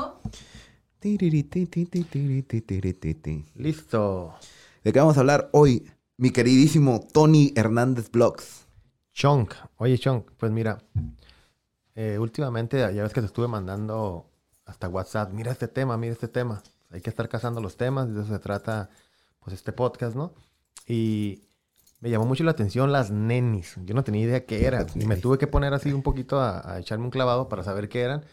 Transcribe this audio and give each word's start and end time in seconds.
Listo. 0.00 0.20
Listo. 3.54 4.34
¿De 4.84 4.92
qué 4.92 4.98
vamos 4.98 5.16
a 5.16 5.20
hablar 5.20 5.48
hoy? 5.52 5.90
Mi 6.16 6.30
queridísimo 6.30 7.06
Tony 7.12 7.52
Hernández 7.56 8.10
Blogs. 8.10 8.66
Chonk. 9.14 9.54
Oye, 9.76 9.98
Chonk, 9.98 10.30
pues 10.36 10.52
mira. 10.52 10.78
eh, 11.94 12.18
últimamente 12.18 12.78
ya 12.78 13.02
ves 13.02 13.12
que 13.12 13.20
te 13.20 13.26
estuve 13.26 13.48
mandando 13.48 14.30
hasta 14.66 14.88
WhatsApp. 14.88 15.32
Mira 15.32 15.52
este 15.52 15.68
tema, 15.68 15.96
mira 15.96 16.12
este 16.12 16.28
tema. 16.28 16.62
Hay 16.90 17.00
que 17.00 17.10
estar 17.10 17.28
cazando 17.28 17.60
los 17.60 17.76
temas. 17.76 18.12
De 18.12 18.20
eso 18.22 18.32
se 18.32 18.38
trata, 18.38 18.90
pues, 19.40 19.54
este 19.54 19.72
podcast, 19.72 20.14
¿no? 20.16 20.32
Y 20.86 21.42
me 22.00 22.10
llamó 22.10 22.26
mucho 22.26 22.44
la 22.44 22.50
atención 22.50 22.92
las 22.92 23.10
nenis. 23.10 23.76
Yo 23.84 23.94
no 23.94 24.04
tenía 24.04 24.22
idea 24.22 24.44
qué 24.46 24.66
eran. 24.66 24.86
Y 24.94 25.06
me 25.06 25.16
tuve 25.16 25.38
que 25.38 25.46
poner 25.46 25.72
así 25.74 25.92
un 25.92 26.02
poquito 26.02 26.40
a, 26.40 26.72
a 26.74 26.78
echarme 26.78 27.04
un 27.04 27.10
clavado 27.10 27.48
para 27.48 27.62
saber 27.64 27.88
qué 27.88 28.00
eran. 28.02 28.24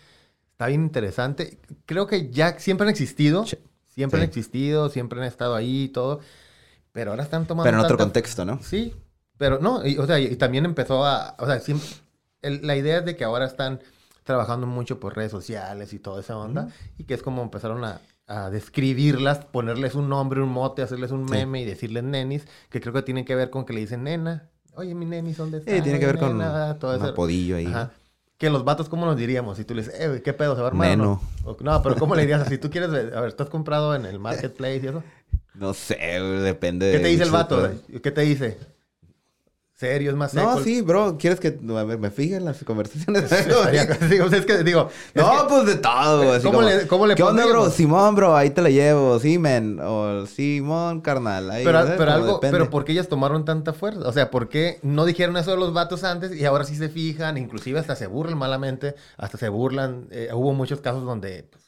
Está 0.57 0.65
bien 0.67 0.81
interesante. 0.81 1.59
Creo 1.85 2.07
que 2.07 2.31
ya 2.31 2.57
siempre 2.57 2.85
han 2.85 2.89
existido. 2.89 3.45
Sí. 3.45 3.57
Siempre 3.93 4.20
Sí. 4.20 4.23
han 4.23 4.27
existido, 4.27 4.89
siempre 4.89 5.20
han 5.20 5.25
estado 5.27 5.53
ahí 5.53 5.84
y 5.84 5.89
todo. 5.89 6.20
Pero 6.93 7.11
ahora 7.11 7.21
están 7.21 7.45
tomando. 7.45 7.67
Pero 7.67 7.77
en 7.77 7.85
otro 7.85 7.95
contexto, 7.95 8.43
¿no? 8.43 8.59
Sí, 8.63 8.95
pero 9.38 9.59
no, 9.59 9.85
y, 9.85 9.99
o 9.99 10.07
sea, 10.07 10.20
y, 10.20 10.35
también 10.35 10.65
empezó 10.65 11.05
a, 11.05 11.35
o 11.38 11.45
sea, 11.45 11.59
siempre, 11.59 11.88
el- 12.41 12.65
la 12.65 12.75
idea 12.75 12.98
es 12.98 13.05
de 13.05 13.15
que 13.15 13.23
ahora 13.23 13.45
están 13.45 13.81
trabajando 14.23 14.65
mucho 14.65 14.99
por 14.99 15.15
redes 15.15 15.29
sociales 15.31 15.93
y 15.93 15.99
toda 15.99 16.21
esa 16.21 16.35
onda, 16.38 16.70
y 16.98 17.03
que 17.03 17.13
es 17.13 17.21
como 17.21 17.43
empezaron 17.43 17.84
a, 17.85 18.01
a 18.26 18.49
describirlas, 18.49 19.45
ponerles 19.45 19.93
un 19.93 20.09
nombre, 20.09 20.41
un 20.41 20.49
mote, 20.49 20.81
hacerles 20.81 21.12
un 21.12 21.27
Sí. 21.27 21.31
meme 21.35 21.62
y 21.62 21.65
decirles 21.65 22.03
nenis, 22.03 22.45
que 22.71 22.81
creo 22.81 22.93
que 22.93 23.03
tienen 23.03 23.26
que 23.26 23.35
ver 23.35 23.51
con 23.51 23.63
que 23.63 23.73
le 23.73 23.81
dicen 23.81 24.03
nena, 24.03 24.49
oye, 24.73 24.95
mi 24.95 25.05
nenis, 25.05 25.37
¿dónde 25.37 25.59
está? 25.59 25.71
Sí, 25.71 25.81
tiene 25.84 25.99
que 25.99 26.07
ver 26.07 26.17
con 26.17 26.35
Nena?", 26.39 26.79
todo 26.79 26.98
un 26.98 27.05
apodillo 27.05 27.57
ahí. 27.57 27.67
Ajá. 27.67 27.91
Que 28.38 28.50
los 28.52 28.64
vatos, 28.64 28.88
¿cómo 28.88 29.05
nos 29.05 29.18
diríamos? 29.18 29.58
Si 29.58 29.66
tú 29.66 29.73
le 29.73 29.82
dices, 29.82 30.00
eh, 30.00 30.22
¿qué 30.23 30.32
pedo? 30.34 30.55
¿Se 30.55 30.62
va 30.62 30.68
a 30.68 30.70
armar 30.70 30.91
o 30.91 30.96
no? 31.04 31.22
O- 31.44 31.58
no, 31.62 31.82
pero 31.82 31.96
¿cómo 31.96 32.16
le 32.16 32.22
dirías? 32.22 32.48
Si 32.48 32.58
tú 32.60 32.70
quieres, 32.70 32.91
ver- 32.91 33.16
a 33.16 33.22
ver, 33.22 33.30
¿estás 33.30 33.50
comprado 33.50 33.96
en 33.96 34.05
el 34.05 34.20
marketplace 34.20 34.82
y 34.84 34.88
eso? 34.88 35.04
No 35.55 35.74
sé, 35.74 35.96
depende 35.96 36.91
¿Qué 36.91 36.98
de 36.98 37.04
te 37.04 37.07
dice 37.10 37.24
el 37.24 37.32
vato? 37.32 37.68
¿Qué 38.04 38.12
te 38.12 38.21
dice? 38.21 38.60
¿Serio? 39.77 40.09
¿Es 40.09 40.17
más 40.17 40.31
seco? 40.31 40.43
No, 40.55 40.63
sí, 40.63 40.81
bro. 40.81 41.17
¿Quieres 41.20 41.39
que 41.39 41.49
a 41.70 41.83
ver, 41.83 41.99
me 41.99 42.09
fije 42.09 42.37
en 42.37 42.45
las 42.45 42.63
conversaciones? 42.63 43.29
Digo, 44.09 44.25
es 44.25 44.45
que 44.47 44.63
digo, 44.63 44.89
es 45.13 45.15
No, 45.23 45.43
que- 45.43 45.47
pues 45.49 45.65
de 45.67 45.75
todo, 45.75 46.33
así 46.33 46.43
¿Cómo 46.43 46.57
como, 46.59 46.67
le- 46.67 46.87
cómo 46.87 47.05
le 47.05 47.13
¿Qué 47.13 47.21
onda, 47.21 47.45
bro? 47.45 47.70
Simón, 47.70 48.15
bro, 48.15 48.35
ahí 48.35 48.49
te 48.49 48.63
la 48.63 48.71
llevo. 48.71 49.20
Sí, 49.20 49.37
men. 49.37 49.79
O 49.79 50.25
Simón, 50.25 51.01
carnal. 51.01 51.51
Ahí, 51.51 51.63
pero, 51.63 51.77
algo, 51.77 52.33
depende. 52.33 52.57
pero 52.57 52.70
¿por 52.71 52.85
qué 52.85 52.93
ellas 52.93 53.07
tomaron 53.07 53.45
tanta 53.45 53.71
fuerza? 53.71 53.99
O 54.07 54.11
sea, 54.11 54.31
¿por 54.31 54.49
qué 54.49 54.79
no 54.81 55.05
dijeron 55.05 55.37
eso 55.37 55.51
de 55.51 55.57
los 55.57 55.71
vatos 55.73 56.03
antes 56.03 56.35
y 56.35 56.43
ahora 56.45 56.63
sí 56.63 56.75
se 56.75 56.89
fijan? 56.89 57.37
Inclusive 57.37 57.79
hasta 57.79 57.95
se 57.95 58.07
burlan 58.07 58.39
malamente, 58.39 58.95
hasta 59.15 59.37
se 59.37 59.48
burlan. 59.48 60.07
Eh, 60.09 60.29
hubo 60.33 60.53
muchos 60.53 60.81
casos 60.81 61.05
donde 61.05 61.45
pues, 61.51 61.63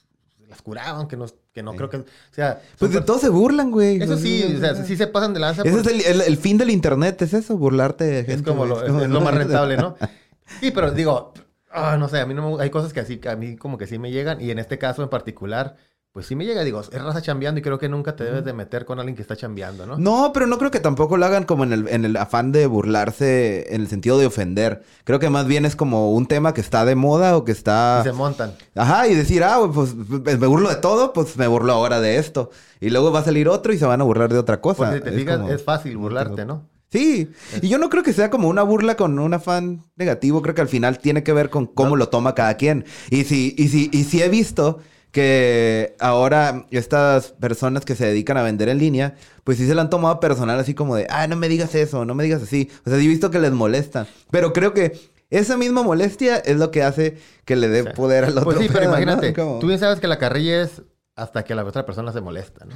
las 0.49 0.61
curaban, 0.61 1.07
que 1.07 1.15
no, 1.15 1.25
que 1.53 1.61
no 1.63 1.71
Sí. 1.71 1.77
creo 1.77 1.89
que, 1.89 1.97
o 1.97 2.05
sea, 2.31 2.61
Pues 2.79 2.91
de 2.91 3.01
todo 3.01 3.19
se 3.19 3.29
burlan, 3.29 3.69
güey. 3.71 4.01
eso 4.01 4.17
sí, 4.17 4.55
o 4.57 4.59
sea, 4.59 4.75
sí 4.83 4.97
se 4.97 5.07
pasan 5.07 5.33
de 5.33 5.39
lanza. 5.39 5.61
Ese 5.61 5.69
es 5.77 5.83
porque 5.83 5.97
el, 5.97 6.05
el- 6.05 6.21
el 6.21 6.37
fin 6.37 6.57
del 6.57 6.69
internet, 6.71 7.21
es 7.21 7.33
eso, 7.33 7.55
burlarte 7.57 8.03
de 8.03 8.15
gente. 8.23 8.33
es 8.33 8.41
como 8.41 8.65
lo, 8.65 8.83
es, 8.83 9.03
es 9.03 9.09
lo 9.09 9.21
más 9.21 9.33
rentable, 9.35 9.77
¿no? 9.77 9.95
Sí, 10.59 10.71
pero 10.71 10.91
digo, 10.91 11.33
ah, 11.71 11.95
no 11.99 12.09
sé, 12.09 12.19
a 12.19 12.25
mí 12.25 12.33
no 12.33 12.57
me, 12.57 12.63
hay 12.63 12.71
cosas 12.71 12.91
que 12.91 12.99
así, 12.99 13.17
que 13.17 13.29
a 13.29 13.35
mí 13.35 13.55
como 13.55 13.77
que 13.77 13.85
sí 13.85 13.99
me 13.99 14.09
llegan 14.11 14.41
y 14.41 14.49
en 14.49 14.57
este 14.57 14.79
caso 14.79 15.03
en 15.03 15.09
particular, 15.09 15.75
pues 16.19 16.27
sí 16.27 16.35
me 16.35 16.45
llega, 16.45 16.65
digo, 16.65 16.81
es 16.81 16.89
raza 17.01 17.21
chambeando 17.21 17.59
y 17.59 17.63
creo 17.63 17.79
que 17.79 17.87
nunca 17.87 18.13
te 18.17 18.25
debes 18.25 18.43
de 18.43 18.51
meter 18.51 18.83
con 18.83 18.99
alguien 18.99 19.15
que 19.15 19.21
está 19.21 19.37
chambeando, 19.37 19.85
¿no? 19.85 19.97
No, 19.97 20.31
pero 20.33 20.47
no 20.47 20.57
creo 20.57 20.69
que 20.69 20.81
tampoco 20.81 21.15
lo 21.15 21.25
hagan 21.25 21.45
como 21.45 21.63
en 21.63 21.71
el, 21.71 21.87
en 21.87 22.03
el 22.03 22.17
afán 22.17 22.51
de 22.51 22.67
burlarse, 22.67 23.73
en 23.73 23.79
el 23.79 23.87
sentido 23.87 24.17
de 24.19 24.25
ofender. 24.25 24.83
Creo 25.05 25.17
que 25.19 25.29
más 25.29 25.47
bien 25.47 25.63
es 25.65 25.77
como 25.77 26.11
un 26.11 26.25
tema 26.25 26.53
que 26.53 26.59
está 26.59 26.83
de 26.83 26.95
moda 26.95 27.37
o 27.37 27.45
que 27.45 27.53
está... 27.53 27.99
Y 28.01 28.07
se 28.09 28.11
montan. 28.11 28.51
Ajá, 28.75 29.07
y 29.07 29.15
decir, 29.15 29.45
ah, 29.45 29.59
güey, 29.59 29.71
pues 29.71 29.95
me 29.95 30.35
burlo 30.47 30.67
de 30.67 30.75
todo, 30.75 31.13
pues 31.13 31.37
me 31.37 31.47
burlo 31.47 31.71
ahora 31.71 32.01
de 32.01 32.17
esto. 32.17 32.49
Y 32.81 32.89
luego 32.89 33.13
va 33.13 33.19
a 33.19 33.23
salir 33.23 33.47
otro 33.47 33.71
y 33.71 33.77
se 33.77 33.85
van 33.85 34.01
a 34.01 34.03
burlar 34.03 34.29
de 34.33 34.39
otra 34.39 34.59
cosa. 34.59 34.77
Porque 34.91 34.97
si 34.97 35.01
te 35.03 35.09
Es 35.11 35.15
fijas, 35.15 35.37
como- 35.37 35.49
es 35.51 35.63
fácil 35.63 35.95
burlarte, 35.95 36.45
¿no? 36.45 36.67
Sí, 36.91 37.29
y 37.61 37.69
yo 37.69 37.77
no 37.77 37.87
creo 37.89 38.01
que 38.01 38.13
sea 38.13 38.31
como 38.31 38.49
una 38.49 38.63
burla 38.63 38.97
con 38.97 39.19
un 39.19 39.33
afán 39.35 39.83
negativo, 39.95 40.41
creo 40.41 40.55
que 40.55 40.61
al 40.61 40.67
final 40.67 40.97
tiene 40.97 41.21
que 41.23 41.31
ver 41.33 41.51
con 41.51 41.67
cómo 41.67 41.91
No. 41.91 41.95
lo 41.97 42.09
toma 42.09 42.33
cada 42.33 42.57
quien. 42.57 42.83
Y 43.11 43.25
si, 43.25 43.53
y 43.59 43.67
si, 43.69 43.89
y 43.93 44.05
si 44.05 44.23
he 44.23 44.27
visto 44.27 44.79
que 45.11 45.95
ahora 45.99 46.65
estas 46.71 47.31
personas 47.33 47.83
que 47.85 47.95
se 47.95 48.05
dedican 48.05 48.37
a 48.37 48.43
vender 48.43 48.69
en 48.69 48.77
línea, 48.77 49.15
pues 49.43 49.57
sí 49.57 49.67
se 49.67 49.73
la 49.75 49.81
han 49.81 49.89
tomado 49.89 50.19
personal 50.19 50.59
así 50.59 50.73
como 50.73 50.95
de, 50.95 51.07
ah, 51.09 51.27
no 51.27 51.35
me 51.35 51.49
digas 51.49 51.73
eso, 51.75 52.05
no 52.05 52.13
me 52.15 52.23
digas 52.23 52.43
así. 52.43 52.69
O 52.85 52.89
sea, 52.89 52.99
sí 52.99 53.05
he 53.05 53.09
visto 53.09 53.31
que 53.31 53.39
les 53.39 53.51
molesta. 53.51 54.07
Pero 54.31 54.53
creo 54.53 54.73
que 54.73 54.99
esa 55.29 55.57
misma 55.57 55.83
molestia 55.83 56.37
es 56.37 56.57
lo 56.57 56.71
que 56.71 56.83
hace 56.83 57.17
que 57.45 57.55
le 57.55 57.69
dé 57.69 57.85
poder 57.85 58.25
al 58.25 58.31
otro. 58.31 58.45
Pues 58.45 58.59
sí, 58.59 58.67
pero 58.67 58.79
pedo, 58.81 58.91
¿no? 58.91 58.97
imagínate, 59.01 59.33
Como- 59.33 59.59
tú 59.59 59.67
bien 59.67 59.79
sabes 59.79 59.99
que 59.99 60.07
la 60.07 60.17
carrilla 60.19 60.61
es 60.61 60.81
hasta 61.15 61.43
que 61.43 61.55
la 61.55 61.63
otra 61.65 61.85
persona 61.85 62.11
se 62.13 62.21
molesta, 62.21 62.65
¿no? 62.65 62.75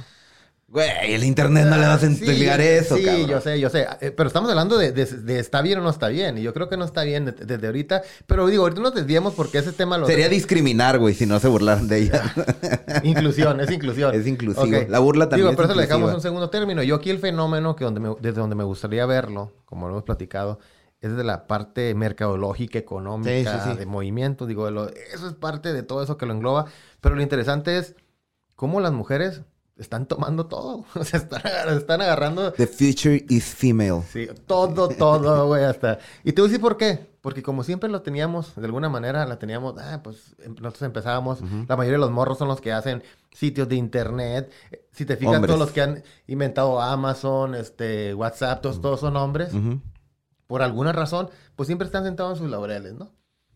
Güey, 0.74 1.14
el 1.14 1.22
internet 1.22 1.66
no 1.68 1.76
le 1.76 1.86
vas 1.86 2.02
a 2.02 2.06
Sí, 2.08 2.14
entregar 2.18 2.60
eso, 2.60 2.96
Sí, 2.96 3.04
cabrón. 3.04 3.26
yo 3.28 3.40
sé, 3.40 3.60
yo 3.60 3.70
sé. 3.70 3.86
Eh, 4.00 4.10
Pero 4.10 4.26
estamos 4.26 4.50
hablando 4.50 4.76
de, 4.76 4.90
de- 4.90 5.06
de 5.06 5.38
está 5.38 5.62
bien 5.62 5.78
o 5.78 5.82
no 5.82 5.90
está 5.90 6.08
bien. 6.08 6.36
Y 6.36 6.42
yo 6.42 6.52
creo 6.52 6.68
que 6.68 6.76
no 6.76 6.84
está 6.84 7.04
bien 7.04 7.26
de- 7.26 7.30
desde 7.32 7.64
ahorita. 7.68 8.02
Pero 8.26 8.48
digo, 8.48 8.64
ahorita 8.64 8.80
nos 8.82 8.92
desviamos 8.92 9.34
porque 9.34 9.58
ese 9.58 9.72
tema 9.72 9.98
lo... 9.98 10.06
Sería 10.08 10.28
discriminar, 10.28 10.98
güey, 10.98 11.14
si 11.14 11.26
no 11.26 11.38
se 11.38 11.46
burlaran 11.46 11.86
de 11.86 11.98
ella. 11.98 12.22
Inclusión, 13.04 13.60
es 13.60 13.70
inclusión. 13.70 14.14
Es 14.16 14.26
inclusivo. 14.26 14.64
Ok. 14.66 14.88
La 14.88 14.98
burla 14.98 15.28
también 15.28 15.46
Digo, 15.48 15.56
pero 15.56 15.68
eso 15.68 15.76
le 15.76 15.82
dejamos 15.82 16.12
un 16.12 16.20
segundo 16.20 16.50
término. 16.50 16.82
Yo 16.82 16.96
aquí 16.96 17.10
el 17.10 17.20
fenómeno 17.20 17.76
que 17.76 17.84
donde 17.84 18.00
me- 18.00 18.16
desde 18.20 18.40
donde 18.40 18.56
me 18.56 18.64
gustaría 18.64 19.06
verlo, 19.06 19.52
como 19.66 19.86
lo 19.86 19.92
hemos 19.92 20.02
platicado, 20.04 20.58
es 21.00 21.10
desde 21.10 21.22
la 21.22 21.46
parte 21.46 21.94
mercadológica, 21.94 22.78
económica, 22.80 23.30
Sí, 23.30 23.60
sí, 23.64 23.70
sí. 23.74 23.78
de 23.78 23.86
movimiento. 23.86 24.44
Digo, 24.46 24.64
de 24.66 24.72
lo- 24.72 24.88
eso 24.88 25.28
es 25.28 25.34
parte 25.34 25.72
de 25.72 25.84
todo 25.84 26.02
eso 26.02 26.16
que 26.16 26.26
lo 26.26 26.32
engloba. 26.32 26.66
Pero 27.00 27.14
lo 27.14 27.22
interesante 27.22 27.78
es 27.78 27.94
cómo 28.56 28.80
las 28.80 28.92
mujeres 28.92 29.42
están 29.76 30.06
tomando 30.06 30.46
todo. 30.46 30.84
O 30.94 31.04
sea, 31.04 31.18
están, 31.20 31.40
agar- 31.46 31.68
están 31.70 32.00
agarrando 32.00 32.52
The 32.52 32.66
future 32.66 33.24
is 33.28 33.44
female. 33.44 34.02
Sí, 34.12 34.28
todo, 34.46 34.88
todo, 34.88 35.46
güey, 35.48 35.64
hasta. 35.64 35.98
Y 36.22 36.32
te 36.32 36.40
voy 36.40 36.48
a 36.48 36.50
decir 36.50 36.60
por 36.60 36.76
qué. 36.76 37.12
Porque 37.20 37.42
como 37.42 37.64
siempre 37.64 37.88
lo 37.88 38.02
teníamos, 38.02 38.54
de 38.54 38.66
alguna 38.66 38.90
manera 38.90 39.24
la 39.24 39.38
teníamos, 39.38 39.74
ah, 39.78 40.00
pues 40.04 40.36
em- 40.40 40.54
nosotros 40.60 40.82
empezábamos, 40.82 41.40
la 41.66 41.74
mayoría 41.76 41.92
de 41.98 42.04
los 42.04 42.10
morros 42.10 42.36
son 42.36 42.48
los 42.48 42.60
que 42.60 42.70
hacen 42.70 43.02
sitios 43.32 43.66
de 43.68 43.76
internet. 43.76 44.52
Eh, 44.70 44.86
Si 44.92 45.06
te 45.06 45.16
fijas, 45.16 45.36
Hombres. 45.36 45.48
todos 45.48 45.58
los 45.66 45.72
que 45.72 45.80
han 45.80 46.02
inventado 46.26 46.80
Amazon, 46.82 47.54
este, 47.54 48.12
WhatsApp, 48.14 48.60
todos, 48.60 48.80
todos 48.80 49.00
son 49.00 49.16
hombres. 49.16 49.52
Por 50.46 50.60
alguna 50.60 50.92
razón, 50.92 51.30
pues 51.56 51.66
siempre 51.66 51.86
están 51.86 52.04
sentados 52.04 52.38
en 52.38 52.42
sus 52.44 52.50
laureles, 52.50 52.92
¿no? 52.92 53.10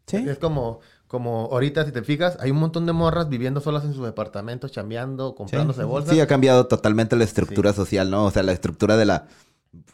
Sí. 0.07 0.17
Es 0.27 0.39
como, 0.39 0.81
como 1.09 1.49
ahorita, 1.51 1.85
si 1.85 1.93
te 1.93 2.03
fijas, 2.03 2.37
hay 2.41 2.51
un 2.51 2.59
montón 2.59 2.87
de 2.87 2.93
morras 2.93 3.29
viviendo 3.29 3.61
solas 3.61 3.85
en 3.85 3.95
sus 3.95 4.05
departamentos, 4.05 4.71
chambeando, 4.73 5.35
comprándose 5.35 5.83
bolsas. 5.85 6.15
Sí, 6.15 6.21
ha 6.21 6.27
cambiado 6.27 6.67
totalmente 6.67 7.17
la 7.17 7.25
estructura 7.25 7.73
social, 7.73 8.11
¿no? 8.11 8.27
O 8.27 8.31
sea, 8.31 8.43
la 8.43 8.53
estructura 8.53 8.97
de 8.97 9.07
la 9.07 9.27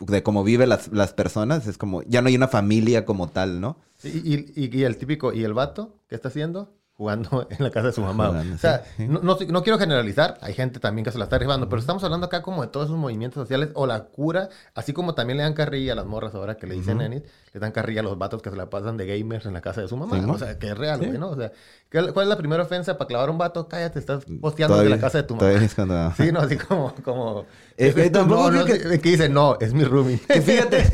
de 0.01 0.23
cómo 0.23 0.45
viven 0.45 0.69
las, 0.69 0.89
las 0.93 1.13
personas 1.13 1.67
es 1.67 1.79
como 1.79 2.03
ya 2.03 2.23
no 2.23 2.29
hay 2.29 2.37
una 2.37 2.49
familia 2.49 3.05
como 3.05 3.29
tal, 3.29 3.61
¿no? 3.61 3.79
Sí, 3.97 4.23
y, 4.25 4.61
y- 4.65 4.77
y 4.77 4.83
el 4.85 4.97
típico, 4.97 5.33
¿y 5.33 5.45
el 5.45 5.55
vato? 5.55 5.97
¿Qué 6.09 6.15
está 6.15 6.29
haciendo? 6.29 6.73
Jugando 6.97 7.49
en 7.51 7.65
la 7.65 7.71
casa 7.71 7.89
de 7.89 7.93
su 7.93 8.03
mamá. 8.03 8.29
Jugando, 8.29 8.55
o 8.55 8.59
sea, 8.59 8.85
sí. 8.97 9.09
No, 9.09 9.19
no, 9.21 9.37
no 9.49 9.63
quiero 9.65 9.79
generalizar, 9.81 10.39
hay 10.41 10.55
gente 10.55 10.79
también 10.79 11.05
que 11.05 11.11
se 11.11 11.19
la 11.19 11.25
está 11.25 11.39
rifando, 11.39 11.69
pero 11.69 11.81
estamos 11.81 12.05
hablando 12.05 12.27
acá 12.27 12.41
como 12.43 12.63
de 12.63 12.69
todos 12.69 12.87
esos 12.87 12.97
movimientos 12.99 13.43
sociales 13.43 13.71
o 13.75 13.87
la 13.87 14.05
cura, 14.05 14.49
así 14.77 14.93
como 14.93 15.15
también 15.15 15.39
le 15.39 15.43
dan 15.43 15.55
carrilla 15.55 15.95
a 15.95 15.97
las 15.97 16.07
morras 16.07 16.35
ahora 16.37 16.57
que 16.57 16.69
le 16.69 16.75
dicen 16.77 16.99
nenis, 16.99 17.23
le 17.53 17.59
dan 17.61 17.73
carrilla 17.73 18.01
a 18.01 18.05
los 18.05 18.17
vatos 18.17 18.43
que 18.43 18.51
se 18.51 18.57
la 18.57 18.71
pasan 18.71 18.97
de 18.97 19.07
gamers 19.07 19.45
en 19.47 19.55
la 19.55 19.61
casa 19.61 19.81
de 19.81 19.89
su 19.89 19.97
mamá. 19.97 20.15
Sí, 20.21 20.23
¿no? 20.25 20.35
O 20.35 20.39
sea, 20.39 20.57
que 20.59 20.69
es 20.69 20.79
real, 20.79 21.01
Sí. 21.01 21.07
güey, 21.07 21.19
¿no? 21.19 21.31
O 21.31 21.37
sea, 21.37 21.51
¿qué- 21.91 22.13
¿cuál 22.13 22.27
es 22.27 22.29
la 22.29 22.37
primera 22.37 22.63
ofensa 22.63 22.97
para 22.97 23.09
clavar 23.09 23.29
a 23.29 23.33
un 23.33 23.39
vato? 23.39 23.67
Cállate, 23.69 23.99
estás 23.99 24.25
posteando 24.41 24.75
de 24.77 24.83
Todavía- 24.83 24.95
la 24.97 25.01
casa 25.01 25.19
de 25.19 25.25
tu 25.25 25.35
mamá. 25.35 25.41
todavía 25.49 25.67
es 25.67 25.75
cuando- 25.75 26.13
Sí, 26.17 26.31
no, 26.33 26.41
así 26.41 26.57
como... 26.59 26.95
como 27.05 27.45
Es 27.77 27.93
que 27.95 28.09
tampoco 28.11 28.53
no, 28.53 28.59
no, 28.61 28.65
que- 28.65 28.79
que 29.01 29.09
dice, 29.09 29.29
no, 29.29 29.57
es 29.61 29.75
mi 29.75 29.83
roomie. 29.83 30.19
Fíjate. 30.19 30.85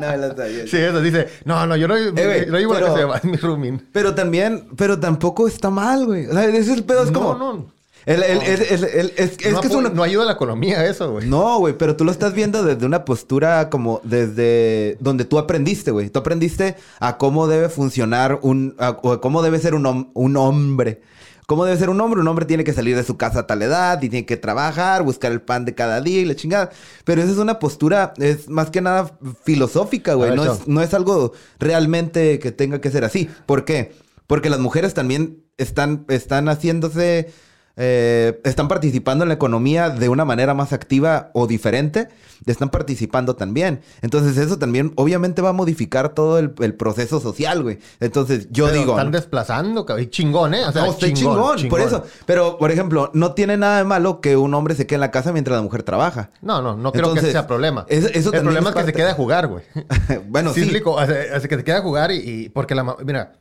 no, 0.00 0.36
sabía. 0.36 0.66
Sí, 0.66 0.76
eso 0.76 1.00
dice, 1.00 1.28
no, 1.44 1.66
no, 1.66 1.76
yo 1.76 1.88
no, 1.88 1.96
Eh, 1.96 2.46
no 2.48 2.58
en 2.58 2.68
la 2.68 2.74
pero- 2.74 2.86
casa 2.86 2.98
de 2.98 3.06
mamá, 3.06 3.16
es 3.18 3.24
mi 3.24 3.36
roomie. 3.36 3.80
Pero 3.92 4.14
también, 4.14 4.55
pero 4.76 4.98
tampoco 4.98 5.46
está 5.48 5.70
mal, 5.70 6.06
güey. 6.06 6.26
O 6.26 6.32
sea, 6.32 6.44
ese 6.46 6.58
es 6.58 6.68
el 6.68 6.84
pedo, 6.84 7.02
es 7.04 7.10
como. 7.10 7.34
No, 7.34 7.52
no. 7.54 7.76
El, 8.06 8.22
es, 8.22 9.40
no, 9.52 9.60
que 9.60 9.66
es 9.66 9.74
una. 9.74 9.88
no 9.88 10.02
ayuda 10.04 10.22
a 10.22 10.26
la 10.26 10.32
economía 10.34 10.86
eso, 10.86 11.10
güey. 11.10 11.26
No, 11.28 11.58
güey, 11.58 11.76
pero 11.76 11.96
tú 11.96 12.04
lo 12.04 12.12
estás 12.12 12.34
viendo 12.34 12.62
desde 12.62 12.86
una 12.86 13.04
postura 13.04 13.68
como 13.68 14.00
desde 14.04 14.96
donde 15.00 15.24
tú 15.24 15.38
aprendiste, 15.38 15.90
güey. 15.90 16.08
Tú 16.08 16.20
aprendiste 16.20 16.76
a 17.00 17.18
cómo 17.18 17.48
debe 17.48 17.68
funcionar 17.68 18.38
un, 18.42 18.76
a- 18.78 18.90
o 19.02 19.12
a 19.12 19.20
cómo 19.20 19.42
debe 19.42 19.58
ser 19.58 19.74
un, 19.74 19.84
hom- 19.84 20.10
un 20.14 20.36
hombre. 20.36 21.00
¿Cómo 21.48 21.64
debe 21.64 21.78
ser 21.78 21.90
un 21.90 22.00
hombre? 22.00 22.20
Un 22.20 22.28
hombre 22.28 22.44
tiene 22.44 22.62
que 22.64 22.72
salir 22.72 22.94
de 22.96 23.02
su 23.04 23.16
casa 23.16 23.40
a 23.40 23.46
tal 23.48 23.62
edad 23.62 24.00
y 24.02 24.08
tiene 24.08 24.26
que 24.26 24.36
trabajar, 24.36 25.02
buscar 25.02 25.30
el 25.32 25.40
pan 25.40 25.64
de 25.64 25.74
cada 25.74 26.00
día 26.00 26.20
y 26.20 26.24
la 26.24 26.34
chingada. 26.36 26.70
Pero 27.04 27.22
esa 27.22 27.30
es 27.32 27.38
una 27.38 27.58
postura, 27.58 28.14
es 28.18 28.48
más 28.48 28.70
que 28.70 28.80
nada 28.80 29.16
filosófica, 29.44 30.14
güey. 30.14 30.34
No 30.34 30.44
es, 30.44 30.68
no 30.68 30.80
es 30.82 30.94
algo 30.94 31.32
realmente 31.58 32.38
que 32.38 32.52
tenga 32.52 32.80
que 32.80 32.90
ser 32.90 33.04
así. 33.04 33.28
¿Por 33.46 33.64
qué? 33.64 33.92
Porque 34.26 34.50
las 34.50 34.58
mujeres 34.60 34.94
también 34.94 35.44
están, 35.56 36.04
están 36.08 36.48
haciéndose 36.48 37.30
eh, 37.78 38.40
están 38.44 38.68
participando 38.68 39.24
en 39.24 39.28
la 39.28 39.34
economía 39.34 39.90
de 39.90 40.08
una 40.08 40.24
manera 40.24 40.54
más 40.54 40.72
activa 40.72 41.30
o 41.34 41.46
diferente, 41.46 42.08
están 42.46 42.70
participando 42.70 43.36
también. 43.36 43.82
Entonces 44.00 44.38
eso 44.38 44.58
también 44.58 44.92
obviamente 44.96 45.42
va 45.42 45.50
a 45.50 45.52
modificar 45.52 46.14
todo 46.14 46.38
el, 46.38 46.54
el 46.60 46.74
proceso 46.74 47.20
social, 47.20 47.62
güey. 47.62 47.78
Entonces 48.00 48.48
yo 48.50 48.66
Pero 48.66 48.78
digo... 48.78 48.92
Están 48.92 49.12
desplazando, 49.12 49.84
cabrón. 49.84 50.08
Chingón, 50.08 50.54
¿eh? 50.54 50.64
O 50.66 50.72
sea, 50.72 50.86
no, 50.86 50.92
estoy 50.92 51.12
chingón, 51.12 51.68
por 51.68 51.80
eso. 51.80 52.02
Pero, 52.24 52.56
por 52.56 52.70
ejemplo, 52.70 53.10
no 53.12 53.34
tiene 53.34 53.58
nada 53.58 53.76
de 53.78 53.84
malo 53.84 54.22
que 54.22 54.38
un 54.38 54.54
hombre 54.54 54.74
se 54.74 54.86
quede 54.86 54.96
en 54.96 55.00
la 55.02 55.10
casa 55.10 55.32
mientras 55.32 55.58
la 55.58 55.62
mujer 55.62 55.82
trabaja. 55.82 56.30
No, 56.40 56.62
no, 56.62 56.76
no 56.76 56.92
creo 56.92 57.12
que 57.12 57.18
ese 57.20 57.32
sea 57.32 57.46
problema. 57.46 57.84
eso- 57.88 58.08
eso 58.08 58.32
el 58.32 58.40
problema 58.40 58.70
es 58.70 58.76
es, 58.76 58.80
que 58.80 58.86
se 58.86 58.92
quede 58.94 59.10
a 59.10 59.14
jugar, 59.14 59.48
güey. 59.48 59.64
bueno, 60.28 60.50
sí, 60.54 60.60
sí. 60.60 60.62
explico. 60.62 60.92
O 60.92 61.04
sea, 61.04 61.40
que 61.42 61.56
se 61.56 61.64
quede 61.64 61.76
a 61.76 61.82
jugar 61.82 62.10
y, 62.10 62.16
y- 62.16 62.48
porque 62.48 62.74
la 62.74 62.96
mira, 63.04 63.34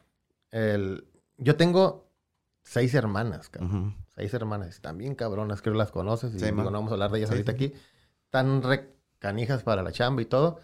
el, 0.55 1.07
yo 1.37 1.55
tengo 1.55 2.09
seis 2.63 2.93
hermanas, 2.93 3.49
cabrón. 3.49 3.95
Seis 4.15 4.33
hermanas. 4.33 4.69
Están 4.69 4.97
bien 4.97 5.15
cabronas, 5.15 5.61
creo 5.61 5.73
que 5.73 5.79
las 5.79 5.91
conoces. 5.91 6.33
Y 6.33 6.39
Sí, 6.39 6.45
digo, 6.45 6.63
no 6.63 6.71
vamos 6.71 6.91
a 6.91 6.93
hablar 6.93 7.11
de 7.11 7.17
ellas 7.19 7.29
Sí, 7.29 7.35
ahorita 7.35 7.51
sí. 7.51 7.55
aquí. 7.65 7.73
Tan 8.29 8.63
re 8.63 8.95
canijas 9.19 9.63
para 9.63 9.83
la 9.83 9.91
chamba 9.91 10.21
y 10.21 10.25
todo. 10.25 10.59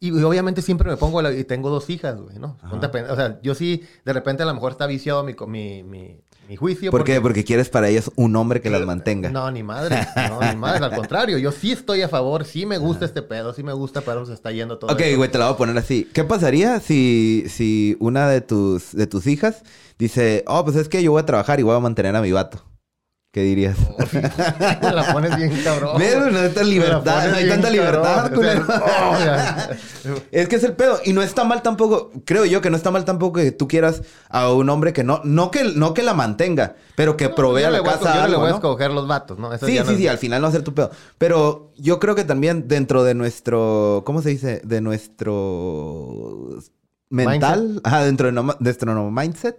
Y, 0.00 0.08
y 0.18 0.22
obviamente 0.24 0.62
siempre 0.62 0.90
me 0.90 0.96
pongo... 0.96 1.22
la- 1.22 1.32
y 1.32 1.44
tengo 1.44 1.70
dos 1.70 1.88
hijas, 1.88 2.20
güey, 2.20 2.38
¿no? 2.38 2.58
Ponte 2.68 2.86
o 2.86 3.16
sea, 3.16 3.40
yo 3.42 3.54
sí... 3.54 3.86
De 4.04 4.12
repente 4.12 4.42
a 4.42 4.46
lo 4.46 4.54
mejor 4.54 4.72
está 4.72 4.86
viciado 4.86 5.22
mi, 5.24 5.34
mi, 5.82 6.20
mi 6.48 6.56
juicio. 6.56 6.90
¿Por 6.90 7.00
porque- 7.00 7.14
qué? 7.14 7.20
Porque 7.20 7.44
quieres 7.44 7.68
para 7.68 7.88
ellas 7.88 8.10
un 8.16 8.34
hombre 8.36 8.60
que 8.60 8.70
las 8.70 8.84
mantenga. 8.84 9.30
no, 9.30 9.50
ni 9.50 9.62
madre. 9.62 10.06
No, 10.28 10.40
ni 10.40 10.56
madre. 10.56 10.84
Al 10.84 10.94
contrario, 10.94 11.38
yo 11.38 11.52
sí 11.52 11.72
estoy 11.72 12.02
a 12.02 12.08
favor. 12.08 12.44
Sí 12.44 12.66
me 12.66 12.78
gusta 12.78 13.04
este 13.04 13.22
pedo. 13.22 13.52
Sí 13.54 13.62
me 13.62 13.72
gusta 13.72 14.00
dónde 14.00 14.26
se 14.26 14.34
está 14.34 14.50
yendo 14.52 14.78
todo 14.78 14.92
Ok, 14.92 15.00
güey, 15.16 15.30
te 15.30 15.38
la 15.38 15.46
voy 15.46 15.54
a 15.54 15.56
poner 15.56 15.78
así. 15.78 16.08
¿Qué 16.12 16.24
pasaría 16.24 16.80
si, 16.80 17.44
si 17.48 17.96
una 18.00 18.28
de 18.28 18.40
tus, 18.40 18.92
de 18.92 19.06
tus 19.06 19.26
hijas 19.26 19.62
dice, 19.98 20.44
oh, 20.46 20.64
pues 20.64 20.76
es 20.76 20.88
que 20.88 21.02
yo 21.02 21.12
voy 21.12 21.22
a 21.22 21.26
trabajar 21.26 21.60
y 21.60 21.62
voy 21.62 21.76
a 21.76 21.80
mantener 21.80 22.14
a 22.16 22.22
mi 22.22 22.32
vato? 22.32 22.64
¿Qué 23.32 23.40
dirías? 23.42 23.78
Me 24.12 24.92
la 24.92 25.10
pones 25.10 25.34
bien 25.38 25.58
cabrón. 25.64 25.94
Güey, 25.94 26.14
no 26.16 26.26
hay 26.38 26.44
tanta 26.44 26.62
libertad, 26.64 27.28
no 27.30 27.36
hay 27.36 27.48
tanta 27.48 27.70
libertad. 27.70 28.30
O 28.38 28.42
sea. 29.16 29.70
Es 30.32 30.48
que 30.48 30.56
es 30.56 30.64
el 30.64 30.74
pedo. 30.74 30.98
Y 31.04 31.12
no 31.14 31.22
está 31.22 31.44
mal 31.44 31.62
tampoco, 31.62 32.10
creo 32.26 32.44
yo 32.44 32.60
que 32.60 32.68
no 32.70 32.76
está 32.76 32.90
mal 32.90 33.04
tampoco 33.06 33.38
que 33.40 33.52
tú 33.52 33.68
quieras 33.68 34.02
a 34.28 34.52
un 34.52 34.68
hombre 34.68 34.92
que 34.92 35.02
no, 35.04 35.20
no 35.24 35.50
que, 35.50 35.64
no 35.64 35.94
que 35.94 36.02
la 36.02 36.12
mantenga, 36.12 36.74
pero 36.96 37.16
que 37.16 37.28
provea 37.30 37.70
la 37.70 37.80
voy 37.80 37.88
a- 37.88 37.92
casa. 37.98 38.22
Yo 38.22 38.28
le 38.28 38.36
voy 38.36 38.48
a 38.50 38.54
escoger 38.54 38.90
los 38.90 39.06
vatos, 39.08 39.38
¿no? 39.38 39.50
Eso 39.54 39.64
Sí, 39.64 39.74
ya 39.74 39.80
no 39.82 39.86
sí, 39.86 39.92
es- 39.94 39.98
sí, 40.00 40.08
al 40.08 40.18
final 40.18 40.40
no 40.42 40.46
va 40.46 40.48
a 40.50 40.52
ser 40.52 40.62
tu 40.64 40.74
pedo. 40.74 40.90
Pero 41.16 41.70
yo 41.78 41.98
creo 42.00 42.14
que 42.14 42.24
también 42.24 42.68
dentro 42.68 43.02
de 43.04 43.14
nuestro, 43.14 44.02
¿cómo 44.04 44.20
se 44.20 44.28
dice? 44.30 44.60
De 44.64 44.80
nuestro 44.82 46.48
mental, 47.10 47.80
ajá, 47.84 48.04
dentro 48.04 48.26
de 48.26 48.32
nuestro 48.60 49.10
mindset, 49.10 49.56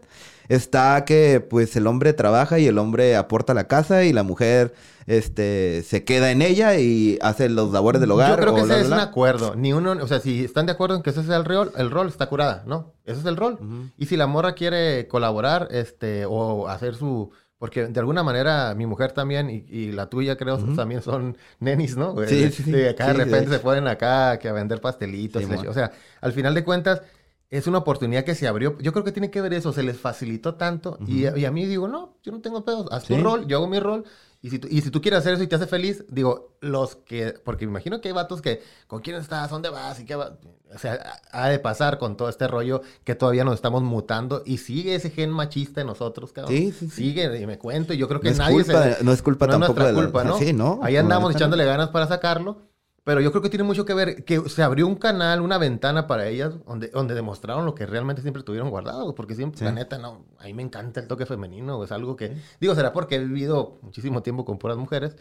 está 0.47 1.05
que 1.05 1.39
pues 1.39 1.75
el 1.75 1.87
hombre 1.87 2.13
trabaja 2.13 2.59
y 2.59 2.67
el 2.67 2.77
hombre 2.77 3.15
aporta 3.15 3.53
la 3.53 3.67
casa 3.67 4.03
y 4.03 4.13
la 4.13 4.23
mujer 4.23 4.73
este, 5.05 5.83
se 5.83 6.03
queda 6.03 6.31
en 6.31 6.41
ella 6.41 6.77
y 6.77 7.17
hace 7.21 7.49
los 7.49 7.71
labores 7.71 8.01
del 8.01 8.11
hogar. 8.11 8.31
Yo 8.31 8.37
creo 8.37 8.55
que 8.55 8.61
ese 8.61 8.67
bla, 8.67 8.79
es 8.79 8.87
bla, 8.87 8.95
un 8.97 9.01
acuerdo. 9.01 9.55
Ni 9.55 9.73
uno, 9.73 9.91
o 9.91 10.07
sea, 10.07 10.19
si 10.19 10.43
están 10.43 10.65
de 10.65 10.71
acuerdo 10.71 10.95
en 10.95 11.01
que 11.01 11.09
ese 11.09 11.23
sea 11.23 11.37
el 11.37 11.45
rol, 11.45 11.71
el 11.77 11.91
rol 11.91 12.07
está 12.07 12.27
curada, 12.27 12.63
¿no? 12.65 12.93
Ese 13.05 13.19
es 13.19 13.25
el 13.25 13.37
rol. 13.37 13.59
Y 13.97 14.05
si 14.05 14.17
la 14.17 14.27
morra 14.27 14.53
quiere 14.53 15.07
colaborar, 15.07 15.67
este, 15.71 16.25
o 16.25 16.67
hacer 16.67 16.95
su. 16.95 17.31
Porque 17.57 17.85
de 17.87 17.99
alguna 18.01 18.23
manera 18.23 18.75
mi 18.75 18.85
mujer 18.85 19.13
también 19.13 19.49
y, 19.49 19.65
y 19.69 19.93
la 19.93 20.09
tuya 20.09 20.35
creo 20.35 20.57
también 20.75 21.01
son 21.01 21.37
nenis, 21.59 21.95
¿no? 21.95 22.13
Sí, 22.27 22.51
sí, 22.51 22.61
sí. 22.63 22.71
De 22.71 22.89
acá 22.89 23.05
Sí, 23.11 23.17
de 23.17 23.23
repente 23.23 23.51
se 23.51 23.59
ponen 23.59 23.87
acá 23.87 24.37
que 24.37 24.49
a 24.49 24.51
vender 24.51 24.81
pastelitos. 24.81 25.41
Sí, 25.41 25.67
o 25.67 25.73
sea, 25.73 25.91
al 26.19 26.33
final 26.33 26.53
de 26.55 26.65
cuentas 26.65 27.01
es 27.57 27.67
una 27.67 27.77
oportunidad 27.79 28.23
que 28.23 28.35
se 28.35 28.47
abrió. 28.47 28.77
Yo 28.79 28.91
creo 28.93 29.03
que 29.05 29.11
tiene 29.11 29.29
que 29.29 29.41
ver 29.41 29.53
eso. 29.53 29.71
Se 29.73 29.83
les 29.83 29.97
facilitó 29.99 30.55
tanto. 30.55 30.97
y, 31.07 31.27
y 31.27 31.45
a 31.45 31.51
mí 31.51 31.65
digo, 31.65 31.87
no, 31.87 32.17
yo 32.23 32.31
no 32.31 32.41
tengo 32.41 32.65
pedos. 32.65 32.87
Haz 32.91 33.03
tu 33.05 33.15
Sí. 33.15 33.21
rol, 33.21 33.45
yo 33.47 33.57
hago 33.57 33.67
mi 33.67 33.79
rol. 33.79 34.03
Y 34.41 34.49
si, 34.49 34.59
tú, 34.59 34.67
y 34.69 34.81
si 34.81 34.89
tú 34.91 34.99
quieres 35.01 35.19
hacer 35.19 35.35
eso 35.35 35.43
y 35.43 35.47
te 35.47 35.55
hace 35.55 35.67
feliz, 35.67 36.03
digo, 36.09 36.57
los 36.59 36.95
que... 36.97 37.33
Porque 37.45 37.65
me 37.65 37.69
imagino 37.71 38.01
que 38.01 38.09
hay 38.09 38.13
vatos 38.13 38.41
que... 38.41 38.61
¿Con 38.87 38.99
quién 39.01 39.15
estás? 39.15 39.49
¿Dónde 39.49 39.69
vas? 39.69 40.01
¿Y 40.01 40.05
qué 40.05 40.15
va? 40.15 40.37
O 40.75 40.77
sea, 40.77 40.99
ha 41.31 41.47
de 41.47 41.59
pasar 41.59 41.97
con 41.97 42.17
todo 42.17 42.27
este 42.27 42.47
rollo 42.49 42.81
que 43.05 43.15
todavía 43.15 43.45
nos 43.45 43.53
estamos 43.55 43.83
mutando. 43.83 44.41
Y 44.45 44.57
sigue 44.57 44.95
ese 44.95 45.11
gen 45.11 45.29
machista 45.29 45.79
en 45.79 45.87
nosotros, 45.87 46.33
cabrón. 46.33 46.53
Sí, 46.57 46.71
sí, 46.73 46.89
sí. 46.89 46.95
Sigue, 47.03 47.39
y 47.39 47.47
me 47.47 47.57
cuento. 47.57 47.93
Y 47.93 47.97
yo 47.97 48.09
creo 48.09 48.19
que 48.19 48.29
No 48.29 48.31
es 48.33 48.37
nadie 48.39 48.63
culpa- 48.65 48.93
se... 48.95 49.03
no 49.05 49.11
es 49.13 49.21
culpa 49.21 49.45
no 49.47 49.51
tampoco 49.53 49.73
nuestra 49.79 49.85
de 49.87 49.93
la- 49.93 50.01
culpa, 50.01 50.23
¿no? 50.25 50.37
Sí, 50.39 50.51
¿no? 50.51 50.79
Ahí 50.83 50.97
andamos 50.97 51.33
echándole 51.35 51.63
ganas 51.63 51.89
para 51.89 52.07
sacarlo. 52.07 52.57
Pero 53.05 53.19
yo 53.19 53.31
creo 53.31 53.41
que 53.41 53.49
tiene 53.49 53.63
mucho 53.63 53.83
que 53.85 53.93
ver 53.93 54.23
que 54.23 54.39
se 54.49 54.63
abrió 54.63 54.87
un 54.87 54.95
canal, 54.95 55.41
una 55.41 55.57
ventana 55.57 56.07
para 56.07 56.27
ellas, 56.27 56.53
donde, 56.65 56.87
donde 56.87 57.13
demostraron 57.15 57.65
lo 57.65 57.75
que 57.75 57.85
realmente 57.85 58.21
siempre 58.21 58.43
tuvieron 58.43 58.69
guardado. 58.69 59.13
Porque 59.13 59.35
siempre, 59.35 59.59
Sí. 59.59 59.65
la 59.65 59.71
neta, 59.73 59.97
no, 59.97 60.25
a 60.39 60.45
mí 60.45 60.53
me 60.53 60.63
encanta 60.63 61.01
el 61.01 61.07
toque 61.07 61.25
femenino. 61.25 61.83
Es 61.83 61.91
algo 61.91 62.15
que, 62.15 62.35
digo, 62.61 62.75
será 62.75 62.93
porque 62.93 63.15
he 63.15 63.19
vivido 63.19 63.77
muchísimo 63.81 64.23
tiempo 64.23 64.45
con 64.45 64.57
puras 64.57 64.77
mujeres. 64.77 65.15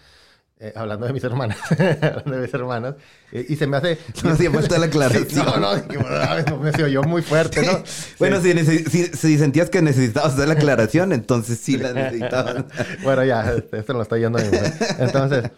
eh, 0.64 0.72
hablando 0.76 1.06
de 1.08 1.12
mis 1.12 1.24
hermanas, 1.24 1.58
hablando 1.70 2.30
de 2.36 2.42
mis 2.42 2.54
hermanas, 2.54 2.94
eh, 3.32 3.44
y 3.48 3.56
se 3.56 3.66
me 3.66 3.78
hace... 3.78 3.98
No 4.22 4.30
hacía 4.30 4.48
falta 4.48 4.78
la 4.78 4.86
aclaración. 4.92 5.44
No, 5.44 5.56
no, 5.56 5.74
dije, 5.74 5.98
bueno, 5.98 6.58
me 6.58 6.70
se 6.72 6.84
oyó 6.84 7.02
muy 7.02 7.20
fuerte, 7.22 7.66
¿no? 7.66 7.82
Bueno, 8.20 8.40
Sí. 8.40 8.52
si, 8.52 8.58
necesi- 8.58 8.88
si- 8.88 9.06
si 9.16 9.38
sentías 9.38 9.70
que 9.70 9.82
necesitabas 9.82 10.34
hacer 10.34 10.46
la 10.46 10.54
aclaración, 10.54 11.12
entonces 11.12 11.58
sí 11.58 11.78
la 11.78 11.92
necesitabas. 11.92 12.64
bueno, 13.02 13.24
ya, 13.24 13.54
este, 13.54 13.78
esto 13.80 13.92
lo 13.94 14.02
está 14.02 14.18
yendo 14.18 14.38
mi 14.38 14.44
mujer. 14.44 14.72
Entonces, 15.00 15.50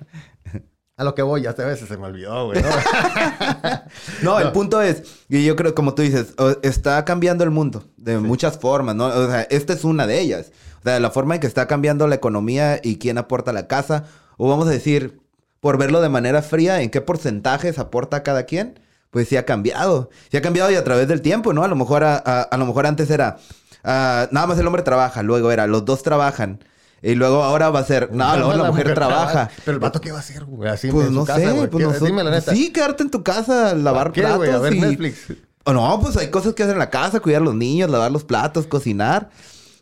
a 0.96 1.04
lo 1.04 1.14
que 1.14 1.22
voy, 1.22 1.42
ya 1.42 1.52
veces 1.52 1.88
se 1.88 1.96
me 1.96 2.06
olvidó, 2.06 2.46
güey, 2.46 2.62
¿no? 2.62 2.68
No, 4.22 4.38
el 4.38 4.52
punto 4.52 4.80
es, 4.80 5.02
y 5.28 5.44
yo 5.44 5.56
creo, 5.56 5.74
como 5.74 5.94
tú 5.94 6.02
dices, 6.02 6.34
está 6.62 7.04
cambiando 7.04 7.42
el 7.44 7.50
mundo 7.50 7.84
de 7.96 8.18
muchas 8.18 8.58
formas, 8.58 8.94
¿no? 8.94 9.06
O 9.06 9.26
sea, 9.26 9.42
esta 9.42 9.72
es 9.72 9.84
una 9.84 10.06
de 10.06 10.20
ellas. 10.20 10.52
O 10.80 10.82
sea, 10.84 11.00
la 11.00 11.10
forma 11.10 11.34
en 11.34 11.40
que 11.40 11.46
está 11.46 11.66
cambiando 11.66 12.06
la 12.06 12.14
economía 12.14 12.78
y 12.82 12.98
quién 12.98 13.18
aporta 13.18 13.52
la 13.52 13.66
casa, 13.66 14.04
o 14.36 14.48
vamos 14.48 14.68
a 14.68 14.70
decir, 14.70 15.20
por 15.60 15.78
verlo 15.78 16.00
de 16.00 16.08
manera 16.10 16.42
fría, 16.42 16.82
en 16.82 16.90
qué 16.90 17.00
porcentajes 17.00 17.78
aporta 17.78 18.22
cada 18.22 18.44
quien, 18.44 18.78
pues 19.10 19.28
sí 19.28 19.36
ha 19.36 19.44
cambiado. 19.46 20.10
Sí 20.30 20.36
ha 20.36 20.42
cambiado 20.42 20.70
y 20.70 20.74
a 20.76 20.84
través 20.84 21.08
del 21.08 21.22
tiempo, 21.22 21.52
¿no? 21.52 21.64
A 21.64 21.68
lo 21.68 21.76
mejor, 21.76 22.04
a, 22.04 22.16
a- 22.24 22.42
a 22.42 22.56
lo 22.56 22.66
mejor 22.66 22.86
antes 22.86 23.10
era, 23.10 23.38
ah, 23.82 24.28
nada 24.30 24.46
más 24.46 24.58
el 24.58 24.66
hombre 24.66 24.82
trabaja, 24.82 25.22
luego 25.22 25.50
era, 25.50 25.66
los 25.66 25.84
dos 25.84 26.02
trabajan. 26.02 26.60
Y 27.06 27.14
luego 27.16 27.42
ahora 27.42 27.68
va 27.68 27.80
a 27.80 27.84
ser, 27.84 28.10
no, 28.12 28.24
más 28.24 28.56
la, 28.56 28.64
mujer, 28.70 28.94
trabaja. 28.94 29.50
Pero 29.66 29.74
el 29.74 29.78
vato, 29.78 30.00
¿qué 30.00 30.10
va 30.10 30.16
a 30.16 30.20
hacer, 30.20 30.46
güey? 30.46 30.70
Así 30.70 30.90
Pues 30.90 31.08
en 31.08 31.12
su 31.12 31.18
no 31.20 31.26
casa, 31.26 31.38
sé, 31.40 31.50
güey. 31.52 31.68
pues 31.68 31.84
¿Qué- 31.84 31.92
no 31.92 31.98
sé. 31.98 32.04
Dime 32.06 32.24
la 32.24 32.30
neta. 32.30 32.52
Sí, 32.54 32.72
quedarte 32.72 33.02
en 33.02 33.10
tu 33.10 33.22
casa, 33.22 33.74
lavar 33.74 34.10
¿Qué, 34.12 34.22
platos 34.22 34.38
güey? 34.38 34.50
A 34.50 34.58
ver 34.58 34.74
y- 34.74 34.80
Netflix. 34.80 35.18
O 35.64 35.72
no, 35.74 36.00
pues 36.00 36.16
hay 36.16 36.30
cosas 36.30 36.54
que 36.54 36.62
hacer 36.62 36.74
en 36.74 36.78
la 36.78 36.88
casa, 36.90 37.20
cuidar 37.20 37.42
a 37.42 37.44
los 37.44 37.54
niños, 37.54 37.90
lavar 37.90 38.10
los 38.10 38.24
platos, 38.24 38.66
cocinar. 38.66 39.28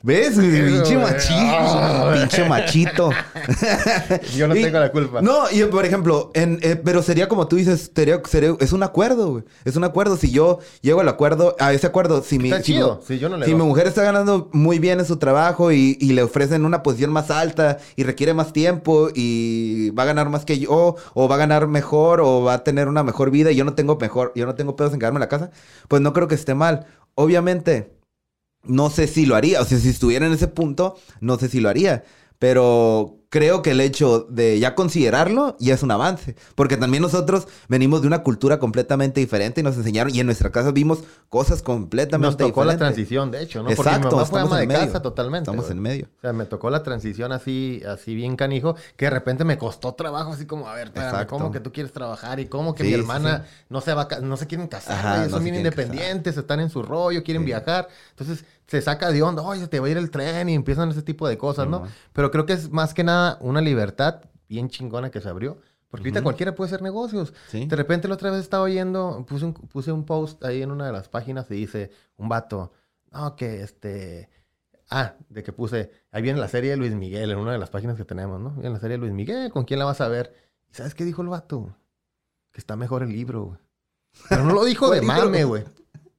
¿Ves? 0.04 0.34
Pinche 0.37 0.96
güey. 0.96 0.96
machito. 0.96 1.37
Ah. 1.38 2.12
Pinche 2.14 2.49
machito. 2.49 3.10
Yo 4.37 4.49
no 4.49 4.56
Y- 4.56 4.62
tengo 4.62 4.81
la 4.81 4.90
culpa. 4.90 5.22
No, 5.22 5.44
y 5.50 5.62
por 5.64 5.84
ejemplo, 5.87 6.31
en, 6.34 6.58
eh, 6.62 6.75
pero 6.75 7.02
sería 7.02 7.28
como 7.28 7.46
tú 7.46 7.56
dices, 7.56 7.90
sería, 7.94 8.20
sería- 8.28 8.56
es 8.58 8.72
un 8.72 8.82
acuerdo, 8.82 9.31
güey. 9.31 9.44
Es 9.64 9.76
un 9.76 9.84
acuerdo. 9.84 10.16
Si 10.16 10.31
yo 10.32 10.58
llego 10.81 11.00
al 11.00 11.08
acuerdo, 11.08 11.54
a 11.60 11.72
ese 11.72 11.87
acuerdo, 11.87 12.22
si 12.22 12.38
mi, 12.38 12.49
Está 12.50 12.58
si, 12.64 12.72
chido. 12.72 12.96
mi- 13.00 13.06
Sí, 13.06 13.19
yo 13.20 13.28
no 13.28 13.37
le 13.37 13.46
si 13.46 13.54
mi 13.54 13.62
mujer 13.62 13.87
está 13.87 14.02
ganando 14.02 14.49
muy 14.52 14.78
bien 14.81 14.99
en 14.99 15.06
su 15.06 15.19
trabajo 15.19 15.70
y, 15.70 15.96
y 16.00 16.12
le 16.14 16.22
ofrecen 16.25 16.64
una 16.64 16.82
posición 16.82 17.12
más 17.12 17.31
alta 17.31 17.78
y 17.94 18.02
requiere 18.02 18.35
más 18.35 18.52
tiempo 18.52 19.09
y 19.14 19.90
va 19.90 20.02
a 20.02 20.06
ganar 20.06 20.28
más 20.30 20.44
que 20.44 20.59
yo, 20.59 20.97
o 21.14 21.28
va 21.28 21.37
a 21.37 21.38
ganar 21.38 21.68
mejor, 21.68 22.21
o 22.21 22.42
va 22.42 22.54
a 22.54 22.64
tener 22.64 22.88
una 22.88 23.02
mejor 23.04 23.30
vida 23.30 23.52
y 23.52 23.56
yo 23.56 23.64
no 23.64 23.75
tengo 23.75 23.97
mejor, 24.00 24.32
yo 24.35 24.47
no 24.47 24.54
tengo 24.56 24.75
pedos 24.75 24.92
en 24.92 24.99
quedarme 24.99 25.18
en 25.18 25.23
la 25.23 25.28
casa, 25.28 25.50
pues 25.88 26.02
no 26.02 26.12
creo 26.12 26.26
que 26.26 26.35
esté 26.35 26.54
mal. 26.54 26.87
Obviamente, 27.14 27.92
no 28.64 28.90
sé 28.90 29.07
si 29.07 29.26
lo 29.26 29.35
haría. 29.37 29.61
O 29.61 29.64
sea, 29.64 29.78
si 29.78 29.88
estuviera 29.88 30.26
en 30.26 30.33
ese 30.33 30.49
punto, 30.49 30.97
no 31.21 31.38
sé 31.38 31.49
si 31.49 31.61
lo 31.61 31.69
haría. 31.69 32.04
Pero 32.38 33.19
creo 33.28 33.62
que 33.62 33.71
el 33.71 33.81
hecho 33.81 34.26
de 34.28 34.59
ya 34.59 34.75
considerarlo 34.75 35.57
ya 35.61 35.75
es 35.75 35.83
un 35.85 35.92
avance. 35.92 36.35
Porque 36.57 36.76
también 36.76 37.02
nosotros 37.02 37.47
venimos 37.69 38.00
de 38.02 38.09
una 38.09 38.25
cultura 38.25 38.59
completamente 38.59 39.21
diferente 39.21 39.61
y 39.61 39.64
nos 39.64 39.76
enseñaron, 39.76 40.12
y 40.12 40.19
en 40.19 40.26
nuestra 40.26 40.50
casa 40.50 40.73
vimos 40.73 41.04
cosas 41.28 41.62
completamente 41.62 42.42
Nos 42.42 42.49
tocó 42.50 42.64
la 42.64 42.73
diferentes. 42.73 42.97
transición, 42.97 43.31
de 43.31 43.42
hecho, 43.42 43.61
¿no? 43.62 43.69
Porque 43.69 43.81
Exacto, 43.90 44.09
mi 44.09 44.14
mamá 44.16 44.26
fue 44.26 44.38
estamos 44.40 44.50
ama 44.50 44.57
de 44.59 44.62
en 44.64 44.69
medio. 44.71 44.81
casa 44.87 45.02
totalmente. 45.02 45.50
Estamos 45.50 45.71
en 45.71 45.78
medio. 45.81 46.09
O 46.19 46.21
sea, 46.21 46.33
me 46.33 46.45
tocó 46.47 46.69
la 46.69 46.83
transición 46.83 47.31
así, 47.31 47.81
así 47.88 48.14
bien 48.16 48.35
canijo, 48.35 48.75
que 48.97 49.04
de 49.07 49.11
repente 49.11 49.45
me 49.45 49.57
costó 49.57 49.95
trabajo, 49.95 50.33
así 50.33 50.45
como, 50.45 50.69
a 50.69 50.75
ver, 50.75 50.88
espérame. 50.88 51.26
¿cómo 51.28 51.52
que 51.52 51.61
tú 51.61 51.73
quieres 51.73 51.92
trabajar? 51.92 52.40
Y 52.40 52.47
cómo 52.47 52.75
que 52.75 52.83
Sí, 52.83 52.88
mi 52.88 52.95
sí, 52.97 53.00
hermana 53.00 53.47
no 53.71 53.81
se 53.81 53.95
va 53.95 54.09
no 54.21 54.37
se 54.37 54.49
quieren 54.49 54.66
casar, 54.66 54.99
Ajá, 54.99 55.25
no 55.25 55.31
son 55.31 55.45
bien 55.45 55.54
casar. 55.54 55.66
independientes, 55.81 56.37
están 56.37 56.59
en 56.59 56.71
su 56.71 56.83
rollo, 56.83 57.23
quieren 57.23 57.42
Sí. 57.45 57.47
viajar. 57.47 57.87
Entonces, 58.11 58.45
se 58.66 58.81
saca 58.81 59.11
de 59.11 59.23
onda, 59.23 59.42
oye, 59.42 59.66
te 59.69 59.81
va 59.81 59.87
a 59.87 59.90
ir 59.90 59.97
el 59.97 60.11
tren 60.11 60.49
y 60.49 60.54
empiezan 60.54 60.90
ese 60.90 61.02
tipo 61.02 61.28
de 61.28 61.37
cosas, 61.37 61.69
¿no? 61.69 61.87
Pero 62.12 62.31
creo 62.31 62.47
que 62.47 62.54
es 62.54 62.71
más 62.71 62.95
que 62.95 63.04
nada 63.04 63.38
una 63.40 63.61
libertad 63.61 64.23
bien 64.49 64.69
chingona 64.69 65.11
que 65.11 65.21
se 65.21 65.28
abrió. 65.28 65.59
Porque 65.88 66.09
ahorita 66.09 66.23
cualquiera 66.23 66.54
puede 66.54 66.69
hacer 66.69 66.81
negocios. 66.81 67.35
Sí. 67.49 67.66
De 67.66 67.76
repente 67.76 68.09
la 68.09 68.14
otra 68.14 68.31
vez 68.31 68.40
estaba 68.40 68.62
oyendo, 68.62 69.26
puse 69.28 69.45
un, 69.45 69.52
puse 69.52 69.92
un 69.92 70.07
post 70.07 70.42
ahí 70.42 70.62
en 70.62 70.71
una 70.71 70.87
de 70.87 70.92
las 70.92 71.11
páginas 71.11 71.50
y 71.50 71.54
dice 71.54 71.90
un 72.16 72.31
vato, 72.31 72.73
no, 73.11 73.37
que 73.37 73.62
este... 73.62 74.31
Ah, 74.88 75.14
de 75.28 75.42
que 75.42 75.52
puse, 75.52 75.90
ahí 76.11 76.23
viene 76.23 76.40
la 76.40 76.49
serie 76.49 76.71
de 76.71 76.76
Luis 76.76 76.92
Miguel 76.95 77.31
en 77.31 77.38
una 77.38 77.52
de 77.52 77.59
las 77.59 77.71
páginas 77.71 77.97
que 77.97 78.04
tenemos, 78.04 78.40
¿no? 78.40 78.52
Viene 78.52 78.71
la 78.71 78.81
serie 78.81 78.97
de 78.97 79.00
Luis 79.02 79.12
Miguel, 79.12 79.50
¿con 79.50 79.64
quién 79.64 79.78
la 79.78 79.85
vas 79.85 80.00
a 80.00 80.09
ver? 80.09 80.35
¿Y 80.71 80.75
sabes 80.75 80.95
qué 80.95 81.04
dijo 81.04 81.21
el 81.21 81.28
vato? 81.28 81.76
Que 82.52 82.61
está 82.61 82.75
mejor 82.76 83.02
el 83.02 83.11
libro, 83.11 83.45
güey. 83.45 83.59
Pero 84.28 84.45
no 84.45 84.54
lo 84.54 84.64
dijo 84.64 84.90
de 84.90 85.02
mame, 85.02 85.45
güey. 85.45 85.64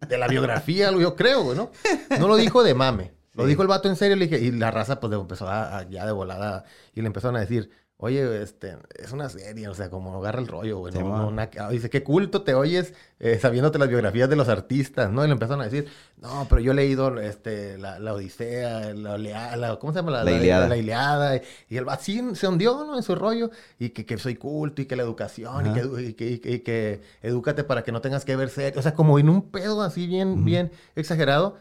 De 0.07 0.17
la 0.17 0.27
biografía, 0.27 0.91
yo 0.91 1.15
creo, 1.15 1.53
¿no? 1.55 1.71
No 2.19 2.27
lo 2.27 2.35
dijo 2.37 2.63
de 2.63 2.73
mame. 2.73 3.13
Lo 3.35 3.45
dijo 3.47 3.61
el 3.63 3.67
vato 3.67 3.89
en 3.89 3.95
serio, 3.95 4.15
le 4.15 4.27
dije, 4.27 4.43
y 4.43 4.51
la 4.51 4.69
raza 4.69 4.99
pues 4.99 5.11
empezó 5.13 5.47
a, 5.47 5.79
a- 5.79 5.89
ya 5.89 6.05
de 6.05 6.11
volada, 6.11 6.65
y 6.93 7.01
le 7.01 7.07
empezaron 7.07 7.35
a 7.35 7.39
decir, 7.39 7.71
oye, 8.03 8.41
este, 8.43 8.77
es 8.95 9.11
una 9.11 9.29
serie, 9.29 9.67
o 9.67 9.73
sea, 9.73 9.89
como 9.89 10.17
agarra 10.19 10.39
el 10.39 10.47
rollo, 10.47 10.79
güey. 10.79 10.93
Sí, 10.93 10.99
no- 10.99 11.17
no 11.17 11.27
una- 11.29 11.49
dice, 11.71 11.89
qué 11.89 12.03
culto 12.03 12.43
te 12.43 12.53
oyes 12.53 12.93
eh, 13.19 13.39
sabiéndote 13.39 13.79
las 13.79 13.87
biografías 13.87 14.29
de 14.29 14.35
los 14.35 14.49
artistas, 14.49 15.09
¿no? 15.09 15.23
Y 15.23 15.27
le 15.27 15.33
empezaron 15.33 15.61
a 15.61 15.65
decir, 15.65 15.87
no, 16.17 16.45
pero 16.49 16.59
yo 16.61 16.73
he 16.73 16.75
leído 16.75 17.17
este, 17.19 17.77
la, 17.77 17.97
la 17.99 18.13
Odisea, 18.13 18.93
la, 18.93 19.17
la- 19.17 19.79
¿cómo 19.79 19.93
se 19.93 19.99
llama? 19.99 20.23
La 20.23 20.31
Ilíada. 20.31 20.67
La, 20.67 20.77
Ilíada. 20.77 21.41
Y 21.69 21.77
el 21.77 21.85
vato 21.85 22.01
así 22.01 22.21
se 22.35 22.47
hundió, 22.47 22.83
¿no? 22.85 22.97
En 22.97 23.03
su 23.03 23.15
rollo, 23.15 23.49
y 23.79 23.89
que, 23.91 24.05
que 24.05 24.17
soy 24.17 24.35
culto, 24.35 24.81
y 24.81 24.85
que 24.85 24.95
la 24.95 25.03
educación, 25.03 25.67
y 25.67 25.73
que, 25.73 26.01
y, 26.09 26.13
que, 26.13 26.29
y 26.51 26.59
que- 26.59 27.01
y 27.23 27.27
edúcate 27.27 27.63
para 27.63 27.83
que 27.83 27.91
no 27.91 28.01
tengas 28.01 28.25
que 28.25 28.35
ver 28.35 28.49
series. 28.49 28.77
O 28.77 28.81
sea, 28.81 28.93
como 28.93 29.17
en 29.19 29.29
un 29.29 29.49
pedo 29.49 29.81
así 29.81 30.05
bien, 30.07 30.31
Ujú. 30.33 30.43
bien 30.43 30.71
exagerado. 30.95 31.57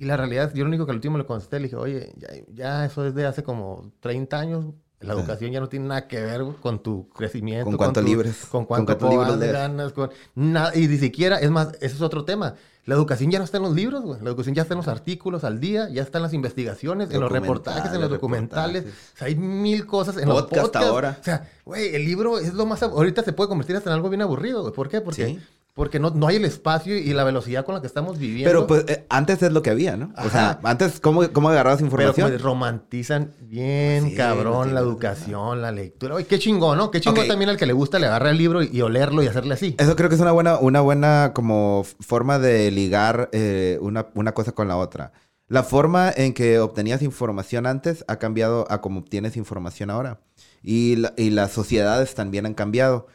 Y 0.00 0.04
la 0.04 0.16
realidad, 0.16 0.52
yo 0.54 0.62
lo 0.64 0.68
único 0.68 0.84
que 0.86 0.90
al 0.92 0.96
último 0.98 1.18
le 1.18 1.26
contesté, 1.26 1.58
le 1.58 1.64
dije, 1.64 1.76
oye, 1.76 2.12
ya, 2.16 2.28
ya 2.52 2.84
eso 2.84 3.04
es 3.06 3.14
de 3.14 3.26
hace 3.26 3.42
como 3.42 3.92
30 4.00 4.38
años. 4.38 4.66
La 5.00 5.14
Sí. 5.14 5.20
educación 5.20 5.52
ya 5.52 5.60
no 5.60 5.68
tiene 5.68 5.86
nada 5.86 6.08
que 6.08 6.20
ver 6.20 6.42
con 6.60 6.82
tu 6.82 7.08
crecimiento. 7.10 7.64
Con 7.66 7.76
cuánto 7.76 8.02
libres. 8.02 8.46
Con 8.50 8.64
Con 8.66 8.84
cuánto 8.84 9.08
libros 9.08 9.38
lees. 9.38 9.52
ganas. 9.52 9.92
Con 9.92 10.10
nada, 10.34 10.72
y 10.76 10.88
ni 10.88 10.98
siquiera, 10.98 11.38
es 11.38 11.50
más, 11.50 11.68
ese 11.80 11.94
es 11.94 12.00
otro 12.02 12.24
tema. 12.24 12.54
La 12.84 12.94
educación 12.94 13.30
ya 13.30 13.38
no 13.38 13.44
está 13.44 13.58
en 13.58 13.64
los 13.64 13.74
libros, 13.74 14.02
güey. 14.02 14.18
La 14.22 14.30
educación 14.30 14.54
ya 14.54 14.62
está 14.62 14.72
en 14.74 14.78
los 14.78 14.88
artículos 14.88 15.44
al 15.44 15.60
día, 15.60 15.88
ya 15.90 16.02
está 16.02 16.18
en 16.18 16.22
las 16.22 16.32
investigaciones, 16.32 17.10
en 17.10 17.20
los 17.20 17.30
reportajes, 17.30 17.92
en 17.92 18.00
los 18.00 18.08
documentales. 18.10 18.86
O 18.86 19.18
sea, 19.18 19.26
hay 19.28 19.34
mil 19.36 19.86
cosas 19.86 20.16
en 20.16 20.26
los 20.28 20.42
Podcast 20.44 20.62
podcasts. 20.62 20.88
ahora. 20.88 21.18
O 21.20 21.24
sea, 21.24 21.48
güey, 21.66 21.94
el 21.94 22.04
libro 22.06 22.38
es 22.38 22.54
lo 22.54 22.64
más... 22.66 22.82
Ahorita 22.82 23.22
se 23.22 23.32
puede 23.34 23.48
convertir 23.50 23.76
hasta 23.76 23.90
en 23.90 23.94
algo 23.94 24.08
bien 24.08 24.22
aburrido, 24.22 24.62
güey. 24.62 24.72
¿Por 24.72 24.88
qué? 24.88 25.02
Porque, 25.02 25.26
Sí. 25.26 25.38
Porque 25.78 25.98
no, 26.00 26.10
no 26.10 26.26
hay 26.26 26.36
el 26.36 26.44
espacio 26.44 26.98
y 26.98 27.14
la 27.14 27.24
velocidad 27.24 27.64
con 27.64 27.74
la 27.76 27.80
que 27.80 27.86
estamos 27.86 28.18
viviendo. 28.18 28.50
Pero 28.50 28.66
pues 28.66 28.84
eh, 28.88 29.06
antes 29.08 29.42
es 29.42 29.52
lo 29.52 29.62
que 29.62 29.70
había, 29.70 29.96
¿no? 29.96 30.12
O 30.22 30.28
sea, 30.28 30.58
antes, 30.64 30.98
¿cómo, 31.00 31.26
cómo 31.32 31.48
agarrabas 31.48 31.78
Pero 31.78 31.86
información? 31.86 32.28
pues, 32.30 32.42
romantizan 32.42 33.32
bien, 33.40 34.00
Pues 34.02 34.10
sí, 34.12 34.16
cabrón, 34.18 34.74
la 34.74 34.80
educación, 34.80 35.62
la 35.62 35.72
lectura. 35.72 36.16
Oye, 36.16 36.26
qué 36.26 36.38
chingón, 36.38 36.76
¿no? 36.78 36.90
Qué 36.90 37.00
chingón 37.00 37.26
también 37.28 37.48
al 37.48 37.56
que 37.56 37.64
le 37.66 37.72
gusta 37.72 37.98
le 37.98 38.06
agarra 38.06 38.30
el 38.30 38.36
libro 38.38 38.62
y, 38.62 38.68
y 38.72 38.82
olerlo 38.82 39.22
y 39.22 39.28
hacerle 39.28 39.54
así. 39.54 39.76
Eso 39.78 39.96
creo 39.96 40.08
que 40.08 40.16
es 40.16 40.20
una 40.20 40.32
buena, 40.32 40.58
una 40.58 40.80
buena 40.80 41.32
como 41.34 41.84
forma 42.00 42.38
de 42.38 42.70
ligar 42.70 43.30
eh, 43.32 43.78
una, 43.80 44.08
una 44.14 44.32
cosa 44.34 44.52
con 44.52 44.68
la 44.68 44.76
otra. 44.76 45.12
La 45.46 45.62
forma 45.62 46.10
en 46.14 46.34
que 46.34 46.58
obtenías 46.58 47.00
información 47.02 47.66
antes 47.66 48.04
ha 48.08 48.16
cambiado 48.16 48.66
a 48.68 48.80
cómo 48.82 49.00
obtienes 49.00 49.36
información 49.36 49.88
ahora. 49.88 50.20
Y, 50.62 50.96
la- 50.96 51.14
y 51.16 51.30
las 51.30 51.52
sociedades 51.52 52.14
también 52.14 52.44
han 52.44 52.54
cambiado. 52.54 53.06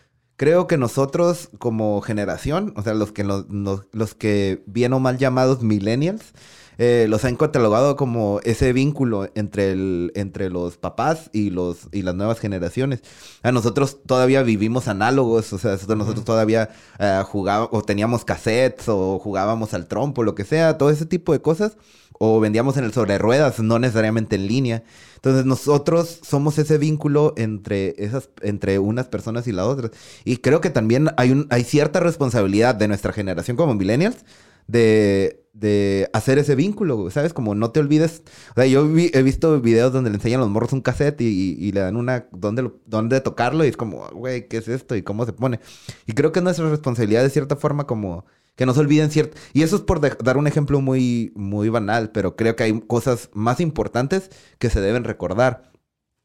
Creo 0.44 0.68
que 0.68 0.78
nosotros 0.78 1.48
como 1.58 2.02
generación, 2.02 2.74
o 2.76 2.82
sea, 2.84 2.94
los 2.94 3.14
que, 3.14 3.24
los, 3.24 3.46
los- 3.50 3.84
los 3.94 4.14
que 4.14 4.62
bien 4.66 4.92
o 4.92 5.00
mal 5.00 5.18
llamados 5.18 5.62
millennials, 5.64 6.34
eh, 6.78 7.06
los 7.08 7.24
han 7.24 7.38
catalogado 7.38 7.96
como 7.96 8.42
ese 8.44 8.74
vínculo 8.74 9.30
entre, 9.36 9.72
el, 9.72 10.12
entre 10.16 10.50
los 10.50 10.76
papás 10.78 11.30
y, 11.32 11.50
los, 11.50 11.88
y 11.94 12.02
las 12.02 12.16
nuevas 12.16 12.40
generaciones. 12.42 13.04
A 13.42 13.54
nosotros 13.54 14.00
todavía 14.06 14.44
vivimos 14.44 14.90
análogos, 14.90 15.54
o 15.54 15.58
sea, 15.60 15.72
nosotros, 15.72 15.98
nosotros 15.98 16.26
todavía 16.26 16.72
eh, 17.00 17.22
jugábamos, 17.26 17.70
o 17.72 17.82
teníamos 17.82 18.26
cassettes, 18.26 18.90
o 18.90 19.20
jugábamos 19.20 19.74
al 19.74 19.88
trompo, 19.88 20.24
lo 20.24 20.36
que 20.36 20.44
sea, 20.44 20.78
todo 20.78 20.90
ese 20.90 21.06
tipo 21.06 21.32
de 21.32 21.42
cosas, 21.42 21.78
o 22.20 22.40
vendíamos 22.40 22.78
en 22.78 22.86
el 22.86 22.94
sobre 22.94 23.18
ruedas, 23.18 23.60
no 23.60 23.80
necesariamente 23.80 24.36
en 24.36 24.48
línea. 24.48 24.84
Entonces 25.16 25.46
nosotros 25.46 26.20
somos 26.22 26.58
ese 26.58 26.78
vínculo 26.78 27.34
entre, 27.38 27.96
esas, 27.98 28.30
entre 28.42 28.80
unas 28.80 29.08
personas 29.08 29.48
y 29.48 29.52
las 29.52 29.66
otras. 29.66 29.92
Y 30.26 30.38
creo 30.38 30.62
que 30.62 30.70
también 30.70 31.10
hay, 31.18 31.32
un, 31.32 31.48
hay 31.50 31.64
cierta 31.64 32.00
responsabilidad 32.00 32.76
de 32.76 32.88
nuestra 32.88 33.14
generación 33.14 33.58
como 33.58 33.74
millennials 33.74 34.26
de, 34.68 35.44
de 35.54 36.10
hacer 36.14 36.40
ese 36.40 36.56
vínculo, 36.56 37.10
¿sabes? 37.12 37.34
Como 37.34 37.56
no 37.56 37.72
te 37.72 37.80
olvides. 37.80 38.24
O 38.52 38.56
sea, 38.56 38.66
yo 38.66 38.86
he 38.86 39.24
visto 39.24 39.62
videos 39.62 39.94
donde 39.94 40.10
le 40.10 40.16
enseñan 40.18 40.40
a 40.40 40.44
los 40.44 40.52
morros 40.52 40.74
un 40.74 40.82
cassette 40.82 41.22
y, 41.22 41.72
le 41.72 41.80
dan 41.80 41.96
una. 41.96 42.28
Dónde, 42.32 42.72
dónde 42.86 43.22
tocarlo 43.22 43.64
y 43.64 43.68
es 43.68 43.78
como, 43.78 44.08
güey, 44.10 44.48
¿qué 44.48 44.58
es 44.58 44.68
esto? 44.68 44.96
¿Y 44.96 45.04
cómo 45.04 45.26
se 45.26 45.34
pone? 45.34 45.60
Y 46.08 46.14
creo 46.14 46.32
que 46.32 46.40
es 46.40 46.44
nuestra 46.44 46.70
responsabilidad 46.70 47.24
de 47.24 47.30
cierta 47.30 47.56
forma 47.56 47.86
como. 47.86 48.26
Que 48.56 48.66
no 48.66 48.74
se 48.74 48.82
olviden 48.82 49.10
cierto. 49.10 49.38
Y 49.54 49.64
eso 49.64 49.76
es 49.78 49.82
por 49.82 50.00
dar 50.00 50.38
un 50.38 50.48
ejemplo 50.48 50.80
muy, 50.80 51.32
muy 51.36 51.70
banal, 51.70 52.12
pero 52.12 52.36
creo 52.36 52.56
que 52.56 52.64
hay 52.64 52.80
cosas 52.82 53.30
más 53.34 53.60
importantes 53.60 54.30
que 54.60 54.70
se 54.70 54.82
deben 54.82 55.04
recordar. 55.04 55.72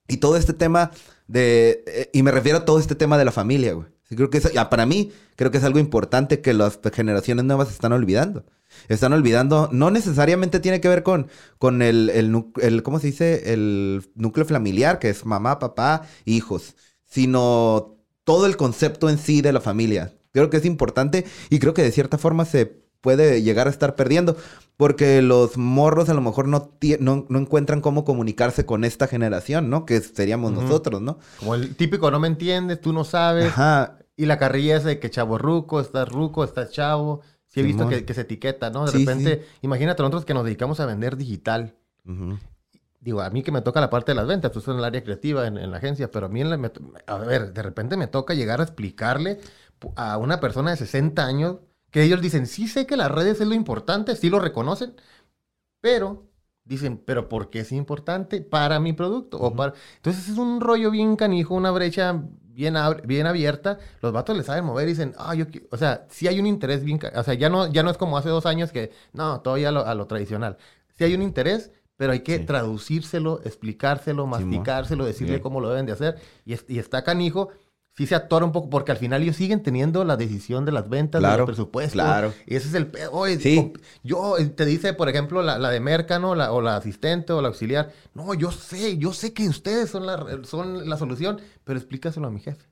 Y 0.09 0.19
todo 0.19 0.37
este 0.37 0.53
tema 0.53 0.91
de... 1.27 1.85
eh, 1.87 2.11
y 2.13 2.23
me 2.23 2.31
refiero 2.31 2.59
a 2.59 2.65
todo 2.65 2.79
este 2.79 2.95
tema 2.95 3.19
de 3.19 3.25
la 3.25 3.33
familia, 3.33 3.73
güey. 3.75 3.87
Sí, 4.09 4.17
creo 4.17 4.31
que 4.31 4.39
es, 4.39 4.51
para 4.71 4.87
mí, 4.87 5.13
creo 5.37 5.51
que 5.51 5.59
es 5.59 5.65
algo 5.65 5.79
importante 5.79 6.41
que 6.41 6.55
las 6.55 6.79
generaciones 6.95 7.45
nuevas 7.45 7.71
están 7.71 7.93
olvidando. 7.93 8.47
Están 8.89 9.13
olvidando, 9.13 9.69
no 9.73 9.91
necesariamente 9.91 10.61
tiene 10.61 10.81
que 10.81 10.89
ver 10.89 11.03
con, 11.03 11.29
con 11.59 11.83
el, 11.83 12.11
el, 12.11 12.45
el, 12.63 12.83
¿cómo 12.83 13.01
se 13.01 13.09
dice? 13.09 13.53
El 13.53 14.11
núcleo 14.15 14.47
familiar, 14.47 14.99
que 14.99 15.11
es 15.11 15.25
mamá, 15.27 15.59
papá, 15.59 16.03
hijos, 16.25 16.75
sino 17.05 17.97
todo 18.25 18.47
el 18.47 18.57
concepto 18.57 19.09
en 19.11 19.19
sí 19.19 19.41
de 19.43 19.53
la 19.53 19.61
familia. 19.61 20.15
Creo 20.33 20.51
que 20.51 20.59
es 20.59 20.65
importante 20.65 21.25
y 21.51 21.59
creo 21.59 21.75
que 21.75 21.83
de 21.83 21.93
cierta 21.93 22.19
forma 22.19 22.45
se 22.45 22.67
puede 23.01 23.43
llegar 23.43 23.67
a 23.69 23.71
estar 23.71 23.95
perdiendo 23.95 24.37
porque 24.77 25.23
los 25.23 25.57
morros 25.57 26.09
a 26.09 26.15
lo 26.15 26.21
mejor 26.21 26.49
no, 26.49 26.73
no, 27.01 27.27
no 27.29 27.39
encuentran 27.39 27.81
cómo 27.81 28.05
comunicarse 28.05 28.67
con 28.67 28.85
esta 28.85 29.07
generación, 29.07 29.71
¿no? 29.71 29.87
Que 29.87 30.01
seríamos 30.01 30.53
nosotros, 30.53 31.01
¿no? 31.01 31.19
Como 31.37 31.55
el 31.55 31.75
típico, 31.77 32.11
no 32.11 32.21
me 32.21 32.29
entiendes, 32.29 32.81
tú 32.81 32.93
no 32.93 33.05
sabes. 33.05 33.49
Ajá. 33.49 33.99
Y 34.17 34.27
la 34.27 34.39
carrilla 34.39 34.77
esa 34.77 34.89
de 34.89 34.99
que 34.99 35.11
chavo 35.11 35.39
ruco, 35.39 35.81
estás 35.81 36.09
ruco, 36.09 36.45
estás 36.45 36.71
chavo. 36.71 37.23
Sí 37.47 37.61
he 37.61 37.63
visto 37.63 37.89
que, 37.89 38.05
que 38.05 38.15
se 38.15 38.23
etiqueta, 38.23 38.71
¿no? 38.71 38.85
De 38.85 38.93
Sí, 38.93 38.99
repente, 38.99 39.45
imagínate 39.63 40.03
nosotros 40.03 40.25
que 40.25 40.35
nos 40.35 40.45
dedicamos 40.45 40.81
a 40.81 40.87
vender 40.87 41.17
digital. 41.17 41.75
Ujú. 42.05 42.39
Digo, 43.01 43.21
a 43.21 43.31
mí 43.31 43.43
que 43.45 43.53
me 43.53 43.63
toca 43.63 43.81
la 43.81 43.91
parte 43.91 44.11
de 44.11 44.17
las 44.17 44.27
ventas, 44.27 44.51
tú 44.51 44.59
estás 44.59 44.73
en 44.73 44.81
el 44.81 44.85
área 44.85 45.05
creativa, 45.05 45.47
en, 45.47 45.57
en 45.57 45.71
la 45.71 45.77
agencia, 45.77 46.11
pero 46.11 46.27
a 46.27 46.29
mí, 46.29 46.41
en 46.41 46.51
la- 46.51 46.73
a 47.07 47.19
ver, 47.19 47.53
de 47.53 47.63
repente 47.63 47.97
me 47.97 48.09
toca 48.09 48.35
llegar 48.35 48.61
a 48.61 48.65
explicarle 48.65 49.39
a 49.97 50.17
una 50.19 50.41
persona 50.41 50.71
de 50.73 50.77
60 50.77 51.25
años 51.27 51.59
que 51.91 52.03
ellos 52.03 52.21
dicen, 52.21 52.47
sí 52.47 52.69
sé 52.69 52.87
que 52.87 52.97
las 52.97 53.11
redes 53.11 53.41
es 53.41 53.47
lo 53.49 53.55
importante, 53.55 54.15
sí 54.17 54.29
lo 54.31 54.39
reconocen, 54.41 54.95
pero 55.81 56.27
dicen, 56.65 56.99
pero 57.05 57.29
¿por 57.29 57.51
qué 57.51 57.61
es 57.61 57.73
importante 57.73 58.41
para 58.43 58.79
mi 58.81 58.93
producto? 58.93 59.39
o 59.39 59.55
para... 59.55 59.73
Entonces 59.97 60.29
es 60.29 60.39
un 60.39 60.61
rollo 60.61 60.91
bien 60.91 61.17
canijo, 61.17 61.55
una 61.55 61.71
brecha 61.71 62.23
bien, 62.43 62.75
ab- 62.75 63.03
bien 63.07 63.27
abierta. 63.27 63.79
Los 64.03 64.13
vatos 64.13 64.37
le 64.37 64.43
saben 64.43 64.65
mover 64.65 64.87
y 64.89 64.93
dicen, 64.93 65.15
ah, 65.19 65.35
yo, 65.35 65.47
qui-". 65.47 65.67
o 65.71 65.77
sea, 65.77 66.07
sí 66.11 66.29
hay 66.29 66.39
un 66.41 66.47
interés 66.47 66.85
bien, 66.85 67.01
o 67.15 67.23
sea, 67.23 67.35
ya 67.35 67.49
no, 67.49 67.67
ya 67.73 67.83
no 67.83 67.91
es 67.91 67.97
como 67.97 68.19
hace 68.19 68.29
dos 68.29 68.45
años 68.47 68.71
que, 68.73 68.93
no, 69.13 69.41
todavía 69.41 69.71
a 69.71 69.73
lo, 69.73 69.87
a 69.87 69.95
lo 69.95 70.07
tradicional. 70.07 70.59
Sí 70.97 71.05
hay 71.05 71.15
un 71.15 71.23
interés, 71.23 71.71
pero 71.97 72.13
hay 72.13 72.21
que 72.21 72.39
Sí. 72.39 72.45
traducírselo, 72.45 73.41
explicárselo, 73.45 74.27
masticárselo, 74.27 75.05
decirle 75.07 75.35
Bien. 75.35 75.43
cómo 75.43 75.61
lo 75.61 75.71
deben 75.71 75.87
de 75.87 75.93
hacer. 75.93 76.19
Y, 76.45 76.55
y 76.73 76.79
está 76.79 77.03
canijo, 77.03 77.49
sí 77.99 78.07
se 78.07 78.15
atora 78.15 78.47
un 78.47 78.53
poco, 78.53 78.71
porque 78.71 78.93
al 78.93 78.97
final 78.99 79.23
ellos 79.23 79.37
siguen 79.37 79.63
teniendo 79.63 80.05
la 80.05 80.17
decisión 80.17 80.65
de 80.65 80.73
las 80.73 80.89
ventas, 80.89 81.19
Claro, 81.19 81.39
del 81.39 81.47
presupuesto. 81.47 81.93
claro. 81.95 82.33
Y 82.47 82.55
ese 82.55 82.69
es 82.69 82.75
el 82.75 82.87
pedo. 82.87 83.27
Sí. 83.39 83.73
Yo, 84.03 84.39
eh, 84.39 84.47
te 84.47 84.65
dice, 84.65 84.95
por 84.95 85.09
ejemplo, 85.11 85.43
la, 85.43 85.59
la 85.59 85.69
de 85.71 85.81
Merca, 85.81 86.19
¿no? 86.19 86.35
La, 86.35 86.53
o 86.53 86.63
la 86.63 86.77
asistente 86.77 87.33
o 87.35 87.43
la 87.43 87.49
auxiliar. 87.49 87.93
No, 88.15 88.33
yo 88.35 88.51
sé, 88.53 88.97
yo 88.97 89.13
sé 89.13 89.35
que 89.35 89.49
ustedes 89.49 89.91
son 89.91 90.07
la, 90.07 90.39
son 90.45 90.89
la 90.89 90.97
solución, 90.97 91.41
pero 91.65 91.79
explícaselo 91.79 92.27
a 92.29 92.31
mi 92.31 92.41
jefe. 92.41 92.65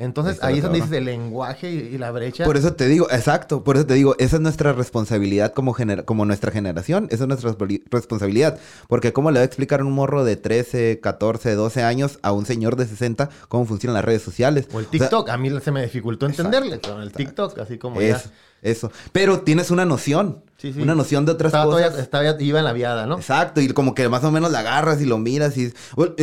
Entonces, 0.00 0.42
ahí 0.42 0.56
es 0.56 0.62
donde 0.62 0.78
dices 0.80 0.92
el 0.96 1.04
lenguaje 1.04 1.70
y, 1.70 1.76
y 1.94 1.98
la 1.98 2.10
brecha. 2.10 2.44
Por 2.44 2.56
eso 2.56 2.72
te 2.72 2.86
digo, 2.88 3.06
exacto, 3.10 3.62
por 3.62 3.76
eso 3.76 3.84
te 3.84 3.94
digo, 3.94 4.16
esa 4.18 4.36
es 4.36 4.42
nuestra 4.42 4.72
responsabilidad 4.72 5.52
como, 5.52 5.74
gener- 5.74 6.04
como 6.06 6.24
nuestra 6.24 6.50
generación, 6.50 7.06
esa 7.10 7.24
es 7.24 7.28
nuestra 7.28 7.50
responsabili- 7.52 7.82
responsabilidad, 7.90 8.58
porque 8.88 9.12
cómo 9.12 9.30
le 9.30 9.38
va 9.40 9.42
a 9.42 9.44
explicar 9.44 9.82
un 9.82 9.92
morro 9.92 10.24
de 10.24 10.36
13, 10.36 11.00
14, 11.00 11.54
12 11.54 11.82
años 11.82 12.18
a 12.22 12.32
un 12.32 12.46
señor 12.46 12.76
de 12.76 12.86
60 12.86 13.28
cómo 13.48 13.66
funcionan 13.66 13.94
las 13.94 14.04
redes 14.04 14.22
sociales. 14.22 14.66
o 14.72 14.78
el 14.80 14.86
sea, 14.86 14.90
TikTok, 14.92 15.28
a 15.28 15.36
mí 15.36 15.50
se 15.60 15.70
me 15.70 15.82
dificultó 15.82 16.26
Exacto, 16.26 16.48
entenderle 16.56 16.80
con 16.80 17.02
el 17.02 17.08
exacto. 17.08 17.18
TikTok, 17.18 17.58
así 17.58 17.76
como 17.78 18.00
ya. 18.00 18.16
Eso, 18.16 18.30
eso. 18.62 18.92
Pero 19.12 19.40
tienes 19.40 19.70
una 19.70 19.84
noción, 19.84 20.42
Sí, 20.60 20.72
sí. 20.72 20.80
una 20.82 20.94
noción 20.94 21.24
de 21.24 21.32
otras 21.32 21.48
Estaba 21.50 21.64
cosas. 21.64 21.80
todavía- 21.94 22.02
estaba- 22.02 22.42
iba 22.42 22.58
en 22.58 22.64
la 22.64 22.72
viada, 22.72 23.06
¿no? 23.06 23.16
Exacto, 23.16 23.60
y 23.60 23.68
como 23.68 23.94
que 23.94 24.08
más 24.08 24.22
o 24.24 24.30
menos 24.30 24.50
la 24.52 24.58
agarras 24.60 25.00
y 25.00 25.06
lo 25.06 25.18
miras 25.18 25.56
y... 25.56 25.72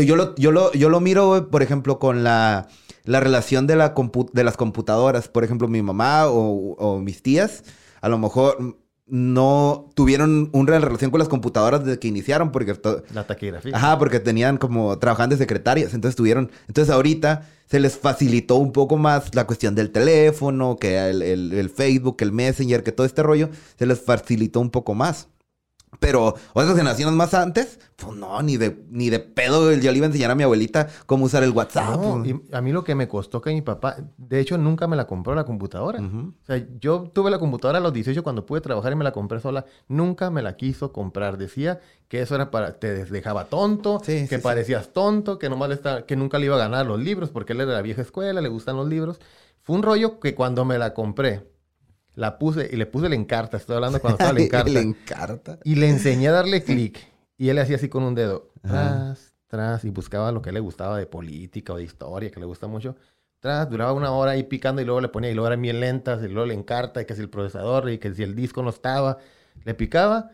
Yo 0.06 0.15
lo, 0.15 0.36
yo 0.36 0.51
lo, 0.51 0.72
yo 0.74 0.89
lo 0.89 1.00
miro, 1.00 1.50
por 1.50 1.63
ejemplo, 1.63 1.98
con 2.00 2.24
la, 2.24 2.67
la 3.03 3.20
relación 3.20 3.65
de, 3.67 3.75
la 3.75 3.96
compu- 3.96 4.29
de 4.32 4.44
las 4.44 4.56
computadoras. 4.58 5.27
Por 5.27 5.44
ejemplo, 5.44 5.67
mi 5.67 5.82
mamá 5.82 6.27
o, 6.27 6.74
o 6.77 7.00
mis 7.00 7.24
tías, 7.24 7.63
a 8.01 8.10
lo 8.10 8.17
mejor 8.20 8.77
no 9.10 9.89
tuvieron 9.96 10.50
una 10.51 10.77
relación 10.79 11.12
con 11.12 11.20
las 11.20 11.29
computadoras 11.29 11.84
desde 11.86 11.98
que 11.98 12.08
iniciaron, 12.10 12.51
porque... 12.51 12.77
La 13.13 13.25
taquigrafía. 13.25 13.75
Ajá, 13.75 13.98
porque 13.98 14.20
tenían 14.20 14.58
como 14.58 15.00
trabajaban 15.00 15.29
de 15.29 15.38
secretarias, 15.38 15.94
entonces 15.94 16.15
tuvieron, 16.17 16.51
entonces 16.67 16.94
ahorita 16.94 17.48
se 17.70 17.80
les 17.80 17.98
facilitó 17.98 18.56
un 18.56 18.72
poco 18.72 18.98
más 18.98 19.34
la 19.36 19.46
cuestión 19.48 19.76
del 19.76 19.92
teléfono, 19.92 20.78
que 20.78 20.98
el, 21.10 21.22
el- 21.22 21.54
el 21.54 21.70
Facebook, 21.70 22.18
el 22.22 22.32
Messenger, 22.32 22.84
que 22.84 22.92
todo 22.92 23.06
este 23.08 23.24
rollo, 23.24 23.50
se 23.78 23.86
les 23.86 24.00
facilitó 24.02 24.60
un 24.62 24.70
poco 24.72 24.94
más. 24.96 25.28
Pero 26.00 26.36
otras 26.53 26.75
generaciones 26.75 27.15
más 27.15 27.34
antes, 27.34 27.79
pues 27.96 28.15
no, 28.15 28.41
ni 28.44 28.58
de, 28.58 28.84
ni 28.89 29.10
de 29.10 29.20
pedo 29.20 29.72
yo 29.74 29.91
le 29.91 29.98
iba 29.98 30.06
a 30.06 30.08
enseñar 30.08 30.29
a 30.29 30.36
mi 30.36 30.44
abuelita 30.44 30.88
cómo 31.06 31.25
usar 31.25 31.44
el 31.44 31.51
WhatsApp. 31.51 31.96
No, 31.96 32.24
y 32.25 32.39
a 32.51 32.62
mí 32.62 32.72
lo 32.72 32.84
que 32.84 32.94
me 32.94 33.08
costó 33.08 33.41
que 33.41 33.51
mi 33.51 33.62
papá, 33.62 33.96
de 34.17 34.39
hecho 34.39 34.58
nunca 34.58 34.86
me 34.86 34.96
la 34.98 35.08
compró 35.08 35.34
la 35.34 35.46
computadora. 35.46 36.00
O 36.01 36.46
sea, 36.46 36.63
yo 36.79 37.10
tuve 37.13 37.32
la 37.32 37.39
computadora 37.39 37.79
a 37.79 37.82
los 37.82 37.94
18 37.94 38.22
cuando 38.22 38.46
pude 38.46 38.62
trabajar 38.62 38.91
y 38.91 38.96
me 38.96 39.06
la 39.06 39.12
compré 39.13 39.39
sola. 39.39 39.65
Nunca 39.88 40.29
me 40.29 40.41
la 40.44 40.56
quiso 40.58 40.91
comprar. 40.91 41.38
Decía 41.38 41.79
que 42.10 42.22
eso 42.22 42.36
era 42.36 42.51
para, 42.51 42.74
te 42.79 43.06
dejaba 43.06 43.46
tonto, 43.46 44.00
Sí, 44.03 44.12
que 44.22 44.27
sí, 44.27 44.36
sí. 44.36 44.41
parecías 44.41 44.89
tonto, 44.94 45.39
que 45.39 45.50
nomás 45.50 45.70
le 45.70 45.75
está, 45.75 46.06
que 46.06 46.15
nunca 46.15 46.38
le 46.38 46.46
iba 46.48 46.56
a 46.56 46.60
ganar 46.60 46.86
los 46.86 47.00
libros 47.00 47.29
porque 47.29 47.53
él 47.53 47.62
era 47.62 47.72
de 47.72 47.75
la 47.77 47.82
vieja 47.82 48.01
escuela, 48.01 48.39
le 48.41 48.50
gustan 48.50 48.75
los 48.75 48.88
libros. 48.88 49.20
Fue 49.63 49.75
un 49.75 49.84
rollo 49.84 50.20
que 50.20 50.36
cuando 50.36 50.63
me 50.63 50.77
la 50.77 50.94
compré, 50.94 51.44
la 52.18 52.40
puse 52.40 52.68
y 52.72 52.76
le 52.78 52.88
puse 52.88 53.06
el 53.06 53.14
encarta. 53.14 53.58
Estoy 53.58 53.76
hablando 53.76 54.02
cuando 54.02 54.16
estaba 54.16 54.32
el 54.32 54.44
encarta. 54.46 54.72
Le 54.72 54.82
encarta. 54.82 55.60
Y 55.64 55.76
le 55.76 55.88
enseñé 55.88 56.30
a 56.30 56.32
darle 56.32 56.64
clic. 56.64 57.00
Y 57.38 57.50
él 57.50 57.60
hacía 57.60 57.76
así 57.76 57.90
con 57.90 58.02
un 58.02 58.16
dedo. 58.16 58.52
Tras, 58.64 59.36
tras. 59.46 59.86
Y 59.86 59.92
buscaba 59.92 60.32
lo 60.32 60.42
que 60.42 60.52
le 60.52 60.60
gustaba 60.60 60.98
de 60.98 61.06
política 61.06 61.74
o 61.74 61.78
de 61.78 61.84
historia, 61.84 62.32
que 62.32 62.40
le 62.40 62.48
gusta 62.48 62.66
mucho. 62.66 62.96
Tras, 63.40 63.70
duraba 63.70 63.94
una 63.94 64.12
hora 64.12 64.32
ahí 64.32 64.42
picando 64.42 64.82
y 64.82 64.86
luego 64.86 65.00
le 65.00 65.10
ponía. 65.10 65.30
Y 65.30 65.36
luego 65.36 65.46
eran 65.46 65.62
bien 65.62 65.80
lentas. 65.80 66.24
Y 66.24 66.28
luego 66.28 66.48
le 66.48 66.56
encarta. 66.56 67.04
Y 67.04 67.06
que 67.06 67.14
si 67.14 67.22
el 67.22 67.30
procesador. 67.30 67.88
Y 67.92 68.00
que 68.00 68.12
si 68.12 68.24
el 68.24 68.36
disco 68.36 68.64
no 68.64 68.72
estaba. 68.72 69.20
Le 69.64 69.76
picaba. 69.76 70.32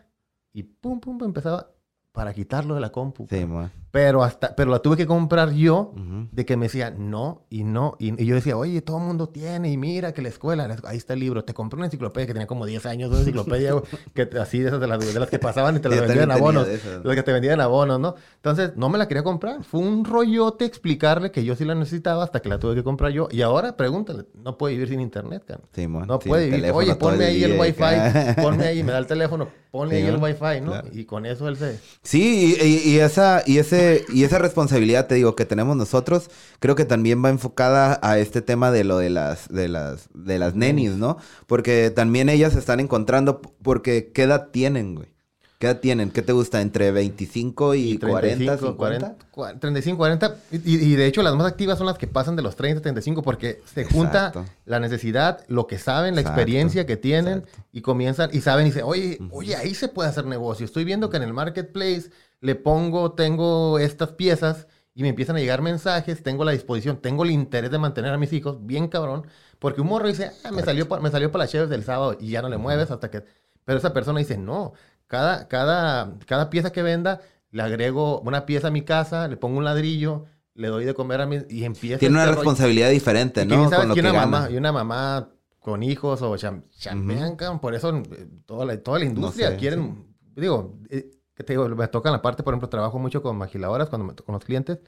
Y 0.54 0.63
pum, 0.63 1.02
pum, 1.02 1.18
pum, 1.18 1.28
empezaba 1.28 1.70
para 2.13 2.34
quitarlo 2.34 2.75
de 2.75 2.82
la 2.82 2.94
compu. 2.94 3.28
Sí. 3.30 3.46
Pero, 3.94 4.24
hasta, 4.24 4.56
pero 4.56 4.72
la 4.72 4.80
tuve 4.80 4.98
que 4.98 5.06
comprar 5.06 5.52
yo. 5.52 5.94
De 6.32 6.46
que 6.48 6.58
me 6.58 6.66
decía 6.66 6.90
no 6.90 7.46
y 7.52 7.64
no. 7.64 7.96
Y, 8.00 8.20
y 8.20 8.26
yo 8.26 8.34
decía, 8.34 8.58
oye, 8.58 8.82
todo 8.82 8.98
el 8.98 9.04
mundo 9.04 9.30
tiene. 9.30 9.72
Y 9.72 9.78
mira 9.78 10.14
que 10.14 10.24
la 10.24 10.30
escuela, 10.30 10.68
la- 10.68 10.78
ahí 10.86 10.98
está 10.98 11.14
el 11.14 11.20
libro. 11.20 11.44
Te 11.46 11.54
compré 11.54 11.78
una 11.78 11.86
enciclopedia 11.86 12.26
que 12.26 12.34
tenía 12.34 12.48
como 12.48 12.66
10 12.66 12.88
años. 12.88 13.12
Una 13.12 13.20
enciclopedia 13.20 13.76
que, 14.16 14.28
así 14.42 14.58
de 14.58 14.70
esas 14.70 14.80
de 14.82 14.88
las, 14.88 15.14
de 15.14 15.20
las 15.20 15.30
que 15.30 15.38
pasaban 15.38 15.76
y 15.76 15.80
te 15.80 15.90
las 15.90 16.02
vendían 16.08 16.32
abonos. 16.32 16.68
Las 17.04 17.16
que 17.16 17.22
te 17.22 17.32
vendían 17.34 17.62
abonos, 17.62 18.00
¿no? 18.00 18.16
Entonces, 18.38 18.72
no 18.76 18.90
me 18.90 18.98
la 18.98 19.08
quería 19.08 19.22
comprar. 19.24 19.64
Fue 19.64 19.80
un 19.80 20.04
rollote 20.06 20.66
explicarle 20.66 21.30
que 21.30 21.44
yo 21.44 21.56
sí 21.56 21.64
la 21.64 21.76
necesitaba 21.76 22.24
hasta 22.24 22.42
que 22.42 22.50
la 22.50 22.58
tuve 22.58 22.74
que 22.74 22.84
comprar 22.84 23.12
yo. 23.12 23.28
Y 23.30 23.44
ahora, 23.44 23.78
pregúntale, 23.78 24.24
no 24.34 24.58
puede 24.58 24.74
vivir 24.74 24.90
sin 24.90 25.02
internet, 25.02 25.44
cara. 25.46 25.62
Sí, 25.72 25.86
mo. 25.88 26.04
No 26.04 26.18
puede 26.18 26.50
vivir. 26.50 26.72
Oye, 26.74 26.96
ponme 26.96 27.26
ahí 27.26 27.44
el 27.44 27.60
wifi. 27.60 27.84
Ponme 28.42 28.66
ahí, 28.66 28.82
me 28.82 28.92
da 28.92 28.98
el 28.98 29.06
teléfono. 29.06 29.50
Ponle 29.70 29.98
Sí, 29.98 30.02
ahí 30.04 30.08
el 30.08 30.18
wifi, 30.22 30.62
¿no? 30.62 30.72
Claro. 30.72 30.88
Y 30.92 31.06
con 31.06 31.26
eso 31.28 31.48
él 31.48 31.58
se... 31.58 31.80
Sí, 32.04 32.56
y, 32.60 32.64
y- 32.66 32.94
y 32.96 33.00
esa, 33.00 33.42
y, 33.46 33.58
ese, 33.58 33.83
y 34.13 34.24
esa 34.24 34.38
responsabilidad, 34.40 35.08
te 35.08 35.16
digo, 35.16 35.36
que 35.36 35.46
tenemos 35.46 35.75
nosotros, 35.78 36.30
creo 36.60 36.75
que 36.75 36.86
también 36.86 37.24
va 37.24 37.30
enfocada 37.30 38.00
a 38.02 38.18
este 38.20 38.42
tema 38.42 38.72
de 38.72 38.84
lo 38.84 38.98
de 38.98 39.10
las, 39.10 39.48
de 39.50 39.68
las, 39.68 40.10
de 40.13 40.40
las 40.40 40.56
nenis, 40.56 40.92
¿no? 40.92 41.18
Porque 41.48 41.90
también 41.90 42.30
ellas 42.30 42.54
se 42.54 42.60
están 42.60 42.80
encontrando, 42.80 43.42
porque 43.62 44.12
¿qué 44.13 44.24
edad 44.24 44.50
tienen, 44.52 44.96
güey? 44.96 45.13
¿Qué 45.60 45.68
edad 45.68 45.80
tienen? 45.80 46.10
¿Qué 46.12 46.22
te 46.22 46.34
gusta? 46.34 46.60
¿Entre 46.60 46.92
25 46.92 47.75
y, 47.75 47.98
40, 47.98 48.58
50? 48.58 48.75
40, 48.75 49.16
cua- 49.34 49.58
35, 49.58 49.98
40. 49.98 50.36
Y, 50.52 50.58
y 50.92 50.96
de 50.98 51.06
hecho, 51.06 51.24
las 51.24 51.34
más 51.36 51.48
activas 51.48 51.78
son 51.78 51.88
las 51.88 51.98
que 51.98 52.06
pasan 52.06 52.36
de 52.36 52.42
los 52.42 52.58
30 52.58 52.80
a 52.80 52.82
35 52.82 53.22
porque 53.24 53.62
se 53.74 53.86
junta 53.86 54.28
Exacto. 54.28 54.46
la 54.66 54.82
necesidad, 54.82 55.40
lo 55.48 55.66
que 55.66 55.78
saben, 55.80 56.16
la 56.16 56.22
Exacto, 56.22 56.42
experiencia 56.42 56.86
que 56.86 56.98
tienen 56.98 57.38
exacto. 57.40 57.63
y 57.72 57.82
comienzan 57.82 58.30
y 58.34 58.42
saben 58.42 58.66
y 58.66 58.72
dicen, 58.72 58.84
oye, 58.86 59.20
oye, 59.32 59.56
ahí 59.56 59.74
se 59.74 59.88
puede 59.88 60.10
hacer 60.10 60.25
negocio. 60.25 60.66
Estoy 60.66 60.84
viendo 60.84 61.10
que 61.10 61.16
en 61.16 61.24
el 61.24 61.32
marketplace 61.34 62.10
le 62.44 62.56
pongo, 62.56 63.14
tengo 63.14 63.80
estas 63.80 64.12
piezas 64.12 64.68
y 64.94 65.02
me 65.02 65.10
empiezan 65.10 65.38
a 65.38 65.40
llegar 65.40 65.62
mensajes, 65.62 66.22
tengo 66.22 66.44
la 66.44 66.52
disposición, 66.52 66.98
tengo 66.98 67.24
el 67.24 67.32
interés 67.32 67.72
de 67.72 67.80
mantener 67.80 68.14
a 68.14 68.18
mis 68.18 68.34
hijos, 68.34 68.58
bien 68.66 68.90
cabrón, 68.90 69.26
porque 69.60 69.80
un 69.82 69.88
morro 69.88 70.10
dice, 70.10 70.32
ah, 70.44 70.52
me 70.52 70.62
salió, 70.62 70.86
me 71.02 71.10
salió 71.10 71.32
para 71.32 71.46
las 71.46 71.52
cheves 71.52 71.70
del 71.70 71.84
sábado 71.84 72.18
y 72.20 72.32
ya 72.32 72.42
no 72.42 72.50
le 72.50 72.58
mueves 72.58 72.92
hasta 72.92 73.10
que... 73.10 73.24
Pero 73.64 73.80
esa 73.80 73.94
persona 73.94 74.20
dice, 74.20 74.38
no, 74.38 74.74
cada, 75.08 75.48
cada, 75.48 76.20
cada 76.28 76.50
pieza 76.50 76.72
que 76.74 76.84
venda, 76.84 77.22
le 77.50 77.62
agrego 77.64 78.20
una 78.20 78.46
pieza 78.46 78.68
a 78.68 78.72
mi 78.72 78.82
casa, 78.82 79.28
le 79.30 79.38
pongo 79.38 79.58
un 79.58 79.64
ladrillo, 79.64 80.26
le 80.54 80.68
doy 80.68 80.84
de 80.84 80.94
comer 80.94 81.22
a 81.22 81.26
mi... 81.26 81.40
Y 81.50 81.64
empieza... 81.64 81.98
Tiene 81.98 82.16
una 82.16 82.26
responsabilidad 82.26 82.90
diferente, 82.90 83.44
Y 83.44 83.46
¿no? 83.46 83.72
Con 83.72 83.88
lo 83.88 83.94
que 83.94 84.02
una 84.02 84.12
gana. 84.12 84.26
mamá, 84.28 84.52
y 84.52 84.58
una 84.58 84.72
mamá 84.74 85.30
con 85.60 85.82
hijos 85.82 86.22
o 86.22 86.36
cham- 86.36 86.64
chambean, 86.78 87.38
cabrón, 87.38 87.62
por 87.62 87.74
eso 87.74 87.96
eh, 87.96 88.28
toda 88.46 88.66
la, 88.66 88.78
toda 88.84 89.00
la 89.00 89.06
industria 89.06 89.52
sé, 89.52 89.56
quieren, 89.56 90.14
digo, 90.36 90.78
eh, 90.90 91.10
que 91.36 91.44
te 91.44 91.54
digo, 91.54 91.68
me 91.70 91.88
toca 91.88 92.12
la 92.12 92.22
parte, 92.22 92.44
por 92.44 92.54
ejemplo, 92.54 92.70
trabajo 92.70 93.00
mucho 93.00 93.22
con 93.22 93.38
maquiladoras, 93.38 93.90
cuando 93.90 94.06
me, 94.06 94.16
con 94.16 94.34
los 94.34 94.44
clientes, 94.44 94.80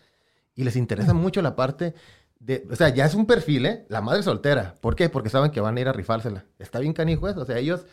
y 0.56 0.64
les 0.64 0.76
interesa 0.76 1.14
mucho 1.14 1.42
la 1.42 1.56
parte 1.56 1.94
de, 2.40 2.68
o 2.72 2.76
sea, 2.76 2.90
ya 2.90 3.06
es 3.06 3.16
un 3.16 3.26
perfil, 3.26 3.66
¿eh? 3.66 3.86
La 3.90 4.02
madre 4.02 4.24
soltera. 4.24 4.76
¿Por 4.82 4.96
qué? 4.96 5.10
Porque 5.10 5.30
saben 5.30 5.52
que 5.52 5.62
van 5.62 5.78
a 5.78 5.82
ir 5.82 5.88
a 5.88 5.94
rifársela. 5.94 6.46
Está 6.60 6.80
bien 6.80 6.94
canijo 6.94 7.28
eso, 7.28 7.42
o 7.42 7.46
sea, 7.46 7.58
ellos 7.58 7.86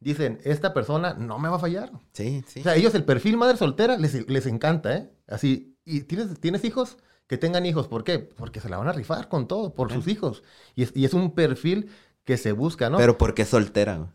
dicen, 0.00 0.38
esta 0.44 0.74
persona 0.74 1.14
no 1.14 1.38
me 1.38 1.48
va 1.48 1.56
a 1.56 1.60
fallar. 1.60 1.92
Sí, 2.12 2.42
sí. 2.46 2.60
O 2.60 2.62
sea, 2.62 2.76
ellos 2.76 2.94
el 2.94 3.04
perfil 3.04 3.36
madre 3.36 3.56
soltera 3.56 3.96
les, 3.96 4.28
les 4.28 4.46
encanta, 4.46 4.96
¿eh? 4.96 5.10
Así, 5.28 5.76
y 5.84 6.02
tienes, 6.02 6.40
tienes 6.40 6.64
hijos, 6.64 6.96
que 7.26 7.38
tengan 7.38 7.64
hijos, 7.64 7.86
¿por 7.86 8.02
qué? 8.02 8.18
Porque 8.18 8.60
se 8.60 8.68
la 8.68 8.78
van 8.78 8.88
a 8.88 8.92
rifar 8.92 9.28
con 9.28 9.46
todo, 9.46 9.74
por 9.74 9.92
sus 9.92 10.08
hijos. 10.08 10.42
Y 10.74 10.82
es, 10.82 10.92
y 10.96 11.04
es 11.04 11.14
un 11.14 11.34
perfil 11.34 11.90
que 12.24 12.36
se 12.36 12.52
busca, 12.52 12.90
¿no? 12.90 12.98
Pero 12.98 13.16
¿por 13.18 13.34
qué 13.34 13.44
soltera? 13.44 14.14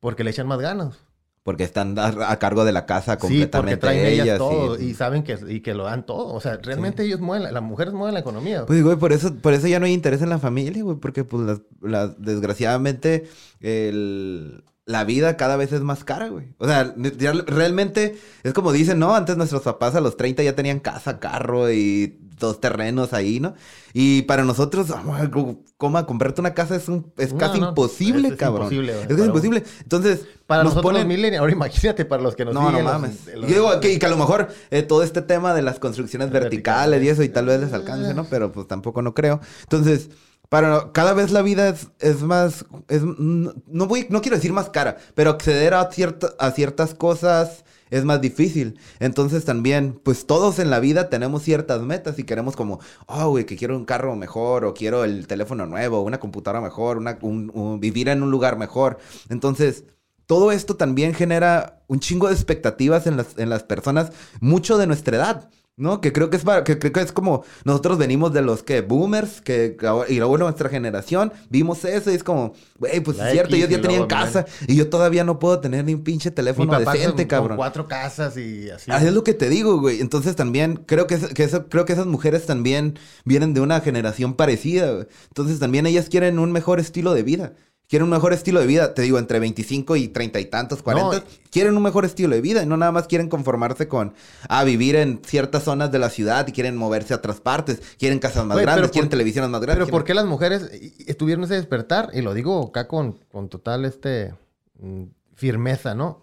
porque 0.00 0.24
le 0.24 0.30
echan 0.30 0.48
más 0.48 0.60
ganas. 0.60 0.98
Porque 1.42 1.64
están 1.64 1.98
a, 1.98 2.08
a 2.30 2.38
cargo 2.38 2.64
de 2.66 2.72
la 2.72 2.84
casa 2.84 3.12
Sí, 3.14 3.18
porque 3.18 3.26
completamente 3.38 3.76
traen 3.78 4.06
ellas, 4.06 4.26
ellas. 4.26 4.38
todo 4.38 4.78
y- 4.78 4.84
y, 4.90 4.94
saben 4.94 5.22
que, 5.22 5.38
y 5.48 5.60
que 5.60 5.72
lo 5.72 5.84
dan 5.84 6.04
todo. 6.04 6.34
O 6.34 6.40
sea, 6.40 6.58
realmente 6.58 7.02
ellos 7.02 7.20
mueven, 7.20 7.44
la- 7.44 7.52
las 7.52 7.62
mujeres 7.62 7.94
mueven 7.94 8.12
la 8.12 8.20
economía. 8.20 8.66
Pues, 8.66 8.82
güey, 8.82 8.96
por 8.98 9.12
eso, 9.12 9.34
por 9.36 9.54
eso 9.54 9.66
ya 9.66 9.80
no 9.80 9.86
hay 9.86 9.92
interés 9.94 10.20
en 10.20 10.28
la 10.28 10.38
familia, 10.38 10.82
güey, 10.82 10.98
porque, 10.98 11.24
pues, 11.24 11.44
las- 11.46 11.60
las- 11.80 12.20
desgraciadamente, 12.22 13.24
el- 13.60 14.64
la 14.86 15.04
vida 15.04 15.36
cada 15.36 15.56
vez 15.56 15.72
es 15.72 15.82
más 15.82 16.02
cara, 16.04 16.28
güey. 16.28 16.48
O 16.58 16.66
sea, 16.66 16.94
ya 17.18 17.32
realmente 17.46 18.18
es 18.42 18.52
como 18.52 18.72
dicen, 18.72 18.98
¿no? 18.98 19.14
Antes 19.14 19.36
nuestros 19.36 19.62
papás 19.62 19.94
a 19.94 20.00
los 20.00 20.16
30 20.16 20.42
ya 20.42 20.56
tenían 20.56 20.80
casa, 20.80 21.20
carro 21.20 21.70
y 21.70 22.18
dos 22.40 22.60
terrenos 22.60 23.12
ahí, 23.12 23.38
¿no? 23.38 23.54
Y 23.92 24.22
para 24.22 24.44
nosotros, 24.44 24.90
ah, 24.90 25.28
¿cómo 25.76 26.06
comprarte 26.06 26.40
una 26.40 26.54
casa 26.54 26.74
es, 26.74 26.88
un, 26.88 27.12
es 27.18 27.32
No, 27.32 27.38
casi 27.38 27.60
no, 27.60 27.68
imposible, 27.68 28.28
es- 28.28 28.32
es 28.34 28.38
cabrón. 28.40 28.62
imposible, 28.62 28.92
es 29.02 29.06
casi 29.08 29.22
imposible. 29.22 29.64
Entonces, 29.82 30.26
Para 30.46 30.64
nos 30.64 30.72
nosotros 30.74 30.92
ponen- 30.92 31.06
los 31.06 31.08
millennials, 31.08 31.40
ahora 31.40 31.52
imagínate 31.52 32.04
para 32.06 32.22
los 32.22 32.34
que 32.34 32.46
nos 32.46 32.54
no, 32.54 32.62
no 32.62 32.68
siguen, 32.70 32.84
los- 32.84 32.92
mames. 32.94 33.26
los- 33.36 33.50
Yo 33.50 33.54
digo 33.56 33.80
que, 33.80 33.92
y 33.92 33.98
que 33.98 34.06
a 34.06 34.10
lo 34.10 34.16
mejor 34.16 34.48
eh, 34.70 34.82
todo 34.82 35.02
este 35.02 35.20
tema 35.22 35.52
de 35.54 35.62
las 35.62 35.78
construcciones 35.78 36.30
verticales, 36.30 36.90
Verticales. 37.00 37.04
y 37.04 37.08
eso, 37.10 37.22
y 37.22 37.28
tal 37.28 37.46
vez 37.46 37.60
les 37.60 37.72
alcance, 37.74 38.14
¿no? 38.14 38.24
Pero 38.24 38.50
pues 38.50 38.66
tampoco 38.66 39.02
no 39.02 39.12
creo. 39.14 39.40
Entonces, 39.64 40.08
para 40.50 40.92
cada 40.92 41.14
vez 41.14 41.30
la 41.30 41.40
vida 41.42 41.68
es, 41.70 41.88
es 42.00 42.20
más, 42.22 42.66
es, 42.88 43.02
no, 43.02 43.86
voy, 43.86 44.06
no 44.10 44.20
quiero 44.20 44.36
decir 44.36 44.52
más 44.52 44.68
cara, 44.68 44.98
pero 45.14 45.30
acceder 45.30 45.72
a, 45.74 45.90
cierta- 45.90 46.34
a 46.38 46.50
ciertas 46.50 46.92
cosas 46.94 47.64
es 47.90 48.04
más 48.04 48.20
difícil. 48.20 48.78
Entonces 48.98 49.44
también, 49.44 49.98
pues 50.04 50.26
todos 50.26 50.58
en 50.58 50.68
la 50.70 50.80
vida 50.80 51.08
tenemos 51.08 51.42
ciertas 51.44 51.80
metas 51.82 52.18
y 52.18 52.24
queremos 52.24 52.56
como, 52.56 52.80
oh, 53.06 53.30
güey, 53.30 53.46
que 53.46 53.56
quiero 53.56 53.76
un 53.76 53.84
carro 53.84 54.14
mejor, 54.16 54.64
o 54.64 54.74
quiero 54.74 55.04
el 55.04 55.26
teléfono 55.26 55.66
nuevo, 55.66 56.02
una 56.02 56.20
computadora 56.20 56.60
mejor, 56.60 56.98
una, 56.98 57.18
un- 57.22 57.50
un- 57.54 57.80
vivir 57.80 58.08
en 58.08 58.22
un 58.22 58.30
lugar 58.30 58.58
mejor. 58.58 58.98
Entonces, 59.28 59.84
todo 60.26 60.52
esto 60.52 60.76
también 60.76 61.14
genera 61.14 61.82
un 61.88 62.00
chingo 62.00 62.28
de 62.28 62.34
expectativas 62.34 63.06
en 63.06 63.16
las, 63.16 63.38
en 63.38 63.50
las 63.50 63.62
personas, 63.64 64.12
mucho 64.40 64.78
de 64.78 64.86
nuestra 64.86 65.16
edad. 65.16 65.50
¿No? 65.80 66.00
Que 66.02 66.12
creo 66.12 66.28
que 66.28 66.36
es 66.36 66.44
para, 66.44 66.62
que 66.62 66.78
creo 66.78 66.92
que 66.92 67.00
es 67.00 67.10
como 67.10 67.42
nosotros 67.64 67.96
venimos 67.96 68.32
de 68.34 68.42
los 68.42 68.62
que 68.62 68.82
boomers, 68.82 69.40
que 69.40 69.76
y 70.08 70.16
luego 70.18 70.36
nuestra 70.36 70.68
generación 70.68 71.32
vimos 71.48 71.84
eso 71.86 72.10
y 72.10 72.14
es 72.14 72.22
como, 72.22 72.52
güey, 72.78 73.00
pues 73.00 73.16
La 73.16 73.28
es 73.28 73.32
cierto, 73.32 73.56
X 73.56 73.64
ellos 73.64 73.70
ya 73.70 73.78
luego, 73.78 74.06
casa 74.06 74.44
y 74.66 74.76
yo 74.76 74.90
todavía 74.90 75.24
no 75.24 75.38
puedo 75.38 75.58
tener 75.60 75.84
ni 75.86 75.94
un 75.94 76.04
pinche 76.04 76.30
Mi 76.30 76.34
teléfono 76.34 76.70
papá 76.70 76.92
decente, 76.92 77.26
cabrón. 77.26 77.48
con 77.48 77.56
cuatro 77.56 77.88
casas 77.88 78.36
y 78.36 78.68
así. 78.70 78.90
Ah, 78.90 78.98
Es 79.02 79.12
lo 79.14 79.24
que 79.24 79.32
te 79.34 79.48
digo, 79.48 79.80
güey. 79.80 80.00
Entonces 80.00 80.36
también 80.36 80.84
creo 80.86 81.06
que, 81.06 81.18
que 81.18 81.44
eso, 81.44 81.66
creo 81.68 81.86
que 81.86 81.94
esas 81.94 82.06
mujeres 82.06 82.44
también 82.46 82.98
vienen 83.24 83.54
de 83.54 83.60
una 83.62 83.80
generación 83.80 84.34
parecida. 84.34 84.92
güey. 84.92 85.06
Entonces 85.28 85.58
también 85.58 85.86
ellas 85.86 86.08
quieren 86.10 86.38
un 86.38 86.52
mejor 86.52 86.78
estilo 86.78 87.14
de 87.14 87.22
vida. 87.22 87.54
Quieren 87.90 88.04
un 88.04 88.10
mejor 88.10 88.32
estilo 88.32 88.60
de 88.60 88.66
vida, 88.68 88.94
te 88.94 89.02
digo, 89.02 89.18
entre 89.18 89.40
25 89.40 89.96
y 89.96 90.06
30 90.06 90.38
y 90.38 90.44
tantos, 90.44 90.80
40. 90.80 91.18
No, 91.18 91.24
quieren 91.50 91.76
un 91.76 91.82
mejor 91.82 92.04
estilo 92.04 92.36
de 92.36 92.40
vida 92.40 92.62
y 92.62 92.66
no 92.66 92.76
nada 92.76 92.92
más 92.92 93.08
quieren 93.08 93.28
conformarse 93.28 93.88
con, 93.88 94.14
a 94.48 94.62
vivir 94.62 94.94
en 94.94 95.20
ciertas 95.26 95.64
zonas 95.64 95.90
de 95.90 95.98
la 95.98 96.08
ciudad 96.08 96.46
y 96.46 96.52
quieren 96.52 96.76
moverse 96.76 97.14
a 97.14 97.16
otras 97.16 97.40
partes. 97.40 97.82
Quieren 97.98 98.20
casas 98.20 98.46
más 98.46 98.56
grandes, 98.62 98.84
por- 98.86 98.92
quieren 98.92 99.10
televisiones 99.10 99.50
más 99.50 99.60
grandes. 99.60 99.86
Pero 99.86 99.90
¿por 99.90 100.04
qué 100.04 100.14
las 100.14 100.24
mujeres 100.26 100.70
y- 100.80 101.10
y 101.10 101.14
tuvieron 101.14 101.42
ese 101.42 101.54
despertar? 101.54 102.10
Y 102.14 102.20
lo 102.22 102.32
digo 102.32 102.68
acá 102.68 102.86
con, 102.86 103.18
con 103.28 103.48
total 103.48 103.84
este 103.84 104.34
mm, 104.78 105.02
firmeza, 105.34 105.94
¿no? 105.96 106.22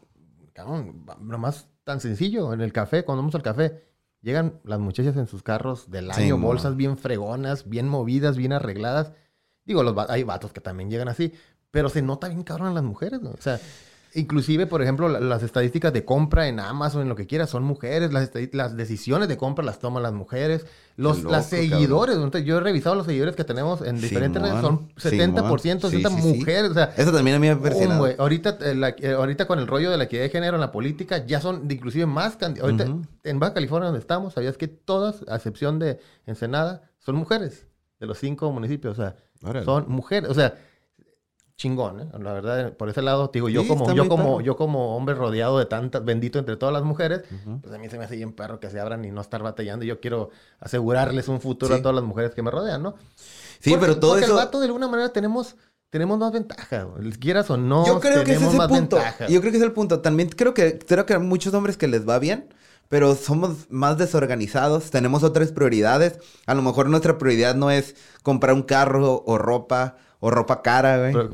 Cabrón, 0.54 1.06
nomás 1.20 1.68
tan 1.84 2.00
sencillo. 2.00 2.54
En 2.54 2.62
el 2.62 2.72
café, 2.72 3.04
cuando 3.04 3.24
vamos 3.24 3.36
al 3.36 3.44
café, 3.44 3.84
llegan 4.22 4.60
las 4.64 4.80
muchachas 4.80 5.18
en 5.18 5.28
sus 5.28 5.44
carros 5.44 5.92
del 5.92 6.12
año, 6.12 6.38
bolsas 6.48 6.78
bien 6.78 6.98
fregonas, 6.98 7.68
bien 7.68 7.90
movidas, 7.90 8.38
bien 8.38 8.54
arregladas. 8.54 9.12
Digo, 9.66 9.84
los 9.84 9.98
va- 9.98 10.08
hay 10.08 10.24
vatos 10.24 10.54
que 10.54 10.62
también 10.62 10.90
llegan 10.90 11.10
así, 11.10 11.34
pero 11.78 11.90
se 11.90 12.02
nota 12.02 12.28
bien 12.28 12.42
cabrón 12.42 12.70
en 12.70 12.74
las 12.74 12.84
mujeres, 12.84 13.22
¿no? 13.22 13.30
O 13.30 13.38
sea, 13.40 13.60
Inclusive, 14.16 14.66
por 14.66 14.82
ejemplo, 14.82 15.10
la- 15.10 15.20
las 15.20 15.44
estadísticas 15.44 15.94
de 15.94 16.04
compra 16.04 16.48
en 16.48 16.60
Amazon, 16.60 17.04
en 17.04 17.10
lo 17.10 17.16
que 17.16 17.28
quieras, 17.28 17.52
son 17.52 17.64
mujeres. 17.64 18.12
Las, 18.12 18.32
las 18.54 18.76
decisiones 18.76 19.28
de 19.28 19.38
compra 19.38 19.64
las 19.64 19.78
toman 19.78 20.02
las 20.02 20.14
mujeres. 20.14 20.66
Los, 20.96 21.20
loco, 21.20 21.32
las 21.34 21.46
seguidores. 21.48 22.18
yo 22.44 22.58
he 22.58 22.60
revisado 22.62 22.96
los 22.96 23.06
seguidores 23.06 23.36
que 23.36 23.44
tenemos 23.44 23.82
en 23.84 24.02
diferentes 24.02 24.42
redes. 24.42 24.60
Son 24.62 24.88
Simón, 24.98 25.36
70%, 25.36 25.90
Simón. 25.90 25.92
60 25.92 26.10
Sí, 26.10 26.16
sí, 26.16 26.22
sí. 26.32 26.38
mujeres. 26.40 26.72
O 26.72 26.74
sea, 26.74 26.94
Eso 26.98 27.12
también 27.12 27.36
a 27.36 27.40
mí 27.40 27.48
me 27.48 27.52
ha 27.52 27.58
Oh, 28.00 28.08
ahorita, 28.24 28.58
eh, 28.62 28.74
la- 28.74 28.90
eh, 28.98 29.12
ahorita 29.12 29.46
con 29.46 29.60
el 29.60 29.68
rollo 29.68 29.92
de 29.92 29.98
la 29.98 30.06
equidad 30.06 30.24
de 30.24 30.30
género 30.30 30.56
en 30.56 30.62
la 30.62 30.72
política, 30.72 31.24
ya 31.24 31.40
son 31.40 31.70
inclusive 31.70 32.08
más 32.08 32.38
candidatos. 32.38 32.72
Ahorita 32.72 32.90
Ujú. 32.90 33.02
en 33.24 33.40
Baja 33.40 33.54
California, 33.54 33.88
donde 33.88 34.00
estamos, 34.00 34.34
sabías 34.34 34.58
que 34.58 34.68
todas, 34.68 35.18
a 35.28 35.36
excepción 35.36 35.78
de 35.78 36.00
Ensenada, 36.26 36.90
son 36.98 37.18
mujeres 37.18 37.68
de 38.00 38.08
los 38.08 38.18
cinco 38.18 38.52
municipios. 38.52 38.98
O 38.98 39.02
sea, 39.04 39.16
Órale. 39.44 39.64
son 39.66 39.86
mujeres. 39.90 40.28
O 40.32 40.34
sea, 40.34 40.56
chingón, 41.58 42.00
¿eh? 42.02 42.06
La 42.20 42.34
verdad, 42.34 42.74
por 42.74 42.88
ese 42.88 43.02
lado, 43.02 43.30
te 43.32 43.38
digo, 43.40 43.50
yo 43.50 43.64
Sí, 43.64 43.68
como, 43.68 43.92
yo 43.94 44.08
como, 44.08 44.42
yo 44.42 44.56
como 44.56 44.96
hombre 44.96 45.16
rodeado 45.16 45.58
de 45.58 45.66
tantas, 45.66 46.06
bendito 46.06 46.38
entre 46.38 46.56
todas 46.56 46.72
las 46.72 46.84
mujeres, 46.84 47.24
Ujú. 47.44 47.62
pues 47.62 47.74
a 47.74 47.80
mí 47.80 47.90
se 47.90 47.98
me 47.98 48.06
hace 48.06 48.16
bien 48.16 48.32
perro 48.34 48.60
que 48.60 48.70
se 48.70 48.80
abran 48.80 49.04
y 49.06 49.12
no 49.12 49.22
estar 49.22 49.42
batallando. 49.42 49.84
Yo 49.84 50.00
quiero 50.00 50.30
asegurarles 50.60 51.28
un 51.28 51.42
futuro 51.42 51.74
Sí. 51.74 51.80
a 51.80 51.82
todas 51.82 51.96
las 51.96 52.04
mujeres 52.04 52.36
que 52.36 52.44
me 52.44 52.52
rodean, 52.52 52.84
¿no? 52.84 52.94
Sí, 53.60 53.72
Porque- 53.72 53.78
pero 53.88 54.00
todo 54.00 54.12
porque 54.12 54.26
eso... 54.26 54.34
el 54.34 54.46
vato 54.46 54.60
de 54.60 54.68
alguna 54.68 54.88
manera 54.88 55.10
tenemos, 55.12 55.56
tenemos 55.90 56.20
más 56.20 56.32
ventaja, 56.32 56.88
quieras 57.20 57.50
o 57.50 57.58
no. 57.58 57.88
Yo 57.88 58.00
creo 58.00 58.24
que 58.24 58.34
ese 58.34 58.46
es 58.46 58.52
el 58.54 58.58
punto. 58.68 58.98
ventaja. 58.98 59.28
Yo 59.28 59.40
creo 59.42 59.52
que 59.52 59.58
es 59.58 59.64
el 59.64 59.72
punto. 59.72 60.00
También 60.02 60.30
creo 60.30 60.54
que 60.54 60.78
creo 60.78 61.08
que 61.08 61.14
hay 61.16 61.20
muchos 61.20 61.56
hombres 61.56 61.76
que 61.76 61.88
les 61.88 62.08
va 62.08 62.20
bien, 62.20 62.54
pero 62.88 63.16
somos 63.16 63.66
más 63.72 63.98
desorganizados, 63.98 64.92
tenemos 64.92 65.24
otras 65.24 65.52
prioridades. 65.52 66.20
A 66.46 66.54
lo 66.54 66.62
mejor 66.62 66.88
nuestra 66.88 67.18
prioridad 67.18 67.56
no 67.56 67.72
es 67.72 67.96
comprar 68.22 68.54
un 68.54 68.62
carro 68.62 69.24
o 69.26 69.38
ropa 69.40 69.98
o 70.20 70.32
ropa 70.32 70.62
cara, 70.64 70.98
güey. 70.98 71.14
Pero, 71.14 71.30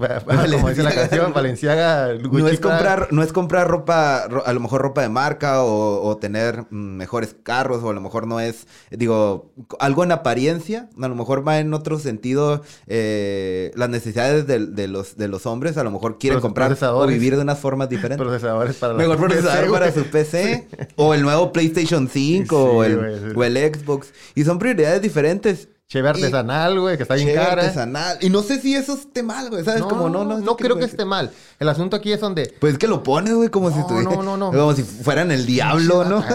Como 0.52 0.70
dice 0.70 0.84
la 0.84 0.94
canción, 0.94 1.32
Valenciaga, 1.36 2.14
No 2.32 2.48
es 2.48 2.60
comprar, 2.60 3.08
no 3.12 3.24
es 3.24 3.32
comprar 3.32 3.68
ropa, 3.68 4.28
ro- 4.28 4.44
a 4.46 4.52
lo 4.52 4.60
mejor 4.60 4.82
ropa 4.82 5.02
de 5.02 5.10
marca 5.10 5.64
o, 5.64 6.02
o 6.06 6.18
tener 6.18 6.66
mm, 6.70 6.98
mejores 6.98 7.36
carros 7.44 7.82
o 7.84 7.90
a 7.90 7.94
lo 7.94 8.02
mejor 8.02 8.28
no 8.28 8.40
es, 8.42 8.68
digo, 8.92 9.54
algo 9.80 10.04
en 10.04 10.12
apariencia, 10.12 10.90
a 11.02 11.08
lo 11.08 11.16
mejor 11.16 11.48
va 11.48 11.60
en 11.60 11.74
otro 11.74 11.98
sentido 11.98 12.62
eh, 12.88 13.72
las 13.76 13.90
necesidades 13.90 14.48
de, 14.48 14.60
de 14.68 14.88
los, 14.88 15.16
de 15.18 15.28
los 15.28 15.46
hombres, 15.46 15.78
a 15.78 15.84
lo 15.84 15.92
mejor 15.92 16.18
quieren 16.18 16.40
comprar 16.42 16.78
o 16.84 17.08
vivir 17.08 17.36
de 17.36 17.42
unas 17.42 17.60
formas 17.60 17.90
diferentes. 17.90 18.26
Procesadores 18.26 18.76
para 18.76 18.94
Mejor 18.96 19.18
procesador 19.18 19.72
para 19.72 19.92
su 19.92 20.04
PC 20.06 20.68
o 20.96 21.14
el 21.14 21.22
nuevo 21.22 21.52
PlayStation 21.54 22.10
5 22.10 22.14
Sí, 22.14 22.46
o, 22.54 22.84
el, 22.84 22.98
güey, 22.98 23.16
sí. 23.20 23.26
o 23.36 23.44
el 23.44 23.74
Xbox. 23.74 24.14
Y 24.36 24.44
son 24.44 24.60
prioridades 24.60 25.02
diferentes. 25.02 25.70
Cheve 25.94 26.10
artesanal, 26.10 26.80
güey, 26.80 26.98
que 26.98 27.04
está 27.04 27.14
bien 27.14 27.36
cara. 27.36 27.52
artesanal. 27.62 28.18
Y 28.20 28.32
no 28.32 28.42
sé 28.42 28.60
si 28.60 28.74
eso 28.76 28.96
esté 28.96 29.22
mal, 29.22 29.52
güey, 29.52 29.64
¿sabes? 29.64 29.84
como 29.84 30.10
no, 30.10 30.26
no, 30.26 30.40
no 30.40 30.56
creo 30.58 30.76
que 30.76 30.86
esté 30.86 31.06
mal. 31.06 31.30
El 31.60 31.70
asunto 31.70 31.96
aquí 31.96 32.12
es 32.12 32.20
donde 32.20 32.52
Pues 32.60 32.74
es 32.74 32.80
que 32.80 32.88
lo 32.88 33.04
pones, 33.04 33.36
güey, 33.36 33.50
como 33.50 33.70
si 33.70 33.76
No, 33.76 33.82
estuviera. 33.82 34.10
no, 34.10 34.24
no, 34.24 34.38
no. 34.38 34.52
Como 34.58 34.74
si 34.74 34.82
fueran 34.82 35.30
el 35.32 35.46
diablo, 35.46 36.04
¿no? 36.04 36.26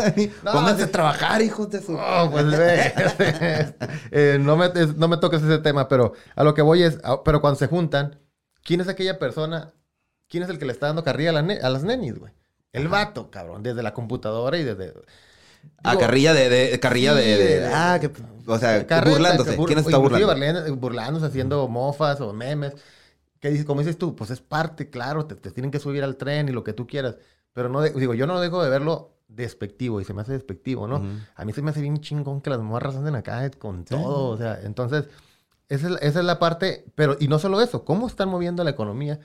No, 0.45 0.53
Pónganse 0.53 0.85
a 0.85 0.93
trabajar, 0.93 1.43
hijos 1.43 1.69
de 1.71 1.83
su. 1.83 1.95
Oh, 1.97 2.29
pues 2.31 2.47
ve. 2.57 3.75
Eh, 4.13 4.39
no, 4.41 4.57
me, 4.57 4.67
es- 4.67 4.97
no 4.97 5.09
me 5.09 5.17
toques 5.17 5.43
ese 5.43 5.59
tema, 5.59 5.89
pero 5.89 6.13
a 6.37 6.45
lo 6.45 6.55
que 6.55 6.63
voy 6.63 6.85
es, 6.85 6.99
a- 7.03 7.25
pero 7.25 7.41
cuando 7.41 7.59
se 7.59 7.67
juntan, 7.67 8.21
¿quién 8.63 8.81
es 8.81 8.87
aquella 8.87 9.19
persona? 9.19 9.73
¿Quién 10.29 10.45
es 10.45 10.51
el 10.51 10.59
que 10.61 10.67
le 10.67 10.73
está 10.73 10.87
dando 10.87 11.03
carrilla 11.03 11.31
a, 11.31 11.33
la 11.33 11.43
ne- 11.43 11.59
a 11.61 11.69
las 11.69 11.83
nenis, 11.83 12.17
güey? 12.19 12.33
El 12.73 12.87
vato, 12.87 13.29
cabrón, 13.31 13.65
desde 13.65 13.83
la 13.83 13.93
computadora 13.93 14.57
y 14.59 14.63
desde... 14.63 14.93
A 15.83 15.91
Digo, 15.91 16.01
carrilla 16.01 16.35
de, 16.35 16.49
de- 16.49 16.81
carrilla 16.81 17.13
sí, 17.17 17.23
de, 17.25 17.37
de- 17.61 17.67
ah, 17.73 17.99
que, 18.01 18.11
o 18.47 18.59
sea, 18.59 18.87
carreta, 18.87 19.11
burlándose. 19.17 19.57
bur- 19.57 19.67
¿Quién 19.67 19.79
está 19.79 19.97
burlando? 19.97 20.77
burlándose, 20.77 21.27
haciendo 21.27 21.69
mofas 21.69 22.21
o 22.21 22.33
memes. 22.33 22.75
Que 23.41 23.51
dices, 23.51 23.65
como 23.65 23.81
dices 23.81 23.97
tú, 23.99 24.17
pues 24.17 24.31
es 24.31 24.41
parte, 24.41 24.91
claro, 24.91 25.27
te, 25.27 25.37
te 25.37 25.51
tienen 25.53 25.71
que 25.71 25.79
subir 25.79 26.03
al 26.03 26.17
tren 26.17 26.49
y 26.49 26.53
lo 26.53 26.65
que 26.65 26.73
tú 26.73 26.87
quieras. 26.87 27.17
Pero 27.53 27.69
no, 27.69 27.81
de- 27.81 27.91
digo, 27.91 28.15
yo 28.15 28.27
no 28.27 28.41
dejo 28.41 28.63
de 28.63 28.71
verlo 28.71 29.15
despectivo 29.29 30.01
y 30.01 30.05
se 30.05 30.15
me 30.15 30.23
hace 30.23 30.33
despectivo, 30.33 30.89
¿no? 30.89 30.97
Ujú. 30.97 31.07
A 31.37 31.45
mí 31.45 31.53
se 31.53 31.63
me 31.63 31.71
hace 31.71 31.81
bien 31.83 32.01
chingón 32.01 32.41
que 32.41 32.51
las 32.51 32.59
morras 32.61 32.97
anden 32.97 33.15
acá 33.15 33.49
con 33.51 33.85
todo, 33.85 34.31
o 34.31 34.37
sea, 34.39 34.59
entonces, 34.63 35.05
esa 35.69 35.89
es, 35.89 35.95
esa 36.01 36.19
es 36.21 36.25
la 36.25 36.39
parte, 36.39 36.87
pero, 36.95 37.17
y 37.21 37.29
no 37.29 37.39
solo 37.39 37.61
eso, 37.61 37.85
¿cómo 37.85 38.07
están 38.07 38.31
moviendo 38.31 38.65
la 38.65 38.71
economía? 38.71 39.21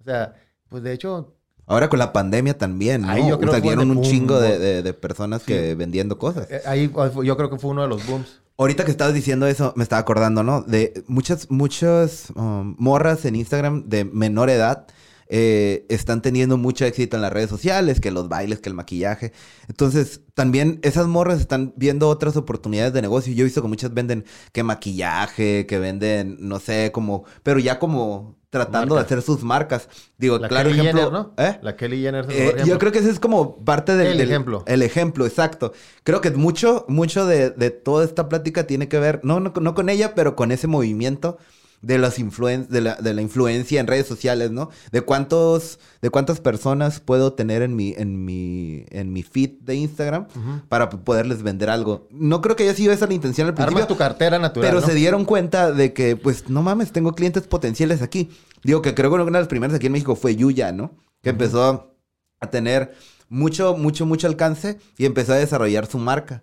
O 0.00 0.04
sea, 0.04 0.34
pues 0.68 0.82
de 0.82 0.92
hecho, 0.92 1.35
Ahora 1.66 1.88
con 1.88 1.98
la 1.98 2.12
pandemia 2.12 2.56
también, 2.56 3.02
¿no? 3.02 3.08
Ahí 3.10 3.28
yo 3.28 3.38
creo 3.38 3.50
o 3.50 3.52
sea, 3.52 3.60
que 3.60 3.68
vieron 3.68 3.90
un 3.90 3.96
boom, 3.96 4.06
chingo 4.06 4.38
de, 4.40 4.58
de- 4.58 4.82
de 4.82 4.94
personas 4.94 5.42
que 5.42 5.74
vendiendo 5.74 6.16
cosas. 6.18 6.46
eh, 6.50 6.62
ahí 6.66 6.90
yo 7.24 7.36
creo 7.36 7.50
que 7.50 7.58
fue 7.58 7.70
uno 7.70 7.82
de 7.82 7.88
los 7.88 8.06
booms. 8.06 8.40
Ahorita 8.58 8.84
que 8.84 8.90
estabas 8.90 9.12
diciendo 9.12 9.46
eso, 9.46 9.74
me 9.76 9.82
estaba 9.82 10.00
acordando, 10.00 10.42
¿no? 10.42 10.62
De 10.62 11.04
muchas, 11.08 11.50
muchas 11.50 12.30
um, 12.36 12.74
morras 12.78 13.24
en 13.26 13.36
Instagram 13.36 13.84
de 13.88 14.04
menor 14.06 14.48
edad 14.48 14.86
eh, 15.28 15.86
están 15.88 16.22
teniendo 16.22 16.56
mucho 16.56 16.84
éxito 16.84 17.16
en 17.16 17.22
las 17.22 17.32
redes 17.32 17.50
sociales, 17.50 18.00
que 18.00 18.10
los 18.10 18.28
bailes, 18.28 18.60
que 18.60 18.68
el 18.68 18.74
maquillaje. 18.74 19.32
Entonces, 19.68 20.20
también 20.34 20.78
esas 20.82 21.06
morras 21.06 21.40
están 21.40 21.72
viendo 21.76 22.08
otras 22.08 22.36
oportunidades 22.36 22.92
de 22.92 23.02
negocio. 23.02 23.32
Yo 23.34 23.42
he 23.42 23.44
visto 23.44 23.62
que 23.62 23.68
muchas 23.68 23.92
venden 23.94 24.24
que 24.52 24.62
maquillaje, 24.62 25.66
que 25.66 25.78
venden, 25.78 26.36
no 26.40 26.60
sé, 26.60 26.90
como, 26.92 27.24
pero 27.42 27.58
ya 27.58 27.78
como 27.78 28.36
tratando 28.50 28.94
de 28.94 29.02
hacer 29.02 29.20
sus 29.22 29.42
marcas. 29.42 29.88
Digo, 30.16 30.38
La 30.38 30.48
claro 30.48 30.70
Kelly 30.70 30.80
ejemplo, 30.80 31.04
Jenner, 31.04 31.12
¿no? 31.12 31.34
¿eh? 31.36 31.58
La 31.62 31.76
Kelly 31.76 32.00
Jenner. 32.00 32.26
Eh, 32.30 32.56
yo 32.64 32.78
creo 32.78 32.92
que 32.92 33.00
ese 33.00 33.10
es 33.10 33.20
como 33.20 33.64
parte 33.64 33.96
del, 33.96 34.12
El 34.12 34.18
del- 34.18 34.28
ejemplo. 34.30 34.64
El 34.66 34.82
ejemplo, 34.82 35.26
exacto. 35.26 35.72
Creo 36.04 36.20
que 36.20 36.30
mucho, 36.30 36.86
mucho 36.88 37.26
de, 37.26 37.50
de 37.50 37.70
toda 37.70 38.04
esta 38.04 38.28
plática 38.28 38.66
tiene 38.66 38.88
que 38.88 38.98
ver, 38.98 39.20
no, 39.24 39.40
no, 39.40 39.52
no 39.60 39.74
con 39.74 39.88
ella, 39.88 40.14
pero 40.14 40.36
con 40.36 40.52
ese 40.52 40.68
movimiento 40.68 41.36
de 41.82 41.98
las 41.98 42.18
influen 42.18 42.66
de, 42.68 42.80
la, 42.80 42.94
de 42.96 43.14
la 43.14 43.22
influencia 43.22 43.80
en 43.80 43.86
redes 43.86 44.06
sociales, 44.06 44.50
¿no? 44.50 44.70
De 44.92 45.02
cuántos, 45.02 45.78
de 46.02 46.10
cuántas 46.10 46.40
personas 46.40 47.00
puedo 47.00 47.32
tener 47.34 47.62
en 47.62 47.76
mi, 47.76 47.94
en 47.96 48.24
mi, 48.24 48.84
en 48.90 49.12
mi 49.12 49.22
feed 49.22 49.60
de 49.60 49.76
Instagram 49.76 50.26
para 50.68 50.90
poderles 50.90 51.42
vender 51.42 51.70
algo. 51.70 52.08
No 52.10 52.40
creo 52.40 52.56
que 52.56 52.64
haya 52.64 52.74
sido 52.74 52.92
esa 52.92 53.06
la 53.06 53.14
intención 53.14 53.46
al 53.48 53.54
principio. 53.54 53.76
Armas 53.78 53.88
tu 53.88 53.96
cartera 53.96 54.38
natural, 54.38 54.68
Pero 54.68 54.80
¿no? 54.80 54.86
se 54.86 54.94
dieron 54.94 55.24
cuenta 55.24 55.72
de 55.72 55.92
que, 55.92 56.16
pues, 56.16 56.48
no 56.48 56.62
mames, 56.62 56.92
tengo 56.92 57.14
clientes 57.14 57.46
potenciales 57.46 58.02
aquí. 58.02 58.30
Digo 58.62 58.82
que 58.82 58.94
creo 58.94 59.10
que 59.10 59.14
una 59.16 59.24
de 59.24 59.30
las 59.30 59.48
primeras 59.48 59.76
aquí 59.76 59.86
en 59.86 59.92
México 59.92 60.16
fue 60.16 60.34
Yuya, 60.36 60.72
¿no? 60.72 60.94
Que 61.22 61.30
empezó 61.30 61.92
a 62.40 62.50
tener 62.50 62.94
mucho, 63.28 63.76
mucho, 63.76 64.06
mucho 64.06 64.26
alcance 64.26 64.78
y 64.98 65.04
empezó 65.04 65.32
a 65.32 65.36
desarrollar 65.36 65.86
su 65.86 65.98
marca. 65.98 66.42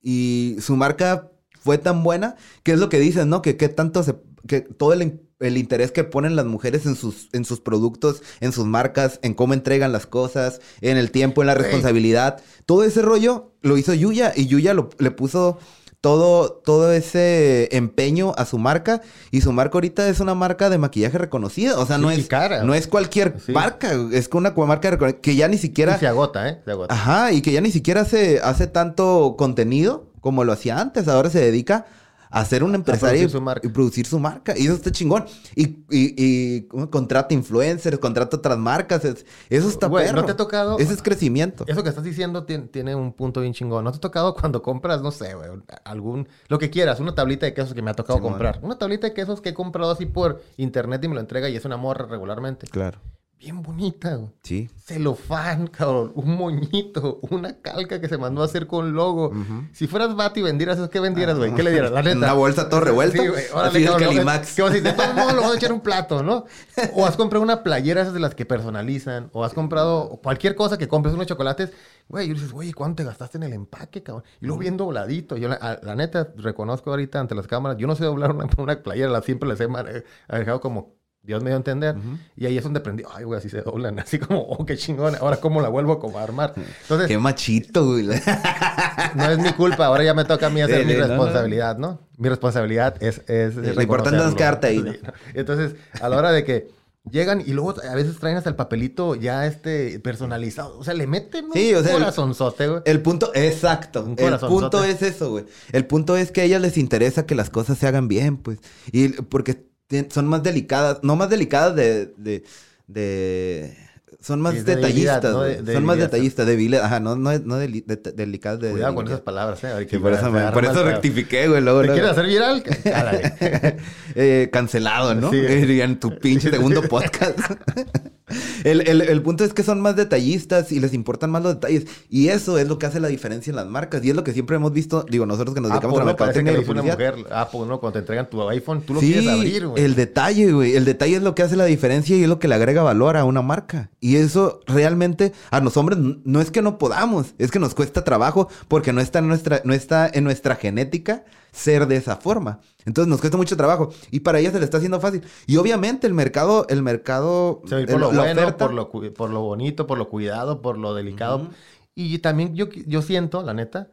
Y 0.00 0.56
su 0.60 0.76
marca 0.76 1.30
fue 1.60 1.78
tan 1.78 2.02
buena 2.02 2.36
que 2.62 2.72
es 2.72 2.78
lo 2.78 2.88
que 2.88 2.98
dicen, 2.98 3.28
¿no? 3.28 3.42
Que 3.42 3.56
qué 3.56 3.68
tanto 3.68 4.02
se... 4.02 4.14
que 4.46 4.60
todo 4.60 4.92
el, 4.92 5.20
el 5.40 5.56
interés 5.56 5.90
que 5.92 6.04
ponen 6.04 6.36
las 6.36 6.46
mujeres 6.46 6.86
en 6.86 6.94
sus, 6.94 7.28
en 7.32 7.44
sus 7.44 7.60
productos, 7.60 8.22
en 8.40 8.52
sus 8.52 8.66
marcas, 8.66 9.18
en 9.22 9.34
cómo 9.34 9.54
entregan 9.54 9.92
las 9.92 10.06
cosas, 10.06 10.60
en 10.80 10.96
el 10.96 11.10
tiempo, 11.10 11.42
en 11.42 11.46
la 11.48 11.54
Sí. 11.54 11.60
responsabilidad. 11.62 12.40
Todo 12.66 12.84
ese 12.84 13.02
rollo 13.02 13.52
lo 13.62 13.76
hizo 13.76 13.94
Yuya 13.94 14.32
y 14.36 14.46
Yuya 14.46 14.74
lo- 14.74 14.90
le 14.98 15.10
puso 15.10 15.58
todo, 16.00 16.52
todo 16.64 16.92
ese 16.92 17.68
empeño 17.76 18.32
a 18.36 18.44
su 18.46 18.56
marca 18.58 19.00
y 19.32 19.40
su 19.40 19.50
marca 19.52 19.74
ahorita 19.74 20.08
es 20.08 20.20
una 20.20 20.34
marca 20.36 20.70
de 20.70 20.78
maquillaje 20.78 21.18
reconocida. 21.18 21.76
O 21.78 21.86
sea, 21.86 21.98
no 21.98 22.10
Sí, 22.10 22.20
es, 22.20 22.26
cara. 22.28 22.62
no 22.62 22.72
es 22.74 22.86
cualquier 22.86 23.34
Sí. 23.44 23.50
marca, 23.50 23.90
es 24.12 24.28
una 24.32 24.52
marca 24.52 24.90
reconocida 24.92 25.20
que 25.20 25.34
ya 25.34 25.48
ni 25.48 25.58
siquiera... 25.58 25.96
Y 25.96 25.98
se 25.98 26.06
agota, 26.06 26.48
¿eh? 26.48 26.60
Se 26.64 26.70
agota. 26.70 26.94
Ajá, 26.94 27.32
y 27.32 27.42
que 27.42 27.50
ya 27.50 27.60
ni 27.60 27.72
siquiera 27.72 28.02
hace, 28.02 28.38
hace 28.40 28.68
tanto 28.68 29.34
contenido 29.36 30.12
como 30.20 30.44
lo 30.44 30.52
hacía 30.52 30.80
antes. 30.80 31.08
Ahora 31.08 31.30
se 31.30 31.40
dedica 31.40 31.86
a 32.30 32.44
ser 32.44 32.62
un 32.64 32.74
empresario 32.74 33.28
producir 33.30 33.60
y- 33.64 33.68
producir 33.68 34.06
su 34.06 34.18
marca. 34.18 34.54
Y 34.56 34.66
eso 34.66 34.74
está 34.74 34.90
chingón. 34.92 35.24
Y, 35.54 35.66
y, 35.90 36.14
y 36.16 36.62
contrata 36.90 37.34
influencers, 37.34 37.98
contrata 37.98 38.36
otras 38.36 38.58
marcas. 38.58 39.04
es- 39.04 39.24
eso 39.48 39.68
está 39.68 39.86
Güey, 39.86 40.06
perro. 40.06 40.20
¿no 40.20 40.26
te 40.26 40.32
ha 40.32 40.36
tocado? 40.36 40.78
Ese 40.78 40.92
es 40.94 41.02
crecimiento. 41.02 41.64
Eso 41.66 41.82
que 41.82 41.88
estás 41.88 42.04
diciendo 42.04 42.44
tiene, 42.44 42.66
tiene 42.68 42.94
un 42.94 43.12
punto 43.12 43.40
bien 43.40 43.52
chingón. 43.54 43.84
¿No 43.84 43.90
te 43.92 43.98
ha 43.98 44.00
tocado 44.00 44.34
cuando 44.34 44.62
compras, 44.62 45.00
no 45.02 45.10
sé, 45.10 45.34
güey, 45.34 45.48
algún, 45.84 46.28
lo 46.48 46.58
que 46.58 46.70
quieras, 46.70 47.00
una 47.00 47.14
tablita 47.14 47.46
de 47.46 47.54
quesos 47.54 47.74
que 47.74 47.82
me 47.82 47.90
ha 47.90 47.94
tocado 47.94 48.20
comprar? 48.20 48.58
Una 48.62 48.76
tablita 48.78 49.06
de 49.06 49.14
quesos 49.14 49.40
que 49.40 49.50
he 49.50 49.54
comprado 49.54 49.90
así 49.90 50.06
por 50.06 50.42
internet 50.56 51.02
y 51.04 51.08
me 51.08 51.14
lo 51.14 51.20
entrega 51.20 51.48
y 51.48 51.56
es 51.56 51.64
una 51.64 51.76
morra 51.76 52.06
regularmente. 52.06 52.66
Claro. 52.66 52.98
Bien 53.38 53.62
bonita, 53.62 54.16
güey. 54.16 54.30
Sí. 54.42 54.68
Celofán, 54.84 55.68
cabrón. 55.68 56.10
Un 56.16 56.36
moñito. 56.36 57.20
Una 57.30 57.60
calca 57.60 58.00
que 58.00 58.08
se 58.08 58.18
mandó 58.18 58.42
a 58.42 58.46
hacer 58.46 58.66
con 58.66 58.94
logo. 58.94 59.30
Si 59.72 59.86
fueras 59.86 60.16
vato 60.16 60.40
y 60.40 60.42
vendieras 60.42 60.76
eso, 60.78 60.90
¿qué 60.90 60.98
vendieras, 60.98 61.38
güey? 61.38 61.54
¿Qué 61.54 61.62
le 61.62 61.70
dieras? 61.70 61.92
La 61.92 62.02
neta. 62.02 62.16
Una 62.16 62.32
bolsa 62.32 62.68
todo 62.68 62.80
revuelto. 62.80 63.22
Sí, 63.22 63.28
güey. 63.28 63.44
Órale, 63.52 63.68
Así 63.68 63.78
el 63.78 63.84
cabrón, 63.90 64.08
Calimax. 64.08 64.54
Que 64.56 64.62
decir, 64.62 64.82
de 64.82 64.92
todos 64.92 65.14
modos 65.14 65.34
lo 65.34 65.42
vas 65.42 65.52
a 65.52 65.56
echar 65.56 65.72
un 65.72 65.80
plato, 65.80 66.22
¿no? 66.24 66.46
O 66.94 67.06
has 67.06 67.16
comprado 67.16 67.42
una 67.44 67.62
playera 67.62 68.00
esas 68.02 68.12
de 68.14 68.20
las 68.20 68.34
que 68.34 68.44
personalizan. 68.44 69.30
O 69.32 69.44
has 69.44 69.54
comprado 69.54 70.18
cualquier 70.20 70.56
cosa 70.56 70.76
que 70.76 70.88
compres, 70.88 71.14
unos 71.14 71.26
chocolates. 71.28 71.70
Güey, 72.08 72.30
y 72.30 72.34
dices, 72.34 72.50
güey, 72.50 72.72
¿cuánto 72.72 73.02
te 73.02 73.04
gastaste 73.04 73.36
en 73.38 73.44
el 73.44 73.52
empaque, 73.52 74.02
cabrón? 74.02 74.24
Y 74.40 74.46
luego 74.46 74.60
bien 74.60 74.76
dobladito. 74.76 75.36
Yo, 75.36 75.48
la, 75.48 75.94
neta, 75.94 76.32
reconozco 76.36 76.90
ahorita 76.90 77.20
ante 77.20 77.34
las 77.36 77.46
cámaras, 77.46 77.78
yo 77.78 77.86
no 77.86 77.94
sé 77.94 78.04
doblar 78.04 78.32
una, 78.34 78.46
una 78.58 78.82
playera, 78.82 79.10
la 79.10 79.22
siempre 79.22 79.48
les 79.48 79.60
he 79.60 79.68
ma- 79.68 79.84
he 79.88 80.38
dejado 80.38 80.60
como 80.60 80.97
Dios 81.28 81.42
me 81.42 81.50
dio 81.50 81.56
a 81.56 81.58
entender. 81.58 81.94
Y 82.36 82.46
ahí 82.46 82.56
es 82.56 82.64
donde 82.64 82.80
aprendí, 82.80 83.04
ay, 83.14 83.24
güey, 83.24 83.38
así 83.38 83.50
se 83.50 83.60
doblan. 83.60 83.98
Así 84.00 84.18
como, 84.18 84.40
oh, 84.40 84.64
qué 84.64 84.78
chingón. 84.78 85.14
Ahora, 85.16 85.36
¿cómo 85.36 85.60
la 85.60 85.68
vuelvo 85.68 85.98
como 85.98 86.18
a 86.18 86.22
armar? 86.22 86.54
Entonces, 86.56 87.06
Qué 87.06 87.18
machito, 87.18 87.84
güey. 87.84 88.06
no 89.14 89.30
es 89.30 89.38
mi 89.38 89.52
culpa. 89.52 89.84
Ahora 89.84 90.04
ya 90.04 90.14
me 90.14 90.24
toca 90.24 90.46
a 90.46 90.50
mí 90.50 90.62
hacer 90.62 90.86
mi 90.86 90.92
sí, 90.92 90.98
no, 90.98 91.06
no. 91.06 91.08
responsabilidad, 91.08 91.76
¿no? 91.76 92.00
Mi 92.16 92.30
responsabilidad 92.30 92.96
es... 93.02 93.18
es, 93.28 93.58
es 93.58 93.76
Lo 93.76 93.82
importante 93.82 94.26
es 94.26 94.34
quedarte 94.34 94.68
ahí, 94.68 94.78
¿no? 94.78 94.92
Entonces, 95.34 95.76
a 96.00 96.08
la 96.08 96.16
hora 96.16 96.32
de 96.32 96.44
que 96.44 96.68
llegan 97.10 97.42
y 97.42 97.52
luego 97.52 97.74
a 97.86 97.94
veces 97.94 98.18
traen 98.18 98.38
hasta 98.38 98.48
el 98.48 98.56
papelito 98.56 99.14
ya 99.14 99.46
este 99.46 100.00
personalizado. 100.00 100.78
O 100.78 100.84
sea, 100.84 100.94
le 100.94 101.06
meten 101.06 101.44
un 101.44 101.52
Sí, 101.52 101.74
o 101.74 101.82
sea, 101.82 101.92
el- 101.92 101.98
corazonzote, 101.98 102.68
güey. 102.68 102.82
El 102.86 103.02
punto, 103.02 103.32
exacto. 103.34 104.02
Un 104.02 104.14
El 104.18 104.38
punto 104.38 104.82
es 104.82 105.02
eso, 105.02 105.30
güey. 105.30 105.44
El 105.72 105.84
punto 105.84 106.16
es 106.16 106.32
que 106.32 106.40
a 106.40 106.44
ellas 106.44 106.62
les 106.62 106.78
interesa 106.78 107.26
que 107.26 107.34
las 107.34 107.50
cosas 107.50 107.76
se 107.76 107.86
hagan 107.86 108.08
bien, 108.08 108.38
pues. 108.38 108.60
Y 108.92 109.08
porque 109.08 109.68
son 110.10 110.26
más 110.26 110.42
delicadas, 110.42 110.98
no 111.02 111.16
más 111.16 111.30
delicadas 111.30 111.74
de. 111.76 112.12
de, 112.16 112.44
de- 112.86 113.88
son 114.20 114.40
más 114.40 114.52
de 114.54 114.62
detallistas, 114.74 115.32
¿no? 115.32 115.38
güey. 115.38 115.56
De- 115.56 115.62
de 115.62 115.74
son 115.74 115.84
más 115.84 115.96
detallistas, 115.96 116.44
débiles. 116.46 116.80
Ajá, 116.80 116.98
no, 116.98 117.14
no, 117.14 117.38
no 117.38 117.56
de- 117.56 117.68
de- 117.68 118.12
delicadas 118.14 118.58
de. 118.58 118.70
Cuidado 118.70 118.94
con 118.94 119.06
esas 119.06 119.20
palabras, 119.20 119.62
¿eh? 119.62 119.86
Sí, 119.88 119.98
por 119.98 120.12
eso, 120.12 120.30
me- 120.32 120.50
por 120.50 120.64
eso 120.64 120.82
rectifiqué, 120.84 121.46
güey. 121.48 121.60
Luego, 121.62 121.82
¿Te 121.82 121.86
luego. 121.86 122.00
quieres 122.00 122.10
hacer 122.18 122.26
viral? 122.26 122.62
Eh, 124.14 124.48
cancelado, 124.52 125.14
¿no? 125.14 125.30
Sí. 125.30 125.36
Eh, 125.38 125.82
En 125.84 126.00
tu 126.00 126.18
pinche 126.18 126.50
segundo 126.50 126.82
podcast. 126.82 127.38
el, 128.64 128.86
el- 128.88 129.00
el 129.02 129.22
punto 129.22 129.44
es 129.44 129.52
que 129.54 129.62
son 129.62 129.80
más 129.80 129.96
detallistas 129.96 130.72
y 130.72 130.80
les 130.80 130.94
importan 130.94 131.30
más 131.30 131.42
los 131.42 131.54
detalles. 131.54 131.86
Y 132.10 132.28
eso 132.28 132.58
es 132.58 132.68
lo 132.68 132.78
que 132.78 132.86
hace 132.86 133.00
la 133.00 133.08
diferencia 133.08 133.50
en 133.50 133.56
las 133.56 133.66
marcas. 133.66 134.04
Y 134.04 134.10
es 134.10 134.16
lo 134.16 134.24
que 134.24 134.32
siempre 134.32 134.56
hemos 134.56 134.72
visto, 134.72 135.04
digo, 135.08 135.26
nosotros 135.26 135.54
que 135.54 135.60
nos 135.60 135.70
dedicamos 135.70 135.98
Apple, 135.98 136.02
a 136.02 136.06
la 136.06 136.12
¿no? 136.12 136.16
Mercadotecnia 136.18 136.52
y 136.52 136.64
lo 136.64 136.74
la 136.74 136.82
mujer. 136.82 137.14
Apple, 137.30 137.60
¿no? 137.66 137.80
Cuando 137.80 137.92
te 137.94 137.98
entregan 138.00 138.28
tu 138.30 138.48
iPhone, 138.48 138.82
tú 138.82 138.94
lo 138.94 139.00
Sí, 139.00 139.12
quieres 139.12 139.28
abrir, 139.30 139.66
güey. 139.66 139.84
el 139.84 139.94
detalle, 139.94 140.52
güey. 140.52 140.76
El 140.76 140.84
detalle 140.84 141.16
es 141.16 141.22
lo 141.22 141.34
que 141.34 141.42
hace 141.42 141.56
la 141.56 141.64
diferencia 141.64 142.16
y 142.16 142.22
es 142.22 142.28
lo 142.28 142.38
que 142.38 142.48
le 142.48 142.54
agrega 142.54 142.82
valor 142.82 143.16
a 143.16 143.24
una 143.24 143.42
marca. 143.42 143.90
Y 144.00 144.16
eso 144.16 144.60
realmente 144.66 145.32
a 145.50 145.60
los 145.60 145.76
hombres 145.76 145.98
no 146.24 146.40
es 146.40 146.50
que 146.50 146.62
no 146.62 146.78
podamos, 146.78 147.34
es 147.38 147.50
que 147.50 147.58
nos 147.58 147.74
cuesta 147.74 148.04
trabajo 148.04 148.48
porque 148.68 148.92
no 148.92 149.00
está 149.00 149.18
en 149.20 149.28
nuestra, 149.28 149.60
no 149.64 149.74
está 149.74 150.08
en 150.12 150.24
nuestra 150.24 150.56
genética 150.56 151.24
ser 151.58 151.86
de 151.86 151.96
esa 151.96 152.16
forma. 152.16 152.60
Entonces 152.86 153.08
nos 153.10 153.20
cuesta 153.20 153.36
mucho 153.36 153.56
trabajo 153.56 153.90
y 154.10 154.20
para 154.20 154.38
ellas 154.38 154.52
se 154.52 154.58
le 154.58 154.64
está 154.64 154.76
haciendo 154.78 155.00
fácil. 155.00 155.22
Y 155.46 155.56
obviamente 155.58 156.06
el 156.06 156.14
mercado, 156.14 156.66
el 156.68 156.82
mercado, 156.82 157.60
Se 157.66 157.74
a 157.74 157.78
el- 157.80 157.86
por 157.86 158.00
lo 158.00 158.08
bueno, 158.08 158.22
oferta- 158.22 158.56
por 158.56 158.72
lo, 158.72 158.88
cu- 158.88 159.12
por 159.12 159.30
lo 159.30 159.40
bonito, 159.42 159.86
por 159.86 159.98
lo 159.98 160.08
cuidado, 160.08 160.62
por 160.62 160.78
lo 160.78 160.94
delicado. 160.94 161.48
Y 161.94 162.18
también 162.20 162.54
yo, 162.54 162.68
yo 162.86 163.02
siento, 163.02 163.42
la 163.42 163.54
neta, 163.54 163.88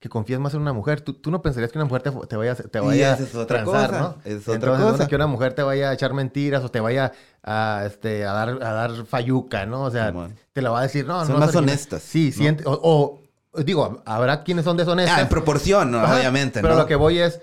que 0.00 0.08
confías 0.08 0.38
más 0.38 0.54
en 0.54 0.60
una 0.60 0.72
mujer. 0.72 1.00
Tú, 1.00 1.14
tú 1.14 1.30
no 1.32 1.42
pensarías 1.42 1.72
que 1.72 1.78
una 1.78 1.84
mujer 1.86 2.02
te, 2.02 2.12
te 2.28 2.36
vaya, 2.36 2.54
te 2.54 2.78
vaya 2.78 3.14
es 3.14 3.34
otra 3.34 3.64
transar, 3.64 3.90
cosa, 3.90 4.00
¿no? 4.00 4.16
es 4.24 4.42
otra 4.42 4.54
Entonces, 4.54 4.84
no 4.86 4.92
cosa. 4.92 5.08
que 5.08 5.16
una 5.16 5.26
mujer 5.26 5.54
te 5.54 5.62
vaya 5.62 5.90
a 5.90 5.94
echar 5.94 6.14
mentiras 6.14 6.62
o 6.62 6.70
te 6.70 6.78
vaya 6.78 7.12
a, 7.42 7.82
este, 7.84 8.24
a, 8.24 8.32
dar, 8.32 8.48
a 8.62 8.72
dar 8.72 9.06
fayuca, 9.06 9.66
¿no? 9.66 9.82
O 9.82 9.90
sea, 9.90 10.14
te 10.52 10.62
la 10.62 10.70
va 10.70 10.78
a 10.78 10.82
decir, 10.82 11.04
no, 11.04 11.24
Son 11.24 11.32
no. 11.34 11.40
más 11.40 11.50
es 11.50 11.56
original. 11.56 11.74
honestas, 11.74 12.02
Sí, 12.02 12.28
¿no? 12.30 12.36
siente, 12.36 12.62
o, 12.64 12.78
o, 12.80 13.20
digo, 13.64 14.02
habrá 14.06 14.42
quienes 14.44 14.64
son 14.64 14.76
deshonestas. 14.76 15.18
Ah, 15.18 15.22
en 15.22 15.28
proporción, 15.28 15.90
¿no? 15.90 16.02
Obviamente, 16.02 16.60
Pero 16.62 16.74
¿no? 16.74 16.80
lo 16.80 16.86
que 16.86 16.96
voy 16.96 17.18
es, 17.18 17.40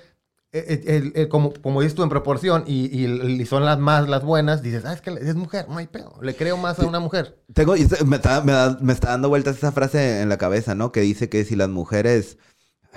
eh, 0.51 0.65
eh, 0.67 0.84
el- 0.97 1.12
el- 1.15 1.28
como, 1.28 1.54
como 1.54 1.82
dices 1.82 1.95
tú 1.95 2.04
en 2.04 2.10
proporción 2.10 2.63
y, 2.65 2.86
y- 2.86 3.41
y 3.41 3.45
son 3.45 3.65
las 3.65 3.78
más 3.80 4.08
las 4.08 4.23
buenas, 4.23 4.62
dices, 4.62 4.86
ah, 4.86 4.93
es 4.93 5.01
que 5.01 5.10
es 5.12 5.36
mujer, 5.36 5.65
no 5.69 5.78
hay 5.78 5.88
pedo. 5.88 6.13
Le 6.21 6.36
creo 6.36 6.56
más 6.58 6.80
a 6.80 6.86
una 6.86 6.99
mujer. 6.99 7.38
Tengo, 7.54 7.75
me, 8.06 8.15
está, 8.15 8.41
me 8.41 8.51
da- 8.54 8.78
me 8.82 8.93
está 8.93 9.10
dando 9.10 9.28
vueltas 9.30 9.58
esa 9.58 9.71
frase 9.71 10.21
en 10.21 10.30
la 10.30 10.38
cabeza, 10.38 10.73
¿no? 10.73 10.91
Que 10.91 11.01
dice 11.01 11.28
que 11.30 11.43
si 11.43 11.56
las 11.58 11.67
mujeres, 11.69 12.38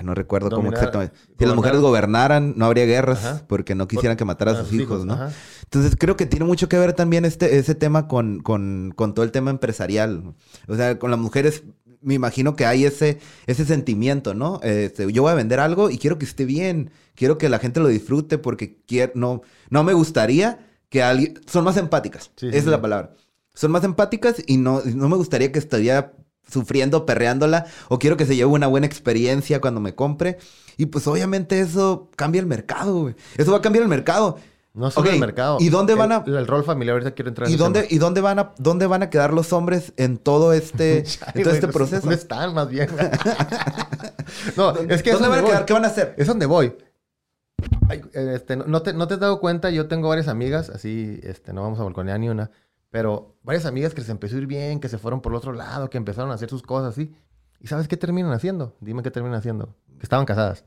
no 0.04 0.14
recuerdo 0.14 0.50
cómo 0.50 0.62
Dominar- 0.70 0.74
exactamente, 0.78 1.16
si 1.36 1.44
las 1.44 1.56
mujeres 1.56 1.80
gobernaran, 1.80 2.54
no 2.56 2.66
habría 2.66 2.84
guerras 2.84 3.24
Ajá. 3.24 3.42
porque 3.48 3.74
no 3.74 3.88
quisieran 3.88 4.16
que 4.16 4.24
mataran 4.24 4.54
a 4.54 4.58
sus 4.60 4.72
hijos, 4.74 5.04
¿no? 5.04 5.14
ajá. 5.14 5.30
Entonces 5.64 5.96
creo 5.98 6.16
que 6.16 6.24
tiene 6.26 6.46
mucho 6.46 6.68
que 6.68 6.78
ver 6.78 6.92
también 6.92 7.24
este, 7.24 7.58
ese 7.58 7.74
tema 7.74 8.06
con, 8.06 8.38
con, 8.40 8.92
con 8.94 9.12
todo 9.14 9.24
el 9.24 9.32
tema 9.32 9.50
empresarial. 9.50 10.34
O 10.68 10.76
sea, 10.76 11.00
con 11.00 11.10
las 11.10 11.18
mujeres, 11.18 11.64
me 12.00 12.14
imagino 12.14 12.56
que 12.56 12.66
hay 12.66 12.84
ese, 12.84 13.18
ese 13.46 13.64
sentimiento, 13.64 14.34
¿no? 14.34 14.60
Este, 14.62 15.10
yo 15.12 15.22
voy 15.22 15.32
a 15.32 15.34
vender 15.34 15.60
algo 15.60 15.90
y 15.90 15.98
quiero 15.98 16.18
que 16.18 16.24
esté 16.24 16.44
bien, 16.44 16.90
quiero 17.14 17.38
que 17.38 17.48
la 17.48 17.58
gente 17.58 17.80
lo 17.80 17.88
disfrute 17.88 18.38
porque 18.38 18.78
quiero, 18.86 19.12
no, 19.14 19.42
no 19.70 19.84
me 19.84 19.92
gustaría 19.92 20.66
que 20.88 21.02
alguien, 21.02 21.40
son 21.46 21.64
más 21.64 21.76
empáticas, 21.76 22.30
Sí, 22.36 22.46
esa 22.46 22.52
sí, 22.52 22.58
es 22.58 22.66
la 22.66 22.80
palabra. 22.80 23.14
Son 23.54 23.70
más 23.70 23.84
empáticas 23.84 24.36
y 24.46 24.56
no, 24.56 24.82
no 24.82 25.08
me 25.08 25.16
gustaría 25.16 25.50
que 25.52 25.58
estuviera 25.58 26.12
sufriendo, 26.50 27.06
perreándola, 27.06 27.66
o 27.88 27.98
quiero 27.98 28.16
que 28.16 28.26
se 28.26 28.36
lleve 28.36 28.50
una 28.50 28.66
buena 28.66 28.86
experiencia 28.86 29.60
cuando 29.60 29.80
me 29.80 29.94
compre. 29.94 30.38
Y 30.76 30.86
pues 30.86 31.06
obviamente 31.06 31.60
eso 31.60 32.10
cambia 32.16 32.40
el 32.40 32.46
mercado, 32.46 33.00
güey. 33.02 33.14
Eso 33.36 33.52
va 33.52 33.58
a 33.58 33.62
cambiar 33.62 33.82
el 33.82 33.88
mercado. 33.88 34.38
No 34.78 34.90
solo 34.92 35.08
Ok, 35.08 35.14
el 35.14 35.20
mercado. 35.20 35.58
¿y 35.60 35.70
dónde 35.70 35.94
van 35.94 36.12
a- 36.12 36.22
El, 36.26 36.36
el 36.36 36.46
rol 36.46 36.62
familiar, 36.62 36.94
ahorita 36.94 37.10
quiero 37.10 37.28
entrar 37.30 37.48
en 37.48 37.54
¿Y 37.54 37.56
dónde, 37.56 37.80
tema. 37.82 37.94
¿Y 37.94 37.98
dónde 37.98 38.20
van 38.20 38.38
a 38.38 38.52
dónde 38.58 38.86
van 38.86 39.02
a 39.02 39.10
quedar 39.10 39.34
los 39.34 39.52
hombres 39.52 39.92
en 39.96 40.18
todo 40.18 40.52
este, 40.52 41.04
Ay, 41.26 41.32
en 41.34 41.42
todo 41.42 41.52
este 41.54 41.68
proceso? 41.68 42.00
¿Dónde 42.02 42.14
están, 42.16 42.54
más 42.54 42.68
bien? 42.68 42.88
no, 44.56 44.70
es 44.76 45.02
que 45.02 45.10
es 45.10 45.18
¿Dónde 45.18 45.28
van 45.28 45.44
a 45.44 45.48
quedar? 45.48 45.64
¿Qué 45.64 45.72
van 45.72 45.84
a 45.84 45.88
hacer? 45.88 46.14
Es 46.16 46.26
donde 46.26 46.46
voy. 46.46 46.74
Ay, 47.88 48.02
este, 48.12 48.56
no, 48.56 48.64
no 48.66 48.82
te, 48.82 48.92
no 48.92 49.08
te 49.08 49.14
has 49.14 49.20
dado 49.20 49.40
cuenta, 49.40 49.70
yo 49.70 49.88
tengo 49.88 50.08
varias 50.08 50.28
amigas, 50.28 50.70
así, 50.70 51.18
este, 51.22 51.52
no 51.52 51.62
vamos 51.62 51.80
a 51.80 51.84
balconear 51.84 52.20
ni 52.20 52.28
una, 52.28 52.50
pero 52.90 53.36
varias 53.42 53.66
amigas 53.66 53.94
que 53.94 54.00
les 54.00 54.10
empezó 54.10 54.36
a 54.36 54.38
ir 54.38 54.46
bien, 54.46 54.78
que 54.78 54.88
se 54.88 54.98
fueron 54.98 55.20
por 55.20 55.32
el 55.32 55.36
otro 55.38 55.52
lado, 55.52 55.90
que 55.90 55.98
empezaron 55.98 56.30
a 56.30 56.34
hacer 56.34 56.48
sus 56.50 56.62
cosas 56.62 56.92
así. 56.92 57.14
¿Y 57.60 57.66
sabes 57.66 57.88
qué 57.88 57.96
terminan 57.96 58.32
haciendo? 58.32 58.76
Dime 58.80 59.02
qué 59.02 59.10
terminan 59.10 59.38
haciendo. 59.38 59.74
Que 59.98 60.04
estaban 60.04 60.24
casadas. 60.26 60.64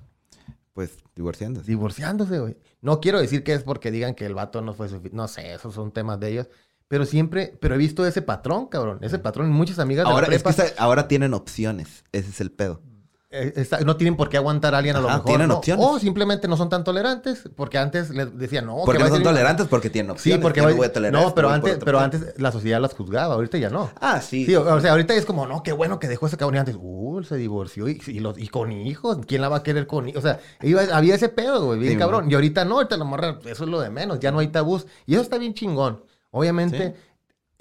Pues 0.73 0.97
divorciándose. 1.15 1.67
Divorciándose, 1.67 2.39
güey. 2.39 2.57
No 2.81 3.01
quiero 3.01 3.19
decir 3.19 3.43
que 3.43 3.53
es 3.53 3.63
porque 3.63 3.91
digan 3.91 4.15
que 4.15 4.25
el 4.25 4.33
vato 4.33 4.61
no 4.61 4.73
fue 4.73 4.87
suficiente. 4.87 5.15
No 5.15 5.27
sé, 5.27 5.53
esos 5.53 5.73
son 5.73 5.91
temas 5.91 6.19
de 6.19 6.29
ellos. 6.29 6.49
Pero 6.87 7.05
siempre, 7.05 7.57
pero 7.59 7.75
he 7.75 7.77
visto 7.77 8.05
ese 8.05 8.21
patrón, 8.21 8.67
cabrón. 8.67 8.99
Ese 9.01 9.17
patrón 9.17 9.47
en 9.47 9.53
muchas 9.53 9.79
amigas 9.79 10.05
Ahora, 10.05 10.27
de 10.27 10.37
la 10.37 10.49
es 10.49 10.55
que 10.55 10.73
ahora 10.77 11.07
tienen 11.07 11.33
opciones. 11.33 12.03
Ese 12.11 12.29
es 12.29 12.41
el 12.41 12.51
pedo. 12.51 12.81
Eh, 13.31 13.53
está- 13.55 13.79
no 13.79 13.95
tienen 13.95 14.17
por 14.17 14.27
qué 14.29 14.37
aguantar 14.37 14.75
a 14.75 14.79
alguien 14.79 14.95
a 14.95 14.99
lo 14.99 15.07
mejor. 15.07 15.25
tienen 15.25 15.47
¿no? 15.47 15.57
opciones. 15.57 15.85
O 15.87 15.97
simplemente 15.99 16.47
no 16.47 16.57
son 16.57 16.69
tan 16.69 16.83
tolerantes, 16.83 17.43
porque 17.55 17.77
antes 17.77 18.09
les 18.09 18.37
decían, 18.37 18.65
no, 18.65 18.77
Porque 18.85 19.01
no 19.03 19.09
son 19.09 19.23
tolerantes 19.23 19.67
porque 19.67 19.89
tienen 19.89 20.09
Sí, 20.11 20.31
opciones. 20.31 20.41
porque 20.43 20.59
Yo 20.59 20.65
va- 20.65 20.71
no 20.71 20.77
voy 20.77 20.85
a 20.87 20.93
tolerar 20.93 21.21
No, 21.23 21.33
pero 21.33 21.49
antes, 21.49 21.77
pero 21.83 21.99
antes 21.99 22.33
la 22.37 22.51
sociedad 22.51 22.81
las 22.81 22.93
juzgaba, 22.93 23.35
ahorita 23.35 23.57
ya 23.57 23.69
no. 23.69 23.89
Ah, 24.01 24.19
sí. 24.21 24.45
Sí, 24.45 24.55
o, 24.55 24.61
o 24.75 24.79
sea, 24.81 24.91
ahorita 24.91 25.13
es 25.15 25.25
como, 25.25 25.47
no, 25.47 25.63
qué 25.63 25.71
bueno 25.71 25.97
que 25.99 26.07
dejó 26.07 26.27
ese 26.27 26.37
cabrón 26.37 26.55
y 26.55 26.59
antes, 26.59 26.75
uh, 26.79 27.23
se 27.23 27.37
divorció 27.37 27.87
y, 27.87 28.01
y, 28.07 28.19
los- 28.19 28.37
y 28.37 28.47
con 28.49 28.71
hijos, 28.71 29.19
¿quién 29.25 29.41
la 29.41 29.49
va 29.49 29.57
a 29.57 29.63
querer 29.63 29.87
con 29.87 30.09
hijos? 30.09 30.23
O 30.23 30.27
sea, 30.27 30.39
iba- 30.61 30.83
había 30.93 31.15
ese 31.15 31.29
pedo, 31.29 31.65
güey, 31.65 31.79
bien 31.79 31.93
Sí, 31.93 31.97
cabrón. 31.99 32.29
Y 32.29 32.33
ahorita 32.35 32.65
no, 32.65 32.75
ahorita 32.75 32.97
la 32.97 33.05
morra, 33.05 33.39
eso 33.45 33.63
es 33.63 33.69
lo 33.69 33.79
de 33.79 33.89
menos, 33.89 34.19
ya 34.19 34.31
no 34.31 34.39
hay 34.39 34.47
tabús. 34.49 34.85
Y 35.05 35.13
eso 35.13 35.21
está 35.23 35.37
bien 35.37 35.53
chingón. 35.53 36.03
Obviamente, 36.33 36.95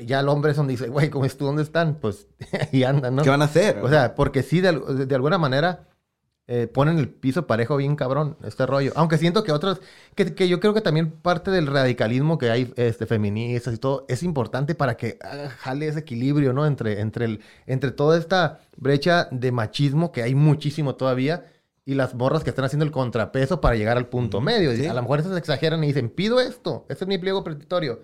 ya 0.05 0.21
el 0.21 0.29
hombre 0.29 0.53
es 0.53 0.57
donde 0.57 0.73
dice, 0.73 0.89
güey, 0.89 1.11
¿cómo 1.11 1.25
es 1.25 1.37
tú? 1.37 1.45
¿Dónde 1.47 1.63
están? 1.63 1.97
Pues 1.97 2.27
ahí 2.73 2.85
andan, 2.85 3.17
¿no? 3.17 3.23
¿Qué 3.23 3.31
van 3.31 3.43
a 3.43 3.47
hacer? 3.47 3.79
O 3.83 3.89
sea, 3.89 4.15
porque 4.15 4.43
sí, 4.43 4.61
de, 4.61 4.73
de 5.07 5.15
alguna 5.15 5.39
manera 5.39 5.91
eh, 6.53 6.67
ponen 6.67 6.99
el 6.99 7.09
piso 7.09 7.47
parejo 7.47 7.77
bien 7.77 7.95
cabrón, 7.95 8.37
este 8.43 8.67
rollo. 8.67 8.91
Aunque 8.97 9.19
siento 9.19 9.45
que 9.45 9.53
otros, 9.53 9.81
que, 10.17 10.35
que 10.35 10.49
yo 10.49 10.59
creo 10.59 10.75
que 10.75 10.81
también 10.81 11.13
parte 11.13 11.53
del 11.53 11.69
radicalismo 11.69 12.39
que 12.39 12.51
hay 12.51 12.75
este, 12.75 13.07
feministas 13.07 13.73
y 13.73 13.77
todo, 13.77 14.05
es 14.09 14.25
importante 14.25 14.75
para 14.75 14.97
que 14.97 15.17
ah, 15.23 15.49
jale 15.59 15.87
ese 15.87 16.01
equilibrio, 16.01 16.53
¿no? 16.53 16.67
Entre, 16.67 16.99
entre, 16.99 17.27
el, 17.27 17.41
entre 17.67 17.93
toda 17.93 18.19
esta 18.19 18.59
brecha 18.77 19.29
de 19.31 19.53
machismo 19.53 20.11
que 20.11 20.25
hay 20.25 20.35
muchísimo 20.35 20.97
todavía 20.97 21.45
y 21.85 21.95
las 21.95 22.17
morras 22.17 22.43
que 22.43 22.51
están 22.51 22.65
haciendo 22.65 22.85
el 22.85 22.91
contrapeso 22.91 23.61
para 23.61 23.77
llegar 23.77 23.97
al 23.97 24.09
punto 24.09 24.41
medio. 24.41 24.75
sí. 24.75 24.87
A 24.87 24.95
lo 24.95 25.03
mejor 25.03 25.21
esas 25.21 25.39
exageran 25.39 25.85
y 25.85 25.87
dicen, 25.87 26.11
pido 26.11 26.41
esto, 26.41 26.85
este 26.89 27.05
es 27.05 27.09
mi 27.09 27.19
pliego 27.19 27.45
petitorio. 27.45 28.01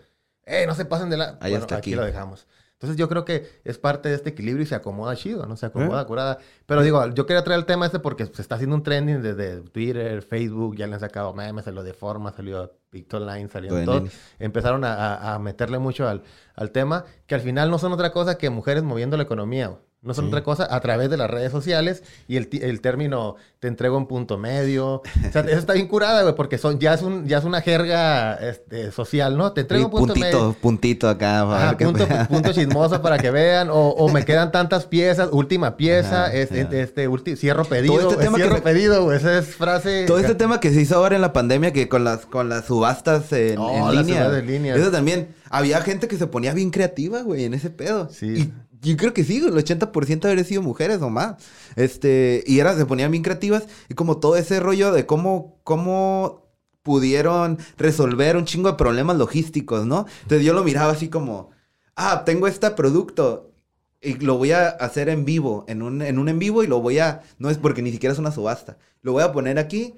Eh, 0.46 0.64
no 0.66 0.74
se 0.74 0.84
pasen 0.84 1.10
de 1.10 1.16
la... 1.18 1.36
Ahí 1.40 1.50
Bueno, 1.52 1.64
aquí 1.66 1.74
aquí. 1.74 1.94
lo 1.94 2.04
dejamos. 2.04 2.46
Entonces 2.74 2.98
yo 2.98 3.08
creo 3.08 3.24
que 3.24 3.48
es 3.64 3.78
parte 3.78 4.10
de 4.10 4.14
este 4.16 4.28
equilibrio 4.30 4.62
y 4.62 4.66
se 4.66 4.74
acomoda 4.74 5.16
chido, 5.16 5.46
¿no? 5.46 5.56
Se 5.56 5.64
acomoda 5.64 6.02
¿Eh? 6.02 6.06
curada. 6.06 6.38
Pero 6.66 6.82
digo, 6.82 7.06
yo 7.14 7.24
quería 7.24 7.42
traer 7.42 7.60
el 7.60 7.64
tema 7.64 7.86
este 7.86 7.98
porque 8.00 8.26
se 8.26 8.42
está 8.42 8.56
haciendo 8.56 8.76
un 8.76 8.82
trending 8.82 9.22
desde 9.22 9.62
Twitter, 9.62 10.20
Facebook, 10.20 10.76
ya 10.76 10.86
le 10.86 10.92
han 10.94 11.00
sacado 11.00 11.32
memes, 11.32 11.64
salió 11.64 11.82
de 11.82 11.94
forma, 11.94 12.32
salió 12.32 12.70
Pictoline, 12.90 13.48
salió 13.48 13.82
todo. 13.84 14.04
Empezaron 14.38 14.84
a, 14.84 15.34
a- 15.34 15.38
meterle 15.38 15.78
mucho 15.78 16.06
al, 16.06 16.22
al 16.54 16.70
tema, 16.70 17.06
que 17.26 17.34
al 17.34 17.40
final 17.40 17.70
no 17.70 17.78
son 17.78 17.92
otra 17.94 18.12
cosa 18.12 18.36
que 18.36 18.50
mujeres 18.50 18.82
moviendo 18.82 19.16
la 19.16 19.22
economía. 19.22 19.78
No 20.06 20.14
son 20.14 20.24
Sí. 20.26 20.28
otra 20.28 20.42
cosa 20.44 20.66
a 20.70 20.80
través 20.80 21.10
de 21.10 21.16
las 21.16 21.28
redes 21.28 21.52
sociales 21.52 22.02
y 22.28 22.36
el, 22.36 22.48
el 22.62 22.80
término 22.80 23.36
te 23.58 23.68
entrego 23.68 23.96
un 23.98 24.06
punto 24.06 24.38
medio. 24.38 24.96
O 24.96 25.32
sea, 25.32 25.42
eso 25.42 25.58
está 25.58 25.72
bien 25.74 25.88
curada, 25.88 26.22
güey, 26.22 26.34
porque 26.34 26.56
son, 26.58 26.78
ya, 26.78 26.94
es 26.94 27.02
un, 27.02 27.26
ya 27.26 27.38
es 27.38 27.44
una 27.44 27.60
jerga 27.60 28.34
este, 28.34 28.92
social, 28.92 29.36
¿no? 29.36 29.52
Te 29.52 29.62
entrego 29.62 29.86
un 29.86 29.90
punto 29.90 30.14
puntito, 30.14 30.38
medio. 30.38 30.56
puntito 30.60 31.08
acá. 31.08 31.44
para 31.46 31.64
Ajá, 31.70 31.76
punto, 31.78 32.06
punto 32.28 32.52
chismoso 32.52 33.02
para 33.02 33.18
que 33.18 33.30
vean. 33.30 33.68
O, 33.70 33.88
o 33.90 34.08
me 34.10 34.24
quedan 34.24 34.52
tantas 34.52 34.86
piezas. 34.86 35.28
Última 35.32 35.76
pieza. 35.76 36.26
Ajá, 36.26 36.32
este, 36.34 36.80
este, 36.80 37.08
ulti- 37.08 37.36
cierro 37.36 37.64
pedido. 37.64 37.96
Todo 37.98 38.10
este 38.12 38.24
tema 38.24 38.36
que 38.36 38.42
cierro 38.44 38.56
se- 38.56 38.62
pedido, 38.62 39.04
güey. 39.04 39.16
Esa 39.16 39.38
es 39.38 39.46
frase. 39.54 40.04
Todo 40.06 40.18
este 40.18 40.34
tema 40.34 40.60
que 40.60 40.70
se 40.72 40.80
hizo 40.80 40.96
ahora 40.96 41.16
en 41.16 41.22
la 41.22 41.32
pandemia, 41.32 41.72
que 41.72 41.88
con 41.88 42.04
las, 42.04 42.26
con 42.26 42.48
las 42.48 42.66
subastas 42.66 43.32
en, 43.32 43.58
Oh, 43.58 43.90
en 43.90 43.98
línea. 43.98 44.16
subastas 44.24 44.38
en 44.40 44.46
línea. 44.46 44.76
Eso 44.76 44.90
también. 44.90 45.34
Había 45.48 45.80
gente 45.80 46.08
que 46.08 46.16
se 46.16 46.26
ponía 46.26 46.52
bien 46.54 46.70
creativa, 46.70 47.22
güey, 47.22 47.44
en 47.44 47.54
ese 47.54 47.70
pedo. 47.70 48.08
Sí. 48.10 48.26
Y 48.26 48.52
yo 48.86 48.96
creo 48.96 49.12
que 49.12 49.24
sí, 49.24 49.38
el 49.38 49.52
80% 49.52 50.24
habría 50.26 50.44
sido 50.44 50.62
mujeres 50.62 51.02
o 51.02 51.10
más. 51.10 51.36
Este, 51.74 52.44
y 52.46 52.60
era, 52.60 52.76
se 52.76 52.86
ponían 52.86 53.10
bien 53.10 53.24
creativas. 53.24 53.66
Y 53.88 53.94
como 53.94 54.18
todo 54.18 54.36
ese 54.36 54.60
rollo 54.60 54.92
de 54.92 55.06
cómo, 55.06 55.60
cómo 55.64 56.46
pudieron 56.82 57.58
resolver 57.76 58.36
un 58.36 58.44
chingo 58.44 58.70
de 58.70 58.76
problemas 58.76 59.16
logísticos, 59.16 59.86
¿no? 59.86 60.06
Entonces 60.22 60.46
yo 60.46 60.52
lo 60.54 60.62
miraba 60.62 60.92
así 60.92 61.08
como, 61.08 61.50
ah, 61.96 62.22
tengo 62.24 62.46
este 62.46 62.70
producto. 62.70 63.52
Y 64.00 64.14
lo 64.18 64.38
voy 64.38 64.52
a 64.52 64.68
hacer 64.68 65.08
en 65.08 65.24
vivo, 65.24 65.64
en 65.66 65.82
un, 65.82 66.00
en 66.02 66.18
un 66.18 66.28
en 66.28 66.38
vivo, 66.38 66.62
y 66.62 66.68
lo 66.68 66.80
voy 66.80 67.00
a. 67.00 67.22
No 67.38 67.50
es 67.50 67.58
porque 67.58 67.82
ni 67.82 67.90
siquiera 67.90 68.12
es 68.12 68.18
una 68.20 68.30
subasta. 68.30 68.78
Lo 69.02 69.12
voy 69.12 69.24
a 69.24 69.32
poner 69.32 69.58
aquí. 69.58 69.94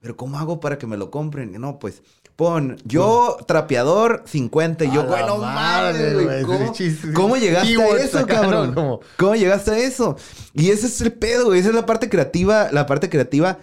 Pero 0.00 0.16
¿cómo 0.16 0.38
hago 0.38 0.58
para 0.58 0.78
que 0.78 0.86
me 0.86 0.96
lo 0.96 1.10
compren? 1.10 1.52
No, 1.60 1.78
pues 1.78 2.02
pon, 2.42 2.76
yo 2.84 3.36
trapeador 3.46 4.22
50 4.26 4.84
y 4.86 4.90
yo, 4.92 5.04
bueno, 5.04 5.36
madre, 5.38 6.14
güey, 6.14 6.42
¿cómo, 7.14 7.36
llegaste 7.36 7.80
a 7.80 7.96
eso, 7.98 8.26
cabrón? 8.26 8.74
Como- 8.74 9.00
¿Cómo 9.16 9.34
llegaste 9.36 9.70
a 9.70 9.78
eso? 9.78 10.16
Y 10.54 10.70
ese 10.70 10.86
es 10.88 11.00
el 11.02 11.12
pedo, 11.12 11.46
güey, 11.46 11.60
esa 11.60 11.68
es 11.68 11.74
la 11.76 11.86
parte 11.86 12.08
creativa, 12.08 12.68
la 12.72 12.86
parte 12.86 13.08
creativa. 13.08 13.58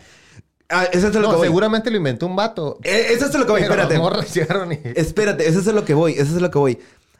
Ah, 0.70 0.86
eso 0.94 1.08
es 1.10 1.16
a 1.16 1.20
lo 1.20 1.26
No, 1.26 1.30
que 1.32 1.36
voy. 1.38 1.48
seguramente 1.48 1.90
lo 1.92 1.98
inventó 1.98 2.26
un 2.28 2.36
vato. 2.36 2.78
Eh, 2.84 3.08
Eso 3.10 3.26
es 3.26 3.34
a 3.36 3.40
lo 3.40 3.46
que 3.46 3.52
voy, 3.54 3.62
Pero 3.62 3.74
espérate. 3.74 3.94
las 3.96 4.02
morras 4.04 4.34
llegaron 4.34 4.72
y... 4.72 4.80
Espérate, 4.96 5.50
eso 5.50 5.60
es 5.60 5.66
lo 5.66 5.84
que 5.84 5.94
voy, 5.96 6.14
eso 6.14 6.36
es 6.36 6.42
lo 6.42 6.50
que 6.52 6.58
voy. 6.60 6.80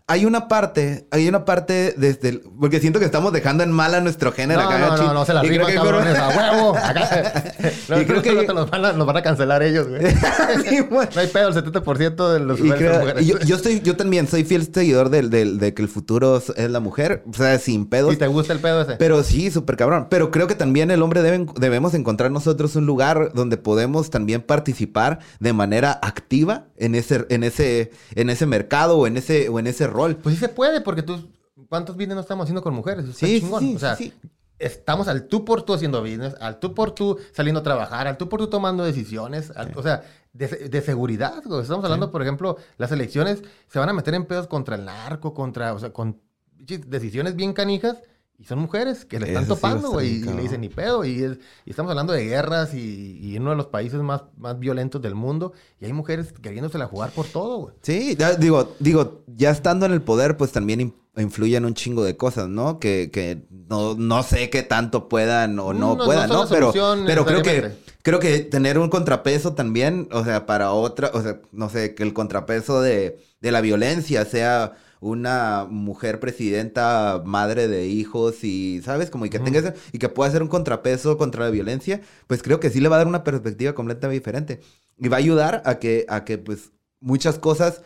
Hay 0.10 0.26
una 0.26 0.48
parte, 0.48 1.08
hay 1.12 1.28
una 1.30 1.46
parte 1.46 1.94
desde 1.96 2.30
el... 2.30 2.42
Porque 2.60 2.80
siento 2.80 2.98
que 3.00 3.06
estamos 3.06 3.32
dejando 3.32 3.64
en 3.64 3.72
mal 3.72 3.94
a 3.94 4.02
nuestro 4.02 4.32
género 4.32 4.62
No, 4.64 4.68
acá. 4.70 4.80
no, 4.80 4.98
no, 4.98 5.14
no 5.14 5.26
se 5.26 5.34
la 5.36 5.42
rifan, 5.44 5.68
que- 5.68 5.76
cabrones, 5.76 6.18
a 6.18 6.28
huevo. 6.30 6.76
Acá. 6.76 7.54
No, 7.90 8.02
Y 8.02 8.06
creo 8.06 8.22
que- 8.22 8.32
te 8.46 8.54
los 8.54 8.70
van, 8.70 8.86
a, 8.86 8.94
los 8.94 9.06
van 9.06 9.18
a 9.18 9.22
cancelar 9.22 9.62
ellos, 9.64 9.88
güey. 9.88 10.02
Sí. 10.70 10.80
No 10.90 11.00
hay 11.22 11.28
pedo, 11.28 11.50
el 11.50 11.54
70% 11.56 12.34
de 12.34 12.40
los 12.40 12.60
Y 12.60 12.64
usuarios 12.64 12.78
creo- 12.80 12.92
son 12.94 13.00
mujeres. 13.02 13.22
y 13.24 13.26
yo, 13.28 13.40
yo 13.40 13.56
estoy, 13.56 13.82
yo 13.82 13.96
también 13.96 14.28
soy 14.28 14.44
fiel 14.44 14.68
seguidor 14.74 15.10
del, 15.10 15.30
del- 15.30 15.60
de 15.60 15.74
que 15.76 15.82
el 15.84 15.88
futuro 15.90 16.38
es 16.38 16.70
la 16.72 16.80
mujer, 16.80 17.24
o 17.30 17.34
sea, 17.34 17.58
sin 17.60 17.86
pedos. 17.86 18.14
¿Y 18.14 18.18
te 18.18 18.28
gusta 18.28 18.54
el 18.54 18.60
pedo 18.60 18.82
ese? 18.82 18.94
Pero 18.96 19.22
sí, 19.24 19.52
súper 19.52 19.78
cabrón. 19.78 20.08
Pero 20.10 20.32
creo 20.32 20.48
que 20.48 20.56
también 20.56 20.90
el 20.92 21.02
hombre 21.04 21.22
debe, 21.22 21.46
debemos 21.60 21.94
encontrar 21.94 22.32
nosotros 22.32 22.76
un 22.76 22.86
lugar 22.88 23.32
donde 23.36 23.58
podemos 23.58 24.10
también 24.10 24.42
participar 24.42 25.20
de 25.40 25.54
manera 25.54 26.00
activa 26.02 26.66
en 26.78 26.96
ese, 26.96 27.26
en 27.30 27.44
ese, 27.44 27.92
en 28.16 28.30
ese 28.32 28.46
mercado 28.48 28.98
o 28.98 29.06
en 29.08 29.18
ese, 29.18 29.50
o 29.50 29.60
en 29.60 29.68
ese 29.68 29.86
rol. 29.86 29.99
Pues 30.18 30.36
sí 30.36 30.40
se 30.40 30.50
puede, 30.50 30.82
porque 30.82 31.04
tú... 31.04 31.30
¿Cuántos 31.68 31.96
business 31.96 32.16
no 32.16 32.22
estamos 32.22 32.46
haciendo 32.46 32.62
con 32.62 32.74
mujeres? 32.74 33.06
Está 33.06 33.26
Sí, 33.28 33.42
chingón. 33.42 33.60
sí, 33.60 33.76
o 33.76 33.80
sea, 33.80 33.96
sí, 33.98 34.14
estamos 34.58 35.08
al 35.10 35.28
tú 35.28 35.44
por 35.44 35.64
tú 35.64 35.74
haciendo 35.74 36.02
business, 36.02 36.36
al 36.40 36.58
tú 36.60 36.74
por 36.74 36.92
tú 36.92 37.18
saliendo 37.34 37.60
a 37.60 37.64
trabajar, 37.64 38.08
al 38.08 38.18
tú 38.18 38.30
por 38.30 38.40
tú 38.40 38.48
tomando 38.48 38.84
decisiones, 38.86 39.52
al- 39.56 39.74
o 39.76 39.84
sea, 39.84 40.04
de, 40.32 40.48
de 40.48 40.82
seguridad. 40.82 41.42
güey. 41.44 41.62
Estamos 41.62 41.84
hablando, 41.84 42.12
por 42.12 42.22
ejemplo, 42.22 42.56
las 42.78 42.92
elecciones 42.94 43.44
se 43.68 43.78
van 43.80 43.90
a 43.90 43.94
meter 43.94 44.14
en 44.14 44.26
pedos 44.26 44.48
contra 44.48 44.76
el 44.78 44.86
narco, 44.86 45.34
contra, 45.34 45.74
o 45.74 45.80
sea, 45.80 45.92
con 45.92 46.22
decisiones 46.58 47.36
bien 47.36 47.52
canijas. 47.54 47.98
Y 48.42 48.46
son 48.46 48.60
mujeres 48.60 49.04
que 49.04 49.20
le 49.20 49.28
están 49.28 49.44
Eso 49.44 49.56
topando, 49.56 49.92
güey, 49.92 50.16
y, 50.16 50.20
le 50.24 50.42
dicen 50.44 50.62
ni 50.62 50.70
pedo. 50.70 51.04
Y, 51.04 51.22
es- 51.24 51.38
y 51.66 51.72
estamos 51.72 51.90
hablando 51.90 52.14
de 52.14 52.24
guerras 52.24 52.74
y, 52.74 53.20
y 53.22 53.38
uno 53.38 53.50
de 53.50 53.58
los 53.58 53.66
países 53.68 54.00
más, 54.02 54.22
más 54.38 54.58
violentos 54.58 55.02
del 55.02 55.14
mundo. 55.14 55.52
Y 55.82 55.86
hay 55.86 55.92
mujeres 55.94 56.32
queriéndosela 56.42 56.88
jugar 56.88 57.12
por 57.12 57.26
todo, 57.28 57.58
güey. 57.58 57.76
Sí, 57.82 58.16
ya 58.18 58.36
digo, 58.36 58.76
digo, 58.80 59.24
ya 59.28 59.50
estando 59.50 59.86
en 59.86 59.92
el 59.92 60.02
poder, 60.02 60.38
pues 60.38 60.54
también 60.54 60.80
in- 60.80 60.96
influyen 61.18 61.66
un 61.66 61.74
chingo 61.74 62.02
de 62.06 62.16
cosas, 62.16 62.48
¿no? 62.48 62.80
Que, 62.80 63.10
que 63.12 63.44
no, 63.70 63.96
no 63.96 64.24
sé 64.24 64.50
qué 64.50 64.64
tanto 64.64 65.10
puedan 65.10 65.60
o 65.60 65.74
no, 65.74 65.80
No, 65.80 65.96
no 65.98 66.06
puedan, 66.06 66.30
¿no? 66.30 66.46
la 66.46 66.50
Pero, 66.50 66.72
pero 67.06 67.26
creo 67.26 67.42
que 67.44 67.74
creo 68.02 68.20
que 68.20 68.40
tener 68.40 68.80
un 68.80 68.90
contrapeso 68.90 69.54
también, 69.54 70.08
o 70.14 70.24
sea, 70.24 70.46
para 70.46 70.72
otra, 70.72 71.12
o 71.14 71.22
sea, 71.22 71.42
no 71.52 71.70
sé, 71.70 71.94
que 71.94 72.04
el 72.04 72.14
contrapeso 72.14 72.82
de, 72.82 73.20
de 73.42 73.52
la 73.52 73.60
violencia 73.60 74.24
sea 74.24 74.76
una 75.00 75.66
mujer 75.70 76.20
presidenta, 76.20 77.22
madre 77.26 77.68
de 77.68 77.88
hijos 77.88 78.44
y, 78.44 78.82
¿sabes? 78.84 79.10
Como 79.10 79.26
y 79.26 79.30
que 79.30 79.40
tenga 79.40 79.60
ese- 79.60 79.74
y 79.94 80.00
que 80.00 80.10
pueda 80.10 80.32
ser 80.32 80.42
un 80.44 80.50
contrapeso 80.50 81.18
contra 81.18 81.46
la 81.46 81.52
violencia, 81.52 82.02
pues 82.28 82.44
creo 82.44 82.60
que 82.60 82.70
sí 82.70 82.80
le 82.82 82.90
va 82.90 82.98
a 82.98 83.00
dar 83.00 83.08
una 83.08 83.24
perspectiva 83.24 83.74
completamente 83.74 84.20
diferente. 84.20 84.60
Y 84.98 85.08
va 85.08 85.18
a 85.18 85.20
ayudar 85.20 85.62
a 85.66 85.80
que, 85.80 86.06
a 86.10 86.26
que 86.26 86.38
pues, 86.38 86.72
muchas 87.00 87.40
cosas 87.40 87.82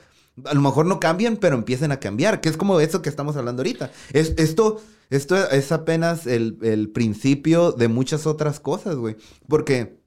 a 0.46 0.54
lo 0.56 0.62
mejor 0.62 0.88
no 0.88 1.00
cambian, 1.00 1.38
pero 1.38 1.56
empiecen 1.56 1.92
a 1.92 2.00
cambiar, 2.00 2.42
que 2.42 2.50
es 2.50 2.58
como 2.58 2.80
eso 2.80 3.04
que 3.04 3.10
estamos 3.10 3.36
hablando 3.36 3.62
ahorita. 3.62 3.92
Es, 4.14 4.34
esto, 4.38 4.82
esto 5.12 5.36
es 5.52 5.72
apenas 5.72 6.26
el, 6.26 6.58
el 6.64 6.90
principio 6.90 7.72
de 7.72 7.88
muchas 7.88 8.26
otras 8.26 8.60
cosas, 8.60 8.96
güey. 8.96 9.16
Porque 9.48 10.00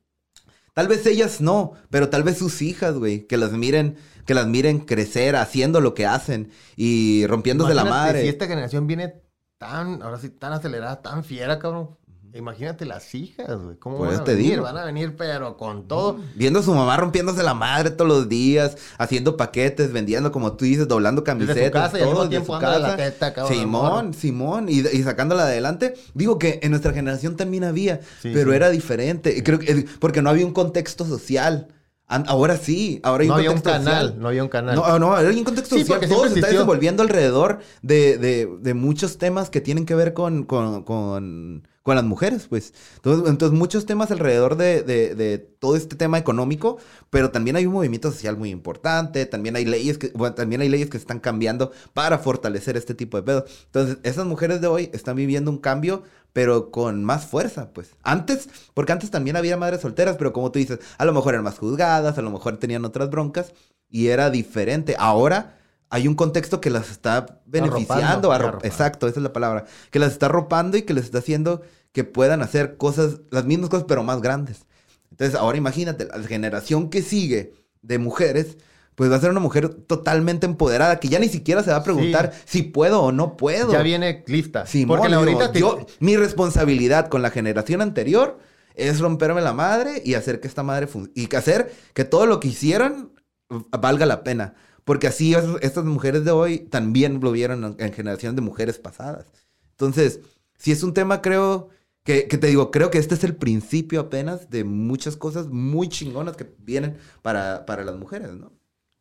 tal 0.74 0.88
vez 0.88 1.06
ellas 1.06 1.40
no, 1.40 1.72
pero 1.90 2.08
tal 2.10 2.22
vez 2.24 2.38
sus 2.38 2.60
hijas, 2.62 2.96
güey, 2.96 3.26
que 3.26 3.36
las 3.36 3.52
miren, 3.52 3.96
que 4.26 4.34
las 4.34 4.46
miren 4.46 4.80
crecer 4.80 5.36
haciendo 5.36 5.80
lo 5.80 5.94
que 5.94 6.06
hacen 6.06 6.50
y 6.76 7.26
rompiéndose 7.26 7.74
la 7.74 7.84
madre. 7.84 8.22
Si 8.22 8.28
esta 8.28 8.46
generación 8.46 8.86
viene 8.86 9.14
tan, 9.58 10.02
ahora 10.02 10.18
sí, 10.18 10.28
tan 10.30 10.52
acelerada, 10.52 11.00
tan 11.02 11.24
fiera, 11.24 11.58
cabrón. 11.58 11.96
Imagínate 12.34 12.84
las 12.84 13.14
hijas, 13.14 13.48
güey. 13.62 13.78
¿Cómo 13.78 13.96
Por 13.96 14.08
van 14.08 14.20
a 14.20 14.24
te 14.24 14.34
venir? 14.34 14.50
digo. 14.50 14.62
Van 14.64 14.76
a 14.76 14.84
venir, 14.84 15.16
pero 15.16 15.56
con 15.56 15.88
todo. 15.88 16.18
Viendo 16.34 16.58
a 16.58 16.62
su 16.62 16.74
mamá 16.74 16.94
rompiéndose 16.98 17.42
la 17.42 17.54
madre 17.54 17.88
todos 17.90 18.08
los 18.10 18.28
días, 18.28 18.76
haciendo 18.98 19.38
paquetes, 19.38 19.90
vendiendo, 19.90 20.30
como 20.32 20.52
tú 20.54 20.66
dices, 20.66 20.86
doblando 20.86 21.22
Desde 21.22 21.32
camisetas. 21.32 21.66
su 21.66 21.72
casa 21.72 21.98
y 21.98 22.02
al 22.02 22.08
todo 22.10 22.28
mismo 22.28 22.58
desde 22.58 22.68
tiempo 22.68 22.78
la 22.78 22.96
teta, 22.96 23.32
cabrón. 23.32 23.56
Simón, 23.58 24.12
Simón, 24.14 24.68
y, 24.68 24.80
y 24.80 25.02
sacándola 25.02 25.44
adelante. 25.44 25.94
Digo 26.12 26.38
que 26.38 26.60
en 26.62 26.72
nuestra 26.72 26.92
generación 26.92 27.36
también 27.36 27.64
había, 27.64 28.00
Sí, 28.20 28.30
pero 28.34 28.50
sí. 28.50 28.56
era 28.56 28.68
diferente. 28.68 29.34
Y 29.34 29.40
Creo 29.40 29.58
que 29.58 29.86
porque 29.98 30.20
no 30.20 30.28
había 30.28 30.44
un 30.44 30.52
contexto 30.52 31.06
social. 31.06 31.68
Ahora 32.08 32.56
sí, 32.56 33.00
ahora 33.02 33.22
hay 33.22 33.28
No 33.28 33.34
un 33.34 33.38
había 33.40 33.50
un 33.50 33.56
contexto 33.56 33.84
canal, 33.84 34.02
social. 34.06 34.20
no 34.20 34.28
había 34.28 34.42
un 34.44 34.48
canal. 34.48 34.76
No, 34.76 34.98
no, 35.00 35.14
hay 35.16 35.26
un 35.38 35.44
contexto 35.44 35.74
Sí, 35.74 35.84
social. 35.84 36.08
Todo 36.08 36.28
se 36.28 36.34
está 36.36 36.46
desenvolviendo 36.48 37.02
alrededor 37.02 37.58
de, 37.82 38.16
de- 38.18 38.46
de 38.60 38.74
muchos 38.74 39.18
temas 39.18 39.50
que 39.50 39.60
tienen 39.60 39.86
que 39.86 39.94
ver 39.96 40.14
con, 40.14 40.44
con, 40.44 40.84
con- 40.84 41.66
con 41.82 41.94
las 41.94 42.04
mujeres, 42.04 42.46
pues. 42.48 42.74
Entonces, 42.96 43.28
entonces, 43.30 43.56
muchos 43.58 43.86
temas 43.86 44.10
alrededor 44.12 44.56
de, 44.56 44.82
de- 44.82 45.38
todo 45.38 45.74
este 45.76 45.96
tema 45.96 46.18
económico, 46.18 46.78
pero 47.10 47.30
también 47.30 47.56
hay 47.56 47.66
un 47.66 47.72
movimiento 47.72 48.10
social 48.12 48.36
muy 48.36 48.50
importante, 48.50 49.26
también 49.26 49.56
hay 49.56 49.64
leyes 49.64 49.98
que, 49.98 50.10
bueno, 50.14 50.34
también 50.34 50.60
hay 50.60 50.68
leyes 50.68 50.86
que 50.88 50.98
se 50.98 51.02
están 51.02 51.18
cambiando 51.20 51.72
para 51.92 52.18
fortalecer 52.18 52.76
este 52.76 52.94
tipo 52.94 53.16
de 53.16 53.22
pedos. 53.24 53.44
Entonces, 53.66 53.98
esas 54.04 54.26
mujeres 54.26 54.60
de 54.60 54.66
hoy 54.68 54.90
están 54.92 55.16
viviendo 55.16 55.50
un 55.50 55.58
cambio, 55.58 56.02
pero 56.36 56.70
con 56.70 57.02
más 57.02 57.24
fuerza, 57.24 57.70
pues. 57.72 57.92
Antes, 58.02 58.50
porque 58.74 58.92
antes 58.92 59.10
también 59.10 59.36
había 59.36 59.56
madres 59.56 59.80
solteras, 59.80 60.16
pero 60.18 60.34
como 60.34 60.52
tú 60.52 60.58
dices, 60.58 60.80
a 60.98 61.06
lo 61.06 61.14
mejor 61.14 61.32
eran 61.32 61.44
más 61.44 61.58
juzgadas, 61.58 62.18
a 62.18 62.20
lo 62.20 62.30
mejor 62.30 62.58
tenían 62.58 62.84
otras 62.84 63.08
broncas 63.08 63.54
y 63.88 64.08
era 64.08 64.28
diferente. 64.28 64.96
Ahora 64.98 65.56
hay 65.88 66.06
un 66.06 66.14
contexto 66.14 66.60
que 66.60 66.68
las 66.68 66.90
está 66.90 67.40
beneficiando. 67.46 68.04
Arropando, 68.04 68.28
arro- 68.28 68.48
arropando. 68.48 68.66
Exacto, 68.66 69.08
esa 69.08 69.18
es 69.18 69.22
la 69.22 69.32
palabra. 69.32 69.64
Que 69.90 69.98
las 69.98 70.12
está 70.12 70.26
arropando 70.26 70.76
y 70.76 70.82
que 70.82 70.92
les 70.92 71.06
está 71.06 71.20
haciendo 71.20 71.62
que 71.92 72.04
puedan 72.04 72.42
hacer 72.42 72.76
cosas, 72.76 73.20
las 73.30 73.46
mismas 73.46 73.70
cosas, 73.70 73.86
pero 73.88 74.02
más 74.02 74.20
grandes. 74.20 74.66
Entonces, 75.10 75.34
ahora 75.40 75.56
imagínate, 75.56 76.04
la 76.04 76.22
generación 76.28 76.90
que 76.90 77.00
sigue 77.00 77.54
de 77.80 77.96
mujeres, 77.98 78.58
pues 78.96 79.10
va 79.10 79.16
a 79.16 79.20
ser 79.20 79.30
una 79.30 79.38
mujer 79.40 79.68
totalmente 79.68 80.46
empoderada, 80.46 80.98
que 80.98 81.08
ya 81.08 81.20
ni 81.20 81.28
siquiera 81.28 81.62
se 81.62 81.70
va 81.70 81.76
a 81.76 81.84
preguntar 81.84 82.32
si 82.44 82.62
puedo 82.62 83.02
o 83.02 83.12
no 83.12 83.36
puedo. 83.36 83.70
Ya 83.70 83.82
viene 83.82 84.24
lista. 84.26 84.66
Simón, 84.66 84.96
Porque 84.98 85.08
la 85.10 85.18
ahorita 85.18 85.52
te- 85.52 85.60
yo, 85.60 85.86
mi 86.00 86.16
responsabilidad 86.16 87.08
con 87.08 87.22
la 87.22 87.30
generación 87.30 87.82
anterior 87.82 88.38
es 88.74 88.98
romperme 89.00 89.40
la 89.42 89.52
madre 89.52 90.02
y 90.04 90.14
hacer 90.14 90.40
que 90.40 90.48
esta 90.48 90.62
madre 90.64 90.86
fun- 90.88 91.12
y 91.14 91.28
que 91.28 91.36
hacer 91.36 91.72
que 91.94 92.04
todo 92.04 92.26
lo 92.26 92.40
que 92.40 92.48
hicieron 92.48 93.12
v- 93.48 93.64
valga 93.80 94.04
la 94.06 94.24
pena. 94.24 94.54
Porque 94.84 95.06
así 95.08 95.34
es- 95.34 95.44
estas 95.62 95.84
mujeres 95.84 96.24
de 96.24 96.30
hoy 96.30 96.58
también 96.58 97.20
lo 97.22 97.32
vieron 97.32 97.64
en, 97.64 97.76
en 97.78 97.92
generaciones 97.92 98.36
de 98.36 98.42
mujeres 98.42 98.78
pasadas. 98.78 99.26
Entonces, 99.72 100.20
si 100.58 100.72
es 100.72 100.82
un 100.82 100.94
tema, 100.94 101.20
creo 101.22 101.68
que, 102.04 102.28
que 102.28 102.38
te 102.38 102.46
digo, 102.46 102.70
creo 102.70 102.90
que 102.90 102.98
este 102.98 103.14
es 103.14 103.24
el 103.24 103.34
principio 103.34 104.00
apenas 104.00 104.48
de 104.48 104.64
muchas 104.64 105.16
cosas 105.16 105.48
muy 105.48 105.88
chingonas 105.88 106.36
que 106.36 106.46
vienen 106.58 106.96
para, 107.20 107.66
para 107.66 107.84
las 107.84 107.96
mujeres, 107.96 108.32
¿no? 108.34 108.52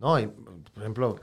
No, 0.06 0.20
y, 0.20 0.28
por 0.28 0.82
ejemplo, 0.84 1.15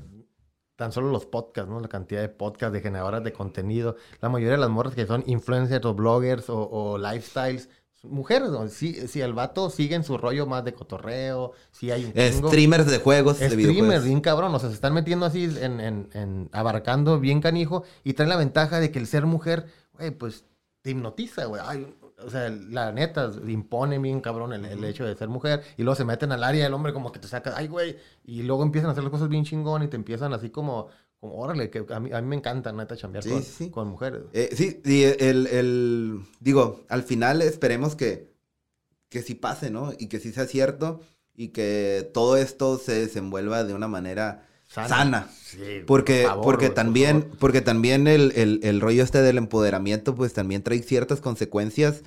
tan 0.76 0.90
solo 0.90 1.10
los 1.10 1.24
podcasts, 1.26 1.70
¿no? 1.70 1.78
La 1.78 1.88
cantidad 1.88 2.20
de 2.20 2.28
podcasts, 2.28 2.72
de 2.72 2.80
generadoras 2.80 3.22
de 3.22 3.32
contenido. 3.32 3.94
La 4.20 4.28
mayoría 4.28 4.52
de 4.56 4.58
las 4.60 4.70
morras 4.70 4.94
que 4.94 5.06
son 5.06 5.22
influencers 5.26 5.84
o 5.86 5.94
bloggers 5.94 6.50
o, 6.50 6.68
o 6.68 6.98
lifestyles, 6.98 7.68
mujeres, 8.02 8.50
¿no? 8.50 8.66
Si, 8.68 9.06
si 9.06 9.20
el 9.20 9.32
vato 9.34 9.70
sigue 9.70 9.94
en 9.94 10.02
su 10.02 10.18
rollo 10.18 10.44
más 10.46 10.64
de 10.64 10.74
cotorreo, 10.74 11.52
si 11.70 11.92
hay 11.92 12.06
un 12.06 12.12
chingo- 12.12 12.48
Streamers 12.48 12.90
de 12.90 12.98
juegos, 12.98 13.38
de 13.38 13.46
Streamers, 13.50 13.72
videojuegos. 13.74 14.04
bien 14.04 14.20
cabrón. 14.20 14.52
O 14.54 14.58
sea, 14.58 14.70
se 14.70 14.74
están 14.74 14.94
metiendo 14.94 15.24
así 15.26 15.44
en, 15.44 15.78
en- 15.80 16.08
en- 16.12 16.48
abarcando 16.52 17.20
bien 17.20 17.40
canijo 17.40 17.84
y 18.02 18.14
traen 18.14 18.30
la 18.30 18.36
ventaja 18.36 18.80
de 18.80 18.90
que 18.90 18.98
el 18.98 19.06
ser 19.06 19.26
mujer, 19.26 19.66
güey, 19.96 20.10
pues 20.10 20.44
te 20.80 20.90
hipnotiza, 20.90 21.44
güey. 21.44 21.62
Ay, 21.64 21.94
o 22.26 22.30
sea, 22.30 22.48
la 22.50 22.92
neta, 22.92 23.30
impone 23.46 23.98
bien 23.98 24.20
cabrón 24.20 24.52
el, 24.52 24.64
el 24.64 24.84
hecho 24.84 25.04
de 25.04 25.14
ser 25.16 25.28
mujer 25.28 25.62
y 25.76 25.82
luego 25.82 25.96
se 25.96 26.04
meten 26.04 26.32
al 26.32 26.42
área 26.44 26.64
del 26.64 26.74
hombre 26.74 26.92
como 26.92 27.12
que 27.12 27.18
te 27.20 27.28
saca, 27.28 27.54
ay, 27.56 27.68
güey, 27.68 27.96
y 28.24 28.42
luego 28.42 28.62
empiezan 28.62 28.88
a 28.90 28.92
hacer 28.92 29.04
las 29.04 29.10
cosas 29.10 29.28
bien 29.28 29.44
chingón 29.44 29.82
y 29.82 29.88
te 29.88 29.96
empiezan 29.96 30.32
así 30.32 30.50
como, 30.50 30.88
como 31.20 31.34
órale, 31.38 31.70
que 31.70 31.84
a 31.90 32.00
mí, 32.00 32.12
a 32.12 32.20
mí 32.20 32.28
me 32.28 32.36
encanta, 32.36 32.72
neta, 32.72 32.96
chambear 32.96 33.24
Sí, 33.24 33.30
con, 33.30 33.42
sí. 33.42 33.70
con 33.70 33.88
mujeres. 33.88 34.22
Eh, 34.32 34.50
sí, 34.54 34.80
y 34.84 35.02
el, 35.04 35.46
el- 35.46 36.20
digo, 36.40 36.84
al 36.88 37.02
final 37.02 37.42
esperemos 37.42 37.94
que, 37.96 38.32
que 39.08 39.22
sí 39.22 39.34
pase, 39.34 39.70
¿no? 39.70 39.92
Y 39.98 40.08
que 40.08 40.20
sí 40.20 40.32
sea 40.32 40.46
cierto 40.46 41.00
y 41.34 41.48
que 41.48 42.10
todo 42.12 42.36
esto 42.36 42.78
se 42.78 42.92
desenvuelva 42.94 43.64
de 43.64 43.74
una 43.74 43.88
manera 43.88 44.46
sana. 44.74 45.30
Sí, 45.44 45.82
Porque, 45.86 46.22
por 46.22 46.30
favor, 46.30 46.44
porque 46.44 46.66
por 46.68 46.74
también, 46.74 47.30
porque 47.38 47.60
también 47.60 48.06
el, 48.06 48.32
el- 48.36 48.60
el 48.62 48.80
rollo 48.80 49.02
este 49.02 49.20
del 49.22 49.38
empoderamiento, 49.38 50.14
pues 50.14 50.32
también 50.32 50.62
trae 50.62 50.82
ciertas 50.82 51.20
consecuencias 51.20 52.02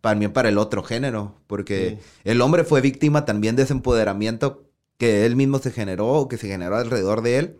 también 0.00 0.32
para 0.32 0.48
el 0.48 0.58
otro 0.58 0.82
género. 0.82 1.34
Porque 1.46 1.98
Sí. 2.00 2.06
el 2.24 2.40
hombre 2.40 2.64
fue 2.64 2.80
víctima 2.80 3.24
también 3.24 3.56
de 3.56 3.64
ese 3.64 3.72
empoderamiento 3.74 4.64
que 4.98 5.26
él 5.26 5.36
mismo 5.36 5.58
se 5.58 5.70
generó 5.72 6.08
o 6.08 6.28
que 6.28 6.38
se 6.38 6.48
generó 6.48 6.76
alrededor 6.76 7.22
de 7.22 7.38
él. 7.38 7.56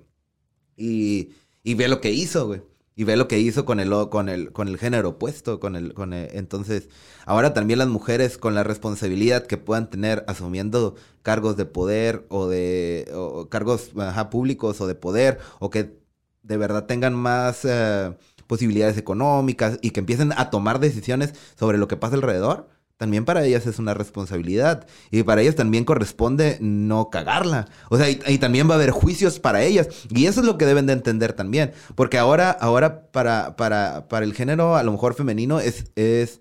Y, 0.76 1.30
y 1.62 1.74
ve 1.74 1.88
lo 1.88 2.00
que 2.00 2.10
hizo, 2.12 2.46
güey. 2.46 2.62
Y 2.96 3.04
ve 3.04 3.16
lo 3.16 3.28
que 3.28 3.38
hizo 3.38 3.66
con 3.66 3.78
el, 3.78 3.90
con 4.08 4.28
el, 4.30 4.52
con 4.52 4.68
el 4.68 4.78
género 4.78 5.10
opuesto, 5.10 5.60
con 5.60 5.76
el, 5.76 5.92
con 5.94 6.14
entonces, 6.14 6.88
ahora 7.26 7.52
también 7.52 7.78
las 7.78 7.88
mujeres 7.88 8.38
con 8.38 8.54
la 8.54 8.64
responsabilidad 8.64 9.46
que 9.46 9.58
puedan 9.58 9.90
tener 9.90 10.24
asumiendo 10.28 10.96
cargos 11.22 11.56
de 11.58 11.66
poder 11.66 12.24
o 12.30 12.48
de 12.48 13.06
cargos 13.50 13.90
públicos 14.30 14.80
o 14.80 14.86
de 14.86 14.94
poder, 14.94 15.38
o 15.58 15.68
que 15.70 15.98
de 16.42 16.56
verdad 16.56 16.86
tengan 16.86 17.14
más 17.14 17.64
eh, 17.64 18.16
posibilidades 18.46 18.96
económicas 18.96 19.78
y 19.82 19.90
que 19.90 20.00
empiecen 20.00 20.32
a 20.36 20.50
tomar 20.50 20.80
decisiones 20.80 21.34
sobre 21.58 21.78
lo 21.78 21.88
que 21.88 21.96
pasa 21.96 22.14
alrededor 22.14 22.68
también 22.96 23.24
para 23.24 23.44
ellas 23.44 23.66
es 23.66 23.78
una 23.78 23.94
responsabilidad. 23.94 24.86
Y 25.10 25.22
para 25.22 25.42
ellas 25.42 25.54
también 25.54 25.84
corresponde 25.84 26.58
no 26.60 27.10
cagarla. 27.10 27.68
O 27.90 27.98
sea, 27.98 28.08
y, 28.08 28.38
también 28.38 28.68
va 28.68 28.72
a 28.72 28.76
haber 28.76 28.90
juicios 28.90 29.38
para 29.38 29.62
ellas. 29.62 29.88
Y 30.10 30.26
eso 30.26 30.40
es 30.40 30.46
lo 30.46 30.56
que 30.56 30.66
deben 30.66 30.86
de 30.86 30.94
entender 30.94 31.32
también. 31.32 31.72
Porque 31.94 32.18
ahora, 32.18 32.50
ahora 32.50 33.10
para, 33.10 33.56
para, 33.56 34.08
para 34.08 34.24
el 34.24 34.34
género, 34.34 34.76
a 34.76 34.82
lo 34.82 34.92
mejor 34.92 35.14
femenino, 35.14 35.60
es, 35.60 35.84
es 35.94 36.40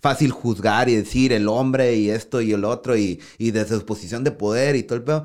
fácil 0.00 0.30
juzgar 0.30 0.88
y 0.88 0.94
decir 0.94 1.32
el 1.32 1.48
hombre 1.48 1.96
y 1.96 2.10
esto 2.10 2.40
y 2.40 2.52
el 2.52 2.64
otro 2.64 2.96
y, 2.96 3.20
y 3.38 3.50
desde 3.50 3.76
su 3.76 3.84
posición 3.84 4.22
de 4.22 4.30
poder 4.30 4.76
y 4.76 4.84
todo 4.84 4.98
el 4.98 5.04
pedo. 5.04 5.24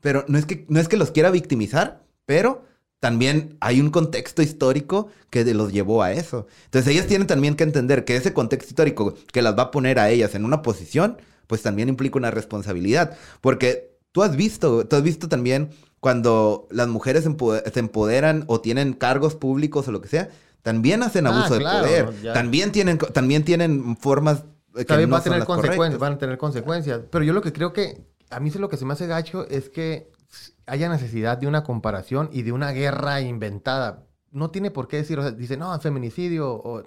Pero 0.00 0.24
no 0.28 0.38
es 0.38 0.46
que, 0.46 0.64
no 0.68 0.80
es 0.80 0.88
que 0.88 0.96
los 0.96 1.10
quiera 1.10 1.30
victimizar, 1.30 2.04
pero 2.24 2.64
también 3.04 3.58
hay 3.60 3.82
un 3.82 3.90
contexto 3.90 4.40
histórico 4.40 5.10
que 5.28 5.44
los 5.52 5.74
llevó 5.74 6.02
a 6.02 6.12
eso. 6.12 6.46
Entonces 6.64 6.90
ellas 6.90 7.06
tienen 7.06 7.26
también 7.26 7.54
que 7.54 7.62
entender 7.62 8.06
que 8.06 8.16
ese 8.16 8.32
contexto 8.32 8.70
histórico 8.70 9.14
que 9.30 9.42
las 9.42 9.58
va 9.58 9.64
a 9.64 9.70
poner 9.70 9.98
a 9.98 10.08
ellas 10.08 10.34
en 10.34 10.46
una 10.46 10.62
posición, 10.62 11.18
pues 11.46 11.60
también 11.60 11.90
implica 11.90 12.16
una 12.16 12.30
responsabilidad. 12.30 13.14
Porque 13.42 13.94
tú 14.10 14.22
has 14.22 14.36
visto, 14.36 14.86
tú 14.86 14.96
has 14.96 15.02
visto 15.02 15.28
también 15.28 15.68
cuando 16.00 16.66
las 16.70 16.88
mujeres 16.88 17.24
se 17.24 17.78
empoderan 17.78 18.44
o 18.46 18.62
tienen 18.62 18.94
cargos 18.94 19.34
públicos 19.34 19.86
o 19.86 19.92
lo 19.92 20.00
que 20.00 20.08
sea, 20.08 20.30
también 20.62 21.02
hacen 21.02 21.26
ah, 21.26 21.36
abuso 21.36 21.58
de 21.58 21.60
poder. 21.60 22.32
También 22.32 22.72
tienen, 22.72 22.96
también 22.96 23.44
tienen 23.44 23.98
formas 23.98 24.44
que 24.74 24.86
también 24.86 25.10
no 25.10 25.16
a 25.16 25.22
tener 25.22 25.44
consecuencias, 25.44 26.00
van 26.00 26.14
a 26.14 26.18
tener 26.18 26.38
consecuencias. 26.38 27.02
Pero 27.10 27.22
yo 27.22 27.34
lo 27.34 27.42
que 27.42 27.52
creo 27.52 27.74
que 27.74 28.00
a 28.30 28.40
mí 28.40 28.50
lo 28.50 28.70
que 28.70 28.78
se 28.78 28.86
me 28.86 28.94
hace 28.94 29.06
gacho 29.06 29.46
es 29.46 29.68
que 29.68 30.10
haya 30.66 30.88
necesidad 30.88 31.38
de 31.38 31.46
una 31.46 31.64
comparación 31.64 32.28
y 32.32 32.42
de 32.42 32.52
una 32.52 32.72
guerra 32.72 33.20
inventada. 33.20 34.06
No 34.30 34.50
tiene 34.50 34.70
por 34.70 34.88
qué 34.88 34.96
decir, 34.96 35.18
o 35.18 35.22
sea, 35.22 35.30
dice, 35.30 35.56
no, 35.56 35.78
feminicidio, 35.80 36.52
o, 36.52 36.82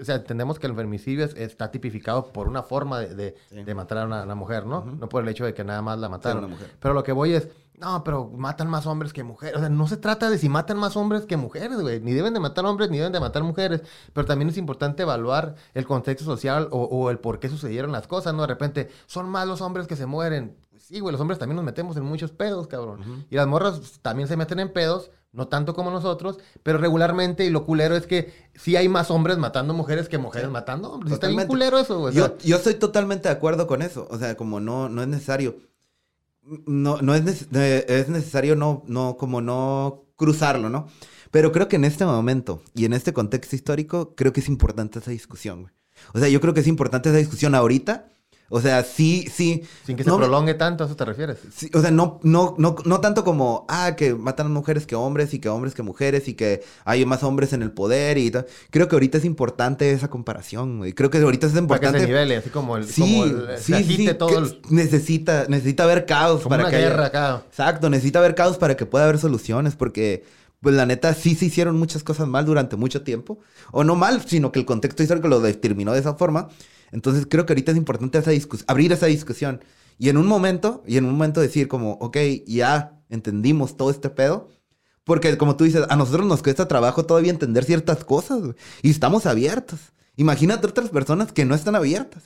o 0.00 0.04
sea, 0.04 0.16
entendemos 0.16 0.58
que 0.58 0.66
el 0.66 0.74
feminicidio 0.74 1.24
está 1.24 1.70
tipificado 1.70 2.32
por 2.32 2.48
una 2.48 2.62
forma 2.62 3.00
de, 3.00 3.34
de, 3.50 3.74
matar 3.74 3.98
a 3.98 4.04
una, 4.06 4.34
mujer, 4.34 4.66
¿no? 4.66 4.84
No 4.84 5.08
por 5.08 5.22
el 5.22 5.28
hecho 5.28 5.44
de 5.44 5.54
que 5.54 5.64
nada 5.64 5.82
más 5.82 5.98
la 5.98 6.08
mataron. 6.08 6.54
pero 6.80 6.94
lo 6.94 7.02
que 7.02 7.12
voy 7.12 7.34
es, 7.34 7.48
no, 7.78 8.04
pero 8.04 8.28
matan 8.28 8.68
más 8.68 8.86
hombres 8.86 9.12
que 9.12 9.22
mujeres. 9.24 9.56
O 9.56 9.60
sea, 9.60 9.68
no 9.68 9.86
se 9.88 9.96
trata 9.96 10.30
de 10.30 10.38
si 10.38 10.48
matan 10.48 10.78
más 10.78 10.96
hombres 10.96 11.26
que 11.26 11.36
mujeres, 11.36 11.80
güey. 11.80 12.00
Ni 12.00 12.12
deben 12.12 12.34
de 12.34 12.40
matar 12.40 12.64
hombres, 12.66 12.90
ni 12.90 12.98
deben 12.98 13.12
de 13.12 13.20
matar 13.20 13.42
mujeres. 13.42 13.82
Pero 14.12 14.26
también 14.26 14.50
es 14.50 14.58
importante 14.58 15.02
evaluar 15.02 15.54
el 15.74 15.86
contexto 15.86 16.24
social 16.24 16.68
o, 16.72 16.82
o 16.84 17.10
el 17.10 17.18
por 17.18 17.38
qué 17.38 17.48
sucedieron 17.48 17.92
las 17.92 18.06
cosas, 18.06 18.34
¿no? 18.34 18.42
De 18.42 18.48
repente, 18.48 18.90
son 19.06 19.28
más 19.28 19.46
los 19.46 19.60
hombres 19.60 19.86
que 19.86 19.96
se 19.96 20.06
mueren 20.06 20.56
Sí, 20.90 20.98
güey, 20.98 21.12
los 21.12 21.20
hombres 21.20 21.38
también 21.38 21.54
nos 21.54 21.64
metemos 21.64 21.96
en 21.96 22.02
muchos 22.02 22.32
pedos, 22.32 22.66
cabrón. 22.66 23.24
Y 23.30 23.36
las 23.36 23.46
morras 23.46 24.00
también 24.02 24.26
se 24.26 24.36
meten 24.36 24.58
en 24.58 24.72
pedos, 24.72 25.12
no 25.30 25.46
tanto 25.46 25.72
como 25.72 25.92
nosotros, 25.92 26.40
pero 26.64 26.78
regularmente, 26.78 27.46
y 27.46 27.50
lo 27.50 27.64
culero 27.64 27.94
es 27.94 28.08
que 28.08 28.32
sí 28.56 28.74
hay 28.74 28.88
más 28.88 29.08
hombres 29.12 29.38
matando 29.38 29.72
mujeres 29.72 30.08
que 30.08 30.18
mujeres 30.18 30.50
matando 30.50 30.90
hombres. 30.90 31.12
Está 31.12 31.28
bien 31.28 31.46
culero 31.46 31.78
eso, 31.78 32.00
güey. 32.00 32.12
Yo, 32.12 32.36
yo 32.38 32.56
estoy 32.56 32.74
totalmente 32.74 33.28
de 33.28 33.34
acuerdo 33.34 33.68
con 33.68 33.82
eso. 33.82 34.08
O 34.10 34.18
sea, 34.18 34.36
como 34.36 34.58
no, 34.58 34.88
no 34.88 35.00
es 35.00 35.06
necesario. 35.06 35.58
No, 36.42 37.00
no 37.00 37.14
es, 37.14 37.46
es 37.52 38.08
necesario 38.08 38.56
no, 38.56 38.82
no, 38.88 39.16
como 39.16 39.40
no 39.40 40.06
cruzarlo, 40.16 40.70
¿no? 40.70 40.88
Pero 41.30 41.52
creo 41.52 41.68
que 41.68 41.76
en 41.76 41.84
este 41.84 42.04
momento 42.04 42.62
y 42.74 42.84
en 42.84 42.94
este 42.94 43.12
contexto 43.12 43.54
histórico, 43.54 44.16
creo 44.16 44.32
que 44.32 44.40
es 44.40 44.48
importante 44.48 44.98
esa 44.98 45.12
discusión, 45.12 45.62
güey. 45.62 45.74
O 46.14 46.18
sea, 46.18 46.28
yo 46.28 46.40
creo 46.40 46.52
que 46.52 46.60
es 46.60 46.66
importante 46.66 47.10
esa 47.10 47.18
discusión 47.18 47.54
ahorita 47.54 48.08
o 48.52 48.60
sea, 48.60 48.82
sí, 48.82 49.28
sí. 49.32 49.62
Sin 49.86 49.96
que 49.96 50.02
se 50.02 50.10
prolongue 50.10 50.54
tanto, 50.54 50.82
¿a 50.82 50.86
eso 50.88 50.96
te 50.96 51.04
refieres? 51.04 51.38
Sí, 51.54 51.70
o 51.72 51.80
sea, 51.80 51.92
no, 51.92 52.18
no, 52.24 52.56
no, 52.58 52.74
no 52.84 53.00
tanto 53.00 53.22
como, 53.22 53.64
ah, 53.68 53.94
que 53.96 54.12
matan 54.16 54.52
mujeres 54.52 54.88
que 54.88 54.96
hombres 54.96 55.32
y 55.34 55.38
que 55.38 55.48
hombres 55.48 55.72
que 55.72 55.84
mujeres 55.84 56.26
y 56.26 56.34
que 56.34 56.64
hay 56.84 57.06
más 57.06 57.22
hombres 57.22 57.52
en 57.52 57.62
el 57.62 57.70
poder 57.70 58.18
y 58.18 58.28
tal. 58.32 58.46
Creo 58.70 58.88
que 58.88 58.96
ahorita 58.96 59.18
es 59.18 59.24
importante 59.24 59.92
esa 59.92 60.10
comparación, 60.10 60.78
güey. 60.78 60.94
Creo 60.94 61.10
que 61.10 61.18
ahorita 61.18 61.46
es 61.46 61.54
importante. 61.54 61.86
Para 61.86 61.98
que 61.98 62.00
se 62.00 62.06
nivele, 62.08 62.36
así 62.38 62.50
como 62.50 62.76
el. 62.76 62.88
Sí, 62.88 63.32
sí, 63.58 63.84
sí. 63.84 64.14
Todo 64.14 64.42
Necesita, 64.68 65.46
necesita 65.48 65.84
haber 65.84 66.04
caos 66.04 66.42
para 66.42 66.64
una 66.64 66.70
que. 66.70 66.78
Guerra, 66.78 67.06
acá. 67.06 67.42
Exacto, 67.48 67.88
necesita 67.88 68.18
haber 68.18 68.34
caos 68.34 68.58
para 68.58 68.76
que 68.76 68.84
pueda 68.84 69.04
haber 69.04 69.18
soluciones, 69.18 69.76
porque 69.76 70.24
pues 70.60 70.74
la 70.74 70.86
neta 70.86 71.14
sí 71.14 71.34
se 71.34 71.46
hicieron 71.46 71.78
muchas 71.78 72.04
cosas 72.04 72.28
mal 72.28 72.44
durante 72.44 72.76
mucho 72.76 73.02
tiempo. 73.02 73.38
O 73.72 73.84
no 73.84 73.96
mal, 73.96 74.22
sino 74.26 74.52
que 74.52 74.58
el 74.58 74.66
contexto 74.66 75.02
histórico 75.02 75.28
lo 75.28 75.40
determinó 75.40 75.92
de 75.92 76.00
esa 76.00 76.14
forma. 76.14 76.48
Entonces 76.92 77.26
creo 77.28 77.46
que 77.46 77.52
ahorita 77.52 77.72
es 77.72 77.78
importante 77.78 78.18
esa 78.18 78.30
abrir 78.66 78.92
esa 78.92 79.06
discusión. 79.06 79.64
Y 79.98 80.08
en 80.08 80.16
un 80.16 80.26
momento, 80.26 80.82
y 80.86 80.96
en 80.96 81.04
un 81.04 81.12
momento 81.12 81.40
decir 81.40 81.68
como, 81.68 81.92
ok, 81.92 82.16
ya 82.46 83.00
entendimos 83.08 83.76
todo 83.76 83.90
este 83.90 84.10
pedo. 84.10 84.48
Porque 85.04 85.36
como 85.38 85.56
tú 85.56 85.64
dices, 85.64 85.84
a 85.88 85.96
nosotros 85.96 86.26
nos 86.26 86.42
cuesta 86.42 86.68
trabajo 86.68 87.06
todavía 87.06 87.30
entender 87.30 87.64
ciertas 87.64 88.04
cosas. 88.04 88.40
Y 88.82 88.90
estamos 88.90 89.26
abiertos. 89.26 89.80
Imagínate 90.16 90.66
otras 90.66 90.90
personas 90.90 91.32
que 91.32 91.46
no 91.46 91.54
están 91.54 91.74
abiertas. 91.74 92.24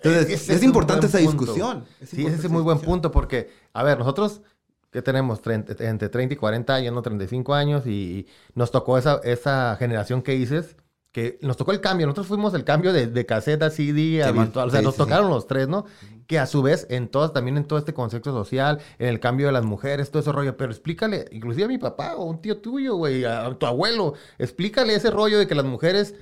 Entonces, 0.00 0.48
es, 0.48 0.62
importante 0.62 1.06
esa 1.06 1.18
discusión. 1.18 1.84
sí, 2.04 2.26
ese 2.26 2.46
es 2.46 2.50
muy 2.50 2.62
buen 2.62 2.78
punto 2.78 3.10
porque, 3.10 3.50
a 3.72 3.82
ver, 3.82 3.98
nosotros 3.98 4.42
que 4.96 5.02
tenemos 5.02 5.42
entre 5.44 6.08
30 6.08 6.32
y 6.32 6.36
40 6.38 6.74
años, 6.74 6.94
no 6.94 7.02
35 7.02 7.52
años, 7.52 7.86
y, 7.86 8.26
nos 8.54 8.70
tocó 8.70 8.96
esa, 8.96 9.20
esa 9.24 9.76
generación 9.76 10.22
que 10.22 10.32
dices, 10.32 10.74
que 11.12 11.38
nos 11.42 11.58
tocó 11.58 11.72
el 11.72 11.82
cambio. 11.82 12.06
Nosotros 12.06 12.28
fuimos 12.28 12.54
el 12.54 12.64
cambio 12.64 12.94
de, 12.94 13.06
de 13.06 13.26
caseta, 13.26 13.68
CD 13.68 14.24
a 14.24 14.32
virtual. 14.32 14.68
O 14.68 14.70
sea, 14.70 14.80
nos 14.80 14.96
tocaron 14.96 15.28
los 15.28 15.46
tres, 15.46 15.68
¿no? 15.68 15.84
Que 16.26 16.38
a 16.38 16.46
su 16.46 16.62
vez, 16.62 16.86
en 16.88 17.08
todas, 17.08 17.34
también 17.34 17.58
en 17.58 17.66
todo 17.66 17.78
este 17.78 17.92
concepto 17.92 18.32
social, 18.32 18.78
en 18.98 19.08
el 19.08 19.20
cambio 19.20 19.48
de 19.48 19.52
las 19.52 19.66
mujeres, 19.66 20.10
todo 20.10 20.20
ese 20.20 20.32
rollo. 20.32 20.56
Pero 20.56 20.72
explícale, 20.72 21.26
inclusive 21.30 21.64
a 21.66 21.68
mi 21.68 21.76
papá 21.76 22.16
o 22.16 22.24
un 22.24 22.40
tío 22.40 22.56
tuyo, 22.56 22.96
güey, 22.96 23.26
a, 23.26 23.54
tu 23.58 23.66
abuelo, 23.66 24.14
explícale 24.38 24.94
ese 24.94 25.10
rollo 25.10 25.38
de 25.38 25.46
que 25.46 25.54
las 25.54 25.66
mujeres 25.66 26.14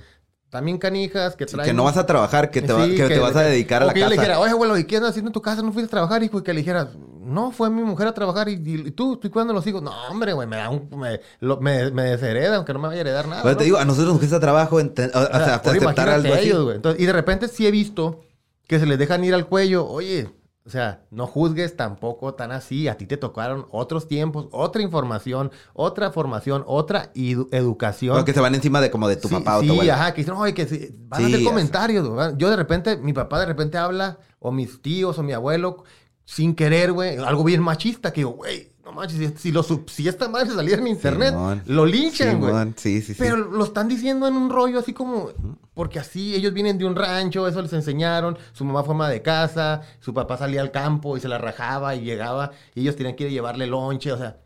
también 0.49 0.77
canijas, 0.79 1.37
que 1.37 1.45
traen... 1.45 1.65
que 1.65 1.73
no 1.73 1.85
vas 1.85 1.95
a 1.95 2.05
trabajar, 2.05 2.51
que 2.51 2.61
te, 2.61 2.73
que, 2.95 3.07
te 3.07 3.19
vas 3.19 3.37
a 3.37 3.43
dedicar 3.43 3.83
a 3.83 3.85
la 3.85 3.93
que 3.93 4.01
casa. 4.01 4.09
yo 4.09 4.15
le 4.15 4.21
dijera, 4.21 4.39
oye, 4.39 4.51
abuelo, 4.51 4.77
¿y 4.77 4.83
qué 4.83 4.97
andas 4.97 5.11
haciendo 5.11 5.29
en 5.29 5.33
tu 5.33 5.41
casa? 5.41 5.61
¿No 5.61 5.71
fuiste 5.71 5.87
a 5.87 5.91
trabajar? 5.91 6.23
Y 6.23 6.29
que 6.29 6.53
le 6.53 6.59
dijera, 6.59 6.89
no, 7.25 7.51
fue 7.51 7.69
mi 7.69 7.81
mujer 7.81 8.07
a 8.07 8.13
trabajar 8.13 8.47
y, 8.49 8.91
tú, 8.91 9.13
estoy 9.13 9.29
cuidando 9.29 9.51
a 9.51 9.55
los 9.55 9.65
hijos. 9.65 9.81
No, 9.81 9.91
hombre, 10.09 10.33
güey, 10.33 10.47
me 10.47 10.57
da 10.57 10.69
un... 10.69 10.87
Me, 10.91 11.91
me, 11.91 12.03
deshereda, 12.03 12.57
aunque 12.57 12.73
no 12.73 12.79
me 12.79 12.87
vaya 12.87 12.99
a 12.99 13.01
heredar 13.01 13.27
nada. 13.27 13.43
Pero 13.43 13.57
te 13.57 13.63
digo, 13.63 13.77
a 13.77 13.85
nosotros 13.85 14.13
nos 14.13 14.19
cuesta 14.19 14.39
trabajo 14.39 14.77
o 14.77 14.79
sea, 14.79 15.55
aceptar 15.55 16.09
algo. 16.09 16.35
Ellos, 16.35 16.63
güey. 16.63 17.01
y 17.01 17.05
de 17.05 17.13
repente 17.13 17.47
sí 17.47 17.65
he 17.65 17.71
visto 17.71 18.21
que 18.67 18.79
se 18.79 18.85
les 18.85 18.99
dejan 18.99 19.23
ir 19.23 19.33
al 19.33 19.47
cuello, 19.47 19.87
oye... 19.87 20.29
O 20.67 20.71
sea, 20.71 21.03
no 21.11 21.27
juzgues 21.27 21.77
tampoco 21.77 22.33
tan 22.33 22.51
así. 22.51 22.87
A 22.87 22.97
ti 22.97 23.05
te 23.05 23.17
tocaron 23.17 23.67
otros 23.69 24.07
tiempos, 24.07 24.47
otra 24.51 24.81
información, 24.81 25.51
otra 25.73 26.09
formación, 26.09 26.63
otra 26.65 27.11
educación. 27.13 28.15
Porque 28.15 28.33
se 28.33 28.39
van 28.39 28.55
encima 28.55 28.81
de 28.81 28.89
como 28.89 29.07
de 29.07 29.15
tu 29.15 29.29
papá 29.29 29.59
o 29.59 29.61
tu 29.61 29.79
Sí, 29.79 29.89
ajá, 29.91 30.15
que 30.15 30.21
dicen, 30.21 30.33
oye, 30.33 30.55
que 30.55 30.91
van 31.07 31.23
a 31.23 31.27
hacer 31.27 31.43
comentarios. 31.43 32.09
Yo 32.37 32.49
de 32.49 32.55
repente, 32.55 32.97
mi 32.97 33.13
papá 33.13 33.41
de 33.41 33.45
repente 33.45 33.77
habla, 33.77 34.17
o 34.39 34.51
mis 34.51 34.81
tíos, 34.81 35.19
o 35.19 35.23
mi 35.23 35.33
abuelo, 35.33 35.83
sin 36.25 36.55
querer, 36.55 36.91
güey, 36.91 37.17
algo 37.17 37.43
bien 37.43 37.61
machista, 37.61 38.11
que 38.11 38.21
digo, 38.21 38.31
güey, 38.31 38.71
no 38.83 38.91
manches, 38.91 39.33
si, 39.39 39.51
lo, 39.51 39.63
si 39.63 40.07
esta 40.07 40.27
madre 40.27 40.51
saliera 40.51 40.81
en 40.81 40.87
internet, 40.87 41.33
lo 41.67 41.85
linchan, 41.85 42.39
güey. 42.39 42.53
Sí, 42.75 43.01
sí, 43.01 43.13
sí. 43.13 43.15
Pero 43.17 43.37
lo 43.37 43.63
están 43.63 43.87
diciendo 43.87 44.27
en 44.27 44.35
un 44.35 44.49
rollo 44.49 44.79
así 44.79 44.93
como, 44.93 45.29
porque 45.73 45.99
así 45.99 46.35
ellos 46.35 46.53
vienen 46.53 46.77
de 46.77 46.85
un 46.85 46.95
rancho, 46.95 47.47
eso 47.47 47.61
les 47.61 47.73
enseñaron, 47.73 48.37
su 48.53 48.65
mamá 48.65 48.83
fue 48.83 48.95
ama 48.95 49.09
de 49.09 49.21
casa, 49.21 49.81
su 49.99 50.13
papá 50.13 50.37
salía 50.37 50.61
al 50.61 50.71
campo 50.71 51.15
y 51.15 51.19
se 51.19 51.27
la 51.27 51.37
rajaba 51.37 51.95
y 51.95 52.01
llegaba, 52.01 52.51
y 52.73 52.81
ellos 52.81 52.95
tenían 52.95 53.15
que 53.15 53.29
llevarle 53.29 53.67
lonche, 53.67 54.11
o 54.11 54.17
sea, 54.17 54.37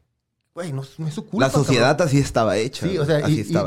güey, 0.54 0.74
no, 0.74 0.84
es 0.84 1.14
su 1.14 1.26
culpa. 1.26 1.48
La 1.48 1.52
sociedad 1.52 2.02
así 2.02 2.20
estaba 2.20 2.58
hecha. 2.58 2.88
Sí, 2.88 2.98
o 2.98 3.06
sea, 3.06 3.22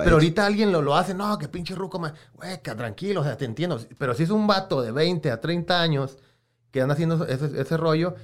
pero 0.04 0.16
ahorita 0.16 0.44
alguien 0.44 0.70
lo, 0.70 0.82
lo 0.82 0.94
hace, 0.96 1.14
no, 1.14 1.38
que 1.38 1.48
pinche 1.48 1.74
ruco, 1.74 1.98
güey, 1.98 2.62
tranquilo, 2.62 3.22
o 3.22 3.24
sea, 3.24 3.36
te 3.36 3.46
entiendo, 3.46 3.80
pero 3.96 4.14
si 4.14 4.22
es 4.22 4.30
un 4.30 4.46
vato 4.46 4.82
de 4.82 4.92
20 4.92 5.30
a 5.30 5.40
30 5.40 5.80
años 5.80 6.18
que 6.72 6.82
anda 6.82 6.94
haciendo 6.94 7.24
ese, 7.26 7.60
ese 7.60 7.76
rollo, 7.76 8.16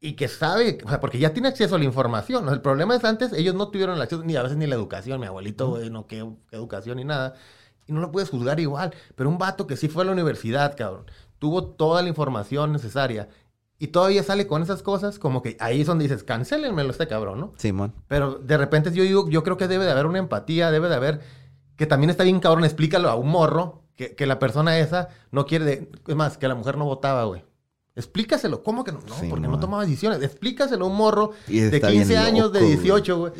y 0.00 0.12
que 0.12 0.28
sabe, 0.28 0.78
o 0.84 0.88
sea, 0.88 1.00
porque 1.00 1.18
ya 1.18 1.32
tiene 1.32 1.48
acceso 1.48 1.74
a 1.74 1.78
la 1.78 1.84
información. 1.84 2.48
El 2.48 2.60
problema 2.60 2.94
es 2.94 3.04
antes, 3.04 3.32
ellos 3.32 3.54
no 3.54 3.68
tuvieron 3.68 3.96
el 3.96 4.02
acceso 4.02 4.22
ni 4.22 4.36
a 4.36 4.42
veces 4.42 4.56
ni 4.56 4.66
la 4.66 4.76
educación. 4.76 5.18
Mi 5.18 5.26
abuelito, 5.26 5.70
güey, 5.70 5.90
no, 5.90 6.06
qué, 6.06 6.24
educación 6.52 6.98
ni 6.98 7.04
nada. 7.04 7.34
Y 7.86 7.92
no 7.92 8.00
lo 8.00 8.12
puedes 8.12 8.30
juzgar 8.30 8.60
igual. 8.60 8.94
Pero 9.14 9.28
un 9.28 9.38
vato 9.38 9.66
que 9.66 9.76
sí 9.76 9.88
fue 9.88 10.02
a 10.02 10.06
la 10.06 10.12
universidad, 10.12 10.76
cabrón, 10.76 11.06
tuvo 11.38 11.64
toda 11.64 12.02
la 12.02 12.08
información 12.08 12.72
necesaria 12.72 13.28
y 13.78 13.88
todavía 13.88 14.22
sale 14.22 14.46
con 14.46 14.62
esas 14.62 14.82
cosas, 14.82 15.18
como 15.18 15.42
que 15.42 15.56
ahí 15.60 15.82
es 15.82 15.86
donde 15.86 16.04
dices, 16.04 16.24
cancélenmelo 16.24 16.90
este 16.90 17.06
cabrón, 17.06 17.40
¿no? 17.40 17.52
Simón. 17.56 17.94
Pero 18.08 18.36
de 18.36 18.56
repente 18.56 18.90
yo 18.92 19.02
digo, 19.02 19.28
yo 19.28 19.42
creo 19.42 19.56
que 19.56 19.68
debe 19.68 19.84
de 19.84 19.90
haber 19.90 20.06
una 20.06 20.18
empatía, 20.18 20.70
debe 20.70 20.88
de 20.88 20.94
haber, 20.94 21.20
que 21.76 21.86
también 21.86 22.10
está 22.10 22.24
bien 22.24 22.40
cabrón, 22.40 22.64
explícalo 22.64 23.10
a 23.10 23.16
un 23.16 23.28
morro, 23.28 23.82
que, 23.96 24.14
que 24.14 24.26
la 24.26 24.38
persona 24.38 24.78
esa 24.78 25.08
no 25.32 25.46
quiere, 25.46 25.64
de, 25.64 25.90
es 26.06 26.14
más, 26.14 26.38
que 26.38 26.46
la 26.48 26.54
mujer 26.54 26.76
no 26.78 26.84
votaba, 26.84 27.24
güey. 27.24 27.42
Explícaselo. 27.94 28.62
¿Cómo 28.62 28.84
que 28.84 28.92
no? 28.92 29.00
No, 29.08 29.14
Sí, 29.14 29.26
porque 29.30 29.46
no. 29.46 29.52
no 29.54 29.58
tomaba 29.60 29.84
decisiones. 29.84 30.22
Explícaselo 30.22 30.84
a 30.84 30.88
un 30.88 30.96
morro 30.96 31.32
de 31.46 31.76
está 31.76 31.88
15 31.90 32.08
bien 32.08 32.20
años, 32.20 32.52
de 32.52 32.60
loco, 32.60 32.70
18, 32.72 33.18
güey. 33.18 33.32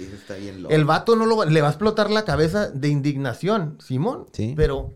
El 0.71 0.85
vato 0.87 1.15
no 1.15 1.27
lo, 1.27 1.37
va- 1.37 1.45
le 1.45 1.61
va 1.61 1.69
a 1.69 1.71
explotar 1.71 2.11
la 2.11 2.25
cabeza 2.25 2.71
de 2.71 2.89
indignación, 2.89 3.77
Simón. 3.81 4.27
Sí. 4.33 4.55
Pero. 4.57 4.95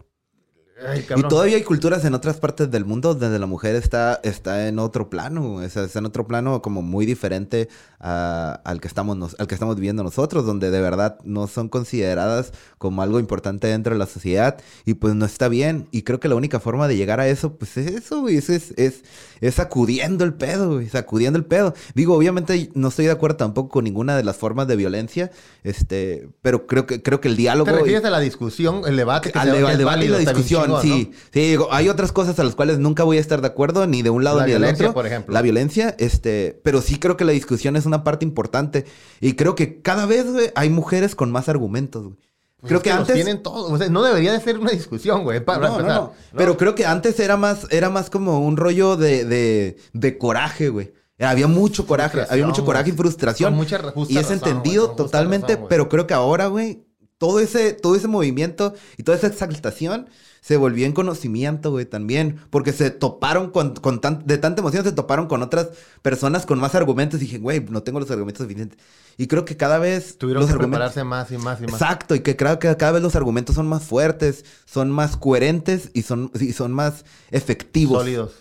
Ay, 0.86 1.04
Y 1.16 1.22
todavía 1.24 1.56
hay 1.56 1.62
culturas 1.62 2.04
en 2.04 2.14
otras 2.14 2.38
partes 2.38 2.70
del 2.70 2.84
mundo 2.84 3.14
donde 3.14 3.38
la 3.38 3.46
mujer 3.46 3.74
está, 3.76 4.18
está 4.22 4.66
en 4.68 4.78
otro 4.78 5.10
plano, 5.10 5.54
o 5.56 5.68
sea, 5.68 5.84
está 5.84 5.98
en 5.98 6.06
otro 6.06 6.26
plano 6.26 6.62
como 6.62 6.80
muy 6.82 7.04
diferente 7.06 7.68
a- 7.98 8.60
al, 8.64 8.80
que 8.80 8.88
estamos 8.88 9.16
nos- 9.16 9.36
al 9.38 9.46
que 9.46 9.54
estamos 9.54 9.76
viviendo 9.76 10.02
nosotros, 10.02 10.46
donde 10.46 10.70
de 10.70 10.80
verdad 10.80 11.18
no 11.24 11.46
son 11.48 11.68
consideradas 11.68 12.52
como 12.78 13.02
algo 13.02 13.20
importante 13.20 13.66
dentro 13.66 13.92
de 13.92 13.98
la 13.98 14.06
sociedad 14.06 14.56
y 14.86 14.94
pues 14.94 15.14
no 15.14 15.26
está 15.26 15.48
bien. 15.48 15.86
Y 15.90 16.02
creo 16.02 16.18
que 16.18 16.28
la 16.28 16.34
única 16.34 16.60
forma 16.60 16.88
de 16.88 16.96
llegar 16.96 17.20
a 17.20 17.28
eso, 17.28 17.56
pues 17.56 17.76
es 17.76 17.86
eso, 17.92 18.22
güey, 18.22 18.36
es, 18.38 18.48
es, 18.48 18.72
es, 18.78 19.02
es 19.42 19.54
sacudiendo 19.56 20.24
el 20.24 20.32
pedo, 20.32 20.74
güey, 20.74 20.88
sacudiendo 20.88 21.38
el 21.38 21.44
pedo. 21.44 21.74
Digo, 21.94 22.14
obviamente 22.16 22.70
no 22.74 22.88
estoy 22.88 23.04
de 23.04 23.12
acuerdo 23.12 23.36
tampoco 23.36 23.68
con 23.68 23.84
ninguna 23.84 24.16
de 24.16 24.24
las 24.24 24.36
formas 24.36 24.66
de 24.66 24.76
violencia, 24.76 25.30
este, 25.62 26.28
pero 26.40 26.66
creo 26.66 26.86
que, 26.86 27.02
creo 27.02 27.20
que 27.20 27.28
el 27.28 27.36
diálogo... 27.36 27.66
¿Te 27.70 27.76
y- 27.76 27.80
refieres 27.80 28.04
a 28.04 28.10
la 28.10 28.20
discusión, 28.20 28.82
el 28.86 28.96
debate 28.96 29.30
que 29.32 29.38
al, 29.38 29.50
se- 29.50 29.66
al 29.66 29.76
debate 29.78 30.04
y 30.06 30.08
la 30.08 30.18
discusión, 30.18 30.69
chingón, 30.78 30.82
sí. 30.82 31.12
Sí, 31.32 31.40
digo, 31.40 31.68
hay 31.72 31.88
otras 31.88 32.12
cosas 32.12 32.38
a 32.38 32.44
las 32.44 32.54
cuales 32.54 32.78
nunca 32.78 33.04
voy 33.04 33.18
a 33.18 33.20
estar 33.20 33.40
de 33.40 33.46
acuerdo, 33.48 33.86
ni 33.86 34.02
de 34.02 34.10
un 34.10 34.24
lado 34.24 34.38
La 34.38 34.46
ni 34.46 34.52
del 34.52 34.60
violencia, 34.60 34.86
otro. 34.86 34.94
por 34.94 35.06
ejemplo. 35.06 35.32
La 35.34 35.42
violencia, 35.42 35.94
este, 35.98 36.60
pero 36.62 36.80
sí 36.82 36.98
creo 36.98 37.16
que 37.16 37.24
la 37.24 37.32
discusión 37.32 37.76
es 37.76 37.86
una 37.86 38.04
parte 38.04 38.24
importante. 38.24 38.84
Y 39.20 39.34
creo 39.34 39.54
que 39.54 39.80
cada 39.82 40.06
vez, 40.06 40.30
güey, 40.30 40.50
hay 40.54 40.70
mujeres 40.70 41.14
con 41.14 41.30
más 41.30 41.48
argumentos, 41.48 42.04
güey. 42.04 42.16
Pues 42.60 42.68
creo 42.68 42.78
es 42.78 42.84
que, 42.84 42.90
antes. 42.90 43.14
tienen 43.14 43.42
todo. 43.42 43.72
O 43.72 43.78
sea, 43.78 43.88
no 43.88 44.02
debería 44.02 44.32
de 44.32 44.40
ser 44.40 44.58
una 44.58 44.70
discusión, 44.70 45.22
güey. 45.22 45.42
Para 45.42 45.68
No, 45.68 45.80
no. 45.80 46.12
Pero 46.36 46.58
creo 46.58 46.74
que 46.74 46.84
antes 46.84 47.18
era 47.18 47.38
más, 47.38 47.66
era 47.70 47.88
más 47.88 48.10
como 48.10 48.40
un 48.40 48.58
rollo 48.58 48.96
de, 48.96 49.24
de, 49.24 49.76
de 49.94 50.18
coraje, 50.18 50.68
güey. 50.68 50.92
Había 51.18 51.48
mucho 51.48 51.86
coraje, 51.86 52.22
había 52.30 52.46
mucho 52.46 52.64
coraje 52.64 52.90
y 52.90 52.92
frustración. 52.92 53.50
Con 53.52 53.58
mucha 53.58 53.76
Y 54.08 54.16
es 54.16 54.22
razón, 54.28 54.34
entendido 54.38 54.90
totalmente, 54.92 55.54
razón, 55.54 55.66
pero 55.68 55.88
creo 55.88 56.06
que 56.06 56.14
ahora, 56.14 56.46
güey, 56.46 56.84
todo 57.18 57.40
ese, 57.40 57.74
todo 57.74 57.94
ese 57.94 58.08
movimiento 58.08 58.72
y 58.96 59.02
toda 59.02 59.18
esa 59.18 59.26
exaltación 59.26 60.08
se 60.40 60.56
volvió 60.56 60.86
en 60.86 60.92
conocimiento, 60.92 61.70
güey, 61.70 61.84
también. 61.86 62.40
Porque 62.50 62.72
se 62.72 62.90
toparon 62.90 63.50
con, 63.50 63.74
con 63.74 64.00
tan- 64.00 64.26
de 64.26 64.38
tanta 64.38 64.60
emoción, 64.62 64.84
se 64.84 64.92
toparon 64.92 65.26
con 65.26 65.42
otras 65.42 65.68
personas 66.02 66.46
con 66.46 66.58
más 66.58 66.74
argumentos 66.74 67.20
y 67.20 67.24
dije, 67.24 67.38
güey, 67.38 67.60
no 67.68 67.82
tengo 67.82 68.00
los 68.00 68.10
argumentos 68.10 68.42
suficientes. 68.44 68.78
Y 69.18 69.26
creo 69.26 69.44
que 69.44 69.56
cada 69.56 69.78
vez 69.78 70.16
Tuvieron 70.16 70.40
los 70.40 70.48
que 70.48 70.54
argumentos... 70.54 70.92
prepararse 70.92 71.04
más 71.04 71.30
y 71.30 71.36
más 71.36 71.60
y 71.60 71.64
más. 71.64 71.74
Exacto, 71.74 72.14
y 72.14 72.20
que 72.20 72.36
creo 72.36 72.58
que 72.58 72.74
cada 72.76 72.92
vez 72.92 73.02
los 73.02 73.16
argumentos 73.16 73.54
son 73.54 73.66
más 73.68 73.82
fuertes, 73.84 74.44
son 74.64 74.90
más 74.90 75.16
coherentes 75.18 75.90
y 75.92 76.02
son, 76.02 76.30
y 76.40 76.52
son 76.54 76.72
más 76.72 77.04
efectivos. 77.30 77.98
Sólidos, 77.98 78.32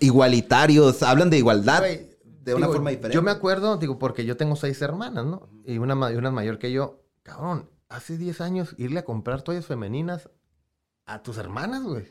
igualitarios, 0.00 1.02
hablan 1.02 1.30
de 1.30 1.38
igualdad 1.38 1.82
de 1.82 2.54
una 2.54 2.66
digo, 2.66 2.72
forma 2.74 2.90
diferente. 2.90 3.14
Yo 3.14 3.22
me 3.22 3.30
acuerdo, 3.30 3.76
digo, 3.76 3.98
porque 3.98 4.24
yo 4.24 4.36
tengo 4.36 4.56
seis 4.56 4.80
hermanas, 4.82 5.24
¿no? 5.24 5.48
Y 5.64 5.78
una, 5.78 6.12
y 6.12 6.16
una 6.16 6.30
mayor 6.30 6.58
que 6.58 6.72
yo. 6.72 7.02
Cabrón, 7.22 7.68
hace 7.88 8.16
10 8.16 8.40
años 8.40 8.74
irle 8.78 9.00
a 9.00 9.04
comprar 9.04 9.42
toallas 9.42 9.66
femeninas 9.66 10.30
a 11.14 11.22
tus 11.22 11.38
hermanas, 11.38 11.82
güey. 11.82 12.06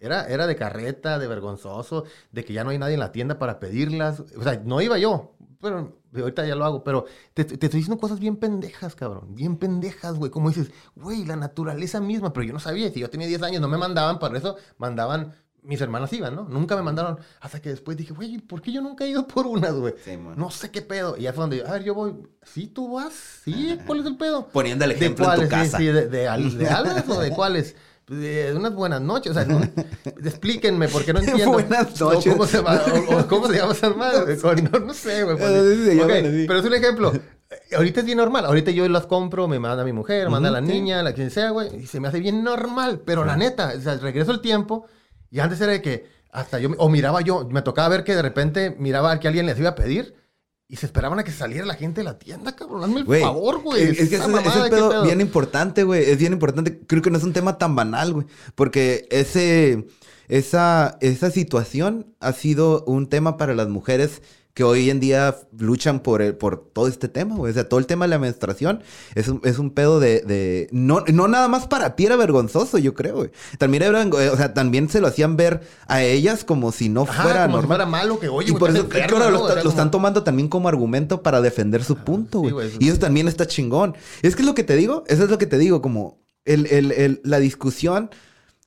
Era, 0.00 0.26
era 0.26 0.48
de 0.48 0.56
carreta, 0.56 1.18
de 1.20 1.28
vergonzoso, 1.28 2.04
de 2.32 2.44
que 2.44 2.52
ya 2.52 2.64
no 2.64 2.70
hay 2.70 2.78
nadie 2.78 2.94
en 2.94 3.00
la 3.00 3.12
tienda 3.12 3.38
para 3.38 3.60
pedirlas. 3.60 4.18
O 4.36 4.42
sea, 4.42 4.60
no 4.64 4.80
iba 4.80 4.98
yo, 4.98 5.36
pero 5.60 5.96
ahorita 6.12 6.44
ya 6.44 6.56
lo 6.56 6.64
hago. 6.64 6.82
Pero 6.82 7.04
te, 7.34 7.44
te 7.44 7.54
estoy 7.54 7.78
diciendo 7.78 8.00
cosas 8.00 8.18
bien 8.18 8.36
pendejas, 8.36 8.96
cabrón. 8.96 9.34
Bien 9.36 9.56
pendejas, 9.56 10.16
güey. 10.18 10.32
Como 10.32 10.48
dices, 10.48 10.72
güey, 10.96 11.24
la 11.24 11.36
naturaleza 11.36 12.00
misma. 12.00 12.32
Pero 12.32 12.46
yo 12.46 12.52
no 12.52 12.58
sabía. 12.58 12.90
Si 12.90 12.98
yo 12.98 13.10
tenía 13.10 13.28
10 13.28 13.42
años, 13.44 13.60
no 13.60 13.68
me 13.68 13.78
mandaban 13.78 14.18
para 14.18 14.36
eso. 14.36 14.56
Mandaban, 14.76 15.36
mis 15.62 15.80
hermanas 15.80 16.12
iban, 16.12 16.34
¿no? 16.34 16.48
Nunca 16.48 16.74
me 16.74 16.82
mandaron. 16.82 17.20
Hasta 17.40 17.62
que 17.62 17.68
después 17.68 17.96
dije, 17.96 18.12
güey, 18.12 18.38
¿por 18.38 18.60
qué 18.60 18.72
yo 18.72 18.80
nunca 18.80 19.04
he 19.04 19.08
ido 19.10 19.28
por 19.28 19.46
unas, 19.46 19.72
güey? 19.74 19.94
Sí. 20.04 20.18
No 20.34 20.50
sé 20.50 20.72
qué 20.72 20.82
pedo. 20.82 21.16
Y 21.16 21.22
ya 21.22 21.32
fue 21.32 21.42
donde 21.42 21.58
yo, 21.58 21.68
a 21.68 21.70
ver, 21.74 21.84
yo 21.84 21.94
voy. 21.94 22.14
¿Sí 22.42 22.66
tú 22.66 22.94
vas? 22.94 23.14
¿Sí? 23.44 23.78
¿Cuál 23.86 24.00
es 24.00 24.06
el 24.06 24.16
pedo? 24.16 24.48
Poniendo 24.48 24.84
el 24.84 24.90
¿De 24.90 24.96
ejemplo 24.96 25.26
en 25.26 25.30
tu 25.42 25.48
cuáles? 25.48 25.48
Sí, 25.48 25.70
casa. 25.70 25.78
sí, 25.78 25.84
de, 25.86 26.08
de, 26.08 26.18
de 26.58 26.68
alas 26.68 27.08
o 27.08 27.20
de 27.20 27.30
cuáles? 27.30 27.76
De 28.20 28.52
unas 28.54 28.74
buenas 28.74 29.00
noches. 29.00 29.30
O 29.32 29.34
sea, 29.34 29.44
no- 29.44 29.60
explíquenme, 30.24 30.88
porque 30.88 31.12
no 31.12 31.20
entiendo. 31.24 31.52
Buenas 31.52 32.00
O 32.00 32.12
noches. 32.12 32.32
¿Cómo 32.32 32.46
se, 32.46 32.60
va- 32.60 32.82
o- 33.10 33.18
o 33.20 33.26
¿Cómo 33.28 33.48
se 33.48 33.56
llama 33.58 33.72
esa 33.72 33.90
madre? 33.94 34.36
O 34.42 34.54
No, 34.54 34.78
no 34.86 34.94
sé, 34.94 35.24
güey. 35.24 35.36
pues, 35.36 35.50
Eh, 35.50 35.76
sí, 35.76 35.84
se 35.84 36.02
ok, 36.02 36.08
llaman 36.08 36.26
así. 36.26 36.44
Pero 36.46 36.58
es 36.60 36.64
un 36.66 36.74
ejemplo. 36.74 37.12
Eh, 37.14 37.76
Ahorita 37.76 38.00
es 38.00 38.06
bien 38.06 38.18
normal. 38.18 38.44
Ahorita 38.46 38.70
yo 38.70 38.88
las 38.88 39.06
compro, 39.06 39.48
me 39.48 39.58
manda 39.58 39.84
mi 39.84 39.92
mujer, 39.92 40.28
manda 40.30 40.48
a 40.48 40.52
la 40.52 40.60
sí. 40.60 40.66
niña, 40.66 41.02
la 41.02 41.12
quien 41.14 41.30
sea, 41.30 41.50
güey. 41.50 41.74
Y 41.82 41.86
se 41.86 42.00
me 42.00 42.08
hace 42.08 42.20
bien 42.20 42.42
normal. 42.44 43.00
Pero 43.04 43.24
la 43.24 43.36
neta, 43.36 43.72
o 43.76 43.80
sea, 43.80 43.96
regreso 43.96 44.30
el 44.32 44.40
tiempo. 44.40 44.86
Y 45.30 45.40
antes 45.40 45.60
era 45.60 45.72
de 45.72 45.82
que 45.82 46.06
hasta 46.32 46.58
yo, 46.58 46.70
o 46.78 46.88
miraba 46.88 47.20
yo, 47.20 47.46
me 47.50 47.62
tocaba 47.62 47.88
ver 47.88 48.04
que 48.04 48.14
de 48.14 48.22
repente 48.22 48.74
miraba 48.78 49.18
que 49.20 49.28
alguien 49.28 49.46
les 49.46 49.58
iba 49.58 49.70
a 49.70 49.74
pedir. 49.74 50.14
Y 50.68 50.76
se 50.76 50.86
esperaban 50.86 51.18
a 51.18 51.24
que 51.24 51.32
saliera 51.32 51.66
la 51.66 51.74
gente 51.74 52.00
de 52.00 52.04
la 52.04 52.18
tienda, 52.18 52.56
cabrón. 52.56 52.84
Hazme 52.84 53.00
el 53.00 53.20
favor, 53.20 53.60
güey. 53.62 53.82
Es, 53.82 54.00
es 54.00 54.08
que 54.08 54.16
ese 54.16 54.28
mamada, 54.28 54.64
¿qué 54.64 54.70
pedo, 54.70 54.88
pedo? 54.88 55.02
bien 55.04 55.20
importante, 55.20 55.82
güey. 55.82 56.02
Es 56.02 56.18
bien 56.18 56.32
importante. 56.32 56.80
Creo 56.86 57.02
que 57.02 57.10
no 57.10 57.18
es 57.18 57.24
un 57.24 57.34
tema 57.34 57.58
tan 57.58 57.76
banal, 57.76 58.14
güey. 58.14 58.26
Porque 58.54 59.06
ese, 59.10 59.86
esa, 60.28 60.96
esa 61.02 61.30
situación 61.30 62.14
ha 62.20 62.32
sido 62.32 62.84
un 62.86 63.08
tema 63.08 63.36
para 63.36 63.54
las 63.54 63.68
mujeres 63.68 64.22
que 64.54 64.64
hoy 64.64 64.90
en 64.90 65.00
día 65.00 65.34
luchan 65.58 66.00
por, 66.00 66.20
el- 66.20 66.34
por 66.36 66.58
todo 66.72 66.86
este 66.86 67.08
tema, 67.08 67.36
güey. 67.36 67.50
O 67.52 67.54
sea, 67.54 67.68
todo 67.68 67.80
el 67.80 67.86
tema 67.86 68.04
de 68.04 68.10
la 68.10 68.18
menstruación 68.18 68.82
es 69.14 69.28
un, 69.28 69.40
es 69.44 69.58
un 69.58 69.70
pedo 69.70 69.98
de... 69.98 70.20
de- 70.20 70.68
no, 70.72 71.02
no 71.12 71.26
nada 71.26 71.48
más 71.48 71.66
para 71.66 71.96
ti 71.96 72.04
era 72.04 72.16
vergonzoso, 72.16 72.76
yo 72.76 72.92
creo, 72.92 73.14
güey. 73.16 73.30
También 73.58 73.82
era, 73.82 74.04
o 74.06 74.36
sea, 74.36 74.52
también 74.52 74.90
se 74.90 75.00
lo 75.00 75.06
hacían 75.06 75.36
ver 75.38 75.62
a 75.86 76.02
ellas 76.02 76.44
como 76.44 76.70
si 76.70 76.90
no 76.90 77.02
Ajá, 77.04 77.22
fuera 77.22 77.42
como 77.46 77.56
si 77.56 77.60
normal. 77.62 77.66
fuera 77.78 77.86
malo 77.86 78.20
que, 78.20 78.28
oye, 78.28 78.50
y 78.50 78.54
por 78.54 78.68
eso, 78.70 78.80
enferma, 78.80 79.06
claro, 79.06 79.30
lo, 79.30 79.38
¿no? 79.38 79.48
está- 79.48 79.62
lo 79.62 79.70
están 79.70 79.90
tomando 79.90 80.22
también 80.22 80.48
como 80.48 80.68
argumento 80.68 81.22
para 81.22 81.40
defender 81.40 81.82
su 81.82 81.96
punto, 81.96 82.42
sí, 82.44 82.50
güey. 82.50 82.68
eso- 82.68 82.76
y 82.78 82.88
eso 82.88 82.98
también 82.98 83.28
está 83.28 83.46
chingón. 83.46 83.96
Es 84.20 84.36
que 84.36 84.42
es 84.42 84.46
lo 84.46 84.54
que 84.54 84.64
te 84.64 84.76
digo, 84.76 85.04
eso 85.06 85.24
es 85.24 85.30
lo 85.30 85.38
que 85.38 85.46
te 85.46 85.56
digo, 85.56 85.80
como 85.80 86.18
el, 86.44 86.66
el- 86.66 86.92
el- 86.92 87.20
la 87.24 87.38
discusión 87.38 88.10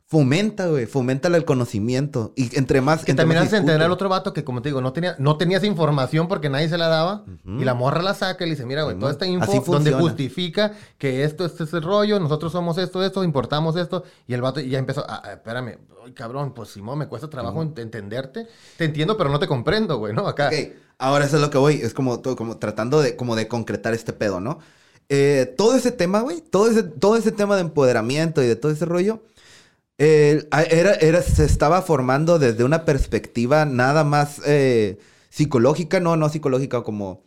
fomenta, 0.07 0.67
güey, 0.67 0.85
fomenta 0.85 1.27
el 1.29 1.45
conocimiento. 1.45 2.31
Y 2.35 2.55
entre 2.57 2.79
más... 2.79 3.03
Que 3.03 3.13
también 3.15 3.41
hace 3.41 3.57
entender 3.57 3.81
al 3.81 3.91
otro 3.91 4.07
vato 4.07 4.33
que, 4.33 4.43
como 4.43 4.61
te 4.61 4.69
digo, 4.69 4.79
no 4.81 4.93
tenía, 4.93 5.15
no 5.17 5.37
tenía 5.37 5.57
esa 5.57 5.65
información 5.65 6.27
porque 6.27 6.49
nadie 6.49 6.69
se 6.69 6.77
la 6.77 6.87
daba. 6.87 7.25
Y 7.43 7.63
la 7.63 7.73
morra 7.73 8.01
la 8.03 8.13
saca 8.13 8.43
y 8.43 8.47
le 8.47 8.55
dice, 8.55 8.65
mira, 8.65 8.83
güey, 8.83 8.97
toda 8.99 9.11
esta 9.11 9.25
info 9.25 9.63
donde 9.65 9.93
justifica 9.93 10.73
que 10.97 11.23
esto, 11.23 11.45
este 11.45 11.63
es 11.63 11.73
el 11.73 11.81
rollo, 11.81 12.19
nosotros 12.19 12.51
somos 12.51 12.77
esto, 12.77 13.03
esto, 13.03 13.23
importamos 13.23 13.75
esto. 13.75 14.03
Y 14.27 14.33
el 14.35 14.41
vato 14.41 14.59
ya 14.59 14.77
empezó, 14.77 15.03
ah, 15.07 15.23
espérame, 15.33 15.79
ay, 16.05 16.11
cabrón, 16.13 16.53
pues 16.53 16.69
Simón, 16.69 16.99
me 16.99 17.07
cuesta 17.07 17.29
trabajo 17.29 17.63
ent- 17.63 17.79
entenderte. 17.79 18.47
Te 18.77 18.85
entiendo, 18.85 19.17
pero 19.17 19.29
no 19.31 19.39
te 19.39 19.47
comprendo, 19.47 19.97
güey, 19.97 20.13
¿no? 20.13 20.27
Acá. 20.27 20.47
Ok, 20.49 20.53
ahora 20.99 21.25
eso 21.25 21.37
es 21.37 21.41
lo 21.41 21.49
que 21.49 21.57
voy. 21.57 21.81
Es 21.81 21.95
como, 21.95 22.21
como 22.21 22.57
tratando 22.57 23.01
de, 23.01 23.15
como 23.15 23.35
de 23.35 23.47
concretar 23.47 23.93
este 23.95 24.13
pedo, 24.13 24.39
¿no? 24.39 24.59
Eh, 25.09 25.53
todo 25.57 25.75
ese 25.75 25.91
tema, 25.91 26.21
güey, 26.21 26.41
todo 26.41 26.69
ese, 26.69 26.83
todo 26.83 27.15
ese 27.15 27.31
tema 27.31 27.55
de 27.55 27.61
empoderamiento 27.61 28.41
y 28.43 28.47
de 28.47 28.55
todo 28.55 28.71
ese 28.71 28.85
rollo, 28.85 29.21
a- 30.51 30.63
era, 30.63 30.93
era, 30.95 31.21
se 31.21 31.45
estaba 31.45 31.81
formando 31.81 32.39
desde 32.39 32.63
una 32.63 32.85
perspectiva 32.85 33.65
nada 33.65 34.03
más 34.03 34.41
eh, 34.45 34.99
psicológica, 35.29 35.99
no, 35.99 36.15
no 36.17 36.29
psicológica, 36.29 36.83
como 36.83 37.23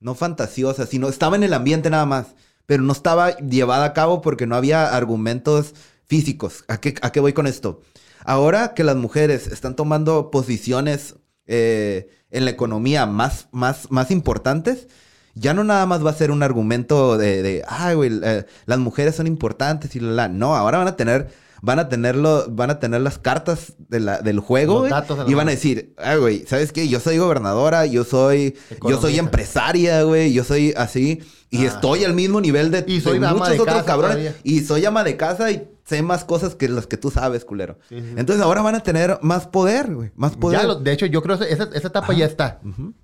no 0.00 0.14
fantasiosa, 0.14 0.86
sino 0.86 1.08
estaba 1.08 1.36
en 1.36 1.42
el 1.44 1.54
ambiente 1.54 1.90
nada 1.90 2.06
más, 2.06 2.34
pero 2.66 2.82
no 2.82 2.92
estaba 2.92 3.36
llevada 3.38 3.84
a 3.86 3.92
cabo 3.92 4.20
porque 4.20 4.46
no 4.46 4.56
había 4.56 4.94
argumentos 4.96 5.74
físicos. 6.06 6.64
¿A 6.68 6.78
qué, 6.80 6.94
a 7.02 7.10
qué 7.12 7.20
voy 7.20 7.32
con 7.32 7.46
esto? 7.46 7.80
Ahora 8.24 8.74
que 8.74 8.84
las 8.84 8.96
mujeres 8.96 9.46
están 9.48 9.74
tomando 9.76 10.30
posiciones 10.30 11.16
eh, 11.46 12.08
en 12.30 12.44
la 12.44 12.50
economía 12.52 13.06
más, 13.06 13.48
más, 13.52 13.90
más 13.90 14.10
importantes, 14.10 14.88
ya 15.34 15.54
no 15.54 15.64
nada 15.64 15.86
más 15.86 16.04
va 16.04 16.10
a 16.10 16.14
ser 16.14 16.30
un 16.30 16.42
argumento 16.42 17.16
de, 17.18 17.42
de 17.42 17.64
ay, 17.66 17.94
güey, 17.94 18.10
eh, 18.22 18.44
las 18.66 18.78
mujeres 18.78 19.16
son 19.16 19.26
importantes 19.26 19.96
y 19.96 20.00
la, 20.00 20.10
la". 20.12 20.28
No, 20.28 20.54
ahora 20.54 20.78
van 20.78 20.88
a 20.88 20.96
tener, 20.96 21.32
van 21.64 21.78
a 21.78 21.88
tenerlo, 21.88 22.44
van 22.50 22.70
a 22.70 22.80
tener 22.80 23.00
las 23.02 23.18
cartas 23.18 23.74
de 23.78 24.00
la- 24.00 24.18
del 24.20 24.40
juego, 24.40 24.80
güey, 24.80 24.92
y 25.28 25.34
van 25.34 25.46
a 25.46 25.52
decir, 25.52 25.94
ay, 25.96 26.18
güey, 26.18 26.44
¿sabes 26.46 26.72
qué? 26.72 26.88
Yo 26.88 26.98
soy 26.98 27.18
gobernadora, 27.18 27.86
yo 27.86 28.02
soy, 28.04 28.56
yo 28.88 29.00
soy 29.00 29.18
empresaria, 29.18 30.02
güey, 30.02 30.32
yo 30.32 30.42
soy 30.44 30.74
así, 30.76 31.20
y 31.50 31.64
Ah. 31.64 31.68
estoy 31.68 32.02
al 32.04 32.14
mismo 32.14 32.40
nivel 32.40 32.70
de, 32.72 32.84
Y 32.88 33.00
soy 33.00 33.20
de 33.20 33.28
muchos 33.28 33.48
de 33.50 33.60
otros 33.60 33.66
casa 33.76 33.84
cabrones, 33.86 34.16
todavía. 34.16 34.34
y 34.42 34.60
soy 34.60 34.84
ama 34.84 35.04
de 35.04 35.16
casa 35.16 35.50
y 35.52 35.68
sé 35.84 36.02
más 36.02 36.24
cosas 36.24 36.56
que 36.56 36.68
las 36.68 36.86
que 36.88 36.96
tú 36.96 37.10
sabes, 37.12 37.44
culero. 37.44 37.78
Sí, 37.88 38.00
sí. 38.00 38.06
Entonces 38.16 38.42
ahora 38.44 38.62
van 38.62 38.74
a 38.74 38.80
tener 38.80 39.18
más 39.22 39.46
poder, 39.46 39.94
güey, 39.94 40.10
más 40.16 40.34
poder. 40.36 40.60
Ya 40.62 40.66
lo- 40.66 40.74
de 40.76 40.92
hecho, 40.92 41.06
yo 41.06 41.22
creo 41.22 41.38
que 41.38 41.44
esa, 41.52 41.68
esa 41.72 41.88
etapa 41.88 42.12
ya 42.12 42.26
está. 42.26 42.60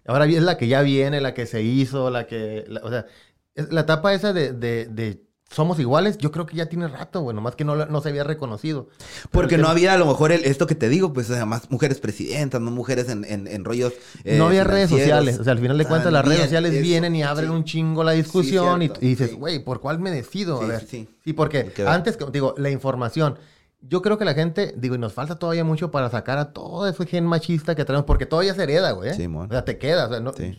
Ahora 0.06 0.26
es 0.26 0.42
la 0.42 0.56
que 0.58 0.66
ya 0.66 0.82
viene, 0.82 1.20
la 1.20 1.32
que 1.32 1.46
se 1.46 1.62
hizo, 1.62 2.10
la 2.10 2.26
que... 2.26 2.64
la- 2.68 2.80
o 2.82 2.90
sea, 2.90 3.06
es- 3.54 3.70
la 3.72 3.82
etapa 3.82 4.14
esa 4.14 4.32
de, 4.32 4.52
de- 4.52 4.86
de 4.86 5.27
somos 5.50 5.78
iguales, 5.80 6.18
yo 6.18 6.30
creo 6.30 6.44
que 6.46 6.56
ya 6.56 6.66
tiene 6.66 6.88
rato, 6.88 7.20
güey. 7.22 7.34
Nomás 7.34 7.56
que 7.56 7.64
no, 7.64 7.74
no 7.86 8.00
se 8.02 8.10
había 8.10 8.22
reconocido. 8.22 8.88
Porque 9.30 9.56
no 9.56 9.68
había 9.68 9.94
a 9.94 9.96
lo 9.98 10.04
mejor 10.06 10.30
el- 10.30 10.44
esto 10.44 10.66
que 10.66 10.74
te 10.74 10.88
digo, 10.90 11.12
pues 11.14 11.30
o 11.30 11.34
sea, 11.34 11.46
más 11.46 11.70
mujeres 11.70 12.00
presidentas, 12.00 12.60
no 12.60 12.70
mujeres 12.70 13.08
en, 13.08 13.24
en- 13.24 13.46
en 13.46 13.64
rollos. 13.64 13.94
eh, 14.24 14.36
no 14.36 14.46
había 14.48 14.64
redes 14.64 14.90
sociales. 14.90 15.38
O 15.38 15.44
sea, 15.44 15.52
al 15.54 15.58
final 15.58 15.78
de 15.78 15.86
cuentas, 15.86 16.12
las 16.12 16.24
redes 16.24 16.42
sociales 16.42 16.72
eso, 16.74 16.82
vienen 16.82 17.16
y 17.16 17.22
abren 17.22 17.48
sí. 17.48 17.54
un 17.54 17.64
chingo 17.64 18.04
la 18.04 18.12
discusión 18.12 18.80
Sí, 18.80 18.84
y, 18.84 18.88
cierto, 18.88 19.04
y 19.04 19.08
dices, 19.08 19.30
sí. 19.30 19.36
güey, 19.36 19.58
¿por 19.64 19.80
cuál 19.80 19.98
me 20.00 20.10
decido? 20.10 20.58
A 20.58 20.64
Sí, 20.64 20.68
ver. 20.68 20.80
sí, 20.80 20.86
sí. 20.88 21.08
Sí, 21.24 21.32
porque 21.32 21.64
que 21.72 21.82
ver. 21.82 21.92
antes, 21.92 22.18
te 22.18 22.30
digo, 22.30 22.54
la 22.58 22.70
información. 22.70 23.38
yo 23.80 24.02
creo 24.02 24.18
que 24.18 24.24
la 24.24 24.34
gente, 24.34 24.74
digo, 24.76 24.96
y 24.96 24.98
nos 24.98 25.12
falta 25.12 25.38
todavía 25.38 25.62
mucho 25.64 25.90
para 25.92 26.10
sacar 26.10 26.36
a 26.38 26.52
todo 26.52 26.88
ese 26.88 27.06
gen 27.06 27.24
machista 27.24 27.74
que 27.76 27.84
tenemos, 27.84 28.04
porque 28.06 28.26
todavía 28.26 28.52
se 28.52 28.64
hereda, 28.64 28.90
güey. 28.90 29.10
¿eh? 29.10 29.14
Sí, 29.14 29.28
mon. 29.28 29.46
o 29.46 29.50
sea, 29.50 29.64
te 29.64 29.78
queda. 29.78 30.06
O 30.06 30.10
sea, 30.10 30.18
no- 30.20 30.32
Sí. 30.32 30.52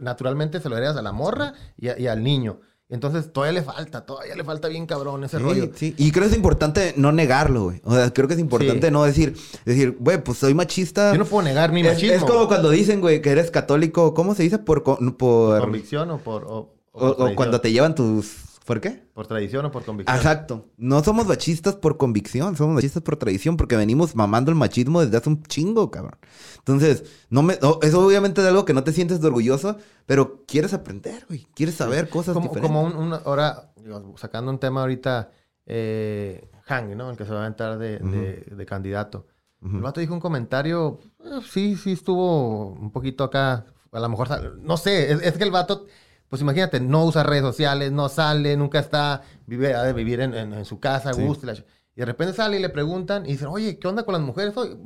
Naturalmente 0.00 0.60
se 0.60 0.68
lo 0.68 0.76
heredas 0.76 0.96
a 0.96 1.02
la 1.02 1.12
morra 1.12 1.54
y, 1.78 1.88
a- 1.88 1.98
y 1.98 2.06
al 2.08 2.22
niño. 2.22 2.60
Entonces 2.94 3.32
todavía 3.32 3.60
le 3.60 3.62
falta, 3.66 4.06
todavía 4.06 4.36
le 4.36 4.44
falta 4.44 4.68
bien 4.68 4.86
cabrón 4.86 5.24
ese 5.24 5.38
Sí, 5.38 5.42
rollo. 5.42 5.70
sí. 5.74 5.94
Y 5.98 6.12
creo 6.12 6.24
que 6.24 6.30
es 6.30 6.36
importante 6.36 6.94
no 6.96 7.10
negarlo, 7.12 7.64
güey. 7.64 7.80
O 7.84 7.92
sea, 7.94 8.10
creo 8.12 8.28
que 8.28 8.34
es 8.34 8.40
importante 8.40 8.86
Sí. 8.86 8.92
no 8.92 9.02
decir, 9.04 9.36
decir, 9.64 9.96
güey, 9.98 10.22
pues 10.22 10.38
soy 10.38 10.54
machista. 10.54 11.12
Yo 11.12 11.18
no 11.18 11.24
puedo 11.24 11.42
negar 11.42 11.72
mi 11.72 11.82
machismo. 11.82 12.14
es 12.14 12.20
como 12.22 12.34
güey. 12.36 12.46
cuando 12.48 12.70
dicen, 12.70 13.00
güey, 13.00 13.20
que 13.20 13.30
eres 13.30 13.50
católico, 13.50 14.14
¿cómo 14.14 14.34
se 14.34 14.44
dice? 14.44 14.58
Por... 14.58 14.82
con- 14.84 15.14
por 15.14 15.60
convicción 15.60 16.10
o 16.12 16.18
por... 16.18 16.44
O, 16.44 16.70
por 16.92 17.34
cuando 17.34 17.60
te 17.60 17.72
llevan 17.72 17.94
tus... 17.96 18.53
¿Por 18.64 18.80
qué? 18.80 19.06
Por 19.12 19.26
tradición 19.26 19.66
o 19.66 19.70
por 19.70 19.84
convicción. 19.84 20.16
Exacto. 20.16 20.70
No 20.78 21.04
somos 21.04 21.26
machistas 21.26 21.74
por 21.76 21.98
convicción, 21.98 22.56
somos 22.56 22.74
machistas 22.74 23.02
por 23.02 23.16
tradición, 23.16 23.56
porque 23.58 23.76
venimos 23.76 24.16
mamando 24.16 24.50
el 24.50 24.56
machismo 24.56 25.02
desde 25.02 25.18
hace 25.18 25.28
un 25.28 25.42
chingo, 25.42 25.90
cabrón. 25.90 26.16
Entonces, 26.58 27.04
no 27.28 27.42
me, 27.42 27.58
no, 27.60 27.78
eso 27.82 28.04
obviamente 28.06 28.40
es 28.40 28.46
algo 28.46 28.64
que 28.64 28.72
no 28.72 28.82
te 28.82 28.92
sientes 28.92 29.20
de 29.20 29.26
orgulloso, 29.26 29.76
pero 30.06 30.44
quieres 30.46 30.72
aprender, 30.72 31.26
güey. 31.28 31.46
Quieres 31.54 31.74
saber 31.74 32.08
cosas 32.08 32.32
como, 32.32 32.48
diferentes. 32.48 32.66
como 32.70 32.82
un, 32.84 32.96
un- 32.96 33.20
ahora, 33.26 33.70
sacando 34.16 34.50
un 34.50 34.58
tema 34.58 34.80
ahorita, 34.80 35.30
eh, 35.66 36.48
Hang, 36.66 36.96
¿no? 36.96 37.10
El 37.10 37.16
que 37.18 37.24
se 37.26 37.32
va 37.32 37.44
a 37.44 37.46
entrar 37.46 37.78
de, 37.78 37.98
de- 37.98 38.46
de 38.56 38.66
candidato. 38.66 39.26
Ujú. 39.60 39.76
El 39.76 39.82
vato 39.82 40.00
dijo 40.00 40.14
un 40.14 40.20
comentario, 40.20 41.00
eh, 41.22 41.40
sí, 41.50 41.76
sí 41.76 41.92
estuvo 41.92 42.68
un 42.68 42.90
poquito 42.90 43.24
acá, 43.24 43.66
a 43.92 44.00
lo 44.00 44.08
mejor, 44.08 44.28
no 44.62 44.76
sé, 44.78 45.12
es, 45.12 45.20
es 45.22 45.32
que 45.34 45.44
el 45.44 45.50
vato, 45.50 45.84
pues 46.28 46.42
imagínate, 46.42 46.80
no 46.80 47.04
usa 47.04 47.22
redes 47.22 47.42
sociales, 47.42 47.92
no 47.92 48.08
sale, 48.08 48.56
nunca 48.56 48.78
está, 48.78 49.22
vive, 49.46 49.74
ha 49.74 49.82
de 49.82 49.92
vivir 49.92 50.20
en, 50.20 50.34
en- 50.34 50.52
en 50.52 50.64
su 50.64 50.80
casa, 50.80 51.12
Sí. 51.12 51.22
gusto, 51.24 51.46
y, 51.50 51.64
de 52.00 52.04
repente 52.04 52.34
sale 52.34 52.58
y 52.58 52.62
le 52.62 52.70
preguntan 52.70 53.24
y 53.24 53.32
dicen, 53.32 53.48
oye, 53.48 53.78
¿qué 53.78 53.86
onda 53.86 54.02
con 54.02 54.14
las 54.14 54.22
mujeres 54.22 54.56
hoy? 54.56 54.76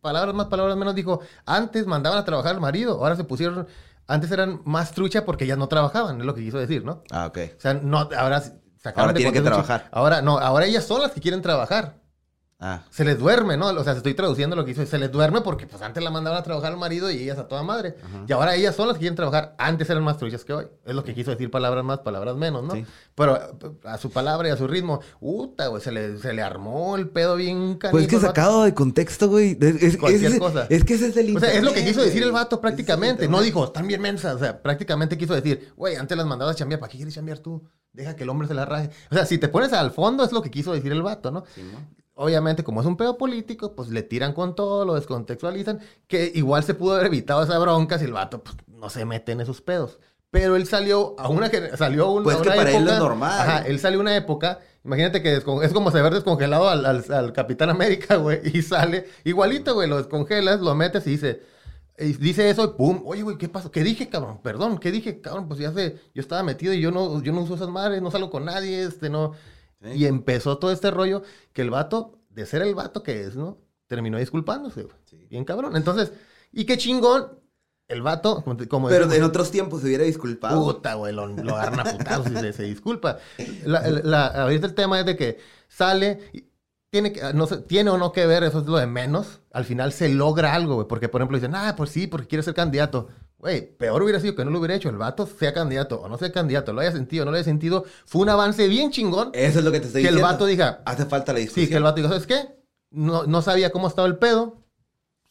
Palabras 0.00 0.34
más, 0.34 0.46
palabras 0.46 0.76
menos, 0.76 0.94
dijo, 0.94 1.20
antes 1.46 1.86
mandaban 1.86 2.18
a 2.18 2.24
trabajar 2.24 2.54
al 2.54 2.60
marido, 2.60 2.94
ahora 2.94 3.16
se 3.16 3.24
pusieron, 3.24 3.66
antes 4.06 4.30
eran 4.30 4.60
más 4.64 4.92
trucha 4.92 5.24
porque 5.24 5.44
ellas 5.44 5.58
no 5.58 5.68
trabajaban, 5.68 6.20
es 6.20 6.26
lo 6.26 6.34
que 6.34 6.42
quiso 6.42 6.58
decir, 6.58 6.84
¿no? 6.84 7.02
Ah, 7.10 7.26
ok. 7.26 7.38
O 7.56 7.60
sea, 7.60 7.74
no, 7.74 7.98
ahora 8.16 8.42
Ahora 8.94 9.12
tienen 9.12 9.34
que 9.34 9.40
trabajar. 9.40 9.88
Ahora, 9.90 10.22
no, 10.22 10.38
ahora 10.38 10.66
ellas 10.66 10.84
son 10.84 11.02
las 11.02 11.10
que 11.12 11.20
quieren 11.20 11.42
trabajar. 11.42 11.96
Ah. 12.60 12.82
Se 12.90 13.04
les 13.04 13.16
duerme, 13.20 13.56
¿no? 13.56 13.68
O 13.68 13.84
sea, 13.84 13.92
estoy 13.92 14.14
traduciendo 14.14 14.56
lo 14.56 14.64
que 14.64 14.72
hizo. 14.72 14.84
Se 14.84 14.98
les 14.98 15.12
duerme 15.12 15.42
porque 15.42 15.68
pues 15.68 15.80
antes 15.80 16.02
la 16.02 16.10
mandaban 16.10 16.40
a 16.40 16.42
trabajar 16.42 16.72
al 16.72 16.78
marido 16.78 17.08
y 17.08 17.22
ellas 17.22 17.38
a 17.38 17.46
toda 17.46 17.62
madre. 17.62 17.94
Y 18.26 18.32
ahora 18.32 18.56
ellas 18.56 18.74
son 18.74 18.88
las 18.88 18.96
que 18.96 19.00
quieren 19.02 19.14
trabajar. 19.14 19.54
Antes 19.58 19.88
eran 19.88 20.02
más 20.02 20.18
truchas 20.18 20.44
que 20.44 20.52
hoy. 20.52 20.66
Es 20.84 20.92
lo 20.92 21.04
que 21.04 21.14
quiso 21.14 21.30
decir 21.30 21.52
palabras 21.52 21.84
más, 21.84 22.00
palabras 22.00 22.34
menos, 22.36 22.64
¿no? 22.64 22.74
Sí. 22.74 22.84
Pero 23.14 23.38
a 23.84 23.98
su 23.98 24.10
palabra 24.10 24.48
y 24.48 24.50
a 24.50 24.56
su 24.56 24.66
ritmo, 24.66 25.00
puta, 25.20 25.68
güey, 25.68 25.80
se 25.80 25.92
le, 25.92 26.18
se 26.18 26.32
le 26.32 26.42
armó 26.42 26.96
el 26.96 27.08
pedo 27.08 27.36
bien 27.36 27.76
canijo. 27.78 27.92
Pues 27.92 28.04
es 28.06 28.10
que 28.10 28.18
sacado 28.18 28.64
de 28.64 28.74
contexto, 28.74 29.28
güey. 29.28 29.56
Es, 29.60 29.96
Cualquier 29.96 30.32
es- 30.32 30.38
cosa. 30.40 30.66
es 30.68 30.82
que 30.84 30.94
ese 30.94 31.08
es 31.08 31.16
el 31.16 31.36
O 31.36 31.38
sea, 31.40 31.50
es 31.52 31.62
lo 31.62 31.72
que 31.72 31.78
internet, 31.78 31.86
quiso 31.94 32.02
decir 32.04 32.24
el 32.24 32.32
vato 32.32 32.56
el 32.56 32.60
prácticamente. 32.60 33.22
No 33.28 33.36
internet. 33.38 33.44
dijo, 33.44 33.64
están 33.66 33.86
bien 33.86 34.02
mensas. 34.02 34.34
O 34.34 34.38
sea, 34.40 34.60
prácticamente 34.60 35.16
quiso 35.16 35.32
decir, 35.34 35.72
güey, 35.76 35.94
antes 35.94 36.18
las 36.18 36.26
mandabas 36.26 36.56
a 36.56 36.58
chambear. 36.58 36.80
¿Para 36.80 36.90
qué 36.90 36.96
quieres 36.98 37.14
chambear 37.14 37.38
tú? 37.38 37.62
Deja 37.92 38.16
que 38.16 38.24
el 38.24 38.30
hombre 38.30 38.48
se 38.48 38.54
la 38.54 38.64
raje. 38.64 38.90
O 39.12 39.14
sea, 39.14 39.24
si 39.26 39.38
te 39.38 39.46
pones 39.48 39.72
al 39.72 39.92
fondo, 39.92 40.24
es 40.24 40.32
lo 40.32 40.42
que 40.42 40.50
quiso 40.50 40.72
decir 40.72 40.90
el 40.90 41.02
vato, 41.02 41.30
¿no? 41.30 41.44
Sí, 41.54 41.62
¿no? 41.62 41.78
Obviamente, 42.20 42.64
como 42.64 42.80
es 42.80 42.86
un 42.86 42.96
pedo 42.96 43.16
político, 43.16 43.76
pues 43.76 43.90
le 43.90 44.02
tiran 44.02 44.32
con 44.32 44.56
todo, 44.56 44.84
lo 44.84 44.94
descontextualizan, 44.94 45.78
que 46.08 46.32
igual 46.34 46.64
se 46.64 46.74
pudo 46.74 46.94
haber 46.94 47.06
evitado 47.06 47.42
esa 47.44 47.56
bronca 47.60 47.96
si 47.98 48.06
el 48.06 48.12
vato 48.12 48.42
pues, 48.42 48.56
no 48.66 48.90
se 48.90 49.04
mete 49.04 49.30
en 49.32 49.40
esos 49.40 49.60
pedos. 49.60 49.98
Pero 50.30 50.56
él 50.56 50.66
salió 50.66 51.14
a 51.18 51.28
una 51.28 51.48
que 51.48 51.76
salió 51.76 52.10
un- 52.10 52.24
Pues 52.24 52.36
a 52.36 52.42
que 52.42 52.48
una 52.48 52.56
para 52.56 52.70
él 52.70 52.76
época- 52.76 52.92
es 52.94 52.98
normal. 52.98 53.40
Ajá, 53.40 53.58
él 53.66 53.78
salió 53.78 54.00
una 54.00 54.16
época. 54.16 54.58
Imagínate 54.84 55.22
que 55.22 55.36
es 55.36 55.44
como 55.44 55.90
haber 55.90 56.12
descongelado 56.14 56.68
al, 56.68 56.84
al- 56.86 57.04
al 57.12 57.32
Capitán 57.32 57.70
América, 57.70 58.16
güey, 58.16 58.40
y 58.52 58.62
sale 58.62 59.06
igualito, 59.24 59.74
güey, 59.74 59.88
lo 59.88 59.96
descongelas, 59.98 60.60
lo 60.60 60.74
metes 60.74 61.06
y 61.06 61.10
dice, 61.10 61.42
y 61.98 62.12
dice 62.14 62.50
eso 62.50 62.64
y 62.64 62.68
pum, 62.76 63.02
oye, 63.06 63.22
güey, 63.22 63.38
¿qué 63.38 63.48
pasó? 63.48 63.70
¿Qué 63.70 63.82
dije, 63.84 64.08
cabrón? 64.08 64.40
Perdón, 64.42 64.78
¿qué 64.78 64.90
dije, 64.90 65.20
cabrón? 65.20 65.46
Pues 65.48 65.60
ya 65.60 65.72
sé, 65.72 65.98
yo 66.14 66.20
estaba 66.20 66.42
metido 66.42 66.72
y 66.74 66.80
yo 66.80 66.90
no, 66.90 67.22
yo 67.22 67.32
no 67.32 67.42
uso 67.42 67.54
esas 67.54 67.68
madres, 67.68 68.02
no 68.02 68.10
salgo 68.10 68.28
con 68.30 68.44
nadie, 68.44 68.82
este, 68.82 69.08
no. 69.08 69.32
Sí. 69.82 69.90
Y 69.92 70.06
empezó 70.06 70.58
todo 70.58 70.72
este 70.72 70.90
rollo 70.90 71.22
que 71.52 71.62
el 71.62 71.70
vato, 71.70 72.18
de 72.30 72.46
ser 72.46 72.62
el 72.62 72.74
vato 72.74 73.02
que 73.02 73.22
es, 73.22 73.36
¿no? 73.36 73.58
Terminó 73.86 74.18
disculpándose, 74.18 74.82
güey. 74.82 74.96
Sí. 75.04 75.26
Bien 75.30 75.44
cabrón. 75.44 75.76
Entonces, 75.76 76.12
y 76.52 76.64
qué 76.64 76.76
chingón, 76.76 77.38
el 77.88 78.02
vato, 78.02 78.42
como, 78.68 78.88
Pero 78.88 79.06
decimos, 79.06 79.16
en 79.16 79.22
otros 79.24 79.50
tiempos 79.50 79.80
se 79.80 79.86
hubiera 79.86 80.04
disculpado. 80.04 80.62
Puta, 80.62 80.94
güey, 80.94 81.14
lo, 81.14 81.26
lo 81.28 81.56
agarran 81.56 81.86
a 81.86 81.90
putazos 81.92 82.30
y 82.30 82.36
se, 82.36 82.52
se 82.52 82.62
disculpa. 82.64 83.18
La, 83.64 83.88
la- 83.88 84.26
ahorita 84.26 84.66
el 84.66 84.74
tema 84.74 85.00
es 85.00 85.06
de 85.06 85.16
que 85.16 85.38
sale, 85.68 86.20
y 86.34 86.44
tiene, 86.90 87.12
que, 87.12 87.32
no 87.32 87.46
sé, 87.46 87.58
tiene 87.58 87.90
o 87.90 87.96
no 87.98 88.12
que 88.12 88.26
ver, 88.26 88.42
eso 88.44 88.58
es 88.60 88.66
lo 88.66 88.76
de 88.76 88.86
menos. 88.86 89.40
Al 89.52 89.64
final 89.64 89.92
se 89.92 90.08
logra 90.10 90.54
algo, 90.54 90.74
güey, 90.74 90.86
porque 90.88 91.08
por 91.08 91.20
ejemplo 91.22 91.38
dicen, 91.38 91.54
ah, 91.54 91.74
pues 91.76 91.90
sí, 91.90 92.06
porque 92.06 92.26
quiere 92.26 92.42
ser 92.42 92.54
candidato. 92.54 93.08
Güey, 93.38 93.76
peor 93.76 94.02
hubiera 94.02 94.18
sido 94.18 94.34
que 94.34 94.44
no 94.44 94.50
lo 94.50 94.58
hubiera 94.58 94.74
hecho. 94.74 94.88
El 94.88 94.96
vato 94.96 95.26
sea 95.26 95.52
candidato 95.54 96.00
o 96.00 96.08
no 96.08 96.18
sea 96.18 96.32
candidato, 96.32 96.72
lo 96.72 96.80
haya 96.80 96.90
sentido 96.92 97.22
o 97.22 97.24
no 97.26 97.30
lo 97.30 97.36
haya 97.36 97.44
sentido. 97.44 97.84
Fue 98.04 98.22
un 98.22 98.28
avance 98.30 98.66
bien 98.66 98.90
chingón 98.90 99.30
Eso 99.32 99.60
es 99.60 99.64
lo 99.64 99.70
que 99.70 99.78
te 99.80 99.86
estoy 99.86 100.02
que 100.02 100.08
el 100.08 100.14
diciendo. 100.16 100.32
vato 100.32 100.46
diga, 100.46 100.82
Hace 100.84 101.04
falta 101.06 101.32
la 101.32 101.38
discusión. 101.38 101.64
sí, 101.66 101.70
que 101.70 101.76
el 101.76 101.82
vato 101.84 101.96
diga, 101.96 102.08
¿sabes 102.08 102.26
qué? 102.26 102.48
No, 102.90 103.24
no 103.24 103.40
sabía 103.42 103.70
cómo 103.70 103.86
estaba 103.86 104.08
el 104.08 104.16
pedo. 104.18 104.56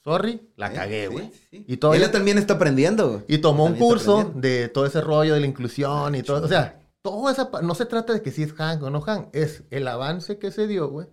Sorry, 0.03 0.49
la 0.55 0.70
Sí, 0.70 0.76
cagué, 0.76 1.08
güey. 1.10 1.32
sí. 1.51 1.66
Y 1.68 1.74
Él 1.74 2.12
también 2.12 2.38
está 2.38 2.53
aprendiendo. 2.53 3.24
y 3.28 3.39
tomó 3.39 3.66
un 3.66 3.76
curso 3.76 4.32
de 4.36 4.70
todo 4.70 4.86
ese 4.86 5.01
rollo 5.01 5.34
de 5.34 5.41
la 5.41 5.47
inclusión 5.47 6.16
y 6.16 6.24
todo. 6.24 6.45
O 6.45 6.47
sea, 6.47 6.80
todo 7.01 7.30
esa. 7.30 7.49
No 7.62 7.76
se 7.76 7.86
trata 7.86 8.14
de 8.14 8.22
que 8.22 8.32
si 8.32 8.43
es 8.43 8.53
Hank 8.53 8.82
o 8.84 8.89
no 8.89 9.01
Hank. 9.01 9.28
Es 9.34 9.64
el 9.70 9.86
avance 9.88 10.38
que 10.39 10.51
se 10.51 10.66
dio, 10.68 10.88
güey. 10.88 11.08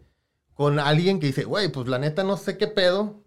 Con 0.55 0.79
alguien 0.79 1.19
que 1.19 1.27
dice, 1.27 1.43
güey, 1.43 1.73
pues 1.73 1.89
la 1.89 1.99
neta 1.99 2.23
no 2.23 2.37
sé 2.37 2.57
qué 2.57 2.69
pedo. 2.69 3.25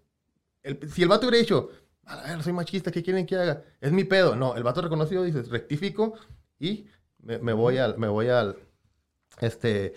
El- 0.62 0.90
si 0.90 1.02
el 1.02 1.08
vato 1.08 1.26
hubiera 1.26 1.42
dicho, 1.42 1.68
a 2.08 2.22
ver, 2.34 2.42
soy 2.42 2.52
machista, 2.52 2.90
¿qué 2.90 3.02
quieren 3.02 3.26
que 3.26 3.36
haga? 3.36 3.62
Es 3.80 3.92
mi 3.92 4.04
pedo. 4.04 4.34
No, 4.36 4.56
el 4.56 4.62
vato 4.62 4.80
reconoció, 4.80 5.22
dice, 5.22 5.42
rectifico 5.42 6.14
y 6.58 6.86
me, 7.22 7.38
me 7.38 7.52
voy 7.52 7.78
al. 7.78 7.98
Me 7.98 8.08
voy 8.08 8.28
al. 8.28 8.56
Este. 9.40 9.94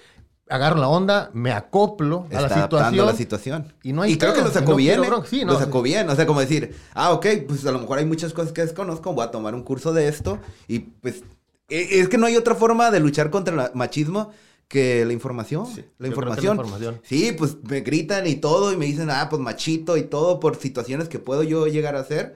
Agarro 0.49 0.77
la 0.79 0.89
onda, 0.89 1.29
me 1.33 1.53
acoplo 1.53 2.27
a 2.29 2.33
la 2.33 2.47
Está 2.47 2.63
situación. 2.63 3.05
la 3.05 3.13
situación. 3.13 3.73
y 3.83 3.93
no 3.93 4.01
hay 4.01 4.11
y 4.11 4.17
creo 4.17 4.33
que 4.33 4.41
lo 4.41 4.51
sacó 4.51 4.71
no 4.71 4.75
bien. 4.75 5.01
¿eh? 5.01 5.07
Sí, 5.25 5.45
lo 5.45 5.53
no, 5.53 5.59
sacó 5.59 5.77
sí. 5.77 5.83
bien. 5.85 6.09
O 6.09 6.15
sea, 6.15 6.25
como 6.25 6.41
decir, 6.41 6.75
ah, 6.93 7.13
ok, 7.13 7.25
pues 7.47 7.65
a 7.65 7.71
lo 7.71 7.79
mejor 7.79 7.99
hay 7.99 8.05
muchas 8.05 8.33
cosas 8.33 8.51
que 8.51 8.61
desconozco, 8.61 9.13
voy 9.13 9.23
a 9.23 9.31
tomar 9.31 9.55
un 9.55 9.63
curso 9.63 9.93
de 9.93 10.09
esto. 10.09 10.39
Y 10.67 10.79
pues, 10.79 11.23
e- 11.69 12.01
es 12.01 12.09
que 12.09 12.17
no 12.17 12.25
hay 12.25 12.35
otra 12.35 12.55
forma 12.55 12.91
de 12.91 12.99
luchar 12.99 13.29
contra 13.29 13.67
el 13.67 13.71
machismo 13.75 14.33
que 14.71 15.05
la 15.05 15.13
información. 15.13 15.65
Sí, 15.67 15.83
la 15.99 16.07
información. 16.07 16.59
Sí, 17.03 17.33
pues 17.37 17.57
me 17.69 17.81
gritan 17.81 18.25
y 18.25 18.35
todo 18.35 18.71
y 18.71 18.77
me 18.77 18.85
dicen, 18.85 19.09
ah, 19.11 19.27
pues 19.29 19.41
machito 19.41 19.97
y 19.97 20.03
todo 20.03 20.39
por 20.39 20.55
situaciones 20.55 21.09
que 21.09 21.19
puedo 21.19 21.43
yo 21.43 21.67
llegar 21.67 21.95
a 21.95 21.99
hacer. 21.99 22.35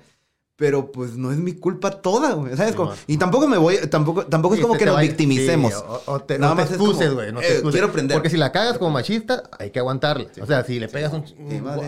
Pero 0.58 0.90
pues 0.94 1.18
no 1.18 1.34
es 1.34 1.38
mi 1.38 1.52
culpa 1.52 1.92
toda, 2.02 2.32
güey. 2.34 2.56
¿Sabes? 2.56 2.72
Sí, 2.72 2.78
Como- 2.78 2.94
y 3.08 3.18
tampoco 3.18 3.46
me 3.46 3.58
voy, 3.58 3.76
tampoco, 3.90 4.26
tampoco 4.26 4.56
Sí, 4.56 4.62
es 4.62 4.64
como 4.66 4.76
te- 4.76 4.80
que 4.80 4.86
te 4.86 4.90
nos 4.92 4.96
vaya- 4.96 5.08
victimicemos. 5.10 5.74
sí, 5.74 5.80
o, 5.86 6.02
o 6.14 6.20
te, 6.22 6.40
Nada 6.40 6.54
no 6.56 6.62
te 6.64 6.70
más 6.70 6.78
como, 6.78 6.90
excuses, 6.92 7.14
güey. 7.14 7.32
No 7.34 7.40
te 7.42 7.58
eh, 7.58 7.62
quiero 7.72 7.88
aprender. 7.88 8.16
Porque 8.16 8.30
si 8.30 8.38
la 8.38 8.54
cagas 8.54 8.78
como 8.78 8.92
machista, 8.92 9.44
hay 9.60 9.72
que 9.72 9.80
aguantarla. 9.80 10.28
O 10.42 10.46
sea, 10.46 10.64
si 10.64 10.80
le 10.80 10.88
pegas 10.88 11.12
un, 11.12 11.26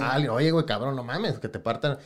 a 0.02 0.12
alguien, 0.12 0.32
oye, 0.32 0.52
güey, 0.52 0.66
cabrón, 0.66 0.98
no 0.98 1.04
mames, 1.06 1.40
que 1.40 1.48
te 1.48 1.60
partan. 1.60 1.98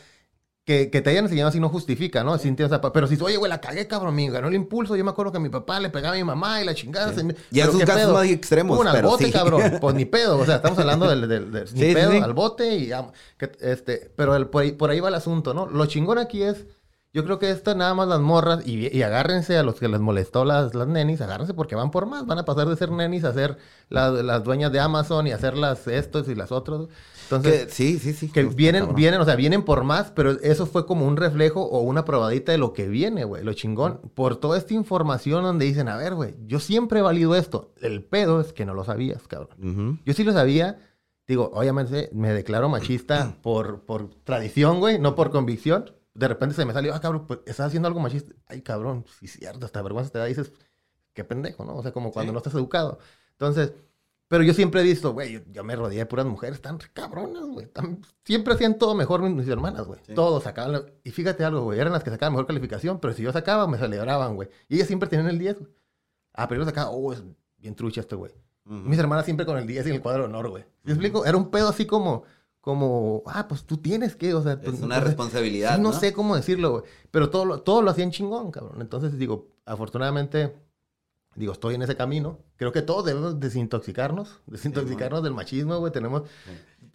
Que, 0.72 0.90
que 0.90 1.02
te 1.02 1.10
hayan 1.10 1.26
enseñado 1.26 1.50
así 1.50 1.60
no 1.60 1.68
justifica, 1.68 2.24
¿no? 2.24 2.38
Sí, 2.38 2.56
pero 2.94 3.06
si, 3.08 3.18
oye, 3.22 3.36
güey, 3.36 3.50
la 3.50 3.60
cagué, 3.60 3.88
cabrón, 3.88 4.16
me 4.16 4.30
ganó 4.30 4.48
el 4.48 4.54
impulso. 4.56 4.96
Yo 4.96 5.04
me 5.04 5.10
acuerdo 5.12 5.34
que 5.34 5.40
mi 5.40 5.50
papá 5.50 5.82
le 5.82 5.90
pegaba 5.90 6.14
a 6.14 6.18
mi 6.18 6.24
mamá 6.24 6.62
y 6.62 6.66
la 6.66 6.74
chingada. 6.74 7.12
me- 7.24 7.34
pero 7.34 7.72
son 7.72 7.80
¿qué 7.80 7.86
casos 7.86 8.02
pedo? 8.04 8.14
más 8.14 8.28
extremos, 8.30 8.80
Una 8.80 8.92
al 8.92 9.02
bote, 9.04 9.26
sí. 9.26 9.32
cabrón. 9.34 9.62
Pues 9.82 9.96
ni 9.96 10.06
pedo. 10.06 10.38
O 10.38 10.46
sea, 10.46 10.56
estamos 10.56 10.80
hablando 10.80 11.10
del, 11.10 11.28
del, 11.28 11.52
del- 11.52 11.68
ni 11.74 11.94
pedo, 11.94 12.24
al 12.24 12.34
bote 12.34 12.74
y 12.76 12.88
ya. 12.88 13.12
que, 13.38 13.52
este, 13.60 14.12
pero 14.16 14.34
el- 14.38 14.48
por, 14.48 14.64
ahí, 14.64 14.72
por 14.72 14.90
ahí 14.92 15.02
va 15.02 15.10
el 15.10 15.16
asunto, 15.16 15.54
¿no? 15.54 15.66
Lo 15.68 15.86
chingón 15.88 16.18
aquí 16.20 16.42
es. 16.42 16.64
Yo 17.14 17.26
creo 17.26 17.40
que 17.40 17.50
esta 17.52 17.76
nada 17.76 17.94
más 17.94 18.08
las 18.08 18.22
morras, 18.22 18.66
y, 18.66 18.96
y 18.96 19.04
agárrense 19.04 19.58
a 19.58 19.64
los 19.64 19.76
que 19.76 19.90
les 19.90 20.00
molestó 20.00 20.46
las, 20.46 20.74
las 20.76 20.88
nenis, 20.88 21.20
agárrense 21.20 21.54
porque 21.54 21.76
van 21.76 21.92
por 21.92 22.06
más, 22.06 22.26
van 22.26 22.40
a 22.40 22.46
pasar 22.46 22.70
de 22.70 22.76
ser 22.78 22.90
nenis 22.92 23.26
a 23.26 23.34
ser 23.34 23.58
las, 23.90 24.14
las 24.24 24.44
dueñas 24.46 24.72
de 24.72 24.80
Amazon 24.80 25.28
y 25.28 25.32
hacer 25.32 25.58
las 25.58 25.88
estos 25.88 26.30
y 26.30 26.36
las 26.36 26.54
otras. 26.54 26.84
Entonces, 27.24 27.66
Que- 27.66 27.72
sí, 27.72 28.00
sí, 28.00 28.14
sí. 28.14 28.30
que 28.32 28.44
vienen, 28.44 28.82
cabrón. 28.84 28.96
vienen, 28.96 29.20
o 29.22 29.26
sea, 29.26 29.36
vienen 29.36 29.64
por 29.64 29.84
más, 29.84 30.12
pero 30.12 30.32
eso 30.42 30.66
fue 30.66 30.86
como 30.86 31.06
un 31.06 31.18
reflejo 31.18 31.62
o 31.64 31.82
una 31.82 32.06
probadita 32.06 32.54
de 32.54 32.58
lo 32.58 32.72
que 32.72 32.88
viene, 32.88 33.26
güey, 33.26 33.44
lo 33.44 33.52
chingón. 33.54 34.00
Por 34.16 34.38
toda 34.38 34.58
esta 34.58 34.74
información 34.74 35.44
donde 35.44 35.66
dicen, 35.66 35.90
a 35.90 35.98
ver, 35.98 36.16
güey, 36.16 36.36
yo 36.46 36.60
siempre 36.62 37.00
he 37.00 37.02
valido 37.02 37.36
esto. 37.36 37.74
El 37.82 38.04
pedo 38.06 38.40
es 38.40 38.54
que 38.54 38.66
no 38.66 38.74
lo 38.74 38.86
sabías, 38.86 39.28
cabrón. 39.28 40.00
Yo 40.06 40.14
sí 40.14 40.24
lo 40.24 40.32
sabía. 40.32 40.78
Digo, 41.28 41.52
obviamente 41.54 42.10
me 42.14 42.32
declaro 42.34 42.68
machista 42.70 43.36
por, 43.42 43.82
por 43.82 44.10
tradición, 44.24 44.80
güey, 44.80 44.98
no 45.00 45.16
por 45.16 45.30
convicción. 45.32 45.92
De 46.14 46.28
repente 46.28 46.56
se 46.56 46.66
me 46.66 46.74
salió, 46.74 46.94
ah, 46.94 47.00
cabrón, 47.00 47.26
pues 47.28 47.40
estás 47.46 47.68
haciendo 47.68 47.88
algo 47.88 48.00
machista. 48.00 48.34
Ay, 48.48 48.62
cabrón, 48.62 49.06
sí, 49.20 49.28
cierto, 49.28 49.66
hasta 49.66 49.82
vergüenza 49.82 50.12
te 50.12 50.20
da. 50.20 50.26
Dices, 50.26 50.52
qué 51.14 51.24
pendejo, 51.24 51.64
¿no? 51.66 51.76
O 51.78 51.82
sea, 51.84 51.92
como 51.92 52.12
cuando 52.12 52.32
Sí. 52.32 52.34
no 52.34 52.38
estás 52.40 52.54
educado. 52.54 53.00
Entonces, 53.32 53.74
pero 54.28 54.44
yo 54.44 54.54
siempre 54.54 54.82
he 54.82 54.84
visto, 54.84 55.14
güey, 55.14 55.34
yo, 55.34 55.40
yo 55.48 55.64
me 55.64 55.76
rodeé 55.76 56.00
de 56.00 56.06
puras 56.06 56.26
mujeres 56.26 56.62
tan 56.62 56.78
cabronas, 56.94 57.44
güey. 57.46 57.70
siempre 58.26 58.54
hacían 58.54 58.78
todo 58.78 58.96
mejor 58.96 59.22
mis, 59.22 59.34
mis 59.34 59.48
hermanas, 59.48 59.86
güey. 59.86 60.00
Sí. 60.06 60.14
Todos 60.14 60.44
sacaban. 60.44 60.72
la- 60.74 60.86
Y 61.04 61.12
fíjate 61.12 61.44
algo, 61.44 61.64
güey, 61.64 61.80
eran 61.80 61.92
las 61.94 62.04
que 62.04 62.10
sacaban 62.12 62.34
mejor 62.34 62.48
calificación, 62.48 63.00
pero 63.00 63.14
si 63.14 63.24
yo 63.24 63.32
sacaba, 63.34 63.68
me 63.68 63.78
celebraban, 63.78 64.36
güey. 64.36 64.50
Y 64.70 64.76
ellas 64.76 64.88
siempre 64.88 65.10
tenían 65.10 65.28
el 65.30 65.40
10, 65.40 65.60
güey. 65.60 65.72
Ah, 66.34 66.48
pero 66.48 66.62
yo 66.62 66.66
sacaba, 66.66 66.92
oh, 66.92 67.12
es 67.14 67.24
bien 67.58 67.76
trucha 67.76 68.02
este 68.02 68.16
güey. 68.16 68.32
Mis 68.64 69.00
hermanas 69.00 69.26
siempre 69.26 69.46
con 69.46 69.58
el 69.58 69.66
10 69.68 69.88
y 69.88 69.90
el 69.92 70.02
cuadro 70.02 70.24
de 70.24 70.30
honor, 70.30 70.50
güey. 70.50 70.64
¿Me 70.84 70.94
explico? 70.94 71.26
Era 71.26 71.36
un 71.36 71.50
pedo 71.52 71.68
así 71.68 71.86
como, 71.86 72.24
como, 72.62 73.24
ah, 73.26 73.48
pues 73.48 73.64
tú 73.64 73.78
tienes 73.78 74.16
que, 74.16 74.34
o 74.36 74.44
sea... 74.44 74.60
Es 74.64 74.82
una 74.82 75.00
responsabilidad, 75.00 75.78
no, 75.80 75.92
¿no? 75.92 76.00
sé 76.00 76.14
cómo 76.14 76.36
decirlo, 76.36 76.72
güey. 76.72 76.84
Pero 77.10 77.30
todo 77.32 77.44
lo, 77.46 77.62
todo 77.62 77.82
lo 77.82 77.90
hacían 77.92 78.12
chingón, 78.12 78.52
cabrón. 78.52 78.82
Entonces, 78.82 79.18
digo, 79.18 79.50
afortunadamente, 79.66 80.56
digo, 81.36 81.54
estoy 81.54 81.74
en 81.76 81.82
ese 81.82 81.96
camino. 81.96 82.38
Creo 82.58 82.72
que 82.72 82.84
todos 82.84 83.04
debemos 83.06 83.40
desintoxicarnos, 83.40 84.42
desintoxicarnos 84.46 85.24
del 85.24 85.34
machismo, 85.34 85.80
güey. 85.80 85.92
Tenemos... 85.92 86.24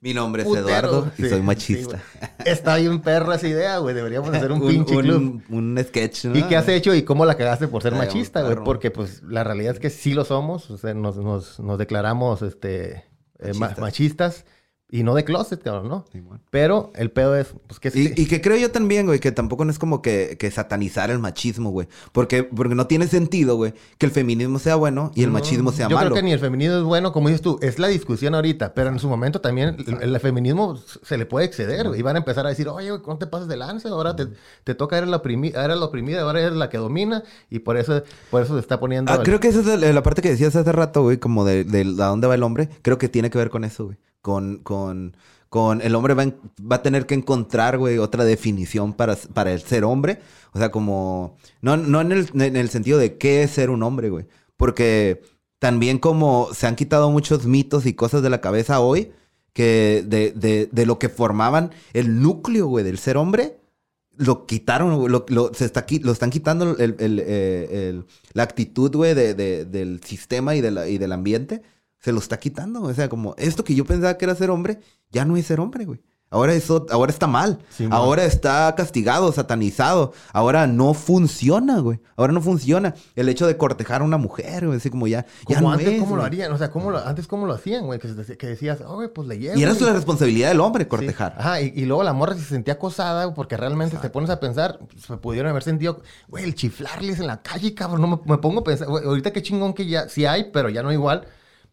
Mi 0.01 0.13
nombre 0.15 0.43
es 0.43 0.49
putero, 0.49 0.69
Eduardo 0.69 1.11
y 1.19 1.23
sí, 1.23 1.29
soy 1.31 1.39
sí, 1.39 1.45
machista. 1.45 2.03
Está 2.45 2.77
bien 2.77 3.01
perra 3.01 3.35
esa 3.35 3.49
idea, 3.49 3.79
güey. 3.79 3.95
Deberíamos 3.95 4.29
hacer 4.33 4.53
un, 4.53 4.63
un, 4.63 4.69
pinche 4.69 4.95
un- 4.95 5.03
club. 5.03 5.43
un 5.49 5.79
sketch, 5.83 6.27
¿no? 6.27 6.39
¿Y 6.39 6.43
qué 6.45 6.57
has 6.57 6.69
hecho 6.69 6.95
y 6.95 7.03
cómo 7.03 7.25
la 7.25 7.35
cagaste 7.35 7.67
por 7.67 7.83
ser 7.83 7.95
Ay, 7.95 8.01
machista, 8.01 8.41
un 8.47 8.53
güey? 8.53 8.65
Porque, 8.65 8.91
pues, 8.93 9.23
la 9.25 9.43
realidad 9.43 9.73
es 9.73 9.81
que 9.81 9.91
sí 9.91 10.13
lo 10.15 10.25
somos. 10.25 10.71
O 10.71 10.77
sea, 10.79 10.93
nos, 10.95 11.17
nos, 11.17 11.59
nos 11.59 11.79
declaramos, 11.79 12.43
este, 12.43 13.05
eh, 13.39 13.53
ma- 13.55 13.69
Machistas. 13.71 13.79
machistas. 13.81 14.45
Y 14.89 15.03
no 15.03 15.17
de 15.17 15.25
closet, 15.25 15.61
cabrón, 15.61 15.89
¿no? 15.89 16.05
Pero 16.51 16.93
el 16.95 17.11
pedo 17.11 17.35
es, 17.37 17.49
pues, 17.67 17.81
que 17.81 17.91
Y, 17.93 18.23
y 18.23 18.27
que 18.27 18.41
creo 18.41 18.57
yo 18.57 18.71
también, 18.71 19.07
güey, 19.07 19.19
que 19.19 19.33
tampoco 19.33 19.65
no 19.65 19.73
es 19.73 19.81
como 19.81 20.01
que, 20.01 20.37
que 20.39 20.49
satanizar 20.53 21.11
el 21.11 21.19
machismo, 21.19 21.71
güey. 21.71 21.89
Porque, 22.13 22.45
porque 22.45 22.77
no 22.77 22.87
tiene 22.87 23.09
sentido, 23.09 23.57
güey, 23.57 23.75
que 23.99 24.07
el 24.07 24.13
feminismo 24.13 24.61
sea 24.61 24.77
bueno 24.77 25.11
y 25.17 25.25
el 25.25 25.33
machismo 25.33 25.73
sea 25.73 25.89
Yo 25.89 25.97
malo. 25.97 26.11
creo 26.11 26.21
que 26.21 26.23
ni 26.23 26.33
el 26.33 26.39
feminismo 26.39 26.77
es 26.77 26.83
bueno, 26.85 27.13
como 27.13 27.29
dices 27.29 27.43
tú, 27.43 27.59
es 27.63 27.81
la 27.81 27.89
discusión 27.89 28.37
ahorita, 28.37 28.75
pero 28.75 28.91
en 28.91 29.01
su 29.01 29.09
momento 29.09 29.41
también 29.41 29.77
el, 29.89 30.15
el 30.15 30.21
feminismo 30.21 30.77
se 31.03 31.19
le 31.19 31.27
puede 31.27 31.47
exceder, 31.47 31.89
güey, 31.89 31.99
y 31.99 32.03
van 32.05 32.15
a 32.15 32.21
empezar 32.21 32.47
a 32.47 32.51
decir, 32.51 32.69
oye, 32.69 32.91
güey, 32.91 33.03
¿cómo 33.03 33.19
te 33.19 33.27
pasas 33.27 33.49
de 33.49 33.57
lanza? 33.57 33.89
Ahora 33.89 34.15
te, 34.15 34.29
te 34.63 34.77
toca, 34.77 34.99
eres 34.99 35.11
la, 35.11 35.21
eres 35.25 35.77
la 35.79 35.85
oprimida, 35.85 36.23
ahora 36.23 36.41
eres 36.43 36.53
la 36.55 36.71
que 36.71 36.79
domina, 36.79 37.25
y 37.51 37.59
por 37.59 37.77
eso, 37.77 38.05
por 38.31 38.41
eso 38.45 38.55
se 38.55 38.61
está 38.61 38.79
poniendo... 38.79 39.11
Ah, 39.11 39.17
el- 39.17 39.23
creo 39.25 39.41
que 39.41 39.49
esa 39.49 39.61
es 39.75 39.95
la 39.95 40.03
parte 40.05 40.23
que 40.23 40.31
decías 40.31 40.55
hace 40.55 40.71
rato, 40.71 41.03
güey, 41.03 41.19
como 41.19 41.45
de, 41.45 41.65
de 41.65 41.81
a 41.81 42.07
dónde 42.07 42.29
va 42.29 42.37
el 42.37 42.45
hombre. 42.45 42.69
Creo 42.83 42.99
que 42.99 43.09
tiene 43.09 43.31
que 43.31 43.39
ver 43.39 43.51
con 43.51 43.65
eso, 43.65 43.87
güey. 43.87 43.99
Con, 44.27 44.59
con, 44.59 45.17
con 45.49 45.81
el 45.83 45.95
hombre 45.95 46.15
va, 46.15 46.25
va 46.61 46.77
a 46.77 46.83
tener 46.83 47.07
que 47.07 47.15
encontrar, 47.15 47.79
güey, 47.79 47.99
otra 47.99 48.25
definición 48.25 48.93
para, 48.93 49.15
para 49.15 49.53
el 49.53 49.61
ser 49.61 49.85
hombre. 49.85 50.19
O 50.53 50.59
sea, 50.59 50.73
como... 50.73 51.37
No, 51.63 51.77
no 51.77 52.01
en, 52.01 52.11
el, 52.11 52.29
en 52.43 52.57
el 52.57 52.69
sentido 52.69 52.99
de 52.99 53.19
qué 53.19 53.45
es 53.45 53.53
ser 53.53 53.71
un 53.71 53.85
hombre, 53.85 54.11
güey. 54.11 54.27
Porque 54.57 55.23
también 55.61 55.99
como 56.01 56.49
se 56.53 56.67
han 56.67 56.75
quitado 56.75 57.09
muchos 57.13 57.47
mitos 57.47 57.87
y 57.87 57.95
cosas 57.95 58.21
de 58.23 58.31
la 58.31 58.41
cabeza 58.41 58.81
hoy, 58.81 59.13
que 59.53 60.03
de, 60.05 60.33
de, 60.33 60.69
de 60.73 60.87
lo 60.87 60.99
que 60.99 61.09
formaban 61.09 61.71
el 61.93 62.21
núcleo, 62.21 62.67
güey, 62.67 62.85
del 62.85 62.99
ser 62.99 63.17
hombre, 63.17 63.59
lo 64.17 64.45
quitaron, 64.47 64.91
lo, 64.91 65.25
lo- 65.29 65.53
lo 65.53 65.53
están 66.13 66.31
quitando 66.31 66.77
el, 66.79 66.97
el- 66.99 67.21
eh, 67.25 67.69
el- 67.91 68.07
la 68.33 68.43
actitud, 68.43 68.91
güey, 68.97 69.15
de, 69.15 69.35
de- 69.35 69.65
del 69.67 70.03
sistema 70.03 70.57
y, 70.57 70.59
y 70.59 70.99
del 70.99 71.13
ambiente. 71.13 71.63
Se 72.07 72.13
lo 72.13 72.21
está 72.21 72.39
quitando. 72.39 72.83
O 72.83 72.95
sea, 72.95 73.09
como 73.09 73.35
esto 73.37 73.65
que 73.65 73.75
yo 73.75 73.85
pensaba 73.85 74.17
que 74.17 74.27
era 74.27 74.37
ser 74.37 74.49
hombre, 74.51 74.79
ya 75.11 75.25
no 75.25 75.37
es 75.37 75.45
ser 75.45 75.59
hombre, 75.59 75.87
güey. 75.87 76.01
Ahora, 76.29 76.55
eso, 76.55 76.87
ahora 76.91 77.11
está 77.11 77.27
mal. 77.27 77.59
Ahora 77.91 78.25
está 78.25 78.73
castigado, 78.77 79.33
satanizado. 79.33 80.13
Ahora 80.33 80.69
no 80.69 80.95
funciona, 80.95 81.79
güey. 81.81 82.01
Ahora 82.17 82.33
no 82.33 82.41
funciona. 82.41 82.95
El 83.17 83.29
hecho 83.29 83.47
de 83.49 83.57
cortejar 83.57 84.03
a 84.03 84.05
una 84.05 84.19
mujer, 84.19 84.67
güey. 84.67 84.79
Así 84.79 84.89
como 84.89 85.09
ya, 85.09 85.25
ya 85.49 85.57
Como 85.57 85.69
no 85.69 85.73
antes, 85.73 85.89
es, 85.89 86.01
¿cómo 86.01 86.17
lo 86.17 86.23
harían? 86.23 86.53
O 86.53 86.59
sea, 86.59 86.71
¿cómo 86.71 86.93
lo, 86.93 86.99
antes, 86.99 87.27
¿cómo 87.27 87.47
lo 87.47 87.55
hacían, 87.55 87.87
güey? 87.87 87.99
Que, 87.99 88.09
que 88.37 88.47
decías, 88.47 88.81
oh, 88.87 88.95
güey, 88.97 89.09
pues 89.13 89.27
le 89.27 89.39
llevo. 89.39 89.59
Y 89.59 89.63
era 89.65 89.73
güey". 89.73 89.85
la 89.85 89.93
responsabilidad 89.95 90.49
del 90.51 90.61
hombre 90.61 90.85
Sí. 90.85 90.89
cortejar. 90.91 91.35
Ajá, 91.39 91.61
y, 91.61 91.73
y 91.75 91.87
luego 91.87 92.05
la 92.05 92.13
morra 92.13 92.35
se 92.35 92.43
sentía 92.43 92.75
acosada 92.75 93.35
porque 93.35 93.57
realmente 93.57 93.97
te 93.97 94.11
pones 94.11 94.31
a 94.31 94.39
pensar, 94.39 94.79
se 95.05 95.17
pudieron 95.17 95.51
haber 95.51 95.65
sentido, 95.65 96.03
güey, 96.29 96.45
el 96.45 96.55
chiflarles 96.55 97.19
en 97.19 97.27
la 97.27 97.43
calle, 97.43 97.75
cabrón. 97.75 98.01
No 98.01 98.09
me, 98.09 98.19
me 98.25 98.39
pongo 98.39 98.61
a 98.61 98.65
pensar, 98.65 98.87
güey, 98.89 99.05
ahorita 99.05 99.33
qué 99.33 99.43
chingón 99.43 99.75
que 99.75 99.87
ya, 99.87 100.09
sí 100.09 100.25
hay, 100.25 100.51
pero 100.53 100.69
ya 100.69 100.83
no 100.85 100.93
igual. 100.93 101.27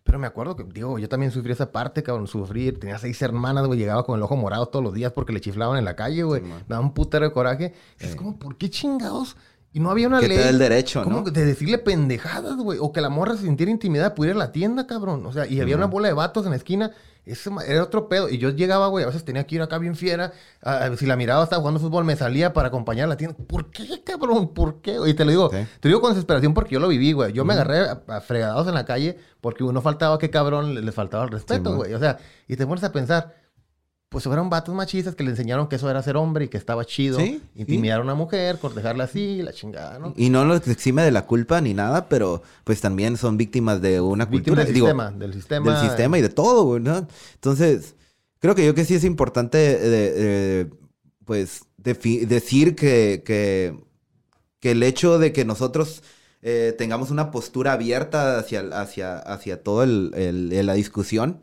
Pero 0.04 0.20
me 0.20 0.28
acuerdo 0.28 0.56
que, 0.56 0.64
digo, 0.66 1.00
yo 1.00 1.08
también 1.08 1.32
sufrí 1.32 1.52
esa 1.54 1.72
parte, 1.72 2.04
cabrón, 2.04 2.28
sufrí. 2.28 2.72
Tenía 2.74 2.98
seis 3.00 3.22
hermanas, 3.22 3.66
güey, 3.66 3.80
llegaba 3.80 4.06
con 4.06 4.18
el 4.18 4.24
ojo 4.24 4.36
morado 4.36 4.66
todos 4.68 4.84
los 4.84 4.94
días 4.94 5.12
porque 5.14 5.32
le 5.34 5.40
chiflaban 5.42 5.78
en 5.78 5.86
la 5.86 5.96
calle, 5.96 6.24
güey. 6.24 6.42
Sí, 6.42 6.48
daba 6.68 6.82
un 6.82 6.94
putero 6.94 7.26
de 7.26 7.32
coraje. 7.32 7.74
Es 8.00 8.16
como, 8.16 8.38
¿por 8.38 8.58
qué 8.58 8.70
chingados? 8.70 9.38
Y 9.72 9.80
no 9.80 9.90
había 9.90 10.08
una 10.08 10.20
Que 10.20 10.28
te 10.28 10.36
ley. 10.36 10.38
da 10.44 10.50
el 10.50 10.60
derecho, 10.60 11.04
¿Cómo 11.04 11.22
¿no? 11.22 11.32
de 11.32 11.46
decirle 11.46 11.78
pendejadas, 11.80 12.58
güey? 12.58 12.78
O 12.82 12.92
que 12.92 13.02
la 13.02 13.10
morra 13.10 13.36
se 13.38 13.44
sintiera 13.44 13.72
intimidada, 13.72 14.14
pudiera 14.14 14.36
ir 14.38 14.42
a 14.42 14.46
la 14.46 14.52
tienda, 14.52 14.86
cabrón. 14.86 15.26
O 15.26 15.32
sea, 15.32 15.48
y 15.48 15.62
había 15.62 15.76
una 15.78 15.88
bola 15.88 16.10
de 16.10 16.14
vatos 16.14 16.44
en 16.46 16.52
la 16.52 16.58
esquina. 16.58 16.92
Ma- 17.52 17.64
era 17.64 17.84
otro 17.84 18.10
pedo. 18.10 18.28
Y 18.30 18.38
yo 18.38 18.50
llegaba, 18.50 18.88
güey, 18.88 19.04
a 19.04 19.08
veces 19.08 19.24
tenía 19.24 19.46
que 19.46 19.56
ir 19.56 19.62
acá 19.62 19.78
bien 19.78 19.96
fiera. 19.96 20.34
Si 20.98 21.06
la 21.06 21.16
miraba 21.16 21.44
estaba 21.44 21.60
jugando 21.62 21.80
fútbol, 21.80 22.04
me 22.04 22.16
salía 22.16 22.52
para 22.54 22.68
acompañar 22.68 23.06
a 23.06 23.08
la 23.08 23.18
tienda. 23.18 23.38
¿Por 23.48 23.72
qué, 23.72 24.02
cabrón? 24.04 24.54
¿Por 24.54 24.82
qué? 24.82 24.98
Y 25.06 25.14
te 25.14 25.24
lo 25.26 25.32
digo, 25.32 25.50
Sí. 25.50 25.58
te 25.80 25.88
lo 25.88 25.96
digo 25.96 26.02
con 26.02 26.12
desesperación 26.12 26.54
porque 26.54 26.74
yo 26.74 26.80
lo 26.80 26.88
viví, 26.90 27.14
güey. 27.14 27.32
Yo 27.34 27.46
me 27.46 27.54
agarré 27.54 27.80
a, 27.80 28.02
a 28.08 28.22
fregados 28.22 28.68
en 28.68 28.74
la 28.74 28.86
calle 28.86 29.18
porque 29.42 29.64
uno 29.64 29.82
faltaba, 29.82 30.18
qué 30.20 30.30
cabrón, 30.30 30.76
le, 30.76 30.82
le 30.82 30.92
faltaba 30.92 31.24
el 31.24 31.30
respeto, 31.32 31.76
güey. 31.76 31.94
o 31.94 32.00
sea, 32.00 32.18
y 32.48 32.56
te 32.58 32.68
pones 32.68 32.84
a 32.84 32.92
pensar, 32.92 33.34
pues 34.14 34.26
fueron 34.26 34.48
vatos 34.48 34.76
machistas 34.76 35.16
que 35.16 35.24
le 35.24 35.32
enseñaron 35.32 35.68
que 35.68 35.78
eso 35.78 35.90
era 35.90 36.04
ser 36.04 36.18
hombre 36.18 36.46
y 36.46 36.48
que 36.48 36.58
estaba 36.58 36.86
chido. 36.86 37.20
Sí, 37.20 37.42
sí. 37.56 37.62
Intimidar 37.62 38.00
a 38.00 38.04
una 38.04 38.14
mujer, 38.14 38.60
cortejarla 38.60 39.06
así, 39.06 39.42
la 39.42 39.52
chingada, 39.54 39.98
¿no? 39.98 40.14
Y 40.16 40.30
no 40.30 40.46
los 40.46 40.68
exime 40.68 41.02
de 41.02 41.10
la 41.10 41.26
culpa 41.26 41.60
ni 41.62 41.74
nada, 41.74 42.08
pero 42.10 42.44
pues 42.64 42.80
también 42.80 43.18
son 43.18 43.38
víctimas 43.38 43.82
de 43.82 44.00
una 44.00 44.30
cultura. 44.30 44.64
del 44.64 44.74
digo, 44.76 44.86
sistema, 44.86 45.10
del 45.10 45.34
sistema. 45.34 45.72
del 45.72 45.90
sistema 45.90 46.20
y 46.20 46.22
de 46.22 46.30
todo, 46.30 46.64
güey, 46.64 46.84
¿no? 46.84 47.08
Entonces, 47.34 47.96
creo 48.38 48.54
que 48.54 48.64
yo 48.64 48.76
que 48.76 48.86
sí 48.86 48.94
es 48.94 49.04
importante, 49.04 49.80
eh, 49.82 50.70
pues, 51.26 51.64
decir 51.78 52.76
que, 52.76 53.24
que, 53.26 53.76
que 54.60 54.72
el 54.72 54.84
hecho 54.84 55.18
de 55.18 55.34
que 55.34 55.44
nosotros 55.44 56.04
eh, 56.44 56.76
tengamos 56.78 57.10
una 57.10 57.32
postura 57.32 57.74
abierta 57.74 58.38
hacia, 58.38 58.60
hacia, 58.80 59.18
hacia 59.18 59.64
toda 59.64 59.88
la 59.88 60.74
discusión, 60.76 61.40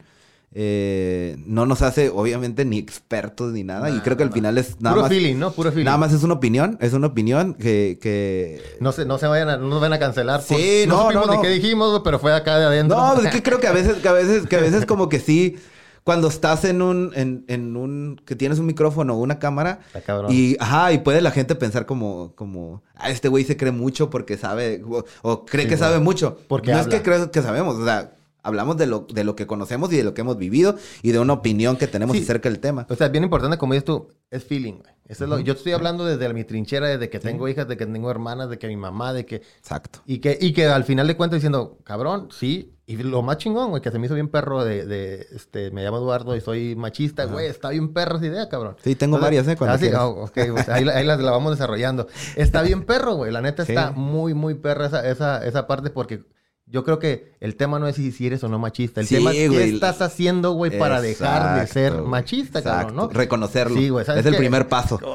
eh, 0.53 1.37
no 1.47 1.65
nos 1.67 1.81
hace, 1.83 2.09
obviamente, 2.11 2.65
ni 2.65 2.79
expertos 2.79 3.53
ni 3.53 3.63
nada. 3.63 3.89
y 3.91 4.01
creo 4.01 4.17
que 4.17 4.25
al 4.25 4.31
nah. 4.31 4.35
final 4.35 4.59
es 4.59 4.81
nada 4.81 4.95
Puro 4.97 5.03
más... 5.03 5.11
feeling, 5.13 5.37
¿no? 5.37 5.53
Puro 5.53 5.71
feeling. 5.71 5.85
Nada 5.85 5.99
más 5.99 6.13
es 6.13 6.23
una 6.25 6.35
opinión, 6.35 6.77
es 6.81 6.93
una 6.93 7.07
opinión 7.09 7.55
que... 7.55 7.99
que... 8.01 8.61
No 8.81 8.93
se, 8.93 9.05
no 9.05 9.19
se 9.19 9.27
vayan 9.29 9.49
a, 9.49 9.57
no 9.57 9.69
nos 9.69 9.81
van 9.81 9.93
a 9.93 9.99
cancelar. 9.99 10.41
por- 10.45 10.57
Sí, 10.59 10.85
no, 10.89 11.13
no, 11.13 11.27
no. 11.27 11.33
de 11.35 11.41
qué 11.41 11.49
dijimos, 11.49 12.01
pero 12.05 12.19
fue 12.19 12.35
acá 12.35 12.59
de 12.59 12.65
adentro. 12.67 12.97
No, 12.99 13.15
pues 13.15 13.27
es 13.27 13.33
que 13.33 13.43
creo 13.45 13.61
que 13.61 13.69
a 13.69 13.73
veces, 13.73 13.99
que 13.99 14.09
a 14.09 14.13
veces, 14.13 14.47
que 14.47 14.57
a 14.57 14.61
veces 14.61 14.87
como 14.87 15.09
que 15.09 15.21
sí, 15.21 15.57
cuando 16.03 16.27
estás 16.29 16.65
en 16.65 16.83
un, 16.83 17.13
en, 17.15 17.45
en 17.47 17.77
un, 17.77 18.21
que 18.25 18.35
tienes 18.35 18.59
un 18.59 18.67
micrófono 18.67 19.15
o 19.15 19.19
una 19.19 19.39
cámara, 19.39 19.81
Está 19.89 20.01
cabrón. 20.01 20.33
y, 20.33 20.57
ajá, 20.59 20.93
y 20.93 20.99
puede 20.99 21.21
la 21.21 21.31
gente 21.31 21.55
pensar 21.55 21.87
como, 21.87 22.33
como, 22.35 22.83
ah, 22.97 23.11
este 23.11 23.29
güey 23.29 23.45
se 23.45 23.57
cree 23.57 23.71
mucho 23.71 24.11
porque 24.11 24.37
sabe, 24.37 24.83
o, 24.85 25.05
o 25.23 25.45
cree 25.45 25.65
Sí, 25.67 25.71
que 25.71 25.77
sabe 25.77 26.01
mucho. 26.01 26.39
Porque 26.49 26.73
no 26.73 26.79
habla. 26.79 26.93
es 26.93 26.99
que 26.99 27.05
creo 27.05 27.31
que 27.31 27.43
sabemos, 27.43 27.77
o 27.77 27.85
sea, 27.85 28.15
hablamos 28.43 28.77
de 28.77 28.87
lo, 28.87 29.07
de 29.13 29.25
lo 29.25 29.37
que 29.37 29.47
conocemos 29.47 29.93
y 29.93 29.97
de 29.97 30.05
lo 30.05 30.15
que 30.15 30.21
hemos 30.23 30.37
vivido 30.39 30.77
y 31.03 31.13
de 31.13 31.19
una 31.19 31.33
opinión 31.35 31.77
que 31.77 31.87
tenemos 31.87 32.17
Sí. 32.17 32.23
acerca 32.23 32.49
del 32.49 32.61
tema. 32.61 32.87
O 32.91 32.95
sea, 32.95 33.09
bien 33.09 33.25
importante, 33.25 33.59
como 33.59 33.75
dices 33.75 33.85
tú, 33.85 34.09
es 34.31 34.45
feeling, 34.45 34.75
güey. 34.75 34.93
Eso 35.07 35.25
es 35.25 35.31
lo, 35.31 35.41
yo 35.41 35.55
estoy 35.55 35.73
hablando 35.73 36.05
desde 36.05 36.33
mi 36.33 36.45
trinchera, 36.45 36.87
desde 36.87 37.11
que 37.11 37.19
tengo 37.19 37.49
hijas, 37.49 37.67
de 37.67 37.77
que 37.77 37.85
tengo 37.85 38.11
hermanas, 38.13 38.49
de 38.49 38.59
que 38.59 38.69
mi 38.69 38.77
mamá, 38.77 39.13
de 39.13 39.27
que... 39.27 39.37
Exacto. 39.59 39.99
Y 40.07 40.19
que, 40.21 40.39
y 40.41 40.53
que 40.53 40.67
al 40.67 40.85
final 40.85 41.09
de 41.09 41.17
cuentas 41.17 41.39
diciendo, 41.39 41.79
cabrón, 41.83 42.29
sí. 42.31 42.77
Y 42.87 42.97
lo 42.97 43.21
más 43.23 43.39
chingón, 43.39 43.71
güey, 43.71 43.83
que 43.83 43.91
se 43.91 43.99
me 43.99 44.07
hizo 44.07 44.15
bien 44.15 44.29
perro 44.29 44.65
de, 44.65 44.87
de 44.87 45.27
este, 45.33 45.73
me 45.73 45.83
llamo 45.83 45.97
Eduardo 45.99 46.37
y 46.37 46.41
soy 46.41 46.77
machista, 46.77 47.25
güey, 47.25 47.47
está 47.47 47.71
bien 47.71 47.93
perro 47.93 48.17
esa 48.19 48.27
idea, 48.27 48.49
cabrón. 48.49 48.77
Sí, 48.85 48.95
tengo 48.95 49.19
varias, 49.19 49.47
¿eh? 49.49 49.57
Cuando 49.57 49.75
ah, 49.75 50.29
sí, 50.33 50.41
pues 50.53 50.69
ahí, 50.69 50.85
la- 50.85 50.97
ahí 50.97 51.05
las 51.05 51.21
la 51.21 51.31
vamos 51.33 51.53
desarrollando. 51.53 52.07
Está 52.37 52.63
bien 52.63 52.85
perro, 52.85 53.15
güey. 53.15 53.33
La 53.33 53.41
neta 53.41 53.65
Sí. 53.67 53.73
está 53.73 53.91
muy, 53.93 54.35
muy 54.35 54.55
perra 54.55 54.87
esa, 54.87 55.09
esa, 55.09 55.45
esa 55.45 55.67
parte 55.67 55.91
porque 55.91 56.23
yo 56.71 56.85
creo 56.85 56.99
que 56.99 57.33
el 57.41 57.57
tema 57.57 57.79
no 57.79 57.89
es 57.89 57.97
si, 57.97 58.15
eres 58.27 58.45
o 58.45 58.49
no 58.49 58.59
machista. 58.59 59.01
El 59.01 59.07
Sí, 59.07 59.17
tema 59.17 59.33
es 59.33 59.51
qué 59.51 59.65
estás 59.65 60.01
haciendo, 60.03 60.53
güey, 60.53 60.79
para 60.79 61.01
dejar 61.01 61.61
de 61.61 61.67
ser 61.67 61.87
Exacto, 61.87 62.07
machista, 62.09 62.63
cabrón, 62.63 62.95
¿no? 62.97 63.03
exacto. 63.05 63.19
Reconocerlo. 63.19 63.77
Sí, 63.77 63.89
güey, 63.89 64.05
¿sabes 64.07 64.25
Es 64.25 64.33
el 64.33 64.37
primer 64.39 64.69
paso. 64.69 65.01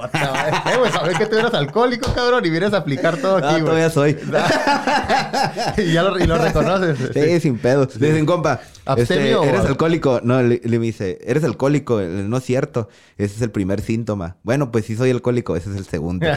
Eh, 0.65 0.77
güey, 0.79 0.91
sabes 0.91 1.17
que 1.17 1.25
tú 1.27 1.37
eres 1.37 1.53
alcohólico, 1.53 2.11
cabrón, 2.13 2.43
y 2.45 2.49
vienes 2.49 2.73
a 2.73 2.77
aplicar 2.77 3.17
todo 3.17 3.37
Ah, 3.37 3.49
aquí, 3.51 3.61
güey. 3.61 3.63
todavía 3.65 3.89
soy. 3.89 4.17
y 5.77 5.93
ya 5.93 6.03
lo, 6.03 6.17
y 6.19 6.25
lo 6.27 6.37
reconoces. 6.37 6.97
Sí, 7.13 7.39
sin 7.39 7.57
pedo. 7.59 7.87
Le 7.99 8.07
dicen, 8.09 8.25
compa, 8.25 8.59
¿Abstemio 8.85 9.43
este, 9.43 9.55
eres 9.55 9.65
alcohólico. 9.65 10.19
No, 10.23 10.41
le, 10.41 10.61
le 10.63 10.79
dice, 10.79 11.19
eres 11.25 11.43
alcohólico. 11.43 12.01
No 12.01 12.37
es 12.37 12.43
cierto. 12.43 12.89
Ese 13.17 13.35
es 13.35 13.41
el 13.41 13.51
primer 13.51 13.81
síntoma. 13.81 14.37
Bueno, 14.43 14.71
pues 14.71 14.85
sí 14.85 14.95
soy 14.95 15.09
alcohólico. 15.11 15.55
Ese 15.55 15.69
es 15.71 15.77
el 15.77 15.85
segundo. 15.85 16.25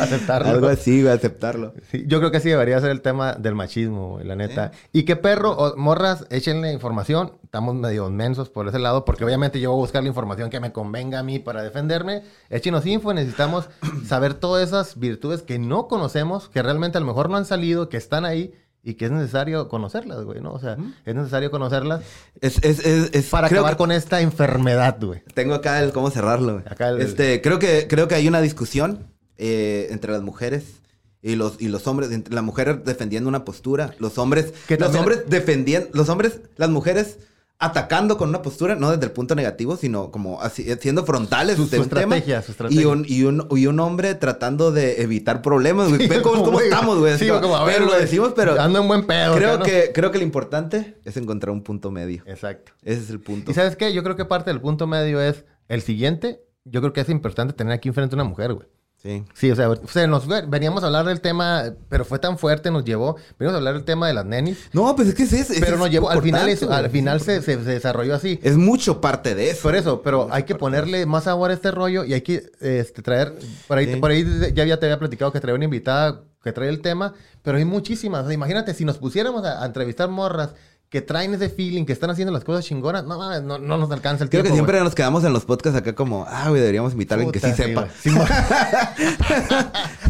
Aceptarlo. 0.00 0.48
Algo 0.50 0.68
así, 0.68 1.02
güey, 1.02 1.12
aceptarlo. 1.14 1.74
Sí, 1.90 2.04
yo 2.06 2.18
creo 2.18 2.30
que 2.30 2.40
sí 2.40 2.48
debería 2.48 2.80
ser 2.80 2.90
el 2.90 3.00
tema 3.00 3.09
del 3.12 3.54
machismo, 3.54 4.10
güey, 4.10 4.26
la 4.26 4.36
neta. 4.36 4.72
Y 4.92 5.04
qué 5.04 5.16
perro, 5.16 5.52
o- 5.52 5.76
morras, 5.76 6.26
échenle 6.30 6.72
información. 6.72 7.32
Estamos 7.44 7.74
medio 7.74 8.08
mensos 8.10 8.48
por 8.50 8.68
ese 8.68 8.78
lado, 8.78 9.04
porque 9.04 9.24
obviamente 9.24 9.60
yo 9.60 9.70
voy 9.70 9.78
a 9.78 9.82
buscar 9.82 10.02
la 10.02 10.08
información 10.08 10.50
que 10.50 10.60
me 10.60 10.72
convenga 10.72 11.18
a 11.18 11.22
mí 11.22 11.38
para 11.38 11.62
defenderme. 11.62 12.22
Échenos 12.48 12.86
info, 12.86 13.12
necesitamos 13.12 13.68
saber 14.06 14.34
todas 14.34 14.66
esas 14.68 14.98
virtudes 14.98 15.42
que 15.42 15.58
no 15.58 15.88
conocemos, 15.88 16.48
que 16.48 16.62
realmente 16.62 16.98
a 16.98 17.00
lo 17.00 17.06
mejor 17.06 17.28
no 17.30 17.36
han 17.36 17.44
salido, 17.46 17.88
que 17.88 17.96
están 17.96 18.24
ahí 18.24 18.54
y 18.82 18.94
que 18.94 19.04
es 19.04 19.10
necesario 19.10 19.68
conocerlas, 19.68 20.24
güey, 20.24 20.40
¿no? 20.40 20.52
O 20.52 20.58
sea, 20.58 20.78
es 21.04 21.14
necesario 21.14 21.50
conocerlas 21.50 22.00
Es, 22.40 22.56
es, 22.64 22.78
es, 22.86 23.10
es- 23.12 23.28
para 23.28 23.48
acabar 23.48 23.72
que- 23.72 23.76
con 23.76 23.92
esta 23.92 24.22
enfermedad, 24.22 24.96
güey. 25.02 25.22
Tengo 25.34 25.52
acá 25.54 25.82
el 25.82 25.92
cómo 25.92 26.10
cerrarlo. 26.10 26.54
güey. 26.54 26.64
Acá 26.66 26.88
el- 26.88 27.00
Este, 27.02 27.42
creo 27.42 27.58
que, 27.58 27.86
creo 27.88 28.08
que 28.08 28.14
hay 28.14 28.26
una 28.26 28.40
discusión 28.40 29.08
eh, 29.36 29.88
entre 29.90 30.12
las 30.12 30.22
mujeres 30.22 30.80
Y 31.22 31.36
los, 31.36 31.60
y 31.60 31.68
los 31.68 31.86
hombres, 31.86 32.10
la 32.30 32.42
mujer 32.42 32.82
defendiendo 32.84 33.28
una 33.28 33.44
postura, 33.44 33.94
los 33.98 34.16
hombres, 34.18 34.52
Que 34.66 34.76
los 34.78 34.94
hombres 34.94 35.24
defendiendo, 35.28 35.88
los 35.92 36.08
hombres, 36.08 36.40
las 36.56 36.70
mujeres 36.70 37.18
atacando 37.62 38.16
con 38.16 38.30
una 38.30 38.40
postura, 38.40 38.74
no 38.74 38.90
desde 38.90 39.04
el 39.04 39.12
punto 39.12 39.34
negativo, 39.34 39.76
sino 39.76 40.10
como 40.10 40.40
así, 40.40 40.64
siendo 40.80 41.04
frontales 41.04 41.56
Su- 41.56 41.68
de 41.68 41.76
su 41.76 41.82
un 41.82 41.88
tema. 41.90 42.16
estrategia, 42.16 42.40
su 42.40 42.48
Y 42.48 42.52
estrategia. 42.52 42.88
un, 42.88 43.04
y, 43.06 43.24
un, 43.24 43.46
y 43.50 43.66
un 43.66 43.80
hombre 43.80 44.14
tratando 44.14 44.72
de 44.72 45.02
evitar 45.02 45.42
problemas, 45.42 45.90
güey. 45.90 46.08
Ve 46.08 46.22
cómo, 46.22 46.42
cómo 46.44 46.58
estamos, 46.58 46.98
güey. 46.98 47.18
Sí, 47.18 47.28
como, 47.28 47.54
a 47.54 47.64
ver, 47.64 47.74
pero 47.74 47.86
lo 47.90 47.98
decimos, 47.98 48.32
pero 48.34 48.58
Ando 48.58 48.80
en 48.80 48.88
buen 48.88 49.06
pedo. 49.06 49.34
creo, 49.34 49.58
que, 49.60 49.90
creo 49.92 50.10
que 50.10 50.16
lo 50.16 50.24
importante 50.24 50.96
es 51.04 51.18
encontrar 51.18 51.50
un 51.52 51.62
punto 51.62 51.90
medio. 51.90 52.22
Exacto. 52.24 52.72
Ese 52.82 53.02
es 53.02 53.10
el 53.10 53.20
punto. 53.20 53.50
¿Y 53.50 53.54
sabes 53.54 53.76
qué? 53.76 53.92
Yo 53.92 54.02
creo 54.02 54.16
que 54.16 54.24
parte 54.24 54.48
del 54.50 54.62
punto 54.62 54.86
medio 54.86 55.20
es 55.20 55.44
el 55.68 55.82
siguiente. 55.82 56.40
Yo 56.64 56.80
creo 56.80 56.94
que 56.94 57.02
es 57.02 57.10
importante 57.10 57.52
tener 57.52 57.74
aquí 57.74 57.88
enfrente 57.90 58.14
una 58.14 58.24
mujer, 58.24 58.54
güey. 58.54 58.68
Sí. 59.02 59.24
Sí, 59.32 59.50
o 59.50 59.56
sea, 59.56 59.70
o 59.70 59.76
sea, 59.88 60.06
nos 60.06 60.26
veníamos 60.48 60.82
a 60.82 60.86
hablar 60.86 61.06
del 61.06 61.22
tema, 61.22 61.64
pero 61.88 62.04
fue 62.04 62.18
tan 62.18 62.36
fuerte, 62.36 62.70
nos 62.70 62.84
llevó. 62.84 63.16
Venimos 63.38 63.54
a 63.54 63.56
hablar 63.56 63.74
del 63.74 63.84
tema 63.84 64.06
de 64.06 64.12
las 64.12 64.26
nenis, 64.26 64.58
No, 64.74 64.94
pues 64.94 65.08
es 65.08 65.14
que 65.14 65.22
es 65.22 65.32
eso. 65.32 65.54
pero 65.58 65.78
nos 65.78 65.90
llevó, 65.90 66.10
al 66.10 66.20
final, 66.20 66.48
eso 66.50 66.70
al 66.70 66.90
final 66.90 67.20
se, 67.22 67.40
se- 67.40 67.56
se 67.64 67.70
desarrolló 67.70 68.14
así. 68.14 68.38
Es 68.42 68.58
mucho 68.58 69.00
parte 69.00 69.34
de 69.34 69.50
eso. 69.50 69.62
Por 69.62 69.74
eso, 69.74 70.02
pero 70.02 70.28
hay 70.30 70.42
que 70.42 70.54
ponerle 70.54 71.06
más 71.06 71.24
sabor 71.24 71.50
a 71.50 71.54
este 71.54 71.70
rollo 71.70 72.04
y 72.04 72.12
hay 72.12 72.20
que 72.20 72.50
este, 72.60 73.00
traer, 73.00 73.34
por 73.66 73.78
ahí, 73.78 73.86
Sí. 73.94 73.96
por 74.00 74.10
ahí 74.10 74.26
ya, 74.54 74.64
ya 74.66 74.76
te 74.78 74.84
había 74.84 74.98
platicado 74.98 75.32
que 75.32 75.40
traía 75.40 75.54
una 75.54 75.64
invitada 75.64 76.20
que 76.42 76.52
trae 76.52 76.68
el 76.68 76.80
tema, 76.82 77.14
pero 77.42 77.56
hay 77.58 77.64
muchísimas. 77.64 78.22
O 78.24 78.26
sea, 78.26 78.34
imagínate, 78.34 78.74
si 78.74 78.84
nos 78.84 78.98
pusiéramos 78.98 79.44
a, 79.44 79.62
a 79.62 79.66
entrevistar 79.66 80.08
morras 80.10 80.50
que 80.90 81.00
traen 81.00 81.32
ese 81.32 81.48
feeling, 81.48 81.84
que 81.86 81.92
están 81.92 82.10
haciendo 82.10 82.32
las 82.32 82.42
cosas 82.42 82.64
chingonas, 82.64 83.04
no 83.04 83.16
mames, 83.16 83.42
no, 83.44 83.58
no 83.58 83.78
nos 83.78 83.90
alcanza 83.92 84.24
el 84.24 84.30
Creo 84.30 84.42
tiempo. 84.42 84.54
que 84.54 84.58
siempre 84.58 84.80
nos 84.80 84.92
quedamos 84.94 85.22
en 85.22 85.32
los 85.32 85.44
podcasts 85.44 85.78
acá 85.78 85.94
como, 85.94 86.26
ah, 86.28 86.48
güey, 86.48 86.60
deberíamos 86.60 86.92
invitar 86.94 87.18
a 87.18 87.22
alguien 87.22 87.32
que 87.32 87.38
sí 87.48 87.54
sepa. 87.54 87.86
Sí, 88.02 88.10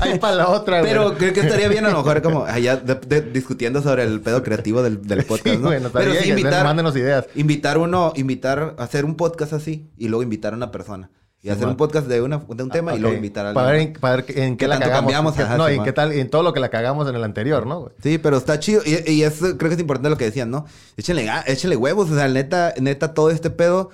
Ahí 0.00 0.18
para 0.18 0.34
la 0.36 0.48
otra, 0.48 0.80
güey. 0.80 0.90
Pero 0.90 1.14
creo 1.16 1.32
que 1.32 1.40
estaría 1.40 1.68
bien 1.68 1.84
a 1.84 1.90
lo 1.90 1.98
mejor 1.98 2.22
como 2.22 2.44
allá 2.44 2.76
de- 2.76 2.94
de- 2.94 3.22
discutiendo 3.30 3.82
sobre 3.82 4.04
el 4.04 4.20
pedo 4.20 4.42
creativo 4.42 4.82
del, 4.82 5.06
del 5.06 5.24
podcast, 5.24 5.56
Sí, 5.56 5.62
¿no? 5.62 5.78
nos 5.78 5.92
Pero 5.92 6.14
sí 6.14 6.30
invitar, 6.30 6.64
mándenos 6.64 6.96
ideas. 6.96 7.26
invitar 7.34 7.78
uno, 7.78 8.12
invitar, 8.16 8.74
hacer 8.78 9.04
un 9.04 9.16
podcast 9.16 9.52
así 9.52 9.90
y 9.98 10.08
luego 10.08 10.22
invitar 10.22 10.54
a 10.54 10.56
una 10.56 10.70
persona. 10.70 11.10
Y 11.42 11.48
hacer 11.48 11.60
Simón. 11.60 11.70
un 11.70 11.76
podcast 11.78 12.06
de, 12.06 12.20
una, 12.20 12.36
de 12.38 12.62
un 12.62 12.68
tema 12.70 12.92
y 12.92 12.96
Ok. 12.96 13.00
luego 13.00 13.16
invitar 13.16 13.46
a 13.46 13.54
Para 13.54 13.68
ver 13.68 13.76
alguien. 13.76 13.94
en, 13.94 14.00
para 14.00 14.16
ver 14.16 14.24
en 14.28 14.50
qué, 14.52 14.56
¿Qué 14.58 14.68
la 14.68 14.78
cagamos. 14.78 14.98
cambiamos? 15.00 15.38
Ajá, 15.38 15.56
no, 15.56 15.70
y 15.70 15.74
en 15.76 15.84
qué 15.84 15.92
tal, 15.92 16.12
en 16.12 16.28
todo 16.28 16.42
lo 16.42 16.52
que 16.52 16.60
la 16.60 16.68
cagamos 16.68 17.08
en 17.08 17.14
el 17.14 17.24
anterior, 17.24 17.66
¿no, 17.66 17.80
güey? 17.80 17.92
Sí, 18.02 18.18
pero 18.18 18.36
está 18.36 18.58
chido. 18.58 18.82
Y, 18.84 19.10
y 19.10 19.22
es, 19.22 19.38
creo 19.38 19.56
que 19.56 19.74
es 19.74 19.80
importante 19.80 20.10
lo 20.10 20.16
que 20.18 20.26
decían, 20.26 20.50
¿no? 20.50 20.66
Échenle, 20.98 21.26
échenle 21.46 21.76
huevos. 21.76 22.10
O 22.10 22.14
sea, 22.14 22.28
neta, 22.28 22.74
neta, 22.78 23.14
todo 23.14 23.30
este 23.30 23.48
pedo 23.48 23.88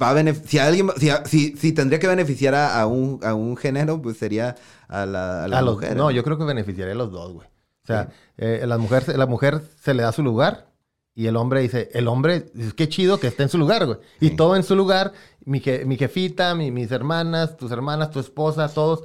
va 0.00 0.10
a 0.10 0.12
beneficiar. 0.14 0.48
Si 0.48 0.58
alguien, 0.58 0.90
si, 0.96 1.10
si, 1.26 1.56
si 1.58 1.72
tendría 1.72 1.98
que 1.98 2.06
beneficiar 2.08 2.54
a, 2.54 2.80
a 2.80 2.86
un, 2.86 3.20
a 3.22 3.34
un 3.34 3.56
género, 3.58 4.00
pues 4.00 4.16
sería 4.16 4.54
a 4.88 5.04
la, 5.04 5.44
a 5.44 5.48
la 5.48 5.58
A 5.58 5.62
los- 5.62 5.74
mujer. 5.74 5.96
no, 5.96 6.10
yo 6.10 6.24
creo 6.24 6.38
que 6.38 6.44
beneficiaría 6.44 6.94
a 6.94 6.96
los 6.96 7.12
dos, 7.12 7.32
güey. 7.34 7.46
O 7.46 7.86
sea, 7.86 8.08
eh, 8.38 8.62
la, 8.66 8.78
mujer, 8.78 9.04
la 9.18 9.26
mujer 9.26 9.60
se 9.82 9.92
le 9.92 10.02
da 10.02 10.12
su 10.12 10.22
lugar 10.22 10.68
y 11.14 11.26
el 11.26 11.36
hombre 11.36 11.60
dice, 11.60 11.90
el 11.94 12.08
hombre, 12.08 12.46
qué 12.76 12.88
chido 12.88 13.18
que 13.20 13.28
esté 13.28 13.44
en 13.44 13.48
su 13.48 13.58
lugar, 13.58 13.86
güey. 13.86 13.98
Y 14.20 14.30
Sí. 14.30 14.36
todo 14.36 14.56
en 14.56 14.62
su 14.64 14.74
lugar, 14.74 15.12
mi, 15.44 15.60
je- 15.60 15.84
mi 15.84 15.96
jefita, 15.96 16.54
mi- 16.54 16.70
mis 16.70 16.90
hermanas, 16.90 17.56
tus 17.56 17.70
hermanas, 17.70 18.10
tu 18.10 18.18
esposa, 18.20 18.68
todos. 18.68 19.04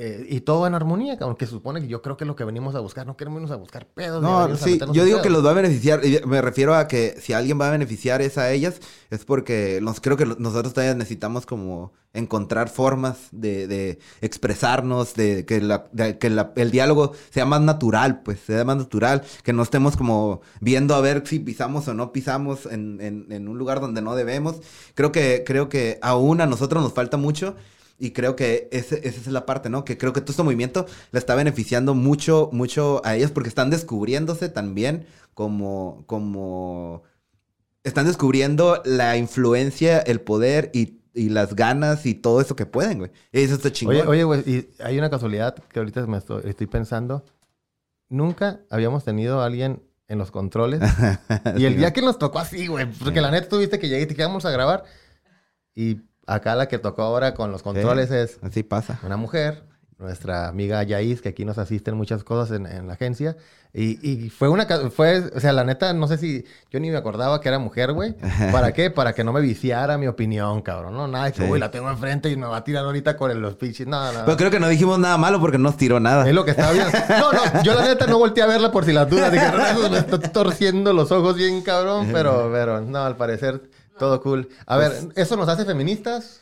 Eh, 0.00 0.24
y 0.28 0.40
todo 0.42 0.64
en 0.68 0.74
armonía, 0.74 1.16
aunque 1.20 1.46
supone 1.46 1.80
que 1.80 1.88
yo 1.88 2.00
creo 2.02 2.16
que 2.16 2.22
es 2.22 2.28
lo 2.28 2.36
que 2.36 2.44
venimos 2.44 2.74
a 2.76 2.80
buscar. 2.80 3.04
No 3.04 3.16
queremos 3.16 3.38
irnos 3.38 3.50
a 3.50 3.56
buscar 3.56 3.84
pedos. 3.86 4.22
No, 4.22 4.56
sí, 4.56 4.78
yo 4.92 5.04
digo 5.04 5.20
que 5.22 5.28
los 5.30 5.44
va 5.44 5.50
a 5.50 5.54
beneficiar. 5.54 6.04
y 6.06 6.20
Me 6.24 6.40
refiero 6.40 6.74
a 6.76 6.86
que 6.86 7.16
si 7.20 7.32
alguien 7.32 7.60
va 7.60 7.66
a 7.66 7.72
beneficiar 7.72 8.22
es 8.22 8.38
a 8.38 8.52
ellas, 8.52 8.80
es 9.10 9.24
porque 9.24 9.80
nos, 9.82 10.00
creo 10.00 10.16
que 10.16 10.24
nosotros 10.24 10.72
todavía 10.72 10.94
necesitamos 10.94 11.46
como 11.46 11.92
encontrar 12.14 12.68
formas 12.68 13.18
de, 13.32 13.66
de 13.66 13.98
expresarnos, 14.20 15.14
de 15.14 15.44
que, 15.44 15.60
la- 15.60 15.88
de 15.92 16.16
que 16.18 16.30
la- 16.30 16.52
el 16.56 16.70
diálogo 16.70 17.12
sea 17.30 17.44
más 17.44 17.60
natural, 17.60 18.22
pues 18.22 18.38
sea 18.40 18.64
más 18.64 18.76
natural, 18.76 19.22
que 19.42 19.52
no 19.52 19.62
estemos 19.62 19.96
como 19.96 20.40
viendo 20.60 20.94
a 20.94 21.00
ver 21.00 21.22
si 21.26 21.38
pisamos 21.40 21.88
o 21.88 21.94
no 21.94 22.12
pisamos 22.12 22.66
en, 22.66 23.00
en- 23.00 23.26
en 23.30 23.48
un 23.48 23.58
lugar 23.58 23.80
donde 23.80 24.00
no 24.00 24.14
debemos. 24.14 24.56
Creo 24.94 25.12
que, 25.12 25.42
creo 25.46 25.68
que 25.68 25.98
aún 26.02 26.40
a 26.40 26.46
nosotros 26.46 26.82
nos 26.82 26.92
falta 26.92 27.16
mucho. 27.16 27.56
Y 28.00 28.12
creo 28.12 28.36
que 28.36 28.68
ese- 28.70 29.06
esa 29.08 29.20
es 29.20 29.26
la 29.26 29.44
parte, 29.44 29.68
¿no? 29.70 29.84
Que 29.84 29.98
creo 29.98 30.12
que 30.12 30.20
todo 30.20 30.30
este 30.30 30.42
movimiento 30.44 30.86
le 31.10 31.18
está 31.18 31.34
beneficiando 31.34 31.94
mucho, 31.94 32.48
mucho 32.52 33.00
a 33.04 33.16
ellas 33.16 33.30
porque 33.32 33.48
están 33.48 33.70
descubriéndose 33.70 34.48
también 34.48 35.06
como, 35.34 36.04
como, 36.06 37.02
están 37.84 38.06
descubriendo 38.06 38.80
la 38.84 39.16
influencia, 39.16 39.98
el 39.98 40.20
poder 40.20 40.70
y, 40.72 41.00
y 41.14 41.28
las 41.30 41.56
ganas 41.56 42.06
y 42.06 42.14
todo 42.14 42.40
eso 42.40 42.54
que 42.54 42.66
pueden, 42.66 42.98
güey. 42.98 43.10
Eso 43.32 43.54
está 43.54 43.72
chingón. 43.72 43.96
Oye, 43.96 44.06
oye, 44.06 44.24
güey, 44.24 44.40
y 44.48 44.68
hay 44.82 44.98
una 44.98 45.10
casualidad 45.10 45.54
que 45.56 45.78
ahorita 45.80 46.06
me 46.06 46.18
estoy, 46.18 46.42
estoy 46.44 46.66
pensando. 46.68 47.24
Nunca 48.08 48.60
habíamos 48.70 49.04
tenido 49.04 49.40
a 49.40 49.46
alguien 49.46 49.82
en 50.06 50.18
los 50.18 50.30
controles. 50.30 50.80
y 51.56 51.64
el 51.64 51.76
día 51.76 51.92
que 51.92 52.00
nos 52.02 52.18
tocó 52.18 52.38
así, 52.38 52.66
güey, 52.68 52.86
porque 52.92 53.20
la 53.20 53.30
neta 53.30 53.48
tuviste 53.48 53.78
que 53.78 53.88
llegué 53.88 54.02
y 54.02 54.06
te 54.06 54.14
quedamos 54.14 54.44
a 54.44 54.50
grabar. 54.50 54.84
Y 55.74 56.00
acá 56.28 56.54
la 56.54 56.68
que 56.68 56.78
tocó 56.78 57.02
ahora 57.02 57.34
con 57.34 57.50
los 57.52 57.62
controles 57.62 58.10
es 58.10 58.38
Así 58.42 58.62
pasa. 58.62 58.98
una 59.02 59.16
mujer, 59.16 59.64
nuestra 59.98 60.46
amiga 60.48 60.82
Yaís, 60.84 61.20
que 61.20 61.30
aquí 61.30 61.44
nos 61.44 61.58
asiste 61.58 61.90
en 61.90 61.96
muchas 61.96 62.22
cosas 62.24 62.56
en, 62.56 62.66
en 62.66 62.86
la 62.86 62.92
agencia. 62.94 63.36
Y, 63.74 63.98
y 64.08 64.30
fue 64.30 64.48
una, 64.48 64.66
fue, 64.90 65.18
o 65.36 65.40
sea, 65.40 65.52
la 65.52 65.62
neta, 65.62 65.92
no 65.92 66.08
sé 66.08 66.16
si, 66.16 66.42
yo 66.70 66.80
ni 66.80 66.90
me 66.90 66.96
acordaba 66.96 67.38
que 67.40 67.48
era 67.50 67.58
mujer, 67.58 67.92
güey. 67.92 68.14
¿Para 68.52 68.72
qué? 68.72 68.90
Para 68.90 69.12
que 69.12 69.24
no 69.24 69.32
me 69.32 69.42
viciara 69.42 69.98
mi 69.98 70.06
opinión, 70.06 70.62
cabrón. 70.62 70.94
No, 70.94 71.06
nada, 71.06 71.30
que, 71.32 71.42
Sí. 71.42 71.46
güey, 71.46 71.60
la 71.60 71.70
tengo 71.70 71.90
enfrente 71.90 72.30
y 72.30 72.36
me 72.36 72.46
va 72.46 72.56
a 72.56 72.64
tirar 72.64 72.84
ahorita 72.86 73.16
con 73.16 73.40
los 73.42 73.56
pinches. 73.56 73.86
No, 73.86 74.10
no. 74.12 74.24
Pero 74.24 74.36
creo 74.38 74.50
que 74.50 74.58
no 74.58 74.68
dijimos 74.68 74.98
nada 74.98 75.18
malo 75.18 75.38
porque 75.38 75.58
no 75.58 75.64
nos 75.64 75.76
tiró 75.76 76.00
nada. 76.00 76.26
Es 76.26 76.34
lo 76.34 76.44
que 76.46 76.52
estaba 76.52 76.72
viendo. 76.72 76.90
No, 77.10 77.32
no, 77.32 77.62
yo 77.62 77.74
la 77.74 77.82
neta 77.84 78.06
no 78.06 78.18
volteé 78.18 78.42
a 78.42 78.46
verla 78.46 78.72
por 78.72 78.86
si 78.86 78.92
las 78.92 79.08
dudas. 79.10 79.30
Dije, 79.30 79.44
"Eso 79.46 79.90
me 79.90 79.98
está 79.98 80.18
torciendo 80.18 80.92
los 80.94 81.12
ojos 81.12 81.36
bien 81.36 81.60
cabrón, 81.60 82.08
pero, 82.12 82.48
pero 82.50 82.80
no, 82.80 83.04
al 83.04 83.16
parecer 83.18 83.60
todo 83.98 84.20
cool. 84.22 84.48
A 84.66 84.76
ver, 84.76 84.92
¿eso 85.16 85.36
nos 85.36 85.48
hace 85.48 85.64
feministas? 85.64 86.40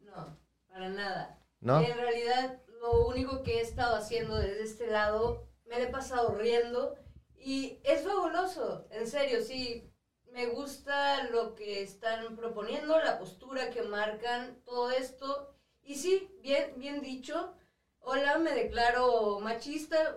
No, 0.00 0.38
para 0.68 0.88
nada. 0.88 1.38
¿No? 1.60 1.80
En 1.80 1.96
realidad, 1.96 2.60
lo 2.80 3.06
único 3.06 3.42
que 3.42 3.58
he 3.58 3.60
estado 3.60 3.96
haciendo 3.96 4.36
desde 4.36 4.62
este 4.62 4.86
lado, 4.88 5.48
me 5.66 5.78
lo 5.78 5.84
he 5.84 5.88
pasado 5.88 6.34
riendo 6.34 6.94
y 7.34 7.80
es 7.84 8.02
fabuloso, 8.02 8.86
en 8.90 9.06
serio, 9.06 9.42
sí. 9.42 9.84
Me 10.32 10.46
gusta 10.46 11.24
lo 11.30 11.54
que 11.54 11.82
están 11.82 12.36
proponiendo, 12.36 12.98
la 12.98 13.18
postura 13.18 13.70
que 13.70 13.82
marcan, 13.82 14.60
todo 14.64 14.90
esto. 14.90 15.54
Y 15.82 15.96
sí, 15.96 16.30
bien, 16.42 16.74
bien 16.76 17.00
dicho. 17.00 17.54
Hola, 18.00 18.38
me 18.38 18.52
declaro 18.52 19.40
machista, 19.40 20.16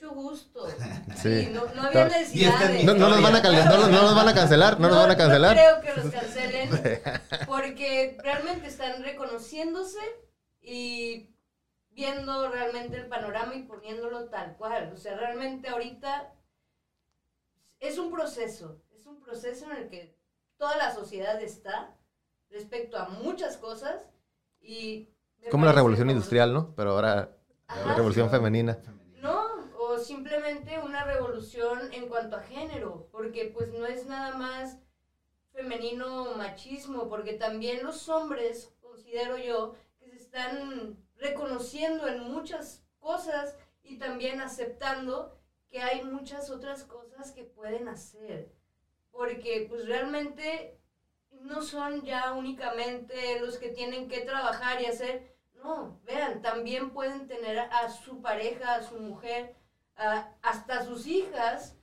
mucho 0.00 0.14
gusto. 0.14 0.66
Sí. 1.16 1.50
No, 1.52 1.66
no 1.74 1.82
había 1.82 2.04
necesidad 2.06 2.62
es 2.62 2.78
de... 2.78 2.84
No, 2.84 2.94
no 2.94 3.08
nos 3.10 3.22
van 3.22 3.36
a 3.36 3.42
no, 3.42 3.76
nos- 3.76 3.90
no 3.90 4.02
nos 4.02 4.14
van 4.14 4.28
a 4.28 4.34
cancelar, 4.34 4.80
no 4.80 4.88
nos 4.88 4.96
van 4.96 5.10
a 5.10 5.16
cancelar. 5.16 5.56
No 5.56 5.82
creo 5.82 5.94
que 5.94 6.00
los 6.00 6.12
cancelen 6.12 6.70
porque 7.46 8.16
realmente 8.22 8.68
están 8.68 9.02
reconociéndose 9.02 9.98
y 10.62 11.34
viendo 11.90 12.48
realmente 12.48 12.96
el 12.96 13.06
panorama 13.08 13.54
y 13.54 13.64
poniéndolo 13.64 14.28
tal 14.30 14.56
cual. 14.56 14.92
O 14.94 14.96
sea, 14.96 15.16
realmente 15.16 15.68
ahorita 15.68 16.32
es 17.80 17.98
un 17.98 18.10
proceso, 18.10 18.80
es 18.94 19.04
un 19.04 19.20
proceso 19.20 19.66
en 19.70 19.76
el 19.76 19.88
que 19.88 20.16
toda 20.56 20.76
la 20.78 20.94
sociedad 20.94 21.42
está 21.42 21.94
respecto 22.48 22.96
a 22.98 23.08
muchas 23.08 23.58
cosas 23.58 24.08
y... 24.60 25.10
Como 25.50 25.66
la 25.66 25.72
revolución 25.72 26.08
industrial, 26.08 26.52
¿no? 26.52 26.74
Pero 26.76 26.92
ahora 26.92 27.30
la 27.68 27.94
revolución 27.94 28.28
sí. 28.28 28.36
femenina. 28.36 28.78
Simplemente 30.00 30.78
una 30.78 31.04
revolución 31.04 31.92
en 31.92 32.08
cuanto 32.08 32.36
a 32.36 32.42
género, 32.42 33.08
porque 33.12 33.46
pues 33.54 33.72
no 33.72 33.86
es 33.86 34.06
nada 34.06 34.36
más 34.36 34.78
femenino 35.52 36.34
machismo, 36.36 37.08
porque 37.08 37.34
también 37.34 37.84
los 37.84 38.08
hombres, 38.08 38.74
considero 38.80 39.36
yo, 39.36 39.74
que 39.98 40.08
se 40.10 40.16
están 40.16 40.96
reconociendo 41.16 42.08
en 42.08 42.20
muchas 42.20 42.82
cosas 42.98 43.56
y 43.82 43.98
también 43.98 44.40
aceptando 44.40 45.38
que 45.68 45.80
hay 45.80 46.02
muchas 46.02 46.50
otras 46.50 46.84
cosas 46.84 47.32
que 47.32 47.44
pueden 47.44 47.88
hacer, 47.88 48.52
porque 49.10 49.66
pues 49.68 49.86
realmente 49.86 50.80
no 51.30 51.62
son 51.62 52.02
ya 52.02 52.32
únicamente 52.32 53.38
los 53.40 53.58
que 53.58 53.68
tienen 53.68 54.08
que 54.08 54.20
trabajar 54.20 54.80
y 54.80 54.86
hacer, 54.86 55.36
no, 55.54 56.00
vean, 56.04 56.42
también 56.42 56.90
pueden 56.90 57.26
tener 57.28 57.58
a 57.58 57.88
su 57.90 58.20
pareja, 58.20 58.74
a 58.74 58.82
su 58.82 58.98
mujer, 58.98 59.54
a- 60.00 60.34
hasta 60.42 60.84
sus 60.84 61.06
hijas. 61.06 61.76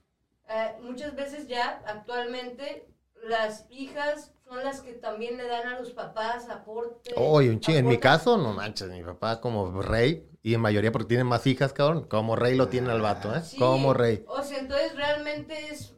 Eh, 0.49 0.75
muchas 0.81 1.15
veces 1.15 1.47
ya 1.47 1.81
actualmente 1.85 2.87
las 3.29 3.65
hijas 3.69 4.31
son 4.47 4.63
las 4.63 4.81
que 4.81 4.93
también 4.93 5.37
le 5.37 5.45
dan 5.47 5.67
a 5.67 5.79
los 5.79 5.91
papás 5.91 6.49
aporte. 6.49 7.11
Oye, 7.15 7.49
un 7.49 7.59
chingo. 7.59 7.79
En 7.79 7.87
mi 7.87 7.97
caso, 7.97 8.37
no 8.37 8.53
manches, 8.53 8.89
mi 8.89 9.03
papá 9.03 9.41
como 9.41 9.81
rey, 9.81 10.29
y 10.43 10.53
en 10.53 10.61
mayoría 10.61 10.91
porque 10.91 11.09
tiene 11.09 11.23
más 11.23 11.45
hijas, 11.47 11.73
cabrón, 11.73 12.03
como 12.07 12.35
rey 12.35 12.55
lo 12.55 12.69
tiene 12.69 12.91
al 12.91 13.01
vato, 13.01 13.35
¿eh? 13.35 13.41
Sí, 13.43 13.55
Como 13.57 13.93
rey. 13.93 14.25
O 14.29 14.41
sea, 14.41 14.59
entonces 14.59 14.95
realmente 14.95 15.55
es, 15.71 15.93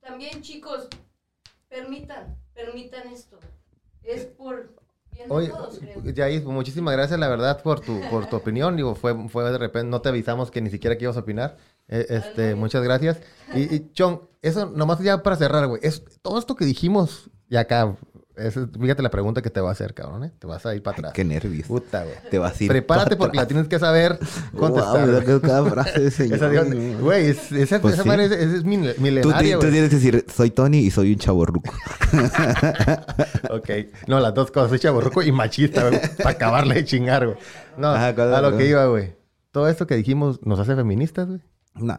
también 0.00 0.42
chicos, 0.42 0.88
permitan, 1.68 2.36
permitan 2.54 3.08
esto. 3.08 3.38
Es 4.02 4.24
por, 4.26 4.74
Oye. 5.28 5.52
Yair, 6.14 6.44
muchísimas 6.44 6.94
gracias, 6.94 7.18
la 7.18 7.28
verdad, 7.28 7.62
por 7.62 7.80
tu, 7.80 8.00
por 8.10 8.26
tu 8.28 8.36
opinión. 8.36 8.76
Digo, 8.76 8.94
fue, 8.94 9.28
fue 9.28 9.44
de 9.50 9.58
repente, 9.58 9.88
no 9.88 10.00
te 10.00 10.08
avisamos 10.08 10.50
que 10.50 10.60
ni 10.60 10.70
siquiera 10.70 10.96
que 10.96 11.04
ibas 11.04 11.16
a 11.16 11.20
opinar. 11.20 11.56
Eh, 11.88 12.06
este, 12.08 12.54
muchas 12.54 12.82
gracias. 12.82 13.20
Y, 13.54 13.74
y 13.74 13.92
Chong, 13.92 14.20
eso 14.42 14.66
nomás 14.66 15.00
ya 15.00 15.22
para 15.22 15.36
cerrar, 15.36 15.66
güey. 15.66 15.80
Es 15.84 16.04
todo 16.22 16.38
esto 16.38 16.56
que 16.56 16.64
dijimos, 16.64 17.30
y 17.48 17.56
acá, 17.56 17.96
es- 18.40 18.58
fíjate 18.80 19.02
la 19.02 19.10
pregunta 19.10 19.42
que 19.42 19.50
te 19.50 19.60
va 19.60 19.68
a 19.68 19.72
hacer, 19.72 19.94
cabrón, 19.94 20.24
¿eh? 20.24 20.32
Te 20.38 20.46
vas 20.46 20.64
a 20.66 20.74
ir 20.74 20.82
para 20.82 20.96
atrás. 20.98 21.12
Qué 21.12 21.24
nervios. 21.24 21.66
Puta, 21.68 22.02
güey. 22.04 22.16
Te 22.30 22.38
vas 22.38 22.60
a 22.60 22.64
ir 22.64 22.70
Prepárate 22.70 23.16
porque 23.16 23.36
la 23.36 23.46
tienes 23.46 23.68
que 23.68 23.78
saber 23.78 24.18
contestar. 24.56 25.08
Wow, 25.10 25.22
güey. 25.22 25.40
cada 25.40 25.64
frase 25.70 26.00
de 26.00 26.10
señor. 26.10 26.36
Esa, 26.36 26.64
Güey, 27.00 27.26
es- 27.26 27.52
esa, 27.52 27.80
Pues 27.80 27.94
esa 27.94 28.02
sí. 28.02 28.08
madre 28.08 28.24
es, 28.26 28.32
es 28.32 28.62
Tú, 28.62 28.68
milenaria, 28.68 29.58
tú 29.58 29.68
tienes 29.70 29.90
que 29.90 29.96
decir, 29.96 30.24
soy 30.34 30.50
Tony 30.50 30.78
y 30.78 30.90
soy 30.90 31.12
un 31.12 31.18
chaborruco. 31.18 31.72
Ok. 33.50 33.70
No, 34.06 34.20
las 34.20 34.34
dos 34.34 34.50
cosas. 34.50 34.70
Soy 34.70 34.78
chaborruco 34.78 35.22
y 35.22 35.32
machista, 35.32 35.88
güey. 35.88 36.00
Para 36.18 36.30
acabarle 36.30 36.74
de 36.76 36.84
chingar, 36.84 37.26
güey. 37.26 37.38
No, 37.76 37.88
Ajá, 37.88 38.14
¿cuál 38.14 38.30
es 38.30 38.34
a 38.36 38.40
lo 38.42 38.56
que 38.56 38.66
iba, 38.68 38.86
güey. 38.86 39.14
Todo 39.50 39.68
esto 39.68 39.86
que 39.86 39.96
dijimos 39.96 40.40
nos 40.46 40.58
hace 40.60 40.76
feministas, 40.76 41.26
güey. 41.28 41.40
nah, 41.74 41.96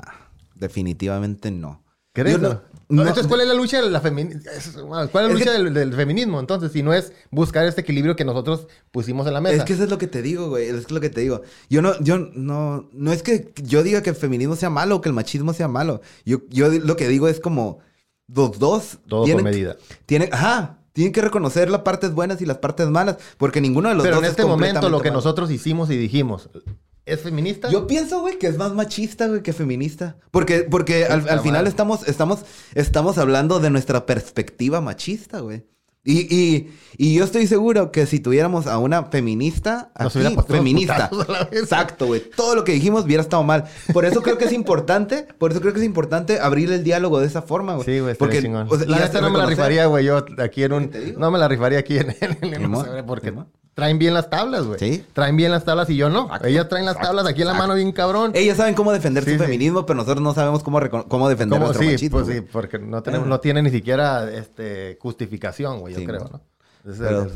definitivamente 0.55 1.51
no. 1.51 1.83
¿Crees? 2.13 2.39
Yo 2.39 2.49
no- 2.49 2.61
no? 2.91 3.01
Entonces, 3.01 3.27
¿cuál 3.27 3.41
es 3.41 3.47
la 3.47 3.53
lucha 3.53 3.81
de 3.81 3.89
la 3.89 4.01
femi- 4.01 4.39
es- 4.45 4.77
¿Cuál 4.77 5.07
es 5.07 5.13
la 5.13 5.21
Es 5.27 5.31
lucha 5.33 5.45
que- 5.57 5.63
del, 5.63 5.73
del 5.73 5.93
feminismo? 5.93 6.39
Entonces, 6.39 6.71
si 6.71 6.83
no 6.83 6.93
es 6.93 7.11
buscar 7.31 7.65
este 7.65 7.81
equilibrio 7.81 8.15
que 8.15 8.25
nosotros 8.25 8.67
pusimos 8.91 9.25
en 9.27 9.33
la 9.33 9.41
mesa. 9.41 9.55
Es 9.57 9.63
que 9.63 9.73
eso 9.73 9.83
es 9.83 9.89
lo 9.89 9.97
que 9.97 10.07
te 10.07 10.21
digo, 10.21 10.49
güey. 10.49 10.67
Es 10.67 10.91
lo 10.91 10.99
que 11.01 11.09
te 11.09 11.21
digo. 11.21 11.41
Yo 11.69 11.81
no, 11.81 11.99
yo 12.01 12.19
no, 12.19 12.87
no 12.93 13.11
es 13.11 13.23
que 13.23 13.51
yo 13.63 13.81
diga 13.83 14.03
que 14.03 14.11
el 14.11 14.15
feminismo 14.15 14.55
sea 14.55 14.69
malo 14.69 14.97
o 14.97 15.01
que 15.01 15.09
el 15.09 15.15
machismo 15.15 15.53
sea 15.53 15.67
malo. 15.67 16.01
Yo, 16.25 16.41
yo 16.49 16.69
lo 16.69 16.95
que 16.95 17.07
digo 17.07 17.27
es 17.27 17.39
como 17.39 17.79
los 18.27 18.59
dos 18.59 18.99
Todo 19.07 19.23
tienen, 19.25 19.43
con 19.43 19.51
medida. 19.51 19.75
tienen, 20.05 20.29
ajá, 20.33 20.77
tienen 20.93 21.11
que 21.13 21.21
reconocer 21.21 21.69
las 21.69 21.81
partes 21.81 22.13
buenas 22.13 22.41
y 22.41 22.45
las 22.45 22.57
partes 22.59 22.87
malas, 22.87 23.17
porque 23.37 23.61
ninguno 23.61 23.89
de 23.89 23.95
los 23.95 24.03
Pero 24.03 24.17
dos 24.17 24.23
en 24.23 24.25
es 24.25 24.31
este 24.31 24.45
momento, 24.45 24.89
lo 24.89 24.99
que 25.01 25.09
malo. 25.09 25.17
nosotros 25.19 25.49
hicimos 25.51 25.89
y 25.89 25.97
dijimos, 25.97 26.49
¿es 27.13 27.21
feminista? 27.21 27.69
Yo 27.69 27.87
pienso, 27.87 28.21
güey, 28.21 28.37
que 28.37 28.47
es 28.47 28.57
más 28.57 28.73
machista, 28.73 29.27
güey, 29.27 29.41
que 29.43 29.53
feminista. 29.53 30.17
Porque, 30.31 30.63
porque 30.63 31.05
al, 31.05 31.39
final 31.41 31.67
estamos, 31.67 32.07
estamos, 32.07 32.39
estamos 32.75 33.17
hablando 33.17 33.59
de 33.59 33.69
nuestra 33.69 34.05
perspectiva 34.05 34.81
machista, 34.81 35.39
güey. 35.39 35.63
Y, 36.03 36.35
y, 36.35 36.73
y 36.97 37.13
yo 37.13 37.23
estoy 37.23 37.45
seguro 37.45 37.91
que 37.91 38.07
si 38.07 38.19
tuviéramos 38.19 38.65
a 38.65 38.79
una 38.79 39.03
feminista, 39.03 39.91
Nos 39.99 40.15
aquí, 40.15 40.35
feminista. 40.47 41.11
Exacto, 41.51 42.07
güey. 42.07 42.23
Todo 42.35 42.55
lo 42.55 42.63
que 42.63 42.71
dijimos 42.71 43.05
hubiera 43.05 43.21
estado 43.21 43.43
mal. 43.43 43.65
Por 43.93 44.05
eso 44.05 44.23
creo 44.23 44.39
que 44.39 44.45
es 44.45 44.51
importante, 44.51 45.27
por 45.37 45.51
eso 45.51 45.61
creo 45.61 45.73
que 45.73 45.79
es 45.79 45.85
importante 45.85 46.39
abrir 46.39 46.71
el 46.71 46.83
diálogo 46.83 47.19
de 47.19 47.27
esa 47.27 47.43
forma, 47.43 47.75
güey. 47.75 47.85
Sí, 47.85 47.99
güey, 47.99 48.15
Porque, 48.15 48.39
o 48.39 48.77
sea, 48.77 48.87
la 48.87 48.97
y 48.97 48.99
neta 49.01 49.21
no 49.21 49.29
me 49.29 49.37
la 49.37 49.45
rifaría, 49.45 49.85
güey, 49.85 50.05
yo 50.05 50.25
aquí 50.39 50.63
en 50.63 50.73
un... 50.73 50.91
No 51.19 51.29
me 51.29 51.37
la 51.37 51.47
rifaría 51.47 51.77
aquí 51.77 51.97
en, 51.97 52.09
en, 52.19 52.37
en- 52.41 52.53
en- 52.55 52.61
Simón, 52.61 52.87
porque 53.05 53.29
Simón. 53.29 53.47
Traen 53.73 53.97
bien 53.99 54.13
las 54.13 54.29
tablas, 54.29 54.65
güey. 54.65 54.79
Sí. 54.79 55.05
Traen 55.13 55.35
bien 55.37 55.51
las 55.51 55.63
tablas 55.65 55.89
y 55.89 55.95
yo 55.95 56.09
no. 56.09 56.23
Exacto, 56.25 56.47
Ellas 56.47 56.69
traen 56.69 56.85
las 56.85 56.99
tablas 56.99 57.25
aquí 57.25 57.41
en 57.41 57.47
la 57.47 57.53
mano 57.53 57.73
bien 57.75 57.91
cabrón. 57.91 58.31
Ellas 58.35 58.57
saben 58.57 58.73
cómo 58.75 58.91
defender 58.91 59.23
Sí, 59.23 59.31
su 59.31 59.37
sí. 59.37 59.43
feminismo, 59.43 59.85
pero 59.85 59.97
nosotros 59.97 60.21
no 60.21 60.33
sabemos 60.33 60.63
cómo, 60.63 60.79
cómo 61.07 61.29
defender 61.29 61.57
¿Cómo? 61.59 61.67
nuestro 61.67 61.85
Sí, 61.87 61.93
machismo. 61.93 62.19
pues 62.21 62.35
sí, 62.35 62.41
porque 62.41 62.79
no, 62.79 63.01
tenemos, 63.03 63.27
no 63.27 63.39
tiene 63.39 63.61
ni 63.61 63.69
siquiera 63.69 64.29
este, 64.31 64.97
justificación, 65.01 65.79
güey, 65.79 65.93
yo 65.93 65.99
Sí, 66.01 66.05
creo. 66.05 66.19
¿no? 66.31 66.41
Pero- 66.97 67.23
el- 67.23 67.31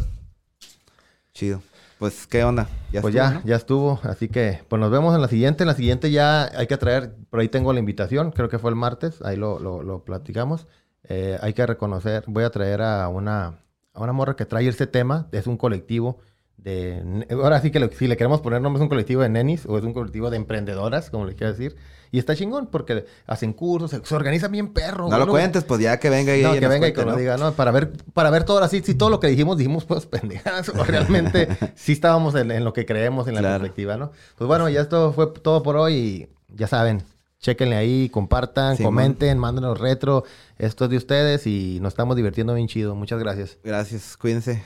Chido. 1.33 1.61
Pues, 1.97 2.27
¿qué 2.27 2.43
onda? 2.43 2.67
pues 2.91 2.95
estuvo, 2.95 3.09
ya, 3.09 3.31
¿no? 3.31 3.41
ya 3.45 3.55
estuvo. 3.55 3.99
Así 4.03 4.27
que, 4.27 4.61
pues 4.67 4.79
nos 4.79 4.91
vemos 4.91 5.15
en 5.15 5.21
la 5.21 5.27
siguiente. 5.29 5.63
En 5.63 5.67
la 5.67 5.75
siguiente 5.75 6.11
ya 6.11 6.43
hay 6.57 6.67
que 6.67 6.75
traer, 6.77 7.15
por 7.29 7.39
ahí 7.39 7.47
tengo 7.47 7.71
la 7.71 7.79
invitación, 7.79 8.31
creo 8.31 8.49
que 8.49 8.59
fue 8.59 8.69
el 8.69 8.75
martes, 8.75 9.21
ahí 9.23 9.37
lo, 9.37 9.59
lo, 9.59 9.81
lo 9.81 10.03
platicamos. 10.03 10.67
Eh, 11.07 11.37
hay 11.41 11.53
que 11.53 11.65
reconocer, 11.65 12.23
voy 12.27 12.43
a 12.43 12.49
traer 12.49 12.81
a 12.81 13.07
una, 13.07 13.59
a 13.95 14.01
una 14.03 14.13
morra 14.13 14.35
que 14.35 14.45
trae 14.45 14.67
ese 14.67 14.87
tema, 14.87 15.27
es 15.31 15.47
un 15.47 15.57
colectivo 15.57 16.19
de... 16.57 17.25
Ahora 17.31 17.59
sí 17.61 17.69
que 17.71 17.79
lo- 17.79 17.91
si 17.91 18.07
le 18.07 18.17
queremos 18.17 18.41
poner 18.41 18.61
nombre 18.61 18.79
es 18.79 18.83
un 18.83 18.89
colectivo 18.89 19.21
de 19.21 19.29
nenis 19.29 19.65
o 19.65 19.77
es 19.77 19.83
un 19.83 19.93
colectivo 19.93 20.29
de 20.29 20.37
emprendedoras, 20.37 21.09
como 21.09 21.25
le 21.25 21.35
quiero 21.35 21.51
decir. 21.53 21.75
Y 22.11 22.19
está 22.19 22.33
chingón 22.35 22.67
porque 22.67 23.05
hacen 23.27 23.51
cursos, 23.53 23.91
se, 23.91 24.03
se 24.05 24.15
organizan 24.15 24.51
bien 24.51 24.71
perro. 24.73 25.03
No 25.03 25.09
güey, 25.09 25.19
lo 25.19 25.27
cuentes, 25.27 25.63
pues 25.65 25.81
ya 25.81 25.99
que 25.99 26.09
venga 26.09 26.35
y 26.35 26.41
no, 26.43 26.53
que 26.53 26.67
venga 26.67 26.87
y 26.87 26.93
que 26.93 27.03
¿no? 27.05 27.15
diga, 27.15 27.35
¿no? 27.37 27.51
Para 27.53 27.71
ver, 27.71 27.91
para 28.13 28.29
ver 28.29 28.45
todo 28.45 28.59
así, 28.63 28.81
si 28.81 28.95
todo 28.95 29.09
lo 29.09 29.19
que 29.19 29.27
dijimos, 29.27 29.57
dijimos 29.57 29.83
pues 29.87 30.05
pendejadas, 30.05 30.69
o 30.69 30.83
realmente 30.83 31.47
sí 31.75 31.91
estábamos 31.91 32.35
en, 32.35 32.51
en 32.51 32.63
lo 32.63 32.73
que 32.73 32.85
creemos, 32.85 33.27
en 33.27 33.35
la 33.35 33.41
Claro. 33.41 33.59
perspectiva, 33.59 33.97
¿no? 33.97 34.11
Pues 34.37 34.47
bueno, 34.47 34.69
ya 34.69 34.81
esto 34.81 35.11
fue 35.13 35.27
todo 35.27 35.61
por 35.61 35.75
hoy 35.75 35.93
y 35.95 36.27
ya 36.55 36.67
saben, 36.67 37.03
chéquenle 37.39 37.75
ahí, 37.75 38.09
compartan, 38.09 38.75
Simón. 38.77 38.93
comenten, 38.95 39.37
mándenos 39.37 39.79
retro, 39.79 40.23
esto 40.57 40.85
es 40.85 40.89
de 40.91 40.97
ustedes 40.97 41.45
y 41.47 41.79
nos 41.81 41.93
estamos 41.93 42.15
divirtiendo 42.15 42.53
bien 42.53 42.67
chido. 42.67 42.95
Muchas 42.95 43.19
gracias. 43.19 43.57
Gracias, 43.63 44.17
cuídense. 44.17 44.63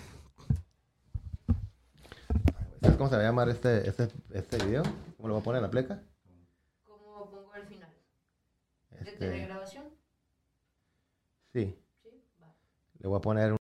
¿Sabes 2.81 2.97
cómo 2.97 3.09
se 3.09 3.15
va 3.17 3.21
a 3.21 3.25
llamar 3.25 3.49
este, 3.49 3.87
este, 3.89 4.07
este 4.33 4.57
video? 4.65 4.83
¿Cómo 5.17 5.27
lo 5.27 5.33
voy 5.35 5.41
a 5.41 5.43
poner 5.43 5.57
en 5.59 5.63
la 5.63 5.69
pleca? 5.69 6.01
¿Cómo 6.85 7.29
pongo 7.29 7.51
al 7.53 7.65
final? 7.67 7.89
¿De 8.91 8.97
Este, 8.99 9.17
telegrabación? 9.17 9.83
sí, 11.51 11.75
Sí, 12.03 12.09
va. 12.41 12.53
le 12.99 13.07
voy 13.09 13.17
a 13.17 13.21
poner 13.21 13.51